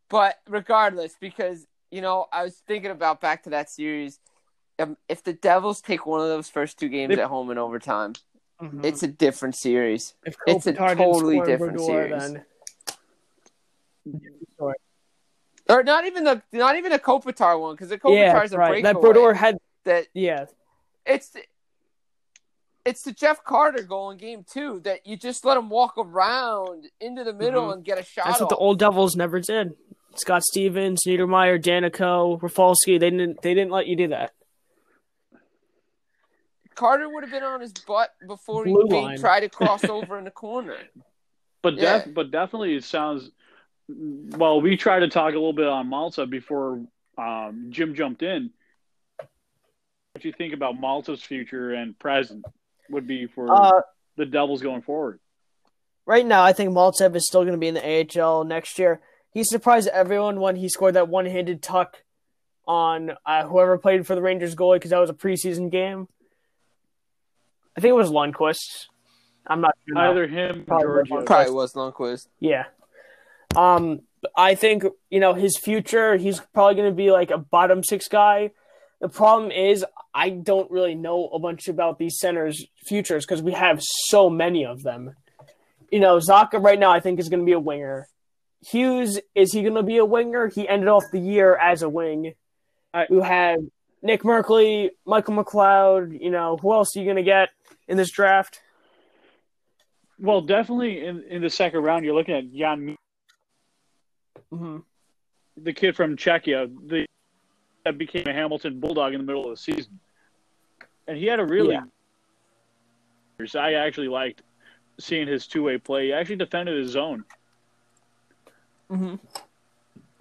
but 0.08 0.36
regardless, 0.48 1.14
because 1.20 1.66
you 1.90 2.00
know, 2.00 2.26
I 2.32 2.42
was 2.44 2.56
thinking 2.66 2.90
about 2.90 3.20
back 3.20 3.44
to 3.44 3.50
that 3.50 3.70
series. 3.70 4.18
Um, 4.82 4.96
if 5.08 5.22
the 5.22 5.32
Devils 5.32 5.80
take 5.80 6.06
one 6.06 6.20
of 6.20 6.28
those 6.28 6.48
first 6.48 6.78
two 6.78 6.88
games 6.88 7.14
They- 7.14 7.22
at 7.22 7.28
home 7.28 7.50
in 7.50 7.58
overtime, 7.58 8.14
Mhm. 8.60 8.84
it's 8.84 9.02
a 9.02 9.06
different 9.08 9.56
series. 9.56 10.14
it's 10.46 10.66
a 10.66 10.72
totally 10.72 11.40
different 11.40 11.80
series. 11.80 12.10
then- 12.32 12.44
Or 15.68 15.82
not 15.84 16.04
even 16.06 16.24
the 16.24 16.42
not 16.52 16.76
even 16.76 16.92
a 16.92 16.98
Kopitar 16.98 17.58
one 17.60 17.74
because 17.74 17.88
the 17.88 17.98
Kopitar's 17.98 18.50
yeah, 18.50 18.56
a 18.56 18.58
right. 18.58 18.68
breakaway. 18.70 18.82
That 18.82 19.00
Brodeur 19.00 19.32
had, 19.34 19.58
that 19.84 20.08
yeah, 20.12 20.46
it's 21.06 21.30
the, 21.30 21.42
it's 22.84 23.02
the 23.04 23.12
Jeff 23.12 23.44
Carter 23.44 23.84
goal 23.84 24.10
in 24.10 24.18
game 24.18 24.44
two 24.50 24.80
that 24.80 25.06
you 25.06 25.16
just 25.16 25.44
let 25.44 25.56
him 25.56 25.70
walk 25.70 25.94
around 25.96 26.88
into 27.00 27.22
the 27.22 27.32
middle 27.32 27.68
Mhm. 27.68 27.74
and 27.74 27.84
get 27.84 27.96
a 27.96 28.02
shot. 28.02 28.24
that's 28.26 28.40
what 28.40 28.48
the 28.48 28.56
old 28.56 28.80
Devils 28.80 29.14
never 29.14 29.38
did. 29.38 29.76
Scott 30.16 30.42
Stevens, 30.42 31.02
Niedermayer, 31.06 31.62
Daneyko, 31.62 32.42
Rafalski, 32.42 32.98
they 32.98 33.10
didn't 33.10 33.40
they 33.42 33.54
didn't 33.54 33.70
let 33.70 33.86
you 33.86 33.96
do 33.96 34.08
that. 34.08 34.32
Carter 36.74 37.08
would 37.08 37.22
have 37.22 37.32
been 37.32 37.42
on 37.42 37.60
his 37.60 37.72
butt 37.72 38.10
before 38.26 38.64
he 38.64 38.72
Blue 38.72 38.86
made- 38.88 39.02
line. 39.04 39.18
tried 39.18 39.40
to 39.40 39.48
cross 39.48 39.84
over 39.88 40.18
in 40.18 40.24
the 40.24 40.30
corner. 40.30 40.76
But 41.62 41.74
Yeah. 41.74 41.98
def- 42.04 42.14
but 42.14 42.30
definitely 42.30 42.74
it 42.76 42.84
sounds. 42.84 43.30
Well, 43.88 44.60
we 44.60 44.76
tried 44.76 45.00
to 45.00 45.08
talk 45.08 45.30
a 45.30 45.36
little 45.36 45.52
bit 45.52 45.66
on 45.66 45.88
Malta 45.88 46.26
before 46.26 46.80
um, 47.18 47.66
Jim 47.70 47.94
jumped 47.94 48.22
in. 48.22 48.50
What 49.18 50.22
do 50.22 50.28
you 50.28 50.32
think 50.34 50.54
about 50.54 50.78
Malta's 50.78 51.22
future 51.22 51.72
and 51.72 51.98
present 51.98 52.44
would 52.90 53.06
be 53.06 53.26
for 53.26 53.50
Uh, 53.50 53.80
the 54.16 54.26
Devils 54.26 54.62
going 54.62 54.82
forward? 54.82 55.18
right 56.04 56.26
now, 56.26 56.42
I 56.42 56.52
think 56.52 56.70
Maltsev 56.70 57.14
is 57.14 57.26
still 57.26 57.42
going 57.42 57.52
to 57.52 57.58
be 57.58 57.68
in 57.68 57.74
the 57.74 58.20
AHL 58.20 58.44
next 58.44 58.78
year. 58.78 59.00
He 59.30 59.44
surprised 59.44 59.88
everyone 59.88 60.40
when 60.40 60.56
he 60.56 60.68
scored 60.68 60.94
that 60.94 61.08
one-handed 61.08 61.62
tuck 61.62 62.02
on 62.66 63.12
uh, 63.24 63.44
whoever 63.46 63.78
played 63.78 64.06
for 64.06 64.14
the 64.14 64.20
Rangers 64.22 64.54
goalie 64.54 64.76
because 64.76 64.90
that 64.90 64.98
was 64.98 65.10
a 65.10 65.14
preseason 65.14 65.70
game. 65.70 66.08
I 67.76 67.80
think 67.80 67.90
it 67.90 67.96
was 67.96 68.10
Lundqvist. 68.10 68.86
I'm 69.46 69.60
not 69.60 69.74
sure. 69.86 69.94
now. 69.94 70.10
Either 70.10 70.26
him 70.26 70.60
or 70.60 70.64
Probably 70.64 71.08
Georgia. 71.08 71.26
Probably 71.26 71.52
was 71.52 71.72
Lundqvist. 71.74 72.28
Yeah. 72.40 72.64
Um, 73.56 74.00
I 74.36 74.54
think 74.54 74.84
you 75.10 75.20
know 75.20 75.34
his 75.34 75.58
future. 75.58 76.16
He's 76.16 76.40
probably 76.54 76.74
going 76.76 76.90
to 76.90 76.94
be 76.96 77.10
like 77.10 77.30
a 77.30 77.38
bottom 77.38 77.82
six 77.82 78.08
guy. 78.08 78.52
The 79.00 79.08
problem 79.08 79.50
is 79.50 79.84
I 80.14 80.30
don't 80.30 80.70
really 80.70 80.94
know 80.94 81.28
a 81.28 81.38
bunch 81.38 81.66
about 81.68 81.98
these 81.98 82.18
centers' 82.18 82.64
futures 82.86 83.26
because 83.26 83.42
we 83.42 83.52
have 83.52 83.80
so 83.82 84.30
many 84.30 84.64
of 84.64 84.82
them. 84.82 85.16
You 85.90 86.00
know, 86.00 86.18
Zacha 86.18 86.62
right 86.62 86.78
now 86.78 86.92
I 86.92 87.00
think 87.00 87.18
is 87.18 87.28
going 87.28 87.40
to 87.40 87.46
be 87.46 87.52
a 87.52 87.60
winger. 87.60 88.06
Hughes 88.64 89.18
is 89.34 89.52
he 89.52 89.62
going 89.62 89.74
to 89.74 89.82
be 89.82 89.96
a 89.96 90.04
winger? 90.04 90.46
He 90.48 90.68
ended 90.68 90.88
off 90.88 91.02
the 91.12 91.18
year 91.18 91.56
as 91.56 91.82
a 91.82 91.88
wing. 91.88 92.34
I- 92.94 93.06
you 93.10 93.22
have 93.22 93.58
Nick 94.02 94.22
Merkley, 94.22 94.90
Michael 95.04 95.34
McLeod. 95.34 96.20
You 96.20 96.30
know 96.30 96.56
who 96.62 96.72
else 96.72 96.96
are 96.96 97.00
you 97.00 97.04
going 97.04 97.16
to 97.16 97.22
get 97.24 97.48
in 97.88 97.96
this 97.96 98.10
draft? 98.10 98.60
Well, 100.18 100.40
definitely 100.40 101.04
in, 101.04 101.22
in 101.28 101.42
the 101.42 101.50
second 101.50 101.80
round, 101.80 102.04
you're 102.04 102.14
looking 102.14 102.34
at 102.34 102.52
Jan, 102.52 102.96
hmm 104.50 104.78
the 105.56 105.72
kid 105.72 105.94
from 105.94 106.16
Czechia, 106.16 106.72
the 106.88 107.06
that 107.84 107.98
became 107.98 108.26
a 108.26 108.32
Hamilton 108.32 108.80
Bulldog 108.80 109.12
in 109.12 109.20
the 109.20 109.26
middle 109.26 109.44
of 109.44 109.50
the 109.50 109.56
season, 109.56 110.00
and 111.06 111.16
he 111.18 111.26
had 111.26 111.40
a 111.40 111.44
really. 111.44 111.76
I 113.58 113.74
actually 113.74 114.08
liked 114.08 114.42
seeing 115.00 115.26
his 115.26 115.46
two 115.48 115.64
way 115.64 115.78
play. 115.78 116.06
He 116.06 116.12
actually 116.12 116.36
defended 116.36 116.78
his 116.78 116.92
zone, 116.92 117.24
hmm 118.88 119.16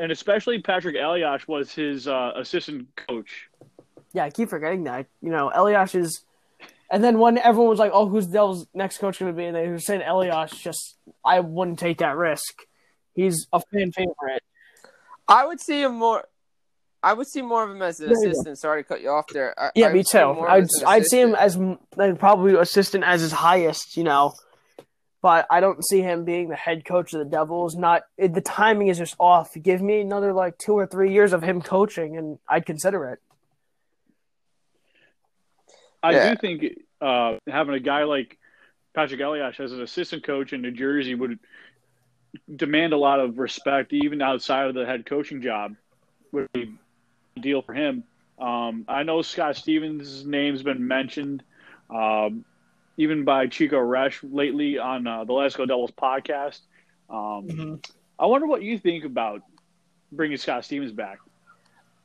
and 0.01 0.11
especially 0.11 0.59
Patrick 0.59 0.95
Elias 0.95 1.47
was 1.47 1.71
his 1.71 2.07
uh, 2.07 2.31
assistant 2.35 2.88
coach. 2.95 3.47
Yeah, 4.13 4.23
I 4.23 4.31
keep 4.31 4.49
forgetting 4.49 4.83
that. 4.85 5.05
You 5.21 5.29
know, 5.29 5.51
Elias 5.53 5.93
is, 5.93 6.25
and 6.91 7.03
then 7.03 7.18
when 7.19 7.38
everyone 7.38 7.69
was 7.69 7.80
like, 7.80 7.91
"Oh, 7.93 8.07
who's 8.07 8.27
Devils' 8.27 8.68
next 8.73 8.97
coach 8.99 9.19
going 9.19 9.31
to 9.31 9.38
be?" 9.38 9.45
and 9.45 9.55
they 9.55 9.68
were 9.68 9.80
saying 9.80 10.01
Elias, 10.05 10.51
just 10.51 10.97
I 11.26 11.39
wouldn't 11.39 11.80
take 11.80 11.99
that 11.99 12.15
risk. 12.18 12.63
He's 13.13 13.47
a 13.51 13.61
fan 13.72 13.91
favorite. 13.91 14.43
I 15.27 15.45
would 15.45 15.59
see 15.61 15.81
him 15.81 15.95
more. 15.95 16.26
I 17.03 17.13
would 17.13 17.27
see 17.27 17.41
more 17.41 17.63
of 17.63 17.72
him 17.72 17.81
as 17.81 17.99
an 17.99 18.09
There 18.09 18.18
you 18.18 18.23
go. 18.26 18.30
assistant. 18.31 18.59
Sorry 18.59 18.84
to 18.84 18.88
cut 18.88 19.01
you 19.01 19.09
off 19.09 19.26
there. 19.34 19.59
I, 19.59 19.72
Yeah, 19.73 19.88
I 19.88 19.93
me 19.93 20.03
too. 20.03 20.19
I'd 20.19 20.68
I'd 20.85 21.05
see 21.05 21.19
him 21.19 21.34
as 21.34 21.57
like 21.95 22.19
probably 22.19 22.53
assistant 22.55 23.03
as 23.03 23.22
his 23.22 23.31
highest. 23.31 23.97
You 23.97 24.03
know, 24.03 24.34
but 25.22 25.47
I 25.49 25.61
don't 25.61 25.84
see 25.85 26.01
him 26.01 26.26
being 26.26 26.49
the 26.49 26.55
head 26.55 26.85
coach 26.85 27.13
of 27.13 27.19
the 27.19 27.26
Devils. 27.26 27.76
Not 27.76 28.03
it, 28.18 28.34
the 28.34 28.41
timing 28.41 28.88
is 28.89 28.97
just 28.99 29.15
off. 29.19 29.49
Give 29.61 29.81
me 29.81 30.01
another 30.01 30.31
like 30.34 30.57
two 30.57 30.73
or 30.73 30.85
three 30.85 31.11
years 31.11 31.34
of 31.34 31.41
him 31.41 31.61
coaching, 31.61 32.18
and 32.18 32.38
I'd 32.47 32.65
consider 32.65 33.05
it. 33.09 33.19
I 36.03 36.11
Yeah. 36.11 36.30
do 36.32 36.36
think 36.38 36.80
uh, 36.99 37.38
having 37.48 37.76
a 37.76 37.80
guy 37.80 38.03
like 38.03 38.38
Patrick 38.94 39.22
Elias 39.22 39.60
as 39.60 39.72
an 39.72 39.82
assistant 39.82 40.23
coach 40.23 40.53
in 40.53 40.61
New 40.61 40.72
Jersey 40.72 41.15
would 41.15 41.40
demand 42.53 42.94
a 42.94 42.98
lot 42.98 43.19
of 43.19 43.38
respect, 43.40 43.94
even 43.94 44.22
outside 44.22 44.68
of 44.68 44.73
the 44.76 44.86
head 44.86 45.06
coaching 45.06 45.41
job. 45.41 45.76
Would 46.32 46.52
be 46.53 46.73
a 47.36 47.40
deal 47.40 47.61
for 47.61 47.73
him. 47.73 48.03
Um, 48.40 48.86
I 48.88 49.03
know 49.03 49.22
Scott 49.22 49.56
Stevens' 49.56 50.26
name's 50.26 50.64
been 50.64 50.88
mentioned, 50.88 51.44
um, 51.90 52.45
even 52.98 53.23
by 53.26 53.48
Chico 53.48 53.78
Resch 53.78 54.19
lately 54.23 54.78
on 54.78 55.06
uh, 55.06 55.26
the 55.26 55.34
Let's 55.34 55.56
Go 55.56 55.65
Devils 55.65 55.91
podcast. 55.91 56.60
Um, 57.10 57.82
I 58.18 58.26
wonder 58.26 58.48
what 58.48 58.64
you 58.64 58.80
think 58.80 59.03
about 59.03 59.41
bringing 60.11 60.38
Scott 60.38 60.64
Stevens 60.65 60.91
back. 60.91 61.19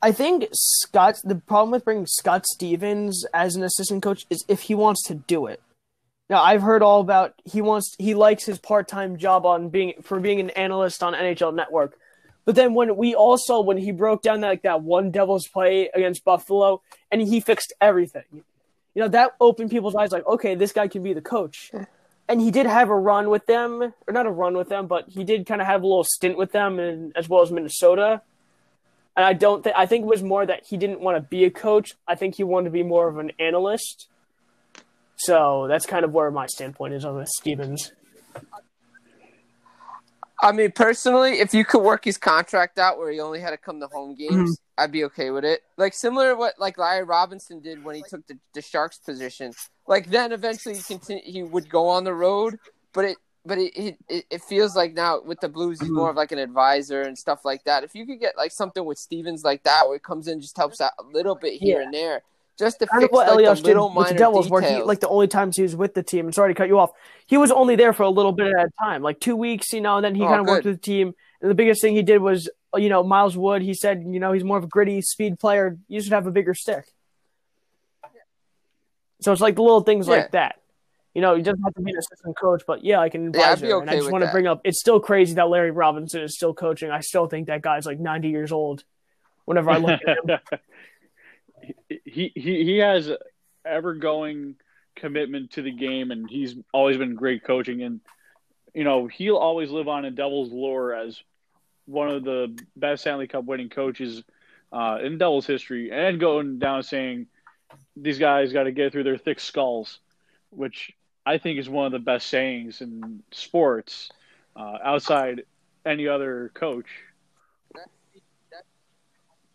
I 0.07 0.13
think 0.13 0.47
Scott. 0.53 1.19
The 1.25 1.35
problem 1.35 1.73
with 1.73 1.85
bringing 1.85 2.07
Scott 2.07 2.47
Stevens 2.47 3.27
as 3.35 3.57
an 3.57 3.65
assistant 3.65 4.05
coach 4.05 4.25
is 4.31 4.45
if 4.47 4.61
he 4.61 4.73
wants 4.73 5.03
to 5.09 5.17
do 5.17 5.47
it. 5.47 5.61
Now 6.31 6.45
I've 6.45 6.63
heard 6.63 6.81
all 6.81 7.01
about 7.01 7.35
he 7.45 7.61
wants 7.61 7.97
he 7.99 8.15
likes 8.15 8.45
his 8.45 8.61
part 8.61 8.87
time 8.87 9.17
job 9.17 9.45
on 9.45 9.69
being 9.69 9.95
for 10.05 10.21
being 10.21 10.39
an 10.39 10.51
analyst 10.51 11.03
on 11.03 11.13
NHL 11.13 11.53
Network, 11.57 11.99
but 12.45 12.55
then 12.55 12.73
when 12.73 12.97
we 12.97 13.17
also 13.17 13.61
when 13.61 13.79
he 13.79 13.91
broke 13.91 14.23
down 14.23 14.43
that 14.43 14.49
like 14.49 14.63
that 14.63 14.83
one 14.83 15.11
Devils 15.11 15.49
play 15.49 15.91
against 15.93 16.25
Buffalo 16.25 16.83
and 17.11 17.21
he 17.21 17.41
fixed 17.41 17.73
everything, 17.81 18.45
you 18.95 19.03
know 19.03 19.09
that 19.09 19.33
opened 19.41 19.73
people's 19.73 19.97
eyes 19.97 20.13
like 20.13 20.25
okay 20.25 20.55
this 20.55 20.71
guy 20.71 20.87
can 20.87 21.03
be 21.03 21.15
the 21.15 21.21
coach, 21.21 21.73
and 22.29 22.41
he 22.41 22.53
did 22.53 22.67
have 22.67 22.91
a 22.91 22.97
run 22.97 23.29
with 23.29 23.47
them 23.47 23.83
or 23.83 24.13
not 24.13 24.27
a 24.27 24.31
run 24.31 24.57
with 24.57 24.69
them 24.69 24.87
but 24.87 25.09
he 25.09 25.25
did 25.25 25.47
kind 25.47 25.61
of 25.61 25.67
have 25.67 25.83
a 25.83 25.87
little 25.87 26.05
stint 26.05 26.39
with 26.39 26.53
them 26.53 26.79
and 26.79 27.13
as 27.17 27.29
well 27.29 27.43
as 27.43 27.51
Minnesota. 27.51 28.23
And 29.17 29.25
I 29.25 29.33
don't 29.33 29.65
think 29.65 29.75
I 29.77 29.87
think 29.87 30.03
it 30.05 30.09
was 30.09 30.23
more 30.23 30.45
that 30.45 30.67
he 30.67 30.77
didn't 30.77 31.01
want 31.01 31.17
to 31.17 31.23
be 31.23 31.45
a 31.45 31.51
coach. 31.51 31.95
I 32.07 32.15
think 32.15 32.35
he 32.35 32.45
wanted 32.45 32.67
to 32.67 32.71
be 32.71 32.83
more 32.83 33.09
of 33.09 33.19
an 33.19 33.33
analyst. 33.41 34.09
So 35.17 35.67
that's 35.69 35.87
kind 35.87 36.05
of 36.05 36.13
where 36.13 36.31
my 36.31 36.47
standpoint 36.47 36.93
is 36.93 37.05
on 37.05 37.19
this 37.19 37.31
Stevens. 37.39 37.93
I 40.43 40.53
mean, 40.53 40.71
personally, 40.73 41.41
if 41.41 41.55
you 41.55 41.65
could 41.65 41.81
work 41.81 42.05
his 42.05 42.19
contract 42.19 42.79
out 42.79 42.99
where 42.99 43.11
he 43.11 43.21
only 43.21 43.41
had 43.41 43.51
to 43.51 43.57
come 43.57 43.81
to 43.81 43.87
home 43.87 44.15
games, 44.15 44.33
Mm-hmm. 44.35 44.53
I'd 44.79 44.93
be 44.93 45.05
okay 45.05 45.31
with 45.31 45.45
it. 45.45 45.63
Like 45.79 45.95
similar 45.95 46.33
to 46.33 46.37
what 46.37 46.55
like 46.59 46.77
Larry 46.77 47.05
Robinson 47.05 47.61
did 47.61 47.83
when 47.83 47.97
he 47.97 48.03
took 48.09 48.27
the, 48.27 48.39
the 48.53 48.61
Sharks 48.61 48.99
position. 48.99 49.53
Like 49.87 50.11
then 50.11 50.33
eventually 50.33 50.77
he 50.77 50.83
continue, 50.83 51.23
he 51.25 51.43
would 51.43 51.71
go 51.71 51.89
on 51.89 52.05
the 52.05 52.13
road, 52.13 52.59
but 52.93 53.07
it 53.07 53.17
but 53.47 53.59
it, 53.59 53.73
it 53.77 53.97
it 54.09 54.25
it 54.31 54.43
feels 54.43 54.77
like 54.77 54.93
now 54.95 55.21
with 55.23 55.41
the 55.41 55.49
Blues 55.49 55.81
he's 55.81 55.89
more 55.91 56.11
of 56.11 56.17
like 56.17 56.33
an 56.33 56.39
advisor 56.39 57.03
and 57.03 57.17
stuff 57.17 57.45
like 57.45 57.65
that. 57.65 57.85
If 57.85 57.95
you 57.95 58.05
could 58.05 58.21
get 58.21 58.37
like 58.37 58.53
something 58.53 58.85
with 58.85 58.99
Stevens 58.99 59.45
like 59.45 59.63
that 59.63 59.87
where 59.87 59.97
he 59.97 60.01
comes 60.01 60.29
in 60.29 60.41
just 60.41 60.57
helps 60.57 60.81
out 60.81 60.93
a 60.99 61.03
little 61.05 61.35
bit 61.35 61.55
here 61.55 61.79
Yeah. 61.79 61.85
and 61.85 61.95
there, 61.95 62.23
just 62.59 62.79
to 62.81 62.87
Kind 62.87 63.03
fix 63.03 63.13
what 63.13 63.27
like, 63.29 63.35
Elias 63.39 63.61
the 63.61 63.65
did 63.65 63.69
little 63.75 63.89
with 63.89 63.95
minor 63.95 64.09
the 64.13 64.19
Devils, 64.19 64.51
where 64.51 64.63
he 64.63 64.83
like 64.83 65.01
the 65.01 65.09
only 65.09 65.29
times 65.29 65.57
he 65.57 65.63
was 65.63 65.77
with 65.77 65.95
the 65.95 66.03
team. 66.03 66.27
And 66.27 66.35
sorry 66.35 66.53
to 66.53 66.59
cut 66.59 66.69
you 66.69 66.79
off, 66.79 66.91
he 67.27 67.37
was 67.37 67.51
only 67.53 67.77
there 67.77 67.93
for 67.93 68.03
a 68.03 68.11
little 68.11 68.33
bit 68.33 68.49
at 68.55 68.67
a 68.67 68.71
time, 68.83 69.03
like 69.03 69.21
two 69.21 69.37
weeks, 69.37 69.73
you 69.73 69.81
know. 69.81 69.97
And 69.97 70.05
then 70.05 70.15
he 70.15 70.23
Oh, 70.25 70.29
kind 70.29 70.41
of 70.41 70.47
worked 70.47 70.65
with 70.65 70.77
the 70.77 70.81
team. 70.83 71.15
And 71.41 71.51
the 71.51 71.55
biggest 71.55 71.81
thing 71.83 71.95
he 71.95 72.03
did 72.03 72.23
was, 72.23 72.49
you 72.75 72.89
know, 72.89 73.03
Miles 73.03 73.37
Wood. 73.37 73.63
He 73.63 73.75
said, 73.75 74.05
you 74.07 74.19
know, 74.21 74.33
he's 74.33 74.43
more 74.45 74.57
of 74.59 74.65
a 74.65 74.69
gritty 74.69 75.03
speed 75.03 75.39
player. 75.39 75.77
You 75.89 76.01
should 76.01 76.13
have 76.13 76.27
a 76.27 76.31
bigger 76.33 76.55
stick. 76.55 76.87
So 79.21 79.33
it's 79.33 79.41
like 79.41 79.55
the 79.57 79.63
little 79.63 79.81
things 79.83 80.09
Yeah. 80.09 80.15
like 80.17 80.31
that. 80.33 80.61
You 81.17 81.23
know, 81.23 81.35
he 81.35 81.41
doesn't 81.41 81.63
have 81.63 81.73
to 81.73 81.81
be 81.81 81.93
an 81.93 81.97
assistant 81.97 82.37
coach, 82.37 82.65
but 82.67 82.85
yeah, 82.85 82.99
like 82.99 83.15
an 83.15 83.33
Yeah, 83.35 83.41
I'd 83.41 83.53
advisor. 83.55 83.67
be 83.67 83.73
and 83.81 83.89
I 83.91 83.95
just 83.95 84.05
with 84.05 84.13
want 84.13 84.21
to 84.21 84.27
that. 84.27 84.33
bring 84.33 84.47
up, 84.47 84.61
it's 84.65 84.79
still 84.79 85.01
crazy 85.01 85.33
that 85.37 85.49
Larry 85.49 85.71
Robinson 85.71 86.21
is 86.21 86.35
still 86.37 86.53
coaching. 86.53 86.91
I 86.91 87.01
still 87.01 87.27
think 87.27 87.47
that 87.47 87.63
guy's 87.63 87.87
like 87.87 87.99
90 87.99 88.29
years 88.29 88.53
old. 88.53 88.85
Whenever 89.47 89.71
I 89.71 89.79
look 89.79 89.99
at 90.07 90.19
him, 90.19 90.61
he 92.05 92.33
he 92.35 92.65
he 92.65 92.77
has 92.79 93.11
ever 93.65 93.95
going 93.95 94.57
commitment 94.95 95.53
to 95.53 95.63
the 95.63 95.71
game, 95.73 96.11
and 96.11 96.29
he's 96.29 96.55
always 96.75 96.99
been 96.99 97.15
great 97.15 97.43
coaching. 97.45 97.83
And 97.83 98.01
you 98.75 98.85
know 98.85 99.07
he'll 99.07 99.39
always 99.39 99.71
live 99.71 99.89
on 99.89 100.05
in 100.05 100.15
Devil's 100.15 100.53
lore 100.53 100.95
as 100.95 101.19
one 101.87 102.11
of 102.11 102.25
the 102.25 102.59
best 102.77 103.01
Stanley 103.01 103.27
Cup 103.27 103.45
winning 103.47 103.71
coaches 103.71 104.23
uh, 104.71 104.99
in 105.03 105.17
Devils 105.17 105.47
history, 105.47 105.91
and 105.91 106.21
going 106.21 106.59
down 106.59 106.83
saying 106.83 107.27
these 107.97 108.19
guys 108.19 108.53
got 108.53 108.65
to 108.65 108.73
get 108.73 108.93
through 108.93 109.05
their 109.05 109.17
thick 109.17 109.41
skulls, 109.41 109.99
which 110.51 110.93
I 111.27 111.39
think 111.39 111.59
is 111.59 111.69
one 111.69 111.87
of 111.87 111.93
the 111.93 111.99
best 111.99 112.29
sayings 112.29 112.81
in 112.81 113.23
sports 113.33 114.11
uh, 114.55 114.79
outside 114.83 115.43
any 115.85 116.07
other 116.07 116.53
coach. 116.55 116.87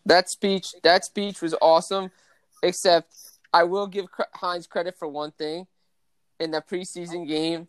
That 0.06 0.30
speech, 0.30 0.74
that 0.84 1.06
speech 1.06 1.42
was 1.42 1.56
awesome. 1.62 2.12
Except, 2.62 3.14
I 3.54 3.64
will 3.64 3.88
give 3.88 4.06
Hynes 4.36 4.68
credit 4.68 4.98
for 4.98 5.08
one 5.08 5.32
thing. 5.32 5.68
In 6.40 6.52
the 6.52 6.62
preseason 6.62 7.28
game, 7.28 7.68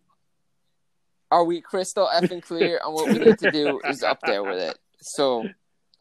are 1.31 1.45
we 1.45 1.61
crystal 1.61 2.09
effing 2.13 2.43
clear 2.43 2.81
on 2.85 2.95
what 2.95 3.09
we 3.09 3.19
need 3.19 3.39
to 3.39 3.51
do? 3.51 3.81
Is 3.85 4.03
up 4.03 4.21
there 4.25 4.43
with 4.43 4.59
it. 4.59 4.79
So, 5.01 5.49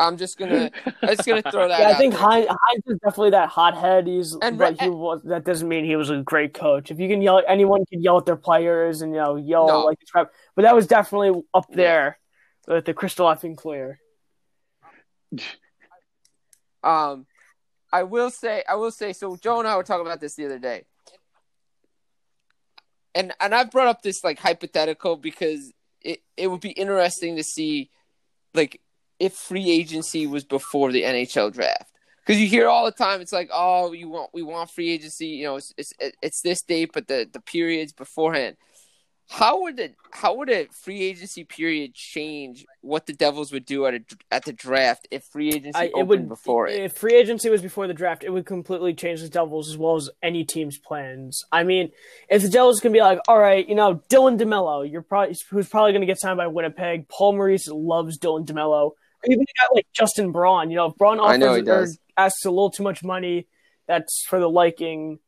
I'm 0.01 0.17
just 0.17 0.37
gonna, 0.37 0.71
I'm 1.03 1.15
just 1.15 1.27
gonna 1.27 1.43
throw 1.43 1.67
that. 1.67 1.79
Yeah, 1.79 1.89
I 1.89 1.93
think 1.97 2.13
there. 2.13 2.23
Hynes, 2.23 2.47
is 2.87 2.97
definitely 3.03 3.29
that 3.31 3.49
hothead. 3.49 4.07
He's 4.07 4.35
And 4.41 4.57
but 4.57 4.79
he 4.81 4.89
was. 4.89 5.21
That 5.23 5.45
doesn't 5.45 5.67
mean 5.67 5.85
he 5.85 5.95
was 5.95 6.09
a 6.09 6.17
great 6.17 6.53
coach. 6.55 6.89
If 6.89 6.99
you 6.99 7.07
can 7.07 7.21
yell, 7.21 7.41
anyone 7.47 7.85
can 7.85 8.01
yell 8.01 8.17
at 8.17 8.25
their 8.25 8.35
players 8.35 9.01
and 9.03 9.13
you 9.13 9.19
know 9.19 9.35
yell 9.35 9.67
No. 9.67 9.79
like 9.85 9.99
crap. 10.11 10.31
But 10.55 10.63
that 10.63 10.73
was 10.75 10.87
definitely 10.87 11.43
up 11.53 11.65
there 11.71 12.17
with 12.67 12.85
the 12.85 12.93
crystal 12.93 13.27
effing 13.27 13.55
clear. 13.55 13.99
Um, 16.83 17.27
I 17.93 18.03
will 18.03 18.31
say, 18.31 18.63
I 18.67 18.75
will 18.75 18.91
say. 18.91 19.13
So 19.13 19.35
Joe 19.35 19.59
and 19.59 19.67
I 19.67 19.75
were 19.77 19.83
talking 19.83 20.05
about 20.05 20.19
this 20.19 20.35
the 20.35 20.45
other 20.45 20.59
day, 20.59 20.85
and 23.13 23.33
and 23.39 23.53
I've 23.53 23.69
brought 23.69 23.87
up 23.87 24.01
this 24.01 24.23
like 24.23 24.39
hypothetical 24.39 25.15
because 25.15 25.71
it 26.01 26.21
it 26.37 26.47
would 26.47 26.61
be 26.61 26.71
interesting 26.71 27.35
to 27.35 27.43
see, 27.43 27.91
like, 28.55 28.81
if 29.21 29.33
free 29.33 29.69
agency 29.69 30.25
was 30.25 30.43
before 30.43 30.91
the 30.91 31.03
NHL 31.03 31.53
draft. 31.53 31.91
Because 32.25 32.41
you 32.41 32.47
hear 32.47 32.67
all 32.67 32.85
the 32.85 32.91
time, 32.91 33.21
it's 33.21 33.31
like, 33.31 33.49
oh, 33.53 33.93
you 33.93 34.09
want 34.09 34.31
we 34.33 34.41
want 34.41 34.69
free 34.69 34.89
agency. 34.89 35.27
You 35.27 35.45
know, 35.45 35.55
it's 35.57 35.73
it's, 35.77 35.93
it's 36.21 36.41
this 36.41 36.61
date, 36.63 36.91
but 36.93 37.07
the 37.07 37.29
the 37.31 37.39
periods 37.39 37.93
beforehand. 37.93 38.57
How 39.29 39.61
would 39.61 39.79
it? 39.79 39.95
How 40.11 40.35
would 40.35 40.49
a 40.49 40.67
free 40.71 41.03
agency 41.03 41.45
period 41.45 41.93
change 41.93 42.65
what 42.81 43.05
the 43.05 43.13
Devils 43.13 43.53
would 43.53 43.65
do 43.65 43.85
at 43.85 43.93
a, 43.93 44.01
at 44.29 44.43
the 44.43 44.51
draft 44.51 45.07
if 45.09 45.23
free 45.23 45.47
agency 45.47 45.79
I, 45.79 45.83
it 45.85 45.93
opened 45.93 46.09
would 46.09 46.27
before 46.27 46.67
it? 46.67 46.81
If 46.81 46.97
free 46.97 47.15
agency 47.15 47.49
was 47.49 47.61
before 47.61 47.87
the 47.87 47.93
draft, 47.93 48.25
it 48.25 48.29
would 48.29 48.45
completely 48.45 48.93
change 48.93 49.21
the 49.21 49.29
Devils 49.29 49.69
as 49.69 49.77
well 49.77 49.95
as 49.95 50.09
any 50.21 50.43
team's 50.43 50.77
plans. 50.77 51.45
I 51.49 51.63
mean, 51.63 51.91
if 52.29 52.41
the 52.41 52.49
Devils 52.49 52.81
can 52.81 52.91
be 52.91 52.99
like, 52.99 53.19
all 53.29 53.39
right, 53.39 53.67
you 53.69 53.73
know, 53.73 54.03
Dylan 54.09 54.37
DeMelo, 54.37 54.89
you're 54.91 55.01
probably 55.01 55.37
who's 55.49 55.69
probably 55.69 55.93
going 55.93 56.01
to 56.01 56.07
get 56.07 56.19
signed 56.19 56.37
by 56.37 56.47
Winnipeg. 56.47 57.07
Paul 57.07 57.33
Maurice 57.33 57.69
loves 57.69 58.19
Dylan 58.19 58.45
DeMelo. 58.45 58.91
Even 59.25 59.45
guy 59.45 59.67
like 59.73 59.87
Justin 59.93 60.31
Braun, 60.31 60.69
you 60.69 60.77
know, 60.77 60.87
if 60.87 60.95
Braun 60.95 61.19
I 61.19 61.37
know 61.37 61.47
offers 61.47 61.57
he 61.57 61.63
does. 61.63 61.99
asks 62.17 62.45
a 62.45 62.49
little 62.49 62.71
too 62.71 62.83
much 62.83 63.03
money, 63.03 63.47
that's 63.87 64.25
for 64.27 64.39
the 64.39 64.49
liking 64.49 65.19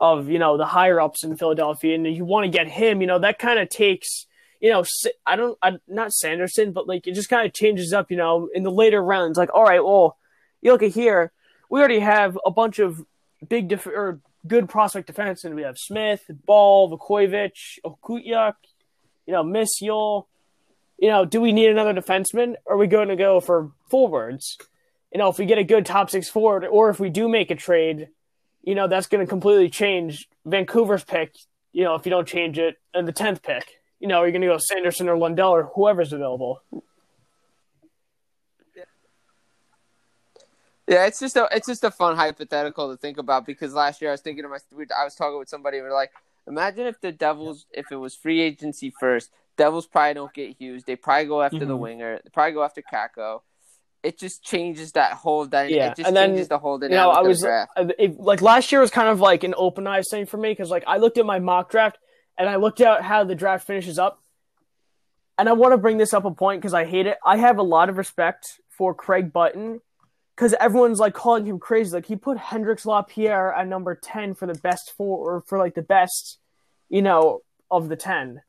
of 0.00 0.28
you 0.28 0.38
know 0.38 0.56
the 0.56 0.66
higher 0.66 1.00
ups 1.00 1.24
in 1.24 1.36
Philadelphia, 1.36 1.94
and 1.94 2.06
you 2.06 2.24
want 2.24 2.44
to 2.44 2.50
get 2.50 2.68
him. 2.68 3.00
You 3.00 3.06
know, 3.06 3.18
that 3.20 3.38
kind 3.38 3.58
of 3.58 3.68
takes. 3.68 4.26
You 4.60 4.70
know, 4.70 4.84
I 5.24 5.36
don't, 5.36 5.56
I, 5.62 5.78
not 5.86 6.12
Sanderson, 6.12 6.72
but 6.72 6.88
like 6.88 7.06
it 7.06 7.14
just 7.14 7.28
kind 7.28 7.46
of 7.46 7.54
changes 7.54 7.92
up. 7.92 8.10
You 8.10 8.16
know, 8.16 8.48
in 8.52 8.64
the 8.64 8.72
later 8.72 9.02
rounds, 9.02 9.38
like, 9.38 9.54
all 9.54 9.62
right, 9.62 9.84
well, 9.84 10.16
you 10.62 10.72
look 10.72 10.82
at 10.82 10.90
here, 10.90 11.32
we 11.70 11.78
already 11.78 12.00
have 12.00 12.36
a 12.44 12.50
bunch 12.50 12.80
of 12.80 13.04
big 13.48 13.68
def- 13.68 13.86
or 13.86 14.20
good 14.46 14.68
prospect 14.68 15.12
defensemen. 15.12 15.54
We 15.54 15.62
have 15.62 15.76
Smith, 15.78 16.24
Ball, 16.44 16.90
Vukovic, 16.90 17.78
Okhotyuk, 17.84 18.54
you 19.26 19.32
know, 19.32 19.44
Miss 19.44 19.80
Yule. 19.80 20.28
You 20.98 21.08
know, 21.08 21.24
do 21.24 21.40
we 21.40 21.52
need 21.52 21.70
another 21.70 21.94
defenseman? 21.94 22.56
Are 22.66 22.76
we 22.76 22.88
going 22.88 23.08
to 23.08 23.16
go 23.16 23.40
for 23.40 23.70
forwards? 23.88 24.58
You 25.12 25.18
know, 25.18 25.28
if 25.28 25.38
we 25.38 25.46
get 25.46 25.58
a 25.58 25.64
good 25.64 25.86
top 25.86 26.10
six 26.10 26.28
forward, 26.28 26.64
or 26.64 26.90
if 26.90 26.98
we 26.98 27.08
do 27.08 27.28
make 27.28 27.50
a 27.50 27.54
trade, 27.54 28.08
you 28.62 28.74
know, 28.74 28.88
that's 28.88 29.06
going 29.06 29.24
to 29.24 29.28
completely 29.28 29.70
change 29.70 30.28
Vancouver's 30.44 31.04
pick. 31.04 31.34
You 31.72 31.84
know, 31.84 31.94
if 31.94 32.04
you 32.04 32.10
don't 32.10 32.26
change 32.26 32.58
it, 32.58 32.76
and 32.92 33.06
the 33.06 33.12
tenth 33.12 33.42
pick. 33.42 33.78
You 34.00 34.08
know, 34.08 34.18
are 34.18 34.26
you 34.26 34.32
going 34.32 34.42
to 34.42 34.48
go 34.48 34.58
Sanderson 34.58 35.08
or 35.08 35.16
Lundell 35.16 35.50
or 35.50 35.64
whoever's 35.74 36.12
available? 36.12 36.62
Yeah, 40.88 41.04
it's 41.04 41.20
just 41.20 41.36
a 41.36 41.46
it's 41.52 41.66
just 41.66 41.84
a 41.84 41.90
fun 41.90 42.16
hypothetical 42.16 42.90
to 42.90 42.96
think 42.96 43.18
about 43.18 43.44
because 43.44 43.74
last 43.74 44.00
year 44.00 44.10
I 44.10 44.14
was 44.14 44.22
thinking 44.22 44.44
to 44.44 44.48
my 44.48 44.56
I 44.98 45.04
was 45.04 45.14
talking 45.14 45.38
with 45.38 45.48
somebody 45.48 45.76
and 45.76 45.84
we 45.84 45.90
are 45.90 45.94
like, 45.94 46.12
imagine 46.46 46.86
if 46.86 46.98
the 47.00 47.12
Devils 47.12 47.66
if 47.72 47.92
it 47.92 47.96
was 47.96 48.14
free 48.14 48.40
agency 48.40 48.90
first, 48.98 49.30
Devils 49.58 49.86
probably 49.86 50.14
don't 50.14 50.32
get 50.32 50.56
Hughes, 50.58 50.84
they 50.84 50.96
probably 50.96 51.26
go 51.26 51.42
after 51.42 51.66
the 51.66 51.76
Mhm. 51.76 51.80
winger, 51.80 52.20
they 52.24 52.30
probably 52.32 52.52
go 52.54 52.62
after 52.62 52.80
Kakko. 52.80 53.42
It 54.02 54.16
just 54.18 54.42
changes 54.42 54.92
that 54.92 55.12
whole 55.14 55.44
dynamic. 55.44 55.76
Yeah, 55.76 55.90
it 55.90 55.96
just 55.96 56.06
and 56.08 56.16
then, 56.16 56.30
changes 56.30 56.48
the 56.48 56.58
whole 56.58 56.76
you 56.76 56.88
dynamic 56.88 57.14
know, 57.14 57.20
I 57.20 57.22
was 57.22 57.40
draft. 57.40 57.72
uh, 57.76 57.88
it, 57.98 58.18
like 58.18 58.40
last 58.40 58.70
year 58.72 58.80
was 58.80 58.90
kind 58.92 59.08
of 59.08 59.20
like 59.20 59.42
an 59.44 59.54
open 59.58 59.86
eyes 59.86 60.06
thing 60.10 60.24
for 60.24 60.36
me 60.38 60.50
because 60.50 60.70
like 60.70 60.84
I 60.86 60.96
looked 60.98 61.18
at 61.18 61.26
my 61.26 61.40
mock 61.40 61.70
draft 61.70 61.98
and 62.38 62.48
I 62.48 62.56
looked 62.56 62.80
at 62.80 63.02
how 63.02 63.24
the 63.24 63.34
draft 63.34 63.66
finishes 63.66 63.98
up, 63.98 64.22
and 65.36 65.48
I 65.48 65.52
want 65.52 65.72
to 65.72 65.78
bring 65.78 65.98
this 65.98 66.14
up 66.14 66.24
a 66.24 66.30
point 66.30 66.60
because 66.60 66.74
I 66.74 66.84
hate 66.84 67.06
it. 67.06 67.18
I 67.26 67.36
have 67.36 67.58
a 67.58 67.62
lot 67.64 67.88
of 67.88 67.98
respect 67.98 68.60
for 68.68 68.94
Craig 68.94 69.32
Button 69.32 69.80
because 70.36 70.54
everyone's 70.60 71.00
like 71.00 71.14
calling 71.14 71.44
him 71.44 71.58
crazy. 71.58 71.92
Like 71.92 72.06
he 72.06 72.14
put 72.14 72.38
Hendrix 72.38 72.86
Lapierre 72.86 73.52
at 73.52 73.66
number 73.66 73.96
ten 73.96 74.34
for 74.34 74.46
the 74.46 74.54
best 74.54 74.92
four 74.96 75.18
or 75.34 75.40
for 75.40 75.58
like 75.58 75.74
the 75.74 75.82
best, 75.82 76.38
you 76.88 77.02
know, 77.02 77.40
of 77.70 77.88
the 77.88 77.96
ten, 77.96 78.42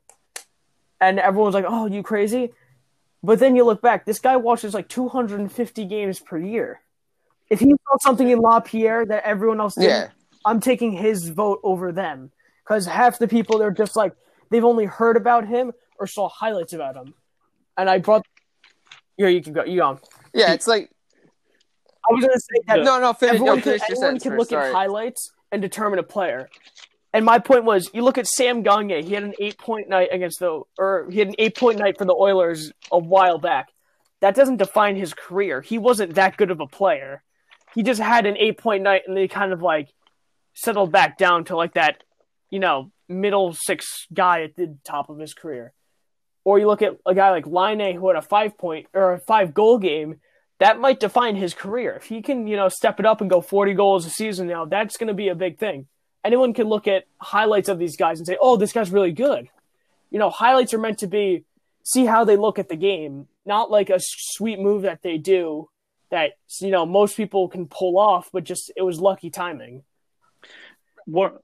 and 1.00 1.18
everyone's 1.18 1.54
like, 1.54 1.64
"Oh, 1.66 1.86
you 1.86 2.02
crazy." 2.02 2.52
But 3.22 3.38
then 3.38 3.54
you 3.54 3.64
look 3.64 3.82
back, 3.82 4.06
this 4.06 4.18
guy 4.18 4.36
watches 4.36 4.72
like 4.72 4.88
250 4.88 5.84
games 5.84 6.20
per 6.20 6.38
year. 6.38 6.80
If 7.50 7.60
he 7.60 7.66
saw 7.66 7.96
something 8.00 8.28
in 8.28 8.38
LaPierre 8.38 9.04
that 9.06 9.24
everyone 9.24 9.60
else 9.60 9.74
didn't, 9.74 9.90
Yeah. 9.90 10.08
I'm 10.46 10.60
taking 10.60 10.92
his 10.92 11.28
vote 11.28 11.60
over 11.62 11.92
them. 11.92 12.30
Because 12.64 12.86
half 12.86 13.18
the 13.18 13.28
people, 13.28 13.58
they're 13.58 13.72
just 13.72 13.94
like, 13.94 14.14
they've 14.50 14.64
only 14.64 14.86
heard 14.86 15.16
about 15.18 15.46
him 15.46 15.72
or 15.98 16.06
saw 16.06 16.28
highlights 16.28 16.72
about 16.72 16.96
him. 16.96 17.12
And 17.76 17.90
I 17.90 17.98
brought. 17.98 18.24
Yeah, 19.18 19.28
you 19.28 19.42
can 19.42 19.52
go. 19.52 19.64
You 19.64 19.82
on? 19.82 19.98
Yeah, 20.32 20.52
it's 20.52 20.66
like 20.66 20.90
I 22.08 22.14
was 22.14 22.24
going 22.24 22.32
to 22.34 22.40
say 22.40 22.60
that 22.68 22.82
no, 22.82 22.98
no, 23.00 23.12
finish, 23.12 23.34
everyone 23.34 23.56
no, 23.58 23.62
can, 23.62 23.62
finish 23.62 23.88
your 23.88 23.98
everyone 23.98 24.20
can 24.20 24.30
first, 24.32 24.38
look 24.38 24.48
sorry. 24.50 24.68
at 24.68 24.74
highlights 24.74 25.32
and 25.52 25.60
determine 25.60 25.98
a 25.98 26.02
player. 26.02 26.48
And 27.12 27.24
my 27.24 27.38
point 27.38 27.64
was, 27.64 27.90
you 27.92 28.02
look 28.02 28.18
at 28.18 28.26
Sam 28.26 28.62
Gagne. 28.62 29.02
He 29.02 29.14
had 29.14 29.24
an 29.24 29.34
eight 29.40 29.58
point 29.58 29.88
night 29.88 30.10
against 30.12 30.38
the, 30.38 30.62
or 30.78 31.08
he 31.10 31.18
had 31.18 31.28
an 31.28 31.34
eight 31.38 31.56
point 31.56 31.78
night 31.78 31.98
for 31.98 32.04
the 32.04 32.14
Oilers 32.14 32.72
a 32.92 32.98
while 32.98 33.38
back. 33.38 33.68
That 34.20 34.34
doesn't 34.34 34.58
define 34.58 34.96
his 34.96 35.14
career. 35.14 35.60
He 35.60 35.78
wasn't 35.78 36.14
that 36.14 36.36
good 36.36 36.50
of 36.50 36.60
a 36.60 36.66
player. 36.66 37.22
He 37.74 37.82
just 37.82 38.00
had 38.00 38.26
an 38.26 38.36
eight 38.36 38.58
point 38.58 38.82
night, 38.82 39.02
and 39.06 39.16
they 39.16 39.28
kind 39.28 39.52
of 39.52 39.62
like 39.62 39.88
settled 40.54 40.92
back 40.92 41.18
down 41.18 41.44
to 41.44 41.56
like 41.56 41.74
that, 41.74 42.02
you 42.50 42.58
know, 42.58 42.92
middle 43.08 43.52
six 43.54 44.06
guy 44.12 44.42
at 44.42 44.56
the 44.56 44.76
top 44.84 45.08
of 45.08 45.18
his 45.18 45.34
career. 45.34 45.72
Or 46.44 46.58
you 46.58 46.66
look 46.66 46.82
at 46.82 46.96
a 47.06 47.14
guy 47.14 47.30
like 47.30 47.46
Laine 47.46 47.96
who 47.96 48.08
had 48.08 48.16
a 48.16 48.22
five 48.22 48.56
point 48.56 48.86
or 48.94 49.14
a 49.14 49.20
five 49.20 49.52
goal 49.52 49.78
game 49.78 50.20
that 50.60 50.78
might 50.78 51.00
define 51.00 51.36
his 51.36 51.54
career. 51.54 51.94
If 51.94 52.04
he 52.04 52.22
can, 52.22 52.46
you 52.46 52.56
know, 52.56 52.68
step 52.68 53.00
it 53.00 53.06
up 53.06 53.20
and 53.20 53.30
go 53.30 53.40
40 53.40 53.74
goals 53.74 54.06
a 54.06 54.10
season 54.10 54.46
now, 54.46 54.66
that's 54.66 54.98
going 54.98 55.08
to 55.08 55.14
be 55.14 55.28
a 55.28 55.34
big 55.34 55.58
thing. 55.58 55.86
Anyone 56.24 56.52
can 56.52 56.68
look 56.68 56.86
at 56.86 57.04
highlights 57.18 57.68
of 57.68 57.78
these 57.78 57.96
guys 57.96 58.18
and 58.18 58.26
say, 58.26 58.36
"Oh, 58.40 58.56
this 58.56 58.72
guy's 58.72 58.90
really 58.90 59.12
good." 59.12 59.48
You 60.10 60.18
know, 60.18 60.30
highlights 60.30 60.74
are 60.74 60.78
meant 60.78 60.98
to 60.98 61.06
be 61.06 61.44
see 61.82 62.04
how 62.04 62.24
they 62.24 62.36
look 62.36 62.58
at 62.58 62.68
the 62.68 62.76
game, 62.76 63.28
not 63.46 63.70
like 63.70 63.90
a 63.90 63.98
sweet 64.00 64.58
move 64.58 64.82
that 64.82 65.02
they 65.02 65.18
do 65.18 65.68
that 66.10 66.32
you 66.60 66.70
know 66.70 66.84
most 66.84 67.16
people 67.16 67.48
can 67.48 67.66
pull 67.66 67.98
off, 67.98 68.30
but 68.32 68.44
just 68.44 68.70
it 68.76 68.82
was 68.82 69.00
lucky 69.00 69.30
timing. 69.30 69.84
What? 71.06 71.42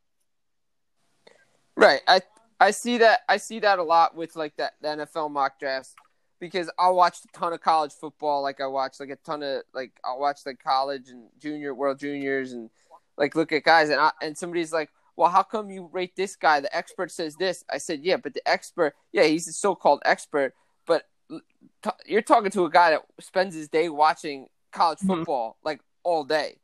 Right. 1.77 2.01
I 2.07 2.21
I 2.61 2.71
see 2.71 2.99
that 2.99 3.21
I 3.29 3.37
see 3.39 3.61
that 3.61 3.79
a 3.79 3.83
lot 3.83 4.15
with 4.15 4.37
like 4.37 4.57
that 4.57 4.75
the 4.81 4.89
NFL 4.89 5.31
mock 5.31 5.59
drafts 5.59 5.95
because 6.41 6.71
I 6.79 6.91
watched 6.91 7.25
a 7.25 7.39
ton 7.39 7.53
of 7.53 7.61
college 7.61 7.93
football. 7.93 8.43
Like 8.43 8.61
I 8.61 8.67
watched 8.67 9.01
like 9.01 9.11
a 9.11 9.17
ton 9.17 9.43
of 9.43 9.63
like 9.75 9.93
I 10.05 10.17
watched 10.17 10.47
like 10.47 10.63
college 10.63 11.09
and 11.09 11.29
junior 11.39 11.75
world 11.75 11.99
juniors 11.99 12.53
and 12.53 12.71
like 13.17 13.35
look 13.35 13.53
at 13.53 13.65
guys 13.65 13.91
and 13.91 14.01
I, 14.01 14.11
and 14.23 14.37
somebody's 14.37 14.73
like, 14.73 14.91
well, 15.17 15.31
how 15.31 15.43
come 15.43 15.71
you 15.71 15.89
rate 15.93 16.15
this 16.17 16.37
guy? 16.37 16.61
The 16.61 16.75
expert 16.77 17.11
says 17.11 17.37
this. 17.37 17.65
I 17.71 17.79
said, 17.79 18.01
yeah, 18.03 18.17
but 18.19 18.35
the 18.35 18.47
expert, 18.47 18.95
yeah, 19.13 19.25
he's 19.25 19.49
a 19.49 19.53
so-called 19.53 20.03
expert, 20.05 20.53
but 20.87 21.05
t- 21.31 21.91
you're 22.07 22.21
talking 22.23 22.51
to 22.51 22.65
a 22.67 22.71
guy 22.71 22.91
that 22.91 23.03
spends 23.21 23.55
his 23.55 23.69
day 23.69 23.89
watching 23.89 24.49
college 24.73 24.99
Mhm. 24.99 25.07
football 25.07 25.57
like 25.65 25.81
all 26.03 26.23
day. 26.25 26.59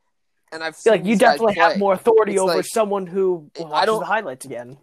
And 0.52 0.62
I've 0.62 0.76
feel 0.76 0.92
like 0.92 1.04
you 1.06 1.16
definitely 1.16 1.54
have 1.54 1.78
more 1.78 1.94
authority 1.94 2.32
It's 2.32 2.40
over 2.42 2.56
like- 2.56 2.66
someone 2.66 3.06
who 3.06 3.50
I 3.58 3.62
watches 3.62 3.86
don't- 3.86 4.00
the 4.00 4.06
highlights 4.06 4.44
again. 4.44 4.76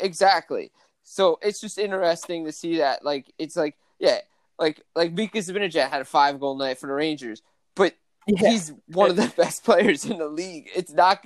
Exactly. 0.00 0.70
So 1.02 1.38
it's 1.42 1.60
just 1.60 1.78
interesting 1.78 2.44
to 2.44 2.52
see 2.52 2.78
that. 2.78 3.04
Like 3.04 3.32
it's 3.38 3.56
like 3.56 3.76
yeah, 3.98 4.18
like 4.58 4.82
like 4.94 5.12
Mika 5.12 5.38
Zibanejad 5.38 5.88
had 5.90 6.00
a 6.02 6.04
five 6.04 6.40
goal 6.40 6.56
night 6.56 6.78
for 6.78 6.86
the 6.88 6.92
Rangers, 6.92 7.42
but 7.74 7.94
Yeah. 8.26 8.50
he's 8.50 8.72
one 8.88 9.10
of 9.10 9.16
the 9.16 9.32
best 9.36 9.64
players 9.64 10.04
in 10.04 10.18
the 10.18 10.28
league. 10.28 10.70
It's 10.74 10.92
not 10.92 11.24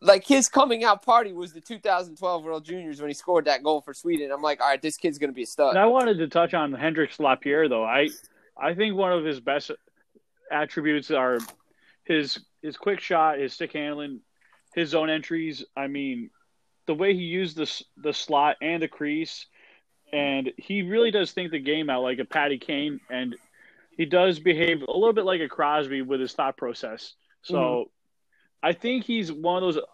like 0.00 0.26
his 0.26 0.48
coming 0.48 0.82
out 0.84 1.02
party 1.04 1.32
was 1.32 1.52
the 1.52 1.60
2012 1.60 2.44
World 2.44 2.64
Juniors 2.64 3.00
when 3.00 3.10
he 3.10 3.14
scored 3.14 3.44
that 3.44 3.62
goal 3.62 3.80
for 3.80 3.92
Sweden. 3.92 4.30
I'm 4.32 4.42
like, 4.42 4.60
all 4.60 4.68
right, 4.68 4.80
this 4.80 4.96
kid's 4.96 5.18
gonna 5.18 5.32
be 5.32 5.42
a 5.42 5.46
stud. 5.46 5.70
And 5.70 5.78
I 5.78 5.86
wanted 5.86 6.18
to 6.18 6.28
touch 6.28 6.54
on 6.54 6.72
Hendrix 6.72 7.20
Lapierre 7.20 7.68
though. 7.68 7.84
I 7.84 8.08
I 8.60 8.74
think 8.74 8.96
one 8.96 9.12
of 9.12 9.24
his 9.24 9.40
best 9.40 9.70
attributes 10.50 11.10
are 11.10 11.38
his 12.04 12.40
his 12.62 12.76
quick 12.76 13.00
shot, 13.00 13.38
his 13.38 13.52
stick 13.52 13.72
handling, 13.72 14.20
his 14.74 14.90
zone 14.90 15.10
entries. 15.10 15.64
I 15.76 15.86
mean, 15.86 16.30
the 16.86 16.94
way 16.94 17.14
he 17.14 17.22
used 17.22 17.56
the 17.56 17.84
the 17.96 18.12
slot 18.12 18.56
and 18.62 18.82
the 18.82 18.88
crease, 18.88 19.46
and 20.12 20.50
he 20.56 20.82
really 20.82 21.10
does 21.10 21.32
think 21.32 21.50
the 21.50 21.58
game 21.58 21.90
out 21.90 22.02
like 22.02 22.18
a 22.18 22.24
Patty 22.24 22.58
Kane, 22.58 23.00
and 23.10 23.36
he 23.96 24.06
does 24.06 24.38
behave 24.38 24.82
a 24.82 24.92
little 24.92 25.12
bit 25.12 25.24
like 25.24 25.40
a 25.40 25.48
Crosby 25.48 26.02
with 26.02 26.20
his 26.20 26.32
thought 26.32 26.56
process. 26.56 27.14
So, 27.42 27.56
Mhm. 27.56 27.88
I 28.62 28.72
think 28.72 29.04
he's 29.04 29.32
one 29.32 29.62
of 29.62 29.74
those 29.74 29.84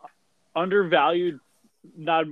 undervalued, 0.54 1.40
not 1.96 2.26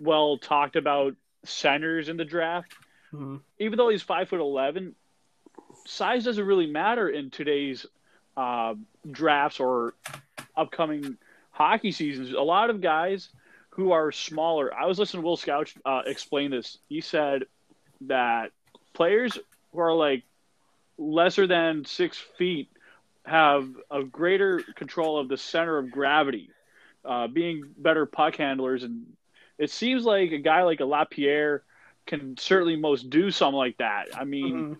well 0.00 0.38
talked 0.38 0.76
about 0.76 1.14
centers 1.44 2.08
in 2.08 2.16
the 2.16 2.24
draft. 2.24 2.74
Mhm. 3.12 3.40
Even 3.58 3.76
though 3.76 3.88
he's 3.88 4.02
five 4.02 4.28
foot 4.28 4.40
eleven, 4.40 4.94
size 5.84 6.24
doesn't 6.24 6.44
really 6.44 6.66
matter 6.66 7.08
in 7.08 7.30
today's 7.30 7.86
uh, 8.36 8.74
drafts 9.10 9.60
or 9.60 9.94
upcoming 10.56 11.16
hockey 11.52 11.90
seasons. 11.90 12.32
A 12.32 12.40
lot 12.40 12.68
of 12.68 12.82
guys 12.82 13.30
who 13.70 13.92
are 13.92 14.12
smaller. 14.12 14.74
I 14.74 14.84
was 14.84 14.98
listening 14.98 15.22
to 15.22 15.26
Will 15.26 15.38
Scouch 15.38 15.74
uh, 15.86 16.02
explain 16.04 16.50
this. 16.50 16.76
He 16.88 17.00
said 17.00 17.46
that 18.02 18.52
players 18.92 19.38
who 19.72 19.80
are 19.80 19.94
like 19.94 20.22
lesser 20.98 21.46
than 21.46 21.84
six 21.84 22.18
feet 22.38 22.70
have 23.24 23.68
a 23.90 24.04
greater 24.04 24.60
control 24.76 25.18
of 25.18 25.28
the 25.28 25.36
center 25.36 25.78
of 25.78 25.90
gravity, 25.90 26.50
uh, 27.04 27.26
being 27.26 27.74
better 27.76 28.06
puck 28.06 28.36
handlers. 28.36 28.82
And 28.82 29.16
it 29.58 29.70
seems 29.70 30.04
like 30.04 30.32
a 30.32 30.38
guy 30.38 30.62
like 30.62 30.80
a 30.80 30.84
Lapierre 30.84 31.64
can 32.06 32.36
certainly 32.38 32.76
most 32.76 33.10
do 33.10 33.30
something 33.30 33.56
like 33.56 33.78
that. 33.78 34.06
I 34.16 34.24
mean, 34.24 34.76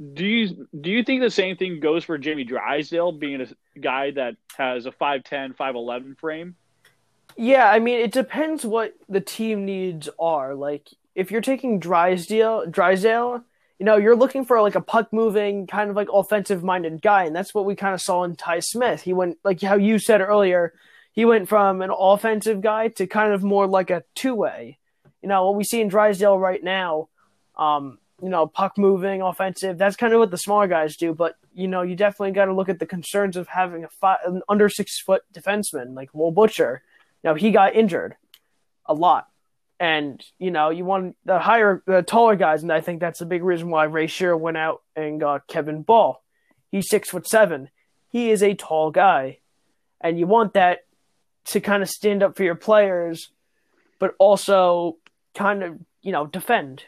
Mhm. 0.00 0.14
do 0.14 0.24
you 0.24 0.68
do 0.80 0.90
you 0.90 1.04
think 1.04 1.20
the 1.20 1.30
same 1.30 1.56
thing 1.56 1.78
goes 1.80 2.04
for 2.04 2.16
Jamie 2.16 2.44
Drysdale, 2.44 3.12
being 3.12 3.40
a 3.40 3.78
guy 3.78 4.10
that 4.12 4.36
has 4.56 4.86
a 4.86 4.92
5'10", 4.92 5.52
5'11 5.52 6.14
frame? 6.14 6.56
Yeah, 7.36 7.70
I 7.70 7.78
mean, 7.78 8.00
it 8.00 8.12
depends 8.12 8.64
what 8.64 8.94
the 9.08 9.20
team 9.20 9.64
needs 9.64 10.08
are. 10.18 10.54
Like, 10.54 10.88
if 11.14 11.30
you're 11.30 11.40
taking 11.40 11.78
Drysdale, 11.78 12.66
Drysdale, 12.66 13.44
you 13.78 13.86
know, 13.86 13.96
you're 13.96 14.16
looking 14.16 14.44
for 14.44 14.60
like 14.62 14.74
a 14.74 14.80
puck 14.80 15.12
moving, 15.12 15.66
kind 15.66 15.90
of 15.90 15.96
like 15.96 16.08
offensive 16.12 16.62
minded 16.62 17.02
guy, 17.02 17.24
and 17.24 17.34
that's 17.34 17.54
what 17.54 17.64
we 17.64 17.74
kind 17.74 17.94
of 17.94 18.00
saw 18.00 18.24
in 18.24 18.36
Ty 18.36 18.60
Smith. 18.60 19.02
He 19.02 19.12
went 19.12 19.38
like 19.44 19.60
how 19.60 19.76
you 19.76 19.98
said 19.98 20.20
earlier, 20.20 20.72
he 21.12 21.24
went 21.24 21.48
from 21.48 21.82
an 21.82 21.90
offensive 21.96 22.60
guy 22.60 22.88
to 22.88 23.06
kind 23.06 23.32
of 23.32 23.42
more 23.42 23.66
like 23.66 23.90
a 23.90 24.02
two 24.14 24.34
way. 24.34 24.78
You 25.22 25.28
know, 25.28 25.46
what 25.46 25.56
we 25.56 25.64
see 25.64 25.80
in 25.80 25.88
Drysdale 25.88 26.38
right 26.38 26.62
now, 26.62 27.08
um, 27.56 27.98
you 28.22 28.28
know, 28.28 28.46
puck 28.46 28.78
moving, 28.78 29.20
offensive. 29.20 29.78
That's 29.78 29.96
kind 29.96 30.12
of 30.12 30.18
what 30.18 30.30
the 30.30 30.38
smaller 30.38 30.66
guys 30.66 30.96
do. 30.96 31.14
But 31.14 31.36
you 31.54 31.68
know, 31.68 31.82
you 31.82 31.96
definitely 31.96 32.32
got 32.32 32.46
to 32.46 32.54
look 32.54 32.68
at 32.68 32.78
the 32.78 32.86
concerns 32.86 33.36
of 33.36 33.48
having 33.48 33.84
a 33.84 33.88
five, 33.88 34.18
an 34.24 34.42
under 34.48 34.68
six 34.68 34.98
foot 34.98 35.22
defenseman 35.34 35.94
like 35.94 36.10
Will 36.14 36.30
Butcher. 36.30 36.82
Now 37.22 37.34
he 37.34 37.50
got 37.50 37.74
injured 37.74 38.16
a 38.86 38.94
lot, 38.94 39.28
and 39.82 40.24
you 40.38 40.52
know 40.52 40.70
you 40.70 40.84
want 40.84 41.16
the 41.24 41.40
higher, 41.40 41.82
the 41.86 42.02
taller 42.02 42.36
guys, 42.36 42.62
and 42.62 42.72
I 42.72 42.80
think 42.80 43.00
that's 43.00 43.20
a 43.20 43.26
big 43.26 43.42
reason 43.42 43.68
why 43.68 43.84
Ray 43.84 44.06
Shero 44.06 44.38
went 44.38 44.56
out 44.56 44.80
and 44.94 45.18
got 45.18 45.48
Kevin 45.48 45.82
Bahl. 45.82 46.22
He's 46.70 46.88
six 46.88 47.10
foot 47.10 47.26
seven. 47.26 47.68
He 48.08 48.30
is 48.30 48.44
a 48.44 48.54
tall 48.54 48.92
guy, 48.92 49.38
and 50.00 50.20
you 50.20 50.28
want 50.28 50.54
that 50.54 50.84
to 51.46 51.60
kind 51.60 51.82
of 51.82 51.88
stand 51.88 52.22
up 52.22 52.36
for 52.36 52.44
your 52.44 52.54
players, 52.54 53.30
but 53.98 54.14
also 54.20 54.98
kind 55.34 55.64
of 55.64 55.80
you 56.00 56.12
know 56.12 56.28
defend. 56.28 56.84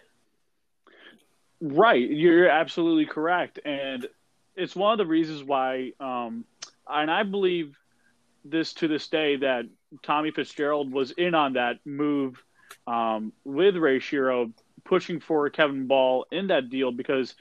Right, 1.60 2.08
you're 2.08 2.48
absolutely 2.48 3.06
correct, 3.06 3.58
and 3.64 4.06
it's 4.54 4.76
one 4.76 4.92
of 4.92 4.98
the 4.98 5.06
reasons 5.06 5.42
why, 5.42 5.94
um, 5.98 6.44
and 6.88 7.10
I 7.10 7.24
believe 7.24 7.76
this 8.44 8.72
to 8.74 8.86
this 8.86 9.08
day 9.08 9.34
that 9.36 9.64
Tommy 10.04 10.30
Fitzgerald 10.30 10.92
was 10.92 11.10
in 11.10 11.34
on 11.34 11.54
that 11.54 11.80
move 11.84 12.40
um, 12.86 13.32
with 13.44 13.76
Ray 13.76 13.98
Shero 13.98 14.52
pushing 14.84 15.20
for 15.20 15.48
Kevin 15.50 15.86
Bahl 15.86 16.26
in 16.30 16.48
that 16.48 16.68
deal 16.68 16.92
because 16.92 17.34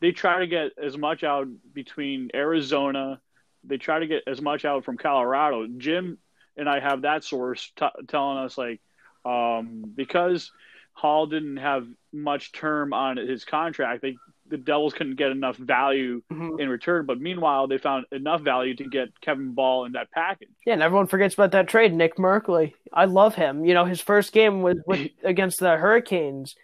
they 0.00 0.12
try 0.12 0.40
to 0.40 0.46
get 0.46 0.72
as 0.82 0.96
much 0.96 1.24
out 1.24 1.48
between 1.72 2.30
Arizona, 2.34 3.20
they 3.64 3.76
try 3.76 3.98
to 3.98 4.06
get 4.06 4.22
as 4.26 4.40
much 4.40 4.64
out 4.64 4.84
from 4.84 4.96
Colorado. 4.96 5.66
Jim 5.66 6.18
and 6.56 6.68
I 6.68 6.80
have 6.80 7.02
that 7.02 7.24
source 7.24 7.70
t- 7.76 7.86
telling 8.08 8.38
us 8.38 8.56
like 8.56 8.80
um, 9.24 9.84
because 9.94 10.52
Hall 10.92 11.26
didn't 11.26 11.58
have 11.58 11.86
much 12.12 12.52
term 12.52 12.92
on 12.92 13.16
his 13.18 13.44
contract, 13.44 14.02
they 14.02 14.16
the 14.48 14.56
Devils 14.56 14.92
couldn't 14.94 15.16
get 15.16 15.30
enough 15.30 15.56
value 15.56 16.22
Mhm. 16.32 16.60
in 16.60 16.68
return. 16.68 17.06
But 17.06 17.20
meanwhile, 17.20 17.66
they 17.66 17.78
found 17.78 18.06
enough 18.12 18.40
value 18.42 18.74
to 18.76 18.84
get 18.84 19.20
Kevin 19.20 19.52
Bahl 19.54 19.84
in 19.86 19.92
that 19.92 20.10
package. 20.12 20.48
Yeah, 20.64 20.74
and 20.74 20.82
everyone 20.82 21.06
forgets 21.06 21.34
about 21.34 21.52
that 21.52 21.68
trade, 21.68 21.92
Nick 21.94 22.16
Merkley. 22.16 22.74
I 22.92 23.06
love 23.06 23.34
him. 23.34 23.64
You 23.64 23.74
know, 23.74 23.84
his 23.84 24.00
first 24.00 24.32
game 24.32 24.62
was 24.62 24.78
with, 24.86 25.10
against 25.24 25.58
the 25.60 25.76
Hurricanes, 25.76 26.54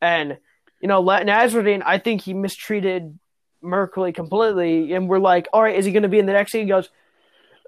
and 0.00 0.38
you 0.80 0.88
know, 0.88 1.02
Nasreddine. 1.02 1.82
I 1.86 1.98
think 1.98 2.20
he 2.22 2.34
mistreated 2.34 3.18
Merkley 3.62 4.14
completely, 4.14 4.92
and 4.92 5.08
we're 5.08 5.18
like, 5.18 5.48
all 5.52 5.62
right, 5.62 5.74
is 5.74 5.84
he 5.86 5.92
going 5.92 6.02
to 6.04 6.08
be 6.08 6.18
in 6.18 6.26
the 6.26 6.32
next 6.34 6.52
game? 6.52 6.62
He 6.64 6.68
goes, 6.68 6.90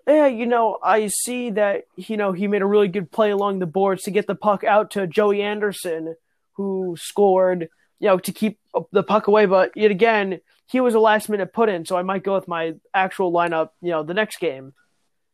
yeah, 0.07 0.27
you 0.27 0.47
know, 0.47 0.79
I 0.83 1.09
see 1.09 1.51
that. 1.51 1.85
You 1.97 2.17
know, 2.17 2.33
he 2.33 2.47
made 2.47 2.63
a 2.63 2.67
really 2.67 2.89
good 2.89 3.11
play 3.11 3.31
along 3.31 3.59
the 3.59 3.67
boards 3.67 4.03
to 4.05 4.11
get 4.11 4.27
the 4.27 4.35
puck 4.35 4.63
out 4.65 4.91
to 4.93 5.07
Joey 5.07 5.43
Anderson, 5.43 6.17
who 6.53 6.97
scored. 6.99 7.69
You 8.01 8.09
know, 8.09 8.19
to 8.19 8.33
keep 8.33 8.59
the 8.93 9.03
puck 9.03 9.27
away, 9.27 9.47
but 9.47 9.77
yet 9.77 9.91
again, 9.91 10.41
he 10.67 10.81
was 10.81 10.95
a 10.95 11.01
last 11.01 11.29
minute 11.29 11.53
put 11.53 11.69
in, 11.69 11.85
so 11.85 11.97
I 11.97 12.03
might 12.03 12.23
go 12.23 12.35
with 12.35 12.47
my 12.47 12.75
actual 12.95 13.33
lineup. 13.33 13.71
You 13.81 13.91
know, 13.91 14.03
the 14.03 14.15
next 14.15 14.39
game. 14.39 14.75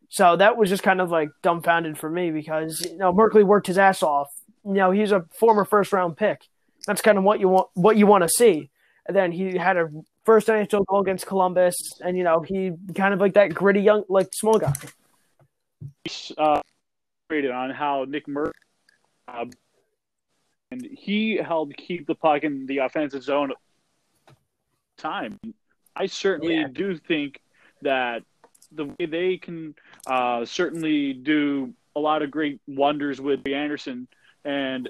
So 0.09 0.37
that 0.37 0.57
was 0.57 0.69
just 0.69 0.83
kind 0.83 1.01
of 1.01 1.11
like 1.11 1.31
dumbfounded 1.43 1.99
for 1.99 2.09
me 2.09 2.31
because 2.31 2.81
you 2.89 2.97
know 2.97 3.13
Merkley 3.13 3.45
worked 3.45 3.67
his 3.67 3.79
ass 3.79 4.03
off. 4.03 4.29
You 4.65 4.75
know 4.75 4.91
he's 4.93 5.13
a 5.13 5.25
former 5.39 5.65
first 5.65 5.93
round 5.93 6.17
pick. 6.17 6.43
That's 6.87 7.03
kind 7.03 7.19
of 7.19 7.25
what 7.25 7.41
you 7.41 7.49
want 7.49 7.69
what 7.75 7.97
you 7.97 8.07
want 8.07 8.23
to 8.23 8.29
see. 8.29 8.71
And 9.07 9.17
then 9.17 9.33
he 9.33 9.57
had 9.57 9.77
a 9.77 9.91
first 10.25 10.49
NHL 10.49 10.87
goal 10.87 11.01
against 11.01 11.27
Columbus, 11.27 11.75
and 12.01 12.17
you 12.17 12.25
know 12.25 12.41
he 12.41 12.73
kind 12.95 13.13
of 13.13 13.21
like 13.21 13.35
that 13.35 13.53
gritty 13.53 13.81
young 13.81 14.05
like 14.09 14.29
small 14.33 14.59
guy. 14.59 14.73
uh, 16.39 16.61
on 17.31 17.71
how 17.71 18.05
Nick 18.05 18.29
Murray 18.29 18.53
uh, 19.27 19.47
and 20.75 20.85
he 20.91 21.37
helped 21.37 21.77
keep 21.77 22.07
the 22.07 22.15
puck 22.15 22.43
in 22.43 22.67
the 22.67 22.79
offensive 22.79 23.23
zone 23.23 23.53
time. 24.97 25.39
I 25.95 26.07
certainly 26.07 26.57
Yeah. 26.57 26.69
do 26.69 26.97
think 26.97 27.41
that 27.83 28.25
the 28.73 28.87
way 28.87 29.07
they 29.07 29.37
can 29.37 29.75
uh, 30.07 30.45
certainly 30.45 31.13
do 31.13 31.73
a 31.95 32.01
lot 32.01 32.23
of 32.23 32.31
great 32.31 32.61
wonders 32.67 33.21
with 33.21 33.45
the 33.45 33.55
Anderson, 33.55 34.09
and 34.45 34.89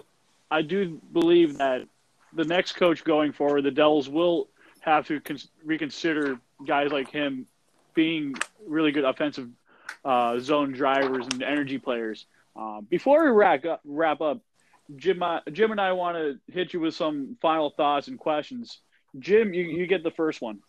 I 0.51 0.63
do 0.63 1.01
believe 1.13 1.59
that 1.59 1.87
the 2.33 2.45
next 2.45 2.73
coach 2.73 3.05
going 3.05 3.33
forward, 3.33 3.63
the 3.63 3.71
Devils 3.71 4.09
will 4.09 4.49
have 4.81 5.07
to 5.09 5.21
con- 5.21 5.39
reconsider 5.65 6.39
guys 6.67 6.91
like 6.93 7.11
him 7.11 7.47
being 7.93 8.35
really 8.67 8.91
good 8.91 9.05
offensive 9.05 9.51
uh, 10.05 10.39
zone 10.39 10.73
drivers 10.73 11.27
and 11.27 11.43
energy 11.43 11.79
players. 11.79 12.27
Uh, 12.57 12.81
before 12.81 13.25
we 13.25 13.31
wrap 13.31 13.65
up, 13.67 13.81
wrap 13.85 14.21
up 14.21 14.41
Jim, 14.97 15.23
uh, 15.23 15.41
Jim 15.53 15.71
and 15.71 15.81
I 15.81 15.93
want 15.93 16.17
to 16.17 16.53
hit 16.53 16.73
you 16.75 16.81
with 16.81 16.95
some 16.95 17.37
final 17.41 17.71
thoughts 17.71 18.09
and 18.09 18.19
questions. 18.19 18.81
Jim, 19.19 19.55
you, 19.55 19.65
you 19.65 19.87
get 19.87 20.03
the 20.03 20.11
first 20.11 20.41
one. 20.43 20.61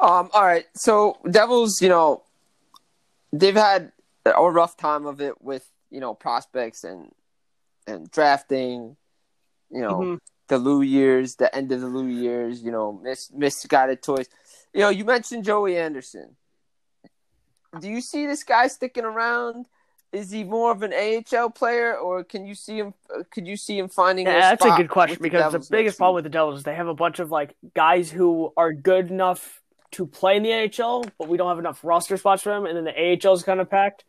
Um, 0.00 0.28
all 0.32 0.44
right. 0.44 0.66
So 0.74 1.18
Devils, 1.30 1.80
you 1.80 1.88
know, 1.88 2.24
they've 3.32 3.54
had 3.54 3.92
a 4.26 4.50
rough 4.50 4.76
time 4.76 5.06
of 5.06 5.20
it 5.20 5.40
with 5.40 5.68
you 5.90 6.00
know 6.00 6.14
prospects 6.14 6.84
and 6.84 7.10
and 7.86 8.10
drafting. 8.10 8.96
You 9.70 9.80
know, 9.80 9.98
Mhm. 9.98 10.18
the 10.48 10.58
Lou 10.58 10.82
years, 10.82 11.36
the 11.36 11.54
end 11.54 11.72
of 11.72 11.80
the 11.80 11.86
Lou 11.86 12.06
years. 12.06 12.62
You 12.62 12.70
know, 12.72 12.92
miss 12.92 13.30
misguided 13.32 14.02
toys. 14.02 14.28
You 14.72 14.80
know, 14.80 14.88
you 14.90 15.04
mentioned 15.04 15.44
Joey 15.44 15.76
Anderson. 15.78 16.36
Do 17.80 17.88
you 17.88 18.00
see 18.00 18.26
this 18.26 18.44
guy 18.44 18.66
sticking 18.68 19.04
around? 19.04 19.66
Is 20.14 20.30
he 20.30 20.44
more 20.44 20.70
of 20.70 20.82
an 20.84 20.92
AHL 20.92 21.50
player, 21.50 21.96
or 21.96 22.22
can 22.22 22.46
you 22.46 22.54
see 22.54 22.78
him? 22.78 22.94
uh, 23.12 23.24
Could 23.32 23.48
you 23.48 23.56
see 23.56 23.76
him 23.76 23.88
finding? 23.88 24.26
Yeah, 24.26 24.50
that's 24.50 24.64
a 24.64 24.76
good 24.76 24.88
question 24.88 25.14
with 25.14 25.18
the 25.32 25.38
because 25.38 25.52
the 25.52 25.66
biggest 25.70 25.98
problem 25.98 26.14
with 26.14 26.24
the 26.24 26.30
Devils 26.30 26.58
is 26.58 26.62
they 26.62 26.76
have 26.76 26.86
a 26.86 26.94
bunch 26.94 27.18
of 27.18 27.32
like 27.32 27.56
guys 27.74 28.12
who 28.12 28.52
are 28.56 28.72
good 28.72 29.10
enough 29.10 29.60
to 29.92 30.06
play 30.06 30.36
in 30.36 30.44
the 30.44 30.52
AHL, 30.52 31.04
but 31.18 31.28
we 31.28 31.36
don't 31.36 31.48
have 31.48 31.58
enough 31.58 31.80
roster 31.82 32.16
spots 32.16 32.42
for 32.42 32.50
them, 32.50 32.64
and 32.64 32.76
then 32.76 32.84
the 32.84 33.28
AHL 33.28 33.34
is 33.34 33.42
kind 33.42 33.60
of 33.60 33.68
packed. 33.68 34.04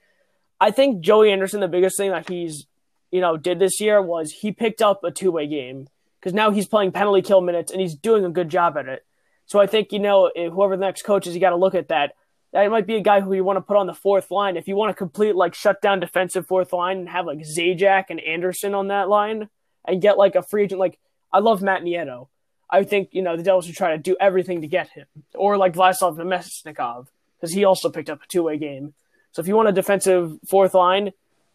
I 0.62 0.70
think 0.70 1.02
Joey 1.02 1.32
Anderson, 1.32 1.60
the 1.60 1.68
biggest 1.68 1.98
thing 1.98 2.12
that 2.12 2.30
he's 2.30 2.68
you 3.12 3.20
know 3.22 3.36
did 3.36 3.58
this 3.58 3.82
year 3.82 4.00
was 4.00 4.32
he 4.32 4.52
picked 4.52 4.84
up 4.84 5.04
a 5.04 5.10
two 5.10 5.32
way 5.32 5.48
game 5.48 5.88
because 6.20 6.34
now 6.34 6.52
he's 6.52 6.68
playing 6.68 6.92
penalty 6.92 7.24
kill 7.24 7.42
minutes 7.42 7.72
and 7.72 7.82
he's 7.82 7.96
doing 7.96 8.26
a 8.26 8.30
good 8.30 8.50
job 8.50 8.78
at 8.78 8.88
it. 8.88 9.04
So 9.48 9.60
I 9.60 9.66
think 9.66 9.92
you 9.92 10.00
know 10.00 10.32
whoever 10.36 10.78
the 10.78 10.86
next 10.86 11.02
coach 11.02 11.26
is, 11.26 11.34
you 11.34 11.42
got 11.42 11.50
to 11.50 11.56
look 11.56 11.74
at 11.74 11.88
that. 11.88 12.14
That 12.56 12.72
might 12.72 12.88
be 12.88 12.96
a 12.96 13.02
guy 13.02 13.20
who 13.20 13.34
you 13.34 13.44
want 13.44 13.58
to 13.58 13.62
put 13.62 13.76
on 13.76 13.86
the 13.86 13.94
fourth 13.94 14.32
line. 14.32 14.56
If 14.56 14.70
you 14.70 14.78
want 14.78 14.90
to 14.90 14.94
complete 14.94 15.36
like 15.36 15.54
shut 15.54 15.82
down 15.82 16.00
defensive 16.00 16.48
fourth 16.48 16.72
line 16.72 17.00
and 17.00 17.10
have 17.10 17.26
like 17.26 17.40
Zajac 17.40 18.06
and 18.08 18.22
Anderson 18.22 18.74
on 18.74 18.88
that 18.88 19.10
line 19.10 19.50
and 19.86 20.02
get 20.02 20.18
like 20.18 20.36
a 20.36 20.42
free 20.42 20.64
agent 20.64 20.80
like 20.80 20.98
I 21.34 21.40
love 21.40 21.62
Matt 21.62 21.82
Nieto. 21.82 22.30
I 22.70 22.84
think, 22.84 23.10
you 23.12 23.22
know, 23.22 23.36
the 23.36 23.44
Devils 23.44 23.66
should 23.66 23.76
try 23.76 23.92
to 23.92 23.98
do 23.98 24.16
everything 24.22 24.62
to 24.62 24.68
get 24.68 24.88
him. 24.88 25.06
Or 25.34 25.58
like 25.58 25.74
Vladislav 25.74 26.16
Namestnikov, 26.16 27.08
because 27.36 27.54
he 27.54 27.66
also 27.66 27.90
picked 27.90 28.10
up 28.10 28.24
a 28.24 28.28
two 28.28 28.44
way 28.44 28.58
game. 28.58 28.94
So 29.34 29.42
if 29.42 29.50
you 29.50 29.56
want 29.58 29.68
a 29.68 29.74
defensive 29.74 30.38
fourth 30.48 30.74
line, 30.74 31.12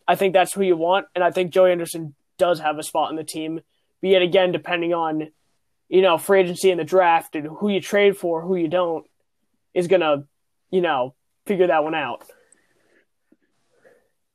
I 0.07 0.17
think 0.17 0.35
that's 0.35 0.53
who 0.53 0.61
you 0.61 0.77
want. 0.77 1.07
And 1.15 1.25
I 1.25 1.31
think 1.31 1.51
Joey 1.51 1.73
Anderson 1.73 2.15
does 2.37 2.61
have 2.61 2.79
a 2.79 2.83
spot 2.83 3.09
in 3.09 3.17
the 3.17 3.25
team. 3.25 3.63
Be 4.03 4.15
it 4.15 4.21
again 4.21 4.53
depending 4.53 4.93
on, 4.93 5.31
you 5.89 6.03
know, 6.03 6.19
free 6.19 6.41
agency 6.41 6.71
and 6.71 6.79
the 6.79 6.85
draft 6.85 7.37
and 7.37 7.47
who 7.47 7.71
you 7.71 7.81
trade 7.81 8.19
for, 8.19 8.43
who 8.43 8.55
you 8.55 8.69
don't, 8.69 9.07
is 9.73 9.87
gonna, 9.87 10.25
you 10.71 10.81
know, 10.81 11.15
figure 11.47 11.67
that 11.67 11.85
one 11.85 11.95
out. 11.95 12.25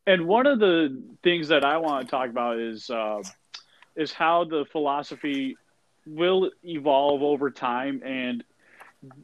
And 0.07 0.27
one 0.27 0.45
of 0.45 0.59
the 0.59 1.01
things 1.23 1.47
that 1.47 1.65
I 1.65 1.77
want 1.77 2.05
to 2.05 2.11
talk 2.11 2.29
about 2.29 2.59
is 2.59 2.89
uh, 2.89 3.23
is 3.95 4.11
how 4.11 4.43
the 4.43 4.65
philosophy 4.71 5.57
will 6.05 6.51
evolve 6.63 7.23
over 7.23 7.49
time. 7.49 8.01
And 8.05 8.43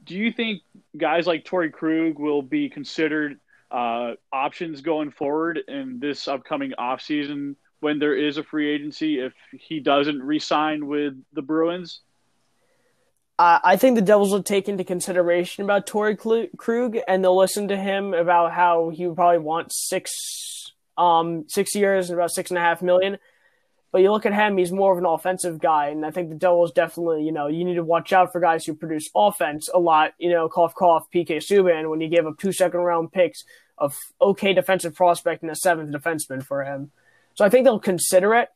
do 0.03 0.15
you 0.15 0.31
think 0.31 0.61
guys 0.97 1.27
like 1.27 1.45
Torrey 1.45 1.69
Krug 1.69 2.17
will 2.17 2.41
be 2.41 2.69
considered 2.69 3.39
uh, 3.69 4.13
options 4.31 4.81
going 4.81 5.11
forward 5.11 5.59
in 5.67 5.99
this 5.99 6.27
upcoming 6.27 6.73
offseason 6.79 7.55
when 7.79 7.99
there 7.99 8.15
is 8.15 8.37
a 8.37 8.43
free 8.43 8.73
agency 8.73 9.19
if 9.19 9.33
he 9.51 9.79
doesn't 9.79 10.21
re-sign 10.21 10.87
with 10.87 11.13
the 11.33 11.41
Bruins? 11.41 12.01
I 13.63 13.75
think 13.75 13.95
the 13.95 14.03
Devils 14.03 14.31
will 14.31 14.43
take 14.43 14.69
into 14.69 14.83
consideration 14.83 15.63
about 15.63 15.87
Torrey 15.87 16.15
Krug, 16.15 16.97
and 17.07 17.23
they'll 17.23 17.37
listen 17.37 17.69
to 17.69 17.77
him 17.77 18.13
about 18.13 18.51
how 18.51 18.89
he 18.89 19.07
would 19.07 19.15
probably 19.15 19.39
want 19.39 19.73
six, 19.73 20.71
um, 20.95 21.45
six 21.47 21.73
years 21.73 22.09
and 22.09 22.19
about 22.19 22.31
six 22.31 22.51
and 22.51 22.59
a 22.59 22.61
half 22.61 22.83
million. 22.83 23.17
But 23.91 24.01
you 24.03 24.11
look 24.11 24.27
at 24.27 24.33
him; 24.33 24.57
he's 24.57 24.71
more 24.71 24.91
of 24.91 24.99
an 24.99 25.05
offensive 25.05 25.59
guy, 25.59 25.87
and 25.87 26.05
I 26.05 26.11
think 26.11 26.29
the 26.29 26.35
Devils 26.35 26.71
definitely, 26.71 27.23
you 27.23 27.31
know, 27.31 27.47
you 27.47 27.65
need 27.65 27.75
to 27.75 27.83
watch 27.83 28.13
out 28.13 28.31
for 28.31 28.39
guys 28.39 28.63
who 28.63 28.75
produce 28.75 29.09
offense 29.15 29.69
a 29.73 29.79
lot. 29.79 30.13
You 30.19 30.29
know, 30.29 30.47
cough 30.47 30.75
cough, 30.75 31.07
PK 31.13 31.37
Subban 31.37 31.89
when 31.89 31.99
he 31.99 32.09
gave 32.09 32.27
up 32.27 32.37
two 32.37 32.51
second 32.51 32.81
round 32.81 33.11
picks 33.11 33.43
of 33.77 33.97
okay 34.21 34.53
defensive 34.53 34.93
prospect 34.93 35.41
and 35.41 35.49
a 35.49 35.55
seventh 35.55 35.91
defenseman 35.91 36.43
for 36.43 36.63
him. 36.63 36.91
So 37.33 37.43
I 37.43 37.49
think 37.49 37.65
they'll 37.65 37.79
consider 37.79 38.35
it. 38.35 38.49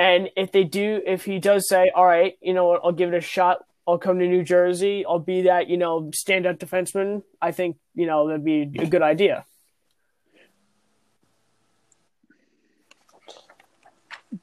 And 0.00 0.30
if 0.36 0.50
they 0.50 0.64
do, 0.64 1.00
if 1.06 1.24
he 1.26 1.38
does 1.38 1.68
say, 1.68 1.92
all 1.94 2.06
right, 2.06 2.36
you 2.40 2.54
know 2.54 2.66
what, 2.66 2.80
I'll 2.82 2.92
give 2.92 3.12
it 3.12 3.16
a 3.16 3.20
shot. 3.20 3.64
I'll 3.90 3.98
come 3.98 4.20
to 4.20 4.26
New 4.26 4.44
Jersey. 4.44 5.04
I'll 5.04 5.18
be 5.18 5.42
that, 5.42 5.68
you 5.68 5.76
know, 5.76 6.10
standout 6.12 6.58
defenseman. 6.58 7.22
I 7.42 7.50
think, 7.50 7.76
you 7.94 8.06
know, 8.06 8.28
that'd 8.28 8.44
be 8.44 8.70
a 8.78 8.86
good 8.86 9.02
idea. 9.02 9.44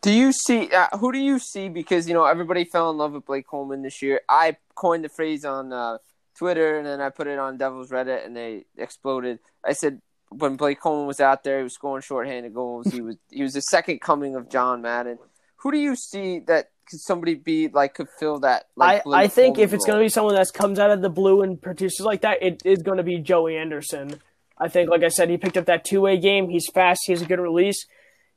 Do 0.02 0.12
you 0.12 0.34
see 0.34 0.70
uh, 0.70 0.98
who 0.98 1.14
do 1.14 1.18
you 1.18 1.40
see? 1.40 1.70
Because 1.70 2.10
you 2.10 2.14
know 2.14 2.26
everybody 2.26 2.66
fell 2.66 2.92
in 2.92 2.98
love 2.98 3.14
with 3.14 3.26
Blake 3.26 3.48
Coleman 3.48 3.84
this 3.84 4.02
year. 4.02 4.20
I 4.28 4.58
coined 4.76 5.06
the 5.06 5.10
phrase 5.10 5.46
on 5.46 5.72
uh, 5.72 6.00
Twitter 6.36 6.78
and 6.78 6.86
then 6.86 7.00
I 7.00 7.10
put 7.10 7.28
it 7.28 7.40
on 7.40 7.58
Devils 7.58 7.90
Reddit 7.90 8.26
and 8.26 8.36
they 8.36 8.66
exploded. 8.78 9.40
I 9.66 9.72
said 9.72 10.02
when 10.28 10.58
Blake 10.58 10.82
Coleman 10.82 11.08
was 11.08 11.22
out 11.22 11.46
there, 11.46 11.60
he 11.60 11.64
was 11.64 11.74
scoring 11.74 12.02
shorthanded 12.02 12.54
goals. 12.54 12.88
He 12.92 13.00
was 13.00 13.16
he 13.32 13.44
was 13.44 13.54
the 13.54 13.62
second 13.62 14.02
coming 14.02 14.36
of 14.36 14.50
John 14.50 14.82
Madden. 14.82 15.20
Who 15.58 15.72
do 15.72 15.78
you 15.78 15.96
see 15.96 16.40
that 16.40 16.72
could 16.90 17.00
somebody 17.00 17.36
be 17.36 17.68
like 17.68 17.94
could 17.94 18.10
fill 18.20 18.40
that? 18.40 18.66
Like, 18.76 19.06
I, 19.06 19.24
I 19.24 19.28
think 19.28 19.58
if 19.58 19.74
it's 19.74 19.86
going 19.86 20.00
to 20.00 20.04
be 20.04 20.10
someone 20.10 20.36
that 20.36 20.48
comes 20.54 20.80
out 20.80 20.92
of 20.92 21.02
the 21.02 21.10
blue 21.10 21.42
and 21.42 21.62
produces 21.62 22.06
like 22.06 22.22
that, 22.22 22.42
it 22.42 22.62
is 22.66 22.82
going 22.82 22.98
to 22.98 23.04
be 23.04 23.20
Joey 23.20 23.58
Anderson. 23.58 24.20
I 24.58 24.70
think, 24.70 24.90
like 24.90 25.04
I 25.04 25.10
said, 25.10 25.30
he 25.30 25.38
picked 25.38 25.58
up 25.58 25.66
that 25.66 25.86
two 25.86 26.02
way 26.02 26.18
game. 26.18 26.50
He's 26.50 26.68
fast. 26.74 27.02
He 27.06 27.14
has 27.14 27.22
a 27.22 27.26
good 27.26 27.40
release. 27.40 27.86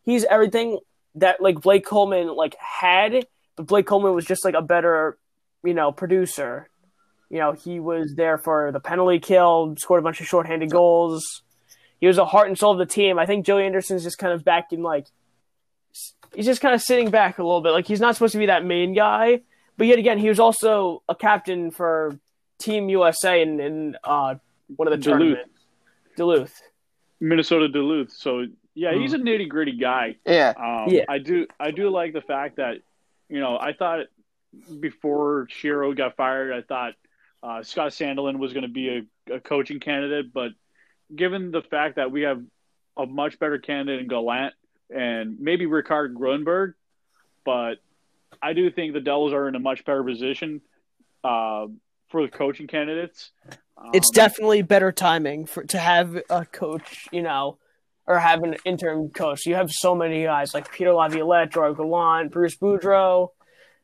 He's 0.03 0.25
everything 0.25 0.79
that 1.17 1.41
like 1.41 1.61
Blake 1.61 1.85
Coleman 1.85 2.29
like 2.35 2.57
had, 2.57 3.27
but 3.57 3.67
Blake 3.67 3.87
Coleman 3.87 4.15
was 4.15 4.25
just 4.25 4.45
like 4.45 4.55
a 4.55 4.63
better, 4.63 5.19
you 5.65 5.75
know, 5.75 5.93
producer. 5.93 6.69
You 7.31 7.39
know, 7.39 7.53
he 7.53 7.79
was 7.79 8.15
there 8.17 8.39
for 8.39 8.73
the 8.73 8.81
penalty 8.81 9.21
kill, 9.21 9.75
scored 9.79 10.01
a 10.01 10.03
bunch 10.03 10.21
of 10.21 10.27
shorthanded 10.27 10.71
goals. 10.71 11.43
He 12.01 12.07
was 12.07 12.17
the 12.17 12.25
heart 12.25 12.49
and 12.49 12.59
soul 12.59 12.73
of 12.73 12.79
the 12.79 12.87
team. 12.87 13.19
I 13.19 13.27
think 13.27 13.47
Joey 13.47 13.65
Anderson's 13.65 14.03
just 14.03 14.19
kind 14.19 14.33
of 14.33 14.45
back 14.45 14.73
in 14.73 14.83
like 14.83 15.07
he's 16.35 16.47
just 16.47 16.61
kind 16.61 16.75
of 16.75 16.83
sitting 16.83 17.11
back 17.11 17.39
a 17.39 17.43
little 17.43 17.61
bit. 17.61 17.71
Like 17.71 17.87
he's 17.87 18.01
not 18.01 18.15
supposed 18.15 18.33
to 18.33 18.39
be 18.39 18.47
that 18.47 18.65
main 18.65 18.95
guy, 18.95 19.41
but 19.77 19.87
yet 19.87 19.99
again, 19.99 20.19
he 20.19 20.29
was 20.29 20.41
also 20.41 21.03
a 21.09 21.15
captain 21.15 21.71
for 21.71 22.19
Team 22.59 22.89
USA 22.89 23.41
in, 23.43 23.61
in 23.61 23.97
uh, 24.05 24.35
one 24.77 24.89
of 24.89 24.93
the 24.93 24.99
Duluth. 24.99 25.21
tournaments. 25.21 25.61
Duluth. 26.17 26.63
Minnesota 27.21 27.69
Duluth. 27.69 28.13
So 28.13 28.47
yeah, 28.75 28.95
he's 28.95 29.13
a 29.13 29.19
nitty 29.19 29.49
gritty 29.49 29.77
guy. 29.77 30.17
Yeah. 30.27 30.55
Um, 30.57 30.93
Yeah. 30.93 31.05
I 31.09 31.19
do. 31.19 31.47
I 31.59 31.71
do 31.71 31.91
like 31.91 32.13
the 32.13 32.21
fact 32.21 32.57
that 32.57 32.79
you 33.29 33.41
know 33.41 33.59
I 33.59 33.73
thought 33.73 34.07
before 34.81 35.47
Shero 35.51 35.97
got 35.97 36.17
fired, 36.17 36.53
I 36.53 36.63
thought 36.63 36.95
uh, 37.43 37.63
Scott 37.63 37.93
Sandelin 37.93 38.39
was 38.39 38.53
going 38.53 38.63
to 38.63 38.69
be 38.69 39.07
a, 39.29 39.35
a 39.35 39.41
coaching 39.41 39.81
candidate, 39.81 40.33
but 40.33 40.53
given 41.15 41.51
the 41.51 41.63
fact 41.63 41.97
that 41.97 42.11
we 42.11 42.23
have 42.23 42.43
a 42.97 43.07
much 43.07 43.39
better 43.39 43.59
candidate 43.59 44.01
in 44.01 44.09
Gallant 44.09 44.55
and 44.95 45.39
maybe 45.41 45.67
Rikard 45.67 46.15
Gronborg, 46.15 46.75
but 47.45 47.77
I 48.43 48.53
do 48.53 48.71
think 48.71 48.93
the 48.93 49.01
Devils 49.01 49.33
are 49.33 49.49
in 49.49 49.55
a 49.55 49.61
much 49.61 49.85
better 49.85 50.03
position 50.03 50.61
uh, 51.25 51.67
for 52.09 52.23
the 52.23 52.29
coaching 52.29 52.67
candidates. 52.67 53.31
Um, 53.77 53.91
It's 53.93 54.11
definitely 54.11 54.63
better 54.63 54.93
timing 54.93 55.47
for 55.47 55.65
to 55.65 55.79
have 55.79 56.21
a 56.29 56.45
coach, 56.45 57.07
you 57.13 57.23
know, 57.23 57.59
or 58.07 58.19
have 58.19 58.43
an 58.43 58.57
interim 58.65 59.11
coach. 59.11 59.47
You 59.47 59.55
have 59.55 59.71
so 59.71 59.95
many 59.95 60.25
guys 60.25 60.55
like 60.55 60.73
Peter 60.73 60.93
Laviolette, 60.93 61.53
Gerard 61.53 61.77
Gallant, 61.77 62.33
Bruce 62.33 62.57
Boudreau. 62.57 63.29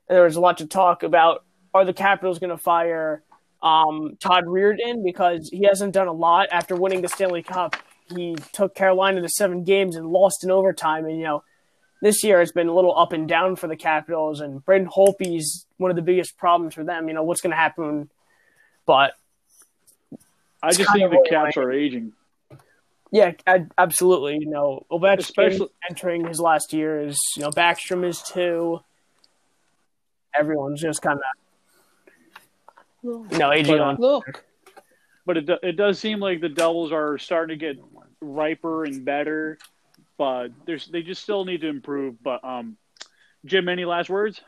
And 0.09 0.17
there 0.17 0.25
was 0.25 0.37
a 0.37 0.41
lot 0.41 0.59
to 0.59 0.67
talk 0.67 1.03
about. 1.03 1.45
Are 1.75 1.85
the 1.85 1.93
Capitals 1.93 2.39
going 2.39 2.51
to 2.51 2.57
fire 2.57 3.23
um, 3.63 4.17
Todd 4.19 4.45
Reirden 4.45 5.05
because 5.05 5.49
he 5.53 5.65
hasn't 5.65 5.93
done 5.93 6.09
a 6.09 6.13
lot 6.13 6.49
after 6.51 6.75
winning 6.75 7.03
the 7.03 7.09
Stanley 7.09 7.43
Cup? 7.43 7.77
He 8.15 8.37
took 8.53 8.75
Carolina 8.75 9.21
to 9.23 9.29
seven 9.29 9.65
games 9.65 9.97
and 9.97 10.09
lost 10.09 10.45
in 10.45 10.51
overtime. 10.51 11.05
And 11.07 11.17
you 11.19 11.25
know, 11.25 11.45
this 12.03 12.23
year 12.23 12.41
it's 12.41 12.53
been 12.53 12.69
a 12.69 12.75
little 12.75 12.97
up 12.97 13.13
and 13.13 13.29
down 13.29 13.57
for 13.57 13.67
the 13.67 13.77
Capitals. 13.77 14.41
And 14.41 14.65
Braden 14.65 14.89
Holtby's 14.89 15.67
one 15.79 15.91
of 15.91 15.97
the 15.97 16.03
biggest 16.03 16.37
problems 16.39 16.75
for 16.75 16.85
them. 16.85 17.09
You 17.09 17.15
know, 17.15 17.23
what's 17.23 17.41
going 17.41 17.51
to 17.53 17.57
happen? 17.57 18.09
But 18.87 19.15
I 20.63 20.71
just 20.73 20.93
think 20.93 21.11
the 21.11 21.27
Caps 21.29 21.57
are 21.57 21.73
aging. 21.73 22.13
Yeah, 23.13 23.33
I, 23.47 23.67
absolutely. 23.79 24.39
You 24.41 24.51
know, 24.51 24.85
Ovechkin 24.91 25.19
Especially- 25.19 25.69
entering 25.89 26.27
his 26.27 26.41
last 26.41 26.73
year 26.73 27.01
is 27.01 27.19
You 27.37 27.45
know, 27.45 27.51
Backstrom 27.51 28.05
is 28.05 28.21
too. 28.23 28.81
Everyone's 30.39 30.83
just 30.83 31.01
kind 31.01 31.19
of, 33.03 33.33
you 33.33 33.39
know, 33.39 33.53
aging 33.53 33.79
But, 33.79 33.81
on. 33.81 33.97
Look, 33.97 34.45
but 35.25 35.37
it 35.39 35.49
it 35.63 35.73
does 35.77 35.99
seem 35.99 36.21
like 36.21 36.41
the 36.41 36.49
Devils 36.51 36.93
are 36.93 37.17
starting 37.17 37.59
to 37.59 37.67
get 37.67 37.79
riper 38.35 38.85
and 38.85 39.05
better, 39.05 39.59
but 40.19 40.49
there's 40.67 40.87
they 40.87 41.03
just 41.03 41.23
still 41.23 41.45
need 41.45 41.63
to 41.63 41.69
improve. 41.69 42.23
But 42.23 42.45
um, 42.45 42.77
Jim, 43.45 43.69
any 43.69 43.85
last 43.85 44.11
words? 44.11 44.41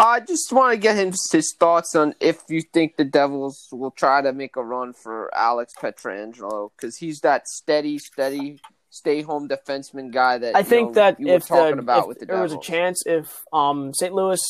I 0.00 0.20
just 0.20 0.50
want 0.50 0.72
to 0.72 0.78
get 0.78 0.96
his, 0.96 1.28
his 1.30 1.54
thoughts 1.60 1.94
on 1.94 2.14
if 2.20 2.38
you 2.48 2.62
think 2.62 2.96
the 2.96 3.04
Devils 3.04 3.68
will 3.70 3.90
try 3.90 4.22
to 4.22 4.32
make 4.32 4.56
a 4.56 4.64
run 4.64 4.94
for 4.94 5.30
Alex 5.36 5.74
Pietrangelo 5.78 6.70
because 6.74 6.96
he's 6.96 7.20
that 7.20 7.46
steady, 7.46 7.98
steady, 7.98 8.60
stay 8.88 9.20
home 9.20 9.46
defenseman 9.46 10.10
guy 10.10 10.38
that 10.38 10.56
I 10.56 10.60
you 10.60 10.64
think 10.64 10.88
know, 10.88 10.94
that 10.94 11.20
you 11.20 11.26
were 11.26 11.34
if, 11.34 11.46
talking 11.46 11.76
the, 11.76 11.82
about 11.82 12.00
if 12.00 12.06
with 12.06 12.18
the 12.20 12.26
there 12.26 12.40
was 12.40 12.54
a 12.54 12.60
chance, 12.60 13.02
if 13.04 13.44
um, 13.52 13.92
St. 13.92 14.14
Louis 14.14 14.40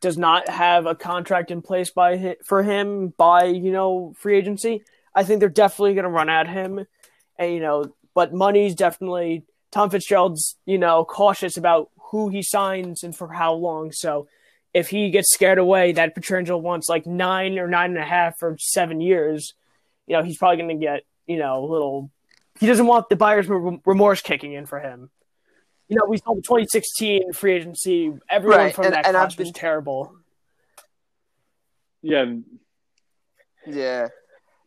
does 0.00 0.16
not 0.16 0.48
have 0.48 0.86
a 0.86 0.94
contract 0.94 1.50
in 1.50 1.60
place 1.60 1.90
by 1.90 2.36
for 2.44 2.62
him 2.62 3.12
by 3.16 3.44
you 3.44 3.72
know 3.72 4.14
free 4.18 4.38
agency, 4.38 4.84
I 5.14 5.24
think 5.24 5.40
they're 5.40 5.48
definitely 5.48 5.94
going 5.94 6.04
to 6.04 6.10
run 6.10 6.28
at 6.28 6.48
him, 6.48 6.86
and 7.38 7.52
you 7.52 7.60
know, 7.60 7.94
but 8.14 8.32
money's 8.34 8.74
definitely 8.74 9.44
Tom 9.70 9.90
Fitzgerald's 9.90 10.56
you 10.66 10.78
know 10.78 11.04
cautious 11.04 11.56
about 11.56 11.90
who 12.10 12.28
he 12.28 12.42
signs 12.42 13.02
and 13.02 13.16
for 13.16 13.32
how 13.32 13.54
long. 13.54 13.92
So 13.92 14.28
if 14.72 14.88
he 14.88 15.10
gets 15.10 15.32
scared 15.32 15.58
away 15.58 15.92
that 15.92 16.14
Pietrangelo 16.16 16.60
wants 16.60 16.88
like 16.88 17.06
nine 17.06 17.58
or 17.58 17.68
nine 17.68 17.90
and 17.90 17.98
a 17.98 18.04
half 18.04 18.38
for 18.38 18.56
seven 18.58 19.00
years, 19.00 19.54
you 20.06 20.16
know, 20.16 20.22
he's 20.22 20.36
probably 20.38 20.56
going 20.58 20.80
to 20.80 20.84
get 20.84 21.02
you 21.26 21.38
know 21.38 21.64
a 21.64 21.66
little. 21.66 22.10
He 22.60 22.66
doesn't 22.66 22.86
want 22.86 23.08
the 23.08 23.16
buyer's 23.16 23.48
remorse 23.48 24.20
kicking 24.22 24.52
in 24.52 24.66
for 24.66 24.78
him. 24.78 25.10
You 25.88 25.96
know, 25.96 26.06
we 26.08 26.16
saw 26.18 26.34
the 26.34 26.40
2016 26.40 27.32
free 27.32 27.54
agency. 27.54 28.12
Everyone 28.30 28.58
Right, 28.58 28.74
from 28.74 28.86
and- 28.86 28.94
that 28.94 29.06
and 29.06 29.16
I've 29.16 29.28
class 29.30 29.38
was 29.38 29.52
terrible. 29.52 30.14
Yeah, 32.02 32.26
Yeah. 33.66 34.08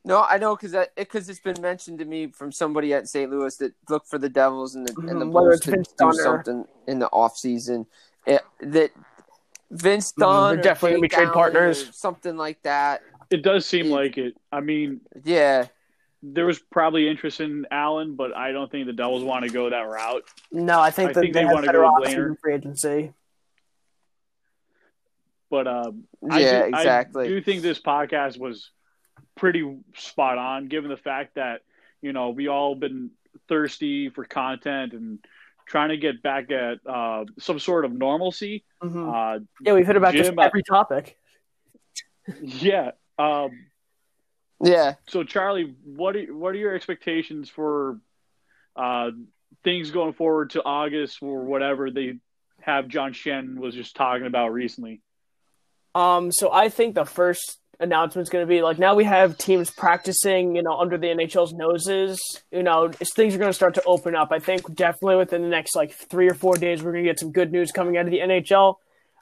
No, 0.08 0.24
I 0.24 0.38
know 0.38 0.56
because 0.56 0.74
because 0.96 1.28
it's 1.30 1.40
been 1.40 1.62
mentioned 1.62 2.00
to 2.00 2.06
me 2.06 2.28
from 2.28 2.52
somebody 2.52 2.94
at 2.94 3.10
St. 3.10 3.30
Louis 3.30 3.56
that 3.58 3.74
look 3.90 4.06
for 4.08 4.18
the 4.18 4.30
Devils 4.30 4.74
and 4.76 4.88
the 4.88 4.96
and 5.10 5.22
the 5.22 5.26
Mhm, 5.26 5.32
whether 5.32 5.48
Bulls 5.50 5.56
it's 5.58 5.66
to 5.66 5.72
Vince 5.72 5.88
do 5.90 5.96
Dunn 5.98 6.08
or- 6.08 6.14
something 6.24 6.66
in 6.88 7.00
the 7.00 7.08
off 7.08 7.36
season. 7.38 7.86
that 8.26 8.92
Vince 9.70 10.14
Mhm, 10.14 10.20
Dunn, 10.20 10.56
they're 10.56 10.64
definitely 10.64 10.92
gonna 10.98 11.02
be 11.02 11.08
trade 11.10 11.34
partners. 11.34 11.96
something 11.96 12.38
like 12.38 12.62
that. 12.64 13.04
It 13.30 13.42
does 13.44 13.66
seem 13.66 13.88
like 13.90 14.18
it. 14.18 14.36
I 14.52 14.62
mean, 14.62 15.02
Yeah, 15.26 15.68
there 16.24 16.46
was 16.46 16.60
probably 16.60 17.10
interest 17.10 17.42
in 17.42 17.66
Allen, 17.70 18.16
but 18.16 18.34
I 18.36 18.54
don't 18.54 18.72
think 18.72 18.86
the 18.88 18.94
Devils 18.94 19.24
want 19.26 19.44
to 19.46 19.52
go 19.52 19.70
that 19.70 19.82
route. 19.82 20.24
No, 20.54 20.80
I 20.80 20.90
think 20.90 21.10
I 21.10 21.14
that 21.14 21.20
think 21.20 21.34
they, 21.34 21.42
they 21.44 21.54
wanna 21.54 21.72
go 21.72 21.82
with 21.82 22.08
options 22.08 22.28
in 22.30 22.36
free 22.38 22.54
agency. 22.54 23.14
But 25.50 25.68
um, 25.68 26.04
I 26.30 26.40
yeah, 26.40 26.62
do- 26.64 26.68
exactly. 26.76 27.26
I 27.26 27.28
do 27.28 27.42
think 27.42 27.62
this 27.62 27.80
podcast 27.80 28.38
was 28.40 28.72
pretty 29.38 29.78
spot 29.96 30.38
on, 30.38 30.68
given 30.68 30.90
the 30.90 30.98
fact 30.98 31.36
that 31.36 31.62
you 32.02 32.12
know 32.12 32.32
we 32.32 32.48
all 32.48 32.76
been 32.76 33.12
thirsty 33.48 34.10
for 34.10 34.26
content 34.26 34.94
and 34.94 35.20
trying 35.66 35.90
to 35.90 35.98
get 35.98 36.22
back 36.24 36.50
at 36.52 36.80
uh, 36.88 37.26
some 37.40 37.60
sort 37.60 37.86
of 37.86 37.92
normalcy. 37.92 38.64
Mhm. 38.82 39.08
Uh, 39.08 39.44
yeah, 39.62 39.74
we've 39.74 39.86
hit 39.86 39.96
about 39.96 40.14
Jim, 40.14 40.38
uh, 40.40 40.44
every 40.44 40.64
topic. 40.64 41.18
yeah. 42.42 42.92
Um, 43.20 43.68
yeah. 44.64 44.96
so 45.08 45.24
Charlie, 45.24 45.76
what 45.84 46.16
are, 46.16 46.34
what 46.34 46.56
are 46.56 46.58
your 46.58 46.74
expectations 46.74 47.50
for 47.50 48.00
uh, 48.76 49.12
things 49.64 49.92
going 49.92 50.14
forward 50.14 50.52
to 50.52 50.64
August 50.64 51.22
or 51.22 51.44
whatever 51.44 51.92
they 51.92 52.18
have? 52.62 52.88
John 52.88 53.14
Shen 53.14 53.60
was 53.60 53.76
just 53.76 53.96
talking 53.96 54.26
about 54.26 54.54
recently. 54.54 55.02
Um, 55.96 56.32
so 56.32 56.52
I 56.52 56.70
think 56.70 56.96
the 56.96 57.06
first 57.06 57.60
announcement 57.80 58.26
is 58.26 58.30
going 58.30 58.46
to 58.46 58.50
be 58.50 58.62
like 58.62 58.80
now 58.80 58.96
we 58.96 59.04
have 59.04 59.38
teams 59.38 59.70
practicing, 59.70 60.56
you 60.56 60.64
know, 60.64 60.78
under 60.78 60.98
the 60.98 61.08
NHL's 61.08 61.54
noses. 61.54 62.20
You 62.52 62.64
know, 62.64 62.90
things 62.90 63.36
are 63.36 63.38
going 63.38 63.50
to 63.50 63.54
start 63.54 63.76
to 63.76 63.84
open 63.84 64.16
up. 64.16 64.30
I 64.32 64.40
think 64.40 64.74
definitely 64.74 65.18
within 65.18 65.42
the 65.44 65.50
next 65.50 65.76
like 65.76 65.94
three 65.94 66.30
or 66.30 66.34
four 66.34 66.56
days, 66.56 66.82
we're 66.82 66.92
going 66.92 67.04
to 67.04 67.10
get 67.10 67.20
some 67.20 67.32
good 67.32 67.52
news 67.52 67.72
coming 67.72 67.98
out 67.98 68.06
of 68.06 68.12
the 68.12 68.20
NHL. 68.20 68.76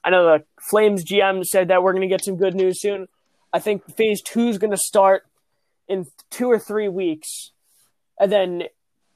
I 0.04 0.10
know 0.10 0.24
the 0.24 0.44
Flames 0.70 1.04
GM 1.04 1.44
said 1.44 1.70
that 1.70 1.82
we're 1.82 1.94
going 1.94 2.08
to 2.08 2.08
get 2.08 2.24
some 2.24 2.38
good 2.38 2.56
news 2.56 2.80
soon. 2.80 3.08
I 3.52 3.60
think 3.60 3.84
Phase 3.96 4.22
Two 4.22 4.48
is 4.48 4.58
going 4.58 4.72
to 4.72 4.78
start 4.78 5.24
in 5.88 6.06
two 6.30 6.50
or 6.50 6.60
three 6.60 6.90
weeks, 6.90 7.52
and 8.20 8.32
then 8.32 8.64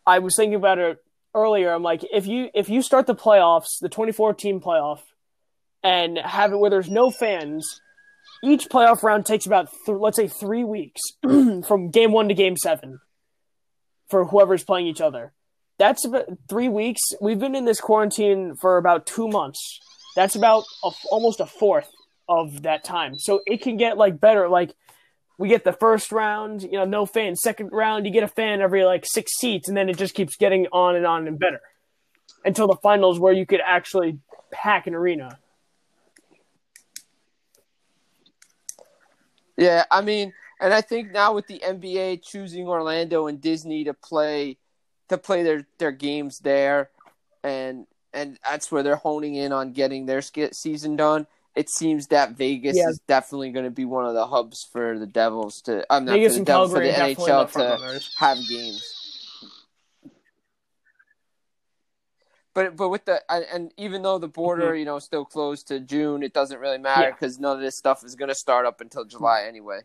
I 0.05 0.19
was 0.19 0.35
thinking 0.35 0.55
about 0.55 0.79
it 0.79 0.97
earlier. 1.35 1.71
I'm 1.71 1.83
like, 1.83 2.03
if 2.11 2.25
you 2.25 2.49
if 2.53 2.69
you 2.69 2.81
start 2.81 3.05
the 3.05 3.15
playoffs, 3.15 3.79
the 3.81 3.89
2014 3.89 4.59
playoff, 4.59 5.01
and 5.83 6.17
have 6.17 6.51
it 6.51 6.57
where 6.57 6.69
there's 6.69 6.89
no 6.89 7.11
fans, 7.11 7.81
each 8.43 8.69
playoff 8.69 9.03
round 9.03 9.25
takes 9.25 9.45
about 9.45 9.69
th- 9.85 9.97
let's 9.97 10.17
say 10.17 10.27
three 10.27 10.63
weeks 10.63 11.01
from 11.21 11.89
game 11.89 12.11
one 12.11 12.27
to 12.29 12.33
game 12.33 12.57
seven 12.57 12.99
for 14.09 14.25
whoever's 14.25 14.63
playing 14.63 14.87
each 14.87 15.01
other. 15.01 15.33
That's 15.77 16.05
about 16.05 16.25
three 16.49 16.69
weeks. 16.69 17.01
We've 17.21 17.39
been 17.39 17.55
in 17.55 17.65
this 17.65 17.79
quarantine 17.79 18.55
for 18.59 18.77
about 18.77 19.05
two 19.05 19.29
months. 19.29 19.79
That's 20.15 20.35
about 20.35 20.63
a, 20.83 20.91
almost 21.09 21.39
a 21.39 21.45
fourth 21.45 21.89
of 22.27 22.63
that 22.63 22.83
time. 22.83 23.17
So 23.17 23.41
it 23.45 23.61
can 23.61 23.77
get 23.77 23.97
like 23.97 24.19
better. 24.19 24.49
Like 24.49 24.73
we 25.37 25.47
get 25.47 25.63
the 25.63 25.73
first 25.73 26.11
round, 26.11 26.63
you 26.63 26.73
know, 26.73 26.85
no 26.85 27.05
fans. 27.05 27.39
Second 27.41 27.69
round, 27.71 28.05
you 28.05 28.11
get 28.11 28.23
a 28.23 28.27
fan 28.27 28.61
every 28.61 28.83
like 28.83 29.05
six 29.05 29.31
seats, 29.37 29.69
and 29.69 29.77
then 29.77 29.87
it 29.89 29.97
just 29.97 30.13
keeps 30.13 30.35
getting 30.35 30.67
on 30.73 30.95
and 30.95 31.05
on 31.05 31.27
and 31.27 31.39
better 31.39 31.61
until 32.43 32.67
the 32.67 32.75
finals 32.83 33.19
where 33.19 33.33
you 33.33 33.45
could 33.45 33.61
actually 33.65 34.19
pack 34.51 34.85
an 34.87 34.95
arena. 34.95 35.39
Yeah, 39.59 39.83
I 39.91 40.01
mean, 40.01 40.33
and 40.61 40.73
I 40.73 40.81
think 40.81 41.11
now 41.11 41.33
with 41.33 41.47
the 41.47 41.59
NBA 41.59 42.23
choosing 42.23 42.67
Orlando 42.67 43.27
and 43.27 43.41
Disney 43.41 43.83
to 43.83 43.93
play 43.93 44.57
to 45.09 45.17
play 45.17 45.43
their 45.43 45.67
their 45.77 45.91
games 45.91 46.39
there, 46.39 46.89
and 47.43 47.85
and 48.13 48.39
that's 48.43 48.71
where 48.71 48.83
they're 48.83 48.95
honing 48.95 49.35
in 49.35 49.51
on 49.51 49.73
getting 49.73 50.05
their 50.05 50.21
season 50.21 50.95
done. 50.95 51.27
It 51.55 51.69
seems 51.69 52.07
that 52.07 52.31
Vegas 52.37 52.77
Yeah. 52.77 52.89
is 52.89 52.99
definitely 53.07 53.51
going 53.51 53.65
to 53.65 53.71
be 53.71 53.85
one 53.85 54.05
of 54.05 54.13
the 54.13 54.25
hubs 54.27 54.67
for 54.71 54.97
the 54.97 55.07
Devils 55.07 55.61
to. 55.63 55.85
I'm 55.91 56.05
not 56.05 56.13
Vegas 56.13 56.31
for 56.31 56.33
the 56.33 56.37
and 56.39 56.45
Devils 56.47 56.71
for 56.71 56.79
Calgary 56.79 56.91
the 56.91 57.21
NHL 57.23 57.51
to 57.53 57.59
runners. 57.83 58.15
have 58.17 58.37
games. 58.47 58.95
But 62.53 62.75
but 62.75 62.89
with 62.89 63.05
the 63.05 63.21
and, 63.29 63.71
even 63.77 64.01
though 64.01 64.17
the 64.17 64.27
border 64.27 64.75
you 64.75 64.85
know 64.85 64.99
still 64.99 65.23
closed 65.25 65.67
to 65.67 65.79
June, 65.79 66.23
it 66.23 66.33
doesn't 66.33 66.59
really 66.59 66.77
matter 66.79 67.03
Yeah. 67.03 67.11
because 67.11 67.39
none 67.39 67.55
of 67.55 67.61
this 67.61 67.77
stuff 67.77 68.03
is 68.03 68.15
going 68.15 68.29
to 68.29 68.35
start 68.35 68.65
up 68.65 68.81
until 68.81 69.05
July 69.05 69.45
anyway. 69.47 69.81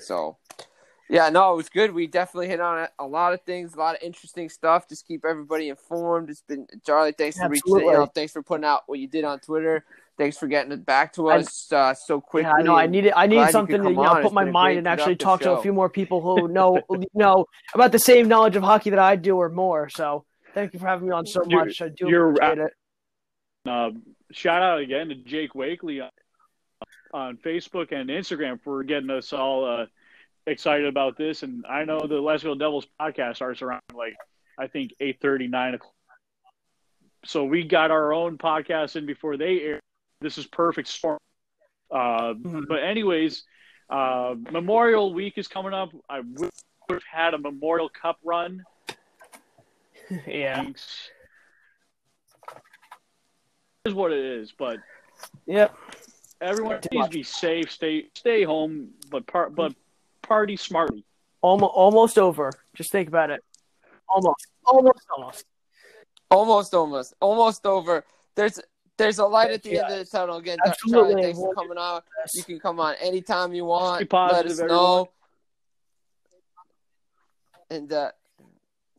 So, 0.00 0.36
yeah, 1.10 1.28
no, 1.28 1.52
it 1.52 1.56
was 1.56 1.68
good. 1.68 1.92
We 1.92 2.06
definitely 2.06 2.48
hit 2.48 2.60
on 2.60 2.88
a- 2.98 3.06
lot 3.06 3.32
of 3.34 3.42
things, 3.42 3.74
a 3.74 3.78
lot 3.78 3.96
of 3.96 4.02
interesting 4.02 4.48
stuff. 4.48 4.88
Just 4.88 5.06
keep 5.06 5.24
everybody 5.24 5.68
informed. 5.68 6.30
It's 6.30 6.42
been 6.42 6.66
Charlie. 6.86 7.12
Thanks 7.12 7.36
for 7.36 7.48
reaching. 7.48 7.62
Absolutely. 7.66 7.92
You 7.92 7.98
know, 7.98 8.06
thanks 8.06 8.32
for 8.32 8.42
putting 8.42 8.64
out 8.64 8.82
what 8.86 8.98
you 8.98 9.08
did 9.08 9.24
on 9.24 9.40
Twitter. 9.40 9.84
Thanks 10.16 10.36
for 10.36 10.46
getting 10.48 10.72
it 10.72 10.84
back 10.84 11.12
to 11.14 11.28
I- 11.28 11.38
us 11.38 11.72
uh, 11.72 11.94
so 11.94 12.20
quickly. 12.20 12.48
Yeah, 12.48 12.54
I 12.58 12.62
know. 12.62 12.74
I 12.74 12.86
needed 12.86 13.12
I 13.14 13.26
needed 13.26 13.46
you 13.46 13.50
something 13.52 13.82
to 13.82 13.90
you 13.90 13.96
know 13.96 14.20
put 14.22 14.32
my 14.32 14.44
mind 14.44 14.78
and 14.78 14.88
actually 14.88 15.16
talk 15.16 15.40
to 15.42 15.52
a 15.52 15.62
few 15.62 15.72
more 15.72 15.88
people 15.88 16.20
who 16.20 16.48
know 16.58 16.80
know 17.14 17.46
about 17.74 17.92
the 17.92 17.98
same 17.98 18.28
knowledge 18.28 18.56
of 18.56 18.62
hockey 18.62 18.90
that 18.90 18.98
I 18.98 19.14
do 19.16 19.36
or 19.36 19.48
more. 19.48 19.88
So 19.88 20.24
thank 20.58 20.72
you 20.72 20.80
for 20.80 20.86
having 20.86 21.08
me 21.08 21.14
on 21.14 21.24
so 21.26 21.42
much. 21.44 21.80
I 21.80 21.88
do 21.88 22.08
you're 22.08 22.30
appreciate 22.32 22.58
it. 22.58 22.72
Uh, 23.66 23.90
shout 24.32 24.62
out 24.62 24.80
again 24.80 25.08
to 25.08 25.14
Jake 25.14 25.54
Wakely 25.54 26.00
on, 26.00 26.10
on 27.12 27.36
Facebook 27.36 27.92
and 27.92 28.10
Instagram 28.10 28.60
for 28.62 28.82
getting 28.82 29.10
us 29.10 29.32
all 29.32 29.64
uh, 29.64 29.86
excited 30.46 30.86
about 30.86 31.16
this. 31.16 31.42
And 31.42 31.64
I 31.66 31.84
know 31.84 32.00
the 32.00 32.20
Lesville 32.20 32.58
Devils 32.58 32.86
podcast 33.00 33.36
starts 33.36 33.62
around 33.62 33.82
like 33.94 34.16
I 34.58 34.66
think 34.66 34.94
eight 35.00 35.20
thirty 35.20 35.46
nine 35.46 35.74
o'clock. 35.74 35.92
So 37.24 37.44
we 37.44 37.64
got 37.64 37.90
our 37.90 38.12
own 38.12 38.38
podcast 38.38 38.96
in 38.96 39.06
before 39.06 39.36
they 39.36 39.60
air. 39.60 39.80
This 40.20 40.38
is 40.38 40.46
perfect 40.46 40.88
storm. 40.88 41.18
Uh, 41.90 42.34
Mhm. 42.34 42.66
But 42.68 42.82
anyways, 42.82 43.44
uh, 43.88 44.34
Memorial 44.50 45.12
Week 45.14 45.34
is 45.36 45.46
coming 45.48 45.72
up. 45.72 45.90
I 46.08 46.20
would 46.20 46.50
have 46.90 47.02
had 47.10 47.34
a 47.34 47.38
Memorial 47.38 47.88
Cup 47.88 48.18
run. 48.24 48.64
Yeah. 50.26 50.56
Thanks. 50.62 51.10
Is 53.84 53.94
what 53.94 54.12
it 54.12 54.24
is, 54.24 54.52
but 54.58 54.78
Yep. 55.46 55.74
everyone 56.40 56.80
please 56.80 56.98
much. 56.98 57.10
be 57.10 57.22
safe. 57.22 57.70
Stay 57.70 58.08
stay 58.14 58.42
home, 58.44 58.90
but 59.10 59.26
par- 59.26 59.50
but 59.50 59.74
party 60.22 60.56
smartly. 60.56 61.04
Almost 61.40 61.72
almost 61.74 62.18
over. 62.18 62.52
Just 62.74 62.90
think 62.92 63.08
about 63.08 63.30
it. 63.30 63.42
Almost. 64.08 64.46
Almost. 64.66 65.06
Almost. 65.16 65.44
Almost, 66.30 66.74
almost, 66.74 67.14
almost 67.20 67.66
over. 67.66 68.04
There's 68.34 68.60
there's 68.98 69.18
a 69.18 69.24
light 69.24 69.50
at 69.52 69.62
the 69.62 69.70
Thank 69.76 69.82
end 69.84 69.92
of 69.92 69.98
the 70.00 70.04
tunnel. 70.18 70.36
Again, 70.38 70.58
Absolutely. 70.66 71.12
Charlie, 71.12 71.22
thanks 71.22 71.38
for 71.38 71.46
We'll 71.46 71.54
coming 71.54 71.78
on. 71.78 72.02
Yes. 72.18 72.30
You 72.36 72.44
can 72.44 72.60
come 72.60 72.80
on 72.80 72.94
anytime 73.00 73.54
you 73.54 73.64
want. 73.64 74.08
Positive, 74.10 74.36
Let 74.36 74.46
us 74.52 74.60
everyone. 74.60 74.76
know. 74.76 75.10
And 77.70 77.92
uh, 77.92 78.10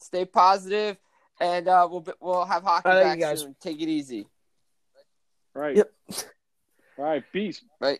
stay 0.02 0.26
positive, 0.26 0.98
and 1.40 1.68
uh, 1.68 1.88
we'll 1.90 2.02
be, 2.02 2.12
we'll 2.20 2.46
have 2.46 2.64
hockey 2.64 2.90
All 2.90 2.96
right, 2.96 3.04
back 3.04 3.18
you 3.18 3.24
guys. 3.24 3.42
soon. 3.42 3.56
Take 3.62 3.82
it 3.82 3.88
easy. 3.90 4.28
Right. 5.54 5.76
Yep. 5.76 5.92
All 6.98 7.06
right. 7.06 7.24
Peace. 7.32 7.64
Right. 7.80 8.00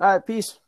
All 0.00 0.12
right. 0.12 0.26
Peace. 0.26 0.58